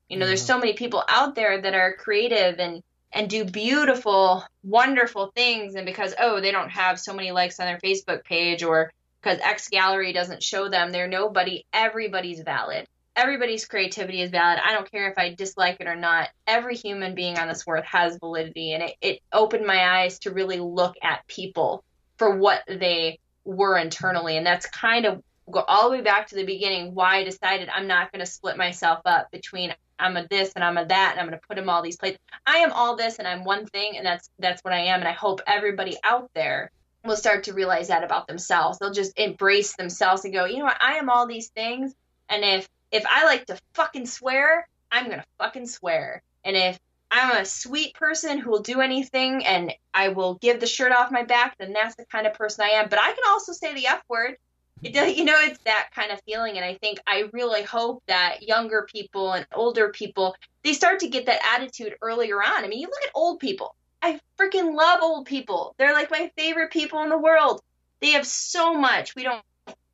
You 0.08 0.18
know, 0.18 0.24
mm-hmm. 0.24 0.30
there's 0.30 0.46
so 0.46 0.60
many 0.60 0.74
people 0.74 1.04
out 1.10 1.36
there 1.36 1.60
that 1.60 1.74
are 1.74 1.96
creative 1.96 2.60
and 2.60 2.84
and 3.16 3.30
do 3.30 3.46
beautiful, 3.46 4.44
wonderful 4.62 5.32
things. 5.34 5.76
And 5.76 5.86
because, 5.86 6.14
oh, 6.20 6.42
they 6.42 6.52
don't 6.52 6.70
have 6.70 7.00
so 7.00 7.14
many 7.14 7.32
likes 7.32 7.60
on 7.60 7.66
their 7.66 7.80
Facebook 7.80 8.26
page 8.26 8.62
or 8.62 8.92
because 9.22 9.40
X 9.40 9.70
Gallery 9.70 10.14
doesn't 10.14 10.44
show 10.44 10.70
them, 10.70 10.92
they're 10.92 11.08
nobody. 11.08 11.66
Everybody's 11.74 12.42
valid. 12.42 12.86
Everybody's 13.16 13.66
creativity 13.66 14.22
is 14.22 14.30
valid. 14.30 14.60
I 14.64 14.74
don't 14.74 14.92
care 14.92 15.10
if 15.10 15.18
I 15.18 15.34
dislike 15.34 15.78
it 15.80 15.88
or 15.88 15.96
not. 15.96 16.28
Every 16.46 16.76
human 16.76 17.16
being 17.16 17.40
on 17.40 17.48
this 17.48 17.64
earth 17.68 17.86
has 17.86 18.18
validity. 18.18 18.74
And 18.74 18.84
it, 18.84 18.96
it 19.02 19.20
opened 19.32 19.66
my 19.66 20.02
eyes 20.02 20.20
to 20.20 20.32
really 20.32 20.60
look 20.60 20.96
at 21.02 21.26
people 21.26 21.86
for 22.18 22.38
what 22.38 22.64
they 22.68 23.20
were 23.46 23.78
internally. 23.78 24.36
And 24.36 24.46
that's 24.46 24.66
kind 24.66 25.06
of 25.06 25.24
go 25.50 25.62
all 25.62 25.90
the 25.90 25.98
way 25.98 26.02
back 26.02 26.28
to 26.28 26.36
the 26.36 26.46
beginning 26.46 26.94
why 26.94 27.18
I 27.18 27.24
decided 27.24 27.70
I'm 27.70 27.88
not 27.88 28.12
going 28.12 28.20
to 28.24 28.30
split 28.30 28.58
myself 28.58 29.00
up 29.06 29.32
between 29.32 29.74
I'm 30.00 30.18
a 30.18 30.28
this 30.28 30.54
and 30.56 30.64
I'm 30.64 30.78
a 30.78 30.86
that 30.86 31.12
and 31.12 31.20
I'm 31.20 31.28
going 31.28 31.40
to 31.40 31.48
put 31.48 31.56
them 31.56 31.70
all 31.70 31.82
these 31.82 31.98
places. 31.98 32.20
I 32.46 32.58
am 32.58 32.72
all 32.72 32.96
this 32.96 33.20
and 33.20 33.28
I'm 33.28 33.44
one 33.44 33.66
thing 33.66 33.98
and 33.98 34.06
that's 34.06 34.30
that's 34.40 34.62
what 34.64 34.74
I 34.74 34.86
am 34.86 35.00
and 35.00 35.08
I 35.08 35.14
hope 35.14 35.42
everybody 35.48 35.98
out 36.04 36.30
there 36.34 36.72
will 37.04 37.16
start 37.16 37.44
to 37.44 37.54
realize 37.54 37.88
that 37.90 38.04
about 38.04 38.28
themselves. 38.28 38.80
They'll 38.80 38.92
just 38.92 39.18
embrace 39.18 39.76
themselves 39.76 40.26
and 40.26 40.34
go, 40.34 40.46
"You 40.46 40.60
know 40.60 40.66
what? 40.66 40.82
I 40.82 40.94
am 40.94 41.10
all 41.10 41.28
these 41.28 41.50
things 41.50 41.94
and 42.30 42.44
if 42.44 42.68
if 42.92 43.06
I 43.10 43.26
like 43.26 43.46
to 43.48 43.60
fucking 43.74 44.06
swear, 44.06 44.68
I'm 44.92 45.06
going 45.08 45.20
to 45.20 45.26
fucking 45.38 45.68
swear. 45.68 46.22
And 46.44 46.56
if 46.56 46.80
I'm 47.12 47.38
a 47.38 47.46
sweet 47.46 47.94
person 47.96 48.38
who 48.38 48.50
will 48.50 48.62
do 48.62 48.82
anything 48.82 49.46
and 49.46 49.74
I 49.94 50.10
will 50.10 50.36
give 50.36 50.60
the 50.60 50.68
shirt 50.68 50.92
off 50.92 51.12
my 51.12 51.24
back, 51.24 51.58
then 51.58 51.74
that's 51.74 51.96
the 51.96 52.06
kind 52.06 52.28
of 52.28 52.34
person 52.34 52.66
I 52.66 52.76
am. 52.76 52.90
But 52.90 53.00
I 53.00 53.12
can 53.12 53.24
also 53.28 53.54
say 53.54 53.74
the 53.74 53.88
F 53.88 54.02
word 54.10 54.38
you 54.82 55.26
know, 55.26 55.40
it's 55.40 55.60
that 55.66 55.90
kind 55.96 56.12
of 56.12 56.22
feeling. 56.26 56.58
And 56.58 56.66
I 56.66 56.76
think 56.76 57.00
I 57.08 57.30
really 57.34 57.64
hope 57.64 58.04
that 58.08 58.44
younger 58.44 58.88
people 58.92 59.34
and 59.34 59.46
older 59.54 59.90
people, 59.90 60.36
they 60.64 60.74
start 60.74 61.00
to 61.00 61.08
get 61.08 61.26
that 61.28 61.42
attitude 61.56 61.96
earlier 62.02 62.38
on. 62.38 62.64
I 62.64 62.68
mean, 62.68 62.80
you 62.80 62.88
look 62.88 63.04
at 63.04 63.12
old 63.16 63.40
people. 63.40 63.76
I 64.02 64.20
freaking 64.40 64.76
love 64.76 65.02
old 65.02 65.26
people. 65.26 65.74
They're 65.78 65.94
like 65.94 66.12
my 66.12 66.32
favorite 66.38 66.72
people 66.72 67.02
in 67.04 67.10
the 67.10 67.18
world. 67.18 67.62
They 68.02 68.12
have 68.12 68.28
so 68.28 68.74
much. 68.74 69.16
We 69.16 69.24
don't 69.24 69.44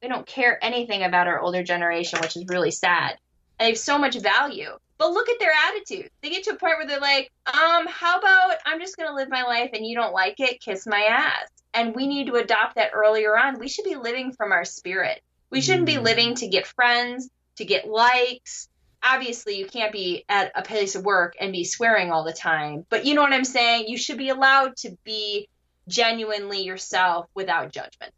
we 0.02 0.10
don't 0.10 0.26
care 0.26 0.58
anything 0.64 1.04
about 1.04 1.28
our 1.28 1.40
older 1.40 1.64
generation, 1.64 2.20
which 2.22 2.36
is 2.36 2.46
really 2.48 2.72
sad. 2.72 3.18
They 3.60 3.68
have 3.68 3.78
so 3.78 4.00
much 4.00 4.18
value. 4.20 4.72
But 5.02 5.14
look 5.14 5.30
at 5.30 5.39
their 5.39 5.52
attitude. 5.68 6.12
They 6.22 6.30
get 6.30 6.43
to 6.43 6.52
a 6.52 6.56
point 6.58 6.76
where 6.78 6.86
they're 6.86 6.99
like, 6.99 7.32
um, 7.47 7.88
how 7.88 8.20
about 8.20 8.58
I'm 8.68 8.80
just 8.80 8.97
gonna 8.97 9.16
live 9.16 9.30
my 9.30 9.41
life 9.41 9.72
and 9.74 9.84
you 9.84 9.95
don't 9.95 10.14
like 10.14 10.39
it, 10.39 10.62
kiss 10.62 10.86
my 10.86 11.02
ass 11.10 11.47
and 11.74 11.95
we 11.95 12.06
need 12.06 12.28
to 12.28 12.36
adopt 12.36 12.76
that 12.76 12.91
earlier 12.93 13.36
on. 13.36 13.58
We 13.58 13.68
should 13.68 13.86
be 13.86 13.95
living 13.95 14.32
from 14.32 14.52
our 14.52 14.64
spirit. 14.64 15.22
We 15.49 15.62
shouldn't 15.62 15.88
be 15.88 15.97
living 15.97 16.36
to 16.36 16.47
get 16.47 16.68
friends, 16.68 17.30
to 17.56 17.66
get 17.66 17.88
likes. 17.88 18.70
Obviously, 19.04 19.58
you 19.58 19.66
can't 19.66 19.91
be 19.91 20.24
at 20.30 20.52
a 20.54 20.62
place 20.62 20.95
of 20.95 21.04
work 21.04 21.36
and 21.39 21.52
be 21.52 21.64
swearing 21.64 22.12
all 22.12 22.24
the 22.24 22.32
time. 22.32 22.86
But 22.89 23.04
you 23.04 23.16
know 23.16 23.22
what 23.22 23.34
I'm 23.34 23.43
saying? 23.43 23.88
You 23.88 23.97
should 23.97 24.20
be 24.20 24.30
allowed 24.30 24.78
to 24.78 24.95
be 25.04 25.49
genuinely 25.88 26.62
yourself 26.62 27.28
without 27.34 27.72
judgment. 27.72 28.14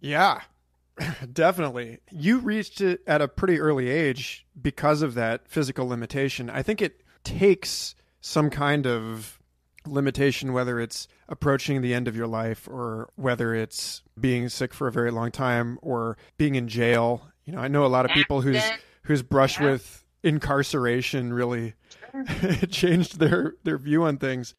Yeah, 0.00 0.42
definitely. 1.32 1.98
You 2.10 2.38
reached 2.38 2.80
it 2.80 3.00
at 3.06 3.22
a 3.22 3.28
pretty 3.28 3.60
early 3.60 3.90
age 3.90 4.46
because 4.60 5.02
of 5.02 5.14
that 5.14 5.48
physical 5.48 5.86
limitation. 5.86 6.50
I 6.50 6.62
think 6.62 6.80
it 6.80 7.02
takes 7.24 7.94
some 8.20 8.50
kind 8.50 8.86
of 8.86 9.38
limitation, 9.86 10.52
whether 10.52 10.80
it's 10.80 11.08
approaching 11.28 11.82
the 11.82 11.94
end 11.94 12.08
of 12.08 12.16
your 12.16 12.26
life 12.26 12.68
or 12.68 13.10
whether 13.16 13.54
it's 13.54 14.02
being 14.18 14.48
sick 14.48 14.72
for 14.72 14.86
a 14.86 14.92
very 14.92 15.10
long 15.10 15.30
time 15.30 15.78
or 15.82 16.16
being 16.38 16.54
in 16.54 16.68
jail. 16.68 17.28
You 17.44 17.52
know, 17.54 17.60
I 17.60 17.68
know 17.68 17.84
a 17.84 17.88
lot 17.88 18.04
of 18.04 18.12
people 18.12 18.40
whose 18.40 18.62
whose 19.02 19.22
brush 19.22 19.60
yeah. 19.60 19.72
with 19.72 20.04
incarceration 20.22 21.32
really 21.32 21.74
changed 22.70 23.18
their 23.18 23.54
their 23.64 23.78
view 23.78 24.04
on 24.04 24.16
things. 24.16 24.54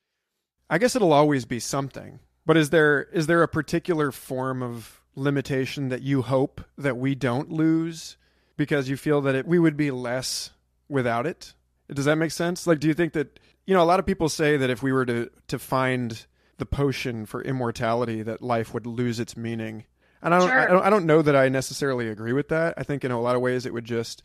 I 0.69 0.77
guess 0.77 0.95
it'll 0.95 1.13
always 1.13 1.45
be 1.45 1.59
something. 1.59 2.19
But 2.45 2.57
is 2.57 2.69
there 2.69 3.03
is 3.03 3.27
there 3.27 3.41
a 3.41 3.47
particular 3.47 4.11
form 4.11 4.61
of 4.61 5.01
limitation 5.15 5.89
that 5.89 6.01
you 6.01 6.21
hope 6.21 6.61
that 6.77 6.97
we 6.97 7.15
don't 7.15 7.51
lose 7.51 8.17
because 8.57 8.89
you 8.89 8.97
feel 8.97 9.21
that 9.21 9.35
it, 9.35 9.47
we 9.47 9.59
would 9.59 9.77
be 9.77 9.91
less 9.91 10.51
without 10.87 11.25
it? 11.25 11.53
Does 11.91 12.05
that 12.05 12.17
make 12.17 12.31
sense? 12.31 12.67
Like 12.67 12.79
do 12.79 12.87
you 12.87 12.93
think 12.93 13.13
that 13.13 13.39
you 13.65 13.73
know, 13.73 13.81
a 13.81 13.85
lot 13.85 13.99
of 13.99 14.05
people 14.05 14.29
say 14.29 14.57
that 14.57 14.69
if 14.69 14.83
we 14.83 14.91
were 14.91 15.05
to 15.05 15.29
to 15.47 15.59
find 15.59 16.25
the 16.57 16.65
potion 16.65 17.25
for 17.25 17.41
immortality, 17.41 18.21
that 18.21 18.41
life 18.41 18.73
would 18.73 18.85
lose 18.85 19.19
its 19.19 19.35
meaning. 19.35 19.85
And 20.21 20.33
I 20.33 20.39
don't, 20.39 20.49
sure. 20.49 20.59
I 20.59 20.71
don't, 20.71 20.83
I 20.85 20.89
don't 20.89 21.05
know 21.05 21.21
that 21.21 21.35
I 21.35 21.49
necessarily 21.49 22.07
agree 22.07 22.33
with 22.33 22.49
that. 22.49 22.75
I 22.77 22.83
think 22.83 23.03
in 23.03 23.11
a 23.11 23.19
lot 23.19 23.35
of 23.35 23.41
ways 23.41 23.65
it 23.65 23.73
would 23.73 23.85
just 23.85 24.23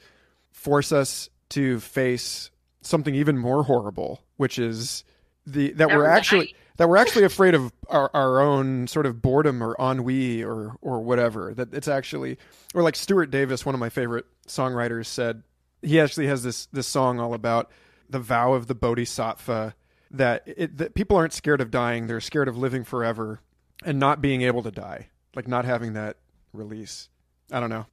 force 0.50 0.92
us 0.92 1.28
to 1.50 1.80
face 1.80 2.50
something 2.82 3.14
even 3.14 3.36
more 3.36 3.64
horrible, 3.64 4.22
which 4.36 4.58
is 4.58 5.04
the 5.46 5.72
that 5.72 5.88
we're 5.88 6.06
actually 6.06 6.54
that 6.80 6.88
we're 6.88 6.96
actually 6.96 7.24
afraid 7.24 7.52
of 7.52 7.70
our, 7.88 8.10
our 8.14 8.40
own 8.40 8.86
sort 8.86 9.04
of 9.04 9.20
boredom 9.20 9.62
or 9.62 9.76
ennui 9.78 10.42
or 10.42 10.78
or 10.80 11.02
whatever. 11.02 11.52
That 11.52 11.74
it's 11.74 11.88
actually 11.88 12.38
or 12.74 12.82
like 12.82 12.96
Stuart 12.96 13.30
Davis, 13.30 13.66
one 13.66 13.74
of 13.74 13.78
my 13.78 13.90
favorite 13.90 14.24
songwriters, 14.48 15.04
said 15.04 15.42
he 15.82 16.00
actually 16.00 16.26
has 16.28 16.42
this 16.42 16.68
this 16.72 16.86
song 16.86 17.20
all 17.20 17.34
about 17.34 17.70
the 18.08 18.18
vow 18.18 18.54
of 18.54 18.66
the 18.66 18.74
bodhisattva 18.74 19.74
that, 20.12 20.42
it, 20.46 20.78
that 20.78 20.94
people 20.94 21.18
aren't 21.18 21.34
scared 21.34 21.60
of 21.60 21.70
dying; 21.70 22.06
they're 22.06 22.18
scared 22.18 22.48
of 22.48 22.56
living 22.56 22.84
forever 22.84 23.40
and 23.84 23.98
not 23.98 24.22
being 24.22 24.40
able 24.40 24.62
to 24.62 24.70
die, 24.70 25.08
like 25.36 25.46
not 25.46 25.66
having 25.66 25.92
that 25.92 26.16
release. 26.54 27.10
I 27.52 27.60
don't 27.60 27.68
know. 27.68 27.84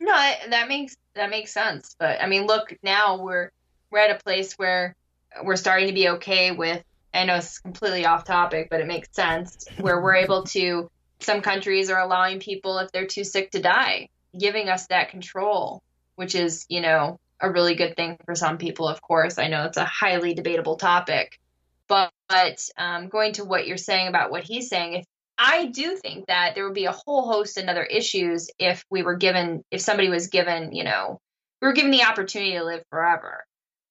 No, 0.00 0.12
that 0.12 0.66
makes 0.66 0.96
that 1.14 1.30
makes 1.30 1.52
sense. 1.52 1.94
But 1.96 2.20
I 2.20 2.26
mean, 2.26 2.48
look, 2.48 2.76
now 2.82 3.22
we're 3.22 3.52
we're 3.92 4.00
at 4.00 4.10
a 4.10 4.20
place 4.20 4.54
where 4.54 4.96
we're 5.44 5.54
starting 5.54 5.86
to 5.86 5.94
be 5.94 6.08
okay 6.08 6.50
with. 6.50 6.82
I 7.14 7.24
know 7.24 7.36
it's 7.36 7.58
completely 7.58 8.06
off 8.06 8.24
topic, 8.24 8.68
but 8.70 8.80
it 8.80 8.86
makes 8.86 9.08
sense 9.12 9.66
where 9.78 10.00
we're 10.00 10.16
able 10.16 10.44
to. 10.44 10.90
Some 11.20 11.40
countries 11.40 11.90
are 11.90 12.00
allowing 12.00 12.40
people 12.40 12.78
if 12.78 12.90
they're 12.90 13.06
too 13.06 13.24
sick 13.24 13.52
to 13.52 13.60
die, 13.60 14.08
giving 14.36 14.68
us 14.68 14.86
that 14.88 15.10
control, 15.10 15.82
which 16.16 16.34
is 16.34 16.66
you 16.68 16.80
know 16.80 17.20
a 17.42 17.50
really 17.50 17.74
good 17.74 17.96
thing 17.96 18.16
for 18.24 18.34
some 18.34 18.56
people, 18.56 18.88
of 18.88 19.02
course. 19.02 19.36
I 19.36 19.48
know 19.48 19.64
it's 19.64 19.76
a 19.76 19.84
highly 19.84 20.32
debatable 20.32 20.76
topic. 20.76 21.38
But, 21.88 22.12
but 22.28 22.66
um, 22.78 23.08
going 23.08 23.34
to 23.34 23.44
what 23.44 23.66
you're 23.66 23.76
saying 23.76 24.08
about 24.08 24.30
what 24.30 24.44
he's 24.44 24.68
saying, 24.68 24.94
if 24.94 25.04
I 25.36 25.66
do 25.66 25.96
think 25.96 26.26
that 26.28 26.54
there 26.54 26.64
would 26.64 26.74
be 26.74 26.84
a 26.84 26.92
whole 26.92 27.30
host 27.30 27.58
of 27.58 27.66
other 27.66 27.82
issues 27.82 28.48
if 28.58 28.84
we 28.88 29.02
were 29.02 29.16
given, 29.16 29.64
if 29.70 29.80
somebody 29.80 30.08
was 30.08 30.28
given, 30.28 30.72
you 30.72 30.84
know, 30.84 31.20
we 31.60 31.68
were 31.68 31.74
given 31.74 31.90
the 31.90 32.04
opportunity 32.04 32.52
to 32.52 32.64
live 32.64 32.84
forever. 32.90 33.44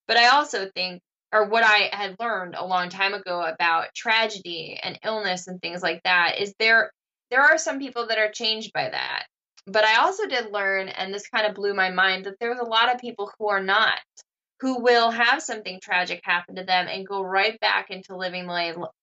But 0.07 0.17
I 0.17 0.29
also 0.29 0.69
think, 0.73 1.01
or 1.31 1.47
what 1.47 1.63
I 1.63 1.89
had 1.93 2.17
learned 2.19 2.55
a 2.55 2.65
long 2.65 2.89
time 2.89 3.13
ago 3.13 3.41
about 3.41 3.93
tragedy 3.95 4.79
and 4.81 4.99
illness 5.03 5.47
and 5.47 5.61
things 5.61 5.81
like 5.81 6.01
that, 6.03 6.39
is 6.39 6.53
there 6.59 6.91
there 7.29 7.41
are 7.41 7.57
some 7.57 7.79
people 7.79 8.07
that 8.07 8.17
are 8.17 8.31
changed 8.31 8.73
by 8.73 8.89
that. 8.89 9.25
But 9.65 9.85
I 9.85 10.01
also 10.01 10.27
did 10.27 10.51
learn, 10.51 10.89
and 10.89 11.13
this 11.13 11.29
kind 11.29 11.47
of 11.47 11.55
blew 11.55 11.73
my 11.73 11.89
mind, 11.89 12.25
that 12.25 12.35
there's 12.39 12.59
a 12.59 12.65
lot 12.65 12.93
of 12.93 12.99
people 12.99 13.31
who 13.39 13.47
are 13.47 13.63
not, 13.63 13.99
who 14.59 14.81
will 14.81 15.11
have 15.11 15.41
something 15.41 15.79
tragic 15.81 16.19
happen 16.23 16.55
to 16.55 16.63
them 16.63 16.87
and 16.89 17.07
go 17.07 17.23
right 17.23 17.59
back 17.61 17.89
into 17.89 18.17
living 18.17 18.47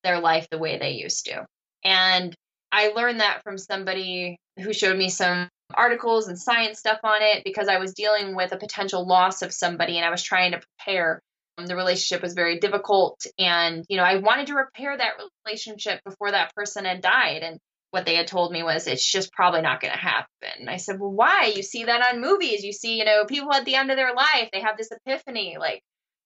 their 0.05 0.21
life 0.21 0.47
the 0.51 0.59
way 0.59 0.79
they 0.79 0.93
used 0.93 1.27
to. 1.27 1.47
And 1.85 2.35
I 2.71 2.89
learned 2.89 3.21
that 3.21 3.43
from 3.43 3.57
somebody 3.57 4.37
who 4.61 4.73
showed 4.73 4.99
me 4.99 5.09
some 5.09 5.49
articles 5.75 6.29
and 6.29 6.39
science 6.39 6.79
stuff 6.79 6.99
on 7.05 7.23
it 7.23 7.45
because 7.45 7.69
I 7.69 7.79
was 7.79 7.95
dealing 7.95 8.35
with 8.35 8.53
a 8.53 8.59
potential 8.59 9.07
loss 9.07 9.43
of 9.43 9.53
somebody 9.53 9.97
and 9.97 10.05
I 10.05 10.11
was 10.11 10.23
trying 10.23 10.53
to 10.53 10.61
prepare. 10.61 11.21
The 11.67 11.77
relationship 11.77 12.23
was 12.23 12.35
very 12.35 12.59
difficult. 12.59 13.25
And, 13.39 13.85
you 13.89 13.97
know, 13.97 14.05
I 14.05 14.17
wanted 14.17 14.49
to 14.49 14.55
repair 14.55 14.97
that 14.97 15.15
relationship 15.45 16.01
before 16.05 16.31
that 16.31 16.55
person 16.55 16.85
had 16.85 17.01
died. 17.01 17.43
And 17.43 17.59
what 17.91 18.07
they 18.07 18.15
had 18.15 18.27
told 18.27 18.53
me 18.53 18.63
was 18.63 18.87
it's 18.87 19.05
just 19.05 19.33
probably 19.33 19.63
not 19.63 19.81
going 19.81 19.93
to 19.93 19.99
happen. 19.99 20.69
I 20.69 20.77
said, 20.77 21.01
well, 21.01 21.13
why? 21.13 21.53
You 21.55 21.63
see 21.63 21.85
that 21.85 22.15
on 22.15 22.21
movies. 22.21 22.63
You 22.63 22.73
see, 22.73 22.99
you 22.99 23.05
know, 23.05 23.25
people 23.25 23.53
at 23.53 23.65
the 23.65 23.75
end 23.75 23.91
of 23.91 23.97
their 23.97 24.15
life, 24.15 24.51
they 24.53 24.61
have 24.61 24.77
this 24.77 24.91
epiphany, 24.91 25.57
like, 25.59 25.83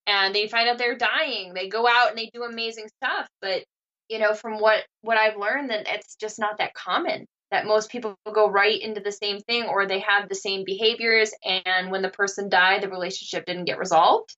and 0.07 0.35
they 0.35 0.49
find 0.49 0.69
out 0.69 0.79
they're 0.79 0.99
dying. 0.99 1.55
They 1.55 1.69
go 1.69 1.87
out 1.87 2.11
and 2.11 2.19
they 2.19 2.31
do 2.35 2.43
amazing 2.43 2.89
stuff. 3.03 3.29
But, 3.41 3.65
you 4.09 4.19
know, 4.19 4.35
from 4.35 4.59
what, 4.59 4.85
what 5.01 5.17
I've 5.17 5.39
learned, 5.39 5.71
that 5.71 5.87
it's 5.87 6.17
just 6.17 6.39
not 6.39 6.59
that 6.59 6.75
common 6.75 7.27
that 7.53 7.67
most 7.67 7.91
people 7.91 8.17
go 8.35 8.51
right 8.51 8.81
into 8.81 9.03
the 9.03 9.13
same 9.13 9.39
thing 9.41 9.65
or 9.65 9.87
they 9.87 10.01
have 10.01 10.29
the 10.29 10.35
same 10.35 10.65
behaviors 10.65 11.33
and 11.45 11.91
when 11.91 12.03
the 12.03 12.09
person 12.09 12.49
died 12.49 12.83
the 12.83 12.89
relationship 12.89 13.45
didn't 13.45 13.67
get 13.67 13.79
resolved 13.79 14.35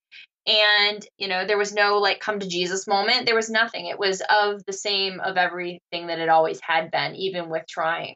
and 0.46 1.06
you 1.16 1.28
know 1.28 1.46
there 1.46 1.58
was 1.58 1.72
no 1.72 1.98
like 1.98 2.20
come 2.20 2.38
to 2.38 2.46
jesus 2.46 2.86
moment 2.86 3.26
there 3.26 3.34
was 3.34 3.48
nothing 3.48 3.86
it 3.86 3.98
was 3.98 4.22
of 4.28 4.64
the 4.66 4.72
same 4.72 5.20
of 5.20 5.36
everything 5.36 6.08
that 6.08 6.18
it 6.18 6.28
always 6.28 6.60
had 6.60 6.90
been 6.90 7.14
even 7.14 7.48
with 7.48 7.66
trying 7.66 8.14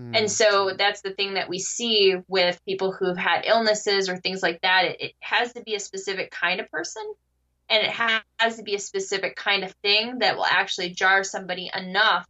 mm. 0.00 0.16
and 0.16 0.30
so 0.30 0.72
that's 0.76 1.02
the 1.02 1.12
thing 1.12 1.34
that 1.34 1.48
we 1.48 1.58
see 1.58 2.16
with 2.26 2.60
people 2.64 2.92
who've 2.92 3.16
had 3.16 3.44
illnesses 3.46 4.08
or 4.08 4.16
things 4.16 4.42
like 4.42 4.60
that 4.62 4.86
it, 4.86 5.00
it 5.00 5.12
has 5.20 5.52
to 5.52 5.62
be 5.62 5.74
a 5.74 5.80
specific 5.80 6.30
kind 6.30 6.60
of 6.60 6.68
person 6.70 7.04
and 7.70 7.86
it 7.86 7.90
has 7.90 8.56
to 8.56 8.62
be 8.62 8.74
a 8.74 8.80
specific 8.80 9.36
kind 9.36 9.64
of 9.64 9.72
thing 9.82 10.18
that 10.18 10.36
will 10.36 10.44
actually 10.44 10.90
jar 10.90 11.24
somebody 11.24 11.70
enough 11.74 12.26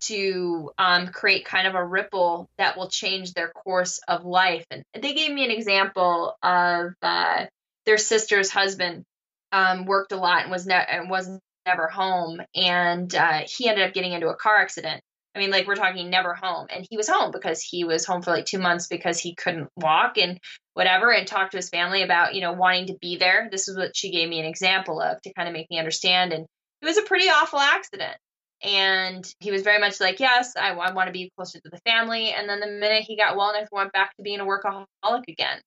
to 0.00 0.70
um, 0.78 1.08
create 1.08 1.44
kind 1.44 1.66
of 1.66 1.74
a 1.74 1.84
ripple 1.84 2.48
that 2.56 2.76
will 2.76 2.88
change 2.88 3.32
their 3.32 3.48
course 3.48 4.00
of 4.08 4.24
life. 4.24 4.64
And 4.70 4.84
they 4.94 5.12
gave 5.12 5.32
me 5.32 5.44
an 5.44 5.50
example 5.50 6.36
of 6.42 6.94
uh, 7.02 7.46
their 7.86 7.98
sister's 7.98 8.50
husband 8.50 9.04
um, 9.52 9.84
worked 9.84 10.12
a 10.12 10.16
lot 10.16 10.42
and 10.42 10.50
was 10.50 10.66
ne- 10.66 10.86
and 10.88 11.10
was 11.10 11.28
never 11.66 11.88
home, 11.88 12.40
and 12.54 13.14
uh, 13.14 13.42
he 13.46 13.68
ended 13.68 13.86
up 13.86 13.94
getting 13.94 14.12
into 14.12 14.28
a 14.28 14.36
car 14.36 14.58
accident. 14.58 15.00
I 15.34 15.38
mean, 15.38 15.50
like 15.50 15.66
we're 15.66 15.76
talking 15.76 16.10
never 16.10 16.34
home, 16.34 16.66
and 16.70 16.86
he 16.88 16.96
was 16.96 17.08
home 17.08 17.30
because 17.30 17.62
he 17.62 17.84
was 17.84 18.04
home 18.04 18.22
for 18.22 18.30
like 18.30 18.46
two 18.46 18.58
months 18.58 18.86
because 18.88 19.18
he 19.18 19.34
couldn't 19.34 19.68
walk 19.76 20.18
and 20.18 20.38
whatever, 20.74 21.12
and 21.12 21.26
talked 21.26 21.52
to 21.52 21.58
his 21.58 21.70
family 21.70 22.02
about 22.02 22.34
you 22.34 22.40
know 22.40 22.52
wanting 22.52 22.86
to 22.88 22.98
be 23.00 23.16
there. 23.16 23.48
This 23.50 23.68
is 23.68 23.76
what 23.76 23.96
she 23.96 24.10
gave 24.10 24.28
me 24.28 24.40
an 24.40 24.46
example 24.46 25.00
of 25.00 25.20
to 25.22 25.32
kind 25.34 25.48
of 25.48 25.52
make 25.52 25.70
me 25.70 25.78
understand, 25.78 26.32
and 26.32 26.46
it 26.82 26.86
was 26.86 26.98
a 26.98 27.02
pretty 27.02 27.26
awful 27.26 27.60
accident 27.60 28.16
and 28.62 29.26
he 29.40 29.50
was 29.50 29.62
very 29.62 29.78
much 29.78 30.00
like, 30.00 30.20
yes, 30.20 30.54
I, 30.56 30.72
I 30.72 30.92
want 30.92 31.06
to 31.06 31.12
be 31.12 31.30
closer 31.36 31.60
to 31.60 31.70
the 31.70 31.80
family. 31.86 32.30
And 32.30 32.48
then 32.48 32.60
the 32.60 32.66
minute 32.66 33.04
he 33.04 33.16
got 33.16 33.36
well 33.36 33.50
enough, 33.50 33.68
went 33.72 33.92
back 33.92 34.14
to 34.16 34.22
being 34.22 34.40
a 34.40 34.44
workaholic 34.44 35.24
again. 35.28 35.60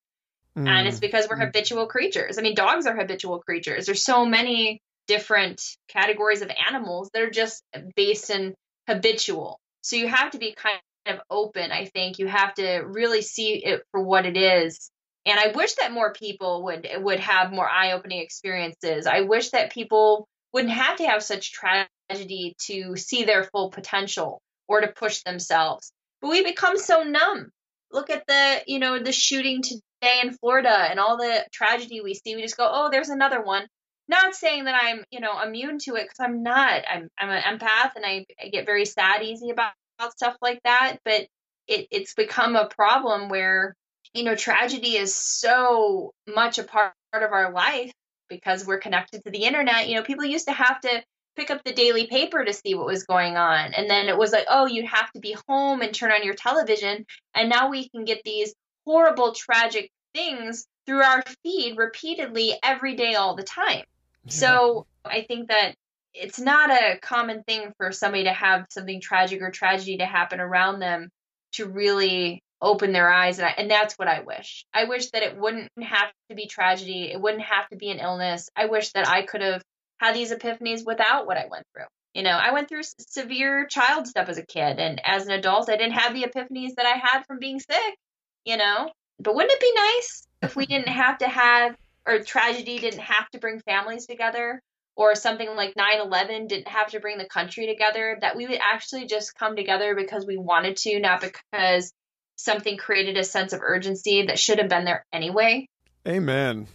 Mm. 0.58 0.68
And 0.68 0.88
it's 0.88 1.00
because 1.00 1.28
we're 1.30 1.38
mm. 1.38 1.46
habitual 1.46 1.88
creatures. 1.88 2.38
I 2.38 2.42
mean, 2.42 2.56
dogs 2.56 2.86
are 2.86 2.96
habitual 2.96 3.40
creatures. 3.40 3.86
There's 3.86 4.04
so 4.04 4.26
many 4.26 4.82
different 5.08 5.62
categories 5.90 6.42
of 6.42 6.52
animals 6.70 7.10
that 7.14 7.24
are 7.24 7.30
just 7.30 7.64
based 7.96 8.30
in 8.30 8.54
habitual. 8.88 9.60
So 9.82 9.96
you 9.96 10.08
have 10.08 10.32
to 10.32 10.38
be 10.38 10.56
kind 10.56 10.80
of 11.08 11.20
open, 11.30 11.72
I 11.72 11.86
think. 11.86 12.20
You 12.20 12.28
have 12.28 12.54
to 12.56 12.84
really 12.86 13.22
see 13.22 13.56
it 13.56 13.84
for 13.92 14.02
what 14.02 14.26
it 14.26 14.38
is. 14.38 14.90
And 15.26 15.40
I 15.40 15.48
wish 15.56 15.74
that 15.76 15.94
more 15.94 16.14
people 16.14 16.64
would 16.66 16.88
would 16.98 17.20
have 17.20 17.52
more 17.52 17.70
eye-opening 17.70 18.20
experiences. 18.20 19.08
I 19.08 19.22
wish 19.22 19.52
that 19.52 19.72
people 19.72 20.28
wouldn't 20.52 20.74
have 20.74 20.98
to 20.98 21.08
have 21.08 21.24
such 21.24 21.54
tragedy 21.54 22.56
to 22.68 22.96
see 22.96 23.24
their 23.24 23.44
full 23.46 23.72
potential 23.72 24.42
or 24.68 24.82
to 24.82 24.88
push 24.88 25.24
themselves. 25.24 25.92
But 26.22 26.30
we 26.30 26.44
become 26.44 26.78
so 26.78 27.04
numb. 27.04 27.52
Look 27.92 28.10
at 28.10 28.26
the, 28.28 28.62
you 28.68 28.80
know, 28.80 29.00
the 29.00 29.12
shooting 29.12 29.62
today 30.04 30.20
in 30.22 30.34
Florida 30.34 30.70
and 30.70 31.00
all 31.00 31.18
the 31.18 31.46
tragedy 31.52 32.02
we 32.02 32.14
see. 32.14 32.36
We 32.36 32.42
just 32.42 32.58
go, 32.58 32.70
oh, 32.70 32.90
there's 32.92 33.10
another 33.10 33.42
one. 33.42 33.66
Not 34.08 34.36
saying 34.36 34.66
that 34.66 34.76
I'm, 34.82 35.04
you 35.12 35.22
know, 35.22 35.42
immune 35.42 35.80
to 35.80 35.96
it 35.96 36.04
because 36.04 36.20
I'm 36.20 36.44
not. 36.44 36.84
I'm, 36.90 37.08
I'm 37.18 37.30
an 37.30 37.42
empath 37.42 37.92
and 37.96 38.06
I, 38.06 38.26
I 38.42 38.50
get 38.50 38.66
very 38.66 38.86
sad 38.86 39.24
easy 39.24 39.50
about, 39.50 39.72
about 39.98 40.12
stuff 40.12 40.36
like 40.42 40.60
that. 40.66 40.98
But 41.06 41.28
it, 41.68 41.88
it's 41.90 42.14
become 42.14 42.56
a 42.56 42.68
problem 42.68 43.30
where, 43.30 43.76
you 44.14 44.24
know, 44.24 44.36
tragedy 44.36 44.98
is 44.98 45.16
so 45.16 46.12
much 46.28 46.60
a 46.60 46.64
part 46.64 46.94
of 47.14 47.32
our 47.32 47.54
life 47.54 47.92
because 48.30 48.66
we're 48.66 48.80
connected 48.80 49.24
to 49.24 49.32
the 49.32 49.46
internet. 49.46 49.88
You 49.88 49.96
know, 49.96 50.04
people 50.04 50.26
used 50.26 50.48
to 50.48 50.54
have 50.54 50.82
to 50.82 51.02
pick 51.38 51.50
up 51.50 51.64
the 51.64 51.74
daily 51.74 52.08
paper 52.08 52.44
to 52.44 52.54
see 52.54 52.76
what 52.76 52.86
was 52.86 53.06
going 53.06 53.38
on. 53.38 53.74
And 53.74 53.90
then 53.90 54.08
it 54.10 54.18
was 54.18 54.34
like, 54.34 54.46
oh, 54.50 54.68
you 54.68 54.86
have 54.86 55.12
to 55.14 55.20
be 55.20 55.36
home 55.48 55.82
and 55.82 55.94
turn 55.94 56.12
on 56.12 56.24
your 56.24 56.36
television. 56.36 57.06
And 57.34 57.50
now 57.50 57.70
we 57.70 57.90
can 57.90 58.04
get 58.04 58.22
these 58.26 58.54
horrible, 58.86 59.34
tragic 59.34 59.92
things 60.14 60.66
through 60.86 61.02
our 61.02 61.24
feed 61.44 61.78
repeatedly 61.78 62.58
every 62.62 62.96
day, 62.96 63.16
all 63.16 63.36
the 63.36 63.44
time. 63.44 63.84
Yeah. 64.26 64.32
So 64.32 64.88
I 65.06 65.26
think 65.28 65.50
that 65.50 65.76
it's 66.14 66.40
not 66.40 66.70
a 66.70 67.00
common 67.02 67.44
thing 67.44 67.74
for 67.78 67.92
somebody 67.92 68.26
to 68.26 68.34
have 68.34 68.66
something 68.70 69.02
tragic 69.02 69.42
or 69.42 69.52
tragedy 69.52 69.98
to 69.98 70.06
happen 70.06 70.40
around 70.40 70.80
them 70.80 71.10
to 71.54 71.68
really 71.68 72.42
open 72.62 72.94
their 72.94 73.10
eyes 73.10 73.40
and, 73.40 73.48
I, 73.48 73.56
and 73.58 73.70
that's 73.70 73.96
what 73.96 74.08
i 74.08 74.22
wish 74.22 74.64
i 74.74 74.86
wish 74.86 75.10
that 75.10 75.22
it 75.22 75.38
wouldn't 75.38 75.70
have 75.82 76.10
to 76.30 76.36
be 76.36 76.48
tragedy 76.48 77.12
it 77.12 77.20
wouldn't 77.20 77.44
have 77.44 77.68
to 77.68 77.76
be 77.76 77.90
an 77.90 78.00
illness 78.00 78.50
i 78.56 78.68
wish 78.68 78.94
that 78.94 79.06
i 79.06 79.24
could 79.24 79.42
have 79.42 79.62
had 80.04 80.16
these 80.16 80.34
epiphanies 80.34 80.86
without 80.86 81.26
what 81.26 81.38
I 81.38 81.48
went 81.50 81.66
through. 81.74 81.86
You 82.14 82.24
know, 82.24 82.32
I 82.32 82.52
went 82.52 82.70
through 82.70 82.84
severe 82.84 83.66
child 83.66 84.06
stuff 84.06 84.30
as 84.30 84.38
a 84.38 84.46
kid, 84.46 84.80
and 84.80 85.02
as 85.04 85.26
an 85.26 85.32
adult, 85.32 85.70
I 85.70 85.78
didn't 85.78 85.94
have 85.94 86.14
the 86.14 86.24
epiphanies 86.24 86.76
that 86.76 86.86
I 86.86 86.98
had 86.98 87.26
from 87.26 87.40
being 87.40 87.60
sick, 87.60 87.98
you 88.46 88.58
know? 88.58 88.90
But 89.20 89.36
wouldn't 89.36 89.54
it 89.54 89.60
be 89.60 89.74
nice 89.76 90.28
if 90.42 90.56
we 90.56 90.66
didn't 90.66 90.90
have 90.90 91.20
to 91.20 91.28
have, 91.28 91.76
or 92.06 92.20
tragedy 92.20 92.80
didn't 92.80 93.02
have 93.02 93.30
to 93.32 93.40
bring 93.40 93.60
families 93.60 94.06
together, 94.06 94.62
or 94.96 95.16
something 95.16 95.50
like 95.56 95.76
9 95.76 96.02
11 96.02 96.48
didn't 96.48 96.68
have 96.68 96.92
to 96.92 97.00
bring 97.00 97.18
the 97.18 97.26
country 97.28 97.68
together, 97.68 98.18
that 98.22 98.36
we 98.36 98.48
would 98.48 98.60
actually 98.64 99.06
just 99.06 99.36
come 99.36 99.56
together 99.56 99.96
because 99.96 100.26
we 100.26 100.38
wanted 100.38 100.78
to, 100.78 101.00
not 101.00 101.22
because 101.22 101.94
something 102.36 102.78
created 102.78 103.18
a 103.18 103.24
sense 103.24 103.54
of 103.54 103.62
urgency 103.62 104.26
that 104.28 104.40
should 104.40 104.60
have 104.60 104.70
been 104.70 104.86
there 104.86 105.06
anyway? 105.14 105.68
Amen. 106.08 106.68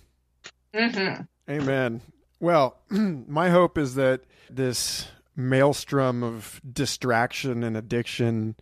Mm-hmm. 0.75 1.23
Amen. 1.51 2.01
Well, 2.41 2.79
my 2.91 3.51
hope 3.51 3.79
is 3.79 3.95
that 3.97 4.23
this 4.51 5.09
maelstrom 5.37 6.23
of 6.23 6.61
distraction 6.71 7.63
and 7.63 7.77
addiction 7.77 8.57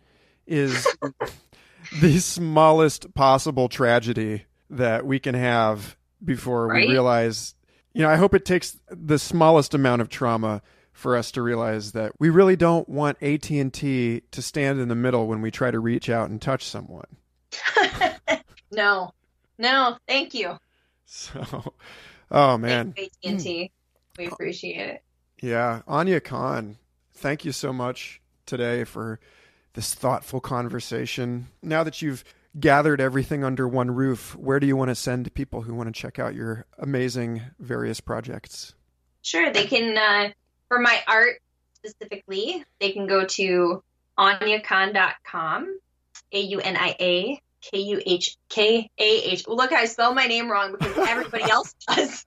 is 0.45 0.87
the 2.01 2.19
smallest 2.19 3.13
possible 3.13 3.69
tragedy 3.69 4.45
that 4.69 5.05
we 5.05 5.19
can 5.19 5.35
have 5.35 5.95
before 6.23 6.67
right? 6.67 6.87
we 6.87 6.91
realize 6.91 7.55
you 7.93 8.01
know 8.01 8.09
i 8.09 8.15
hope 8.15 8.33
it 8.33 8.43
takes 8.43 8.79
the 8.89 9.19
smallest 9.19 9.73
amount 9.73 10.01
of 10.01 10.09
trauma 10.09 10.61
for 10.91 11.15
us 11.15 11.31
to 11.31 11.41
realize 11.43 11.91
that 11.91 12.11
we 12.17 12.29
really 12.31 12.55
don't 12.55 12.89
want 12.89 13.21
AT&T 13.21 14.21
to 14.31 14.41
stand 14.41 14.79
in 14.79 14.87
the 14.87 14.95
middle 14.95 15.27
when 15.27 15.41
we 15.41 15.51
try 15.51 15.69
to 15.69 15.79
reach 15.79 16.09
out 16.09 16.31
and 16.31 16.41
touch 16.41 16.63
someone. 16.63 17.05
no. 18.71 19.13
No, 19.59 19.95
thank 20.07 20.33
you. 20.33 20.57
So 21.05 21.73
Oh 22.31 22.57
man, 22.57 22.93
AT&T. 22.97 23.71
Hmm. 24.15 24.21
We 24.21 24.27
appreciate 24.27 24.89
it. 24.89 25.03
Yeah, 25.41 25.81
Aunia 25.87 26.23
Kahn, 26.23 26.77
thank 27.13 27.45
you 27.45 27.51
so 27.51 27.71
much 27.71 28.19
today 28.45 28.83
for 28.83 29.19
this 29.77 29.93
thoughtful 29.93 30.41
conversation. 30.41 31.47
Now 31.61 31.83
that 31.83 32.01
you've 32.01 32.23
gathered 32.59 32.99
everything 32.99 33.43
under 33.43 33.67
one 33.67 33.91
roof, 33.91 34.35
where 34.35 34.59
do 34.59 34.65
you 34.65 34.75
want 34.75 34.89
to 34.89 34.95
send 34.95 35.31
people 35.35 35.61
who 35.61 35.75
want 35.75 35.93
to 35.93 36.01
check 36.01 36.17
out 36.17 36.33
your 36.33 36.65
amazing 36.79 37.43
various 37.59 38.01
projects? 38.01 38.73
Sure, 39.21 39.53
they 39.53 39.67
can 39.67 39.95
uh, 39.95 40.31
for 40.67 40.79
my 40.79 40.99
art 41.07 41.41
specifically, 41.75 42.65
they 42.79 42.91
can 42.91 43.05
go 43.05 43.25
to 43.25 43.83
auniakahn.com, 44.17 45.79
A 46.31 46.39
U 46.39 46.59
N 46.59 46.75
I 46.75 46.95
A 46.99 47.41
K 47.61 47.77
U 47.77 48.01
H 48.03 48.35
K 48.49 48.89
A 48.97 49.03
H. 49.03 49.47
Look, 49.47 49.73
I 49.73 49.85
spell 49.85 50.15
my 50.15 50.25
name 50.25 50.49
wrong 50.49 50.71
because 50.71 50.97
everybody 51.07 51.43
else 51.51 51.75
does. 51.87 52.25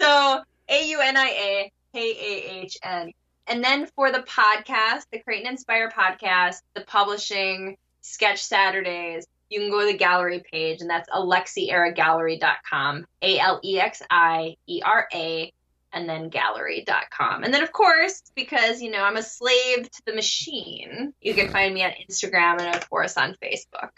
So 0.00 0.40
A 0.68 0.88
U 0.90 1.00
N 1.00 1.16
I 1.16 1.26
A 1.26 1.72
K 1.92 2.10
A 2.12 2.62
H 2.62 2.78
N. 2.84 3.12
And 3.46 3.62
then 3.62 3.86
for 3.86 4.10
the 4.12 4.20
podcast, 4.20 5.06
the 5.10 5.18
Create 5.18 5.40
and 5.44 5.52
Inspire 5.52 5.90
podcast, 5.90 6.62
the 6.74 6.82
publishing, 6.82 7.76
Sketch 8.00 8.42
Saturdays, 8.42 9.26
you 9.50 9.60
can 9.60 9.70
go 9.70 9.80
to 9.80 9.86
the 9.86 9.98
gallery 9.98 10.42
page, 10.50 10.80
and 10.80 10.88
that's 10.88 11.08
alexieragallery.com, 11.10 13.06
A 13.20 13.38
L 13.38 13.60
E 13.62 13.78
X 13.78 14.02
I 14.10 14.56
E 14.66 14.80
R 14.84 15.08
A, 15.12 15.52
and 15.92 16.08
then 16.08 16.30
gallery.com. 16.30 17.44
And 17.44 17.52
then, 17.52 17.62
of 17.62 17.72
course, 17.72 18.22
because, 18.34 18.80
you 18.80 18.90
know, 18.90 19.02
I'm 19.02 19.16
a 19.16 19.22
slave 19.22 19.90
to 19.90 20.02
the 20.06 20.14
machine, 20.14 21.12
you 21.20 21.34
can 21.34 21.50
find 21.50 21.74
me 21.74 21.84
on 21.84 21.90
Instagram 22.08 22.60
and, 22.60 22.74
of 22.74 22.88
course, 22.88 23.16
on 23.16 23.36
Facebook. 23.42 23.90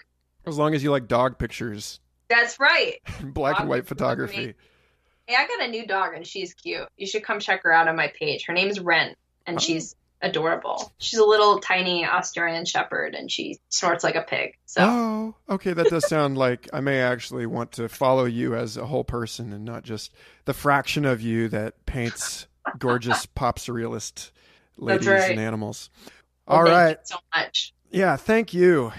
As 0.46 0.58
long 0.58 0.74
as 0.74 0.82
you 0.82 0.90
like 0.90 1.06
dog 1.06 1.38
pictures, 1.38 2.00
That's 2.28 2.58
right. 2.58 2.96
black 3.22 3.54
Dog 3.54 3.60
and 3.62 3.70
white 3.70 3.86
photography. 3.86 4.54
Hey, 5.26 5.36
I 5.36 5.46
got 5.46 5.62
a 5.62 5.70
new 5.70 5.86
dog, 5.86 6.14
and 6.14 6.26
she's 6.26 6.52
cute. 6.52 6.88
You 6.96 7.06
should 7.06 7.22
come 7.22 7.40
check 7.40 7.62
her 7.62 7.72
out 7.72 7.88
on 7.88 7.96
my 7.96 8.12
page. 8.18 8.44
Her 8.46 8.52
name's 8.52 8.80
Ren, 8.80 9.14
and 9.46 9.56
Oh. 9.56 9.60
she's 9.60 9.94
adorable. 10.22 10.92
She's 10.98 11.18
a 11.18 11.24
little 11.24 11.58
tiny 11.60 12.06
Australian 12.06 12.64
Shepherd, 12.64 13.14
and 13.14 13.30
she 13.30 13.58
snorts 13.68 14.02
like 14.02 14.14
a 14.14 14.22
pig. 14.22 14.56
So. 14.66 14.80
Oh, 14.82 15.54
okay. 15.54 15.72
That 15.74 15.88
does 15.88 16.08
sound 16.08 16.38
like 16.38 16.68
I 16.72 16.80
may 16.80 17.00
actually 17.02 17.46
want 17.46 17.72
to 17.72 17.88
follow 17.88 18.24
you 18.24 18.54
as 18.54 18.76
a 18.76 18.86
whole 18.86 19.04
person 19.04 19.52
and 19.52 19.64
not 19.64 19.82
just 19.84 20.12
the 20.46 20.54
fraction 20.54 21.04
of 21.04 21.20
you 21.20 21.48
that 21.48 21.84
paints 21.86 22.46
gorgeous 22.78 23.26
pop 23.34 23.58
surrealist 23.58 24.30
ladies 24.78 25.06
right. 25.06 25.30
and 25.30 25.40
animals. 25.40 25.90
Well, 26.46 26.58
All 26.58 26.64
thank 26.64 26.74
right. 26.76 26.90
you 26.98 27.04
so 27.04 27.16
much. 27.34 27.74
Yeah, 27.90 28.16
thank 28.16 28.54
you. 28.54 28.92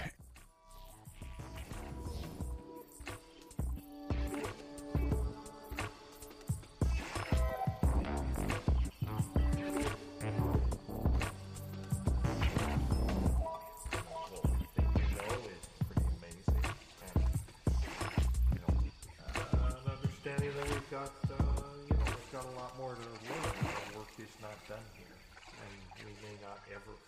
Not 24.46 24.68
done 24.68 24.86
here, 24.94 25.18
and 25.58 25.74
we 26.06 26.12
may 26.22 26.38
not 26.40 26.62
ever. 26.70 27.05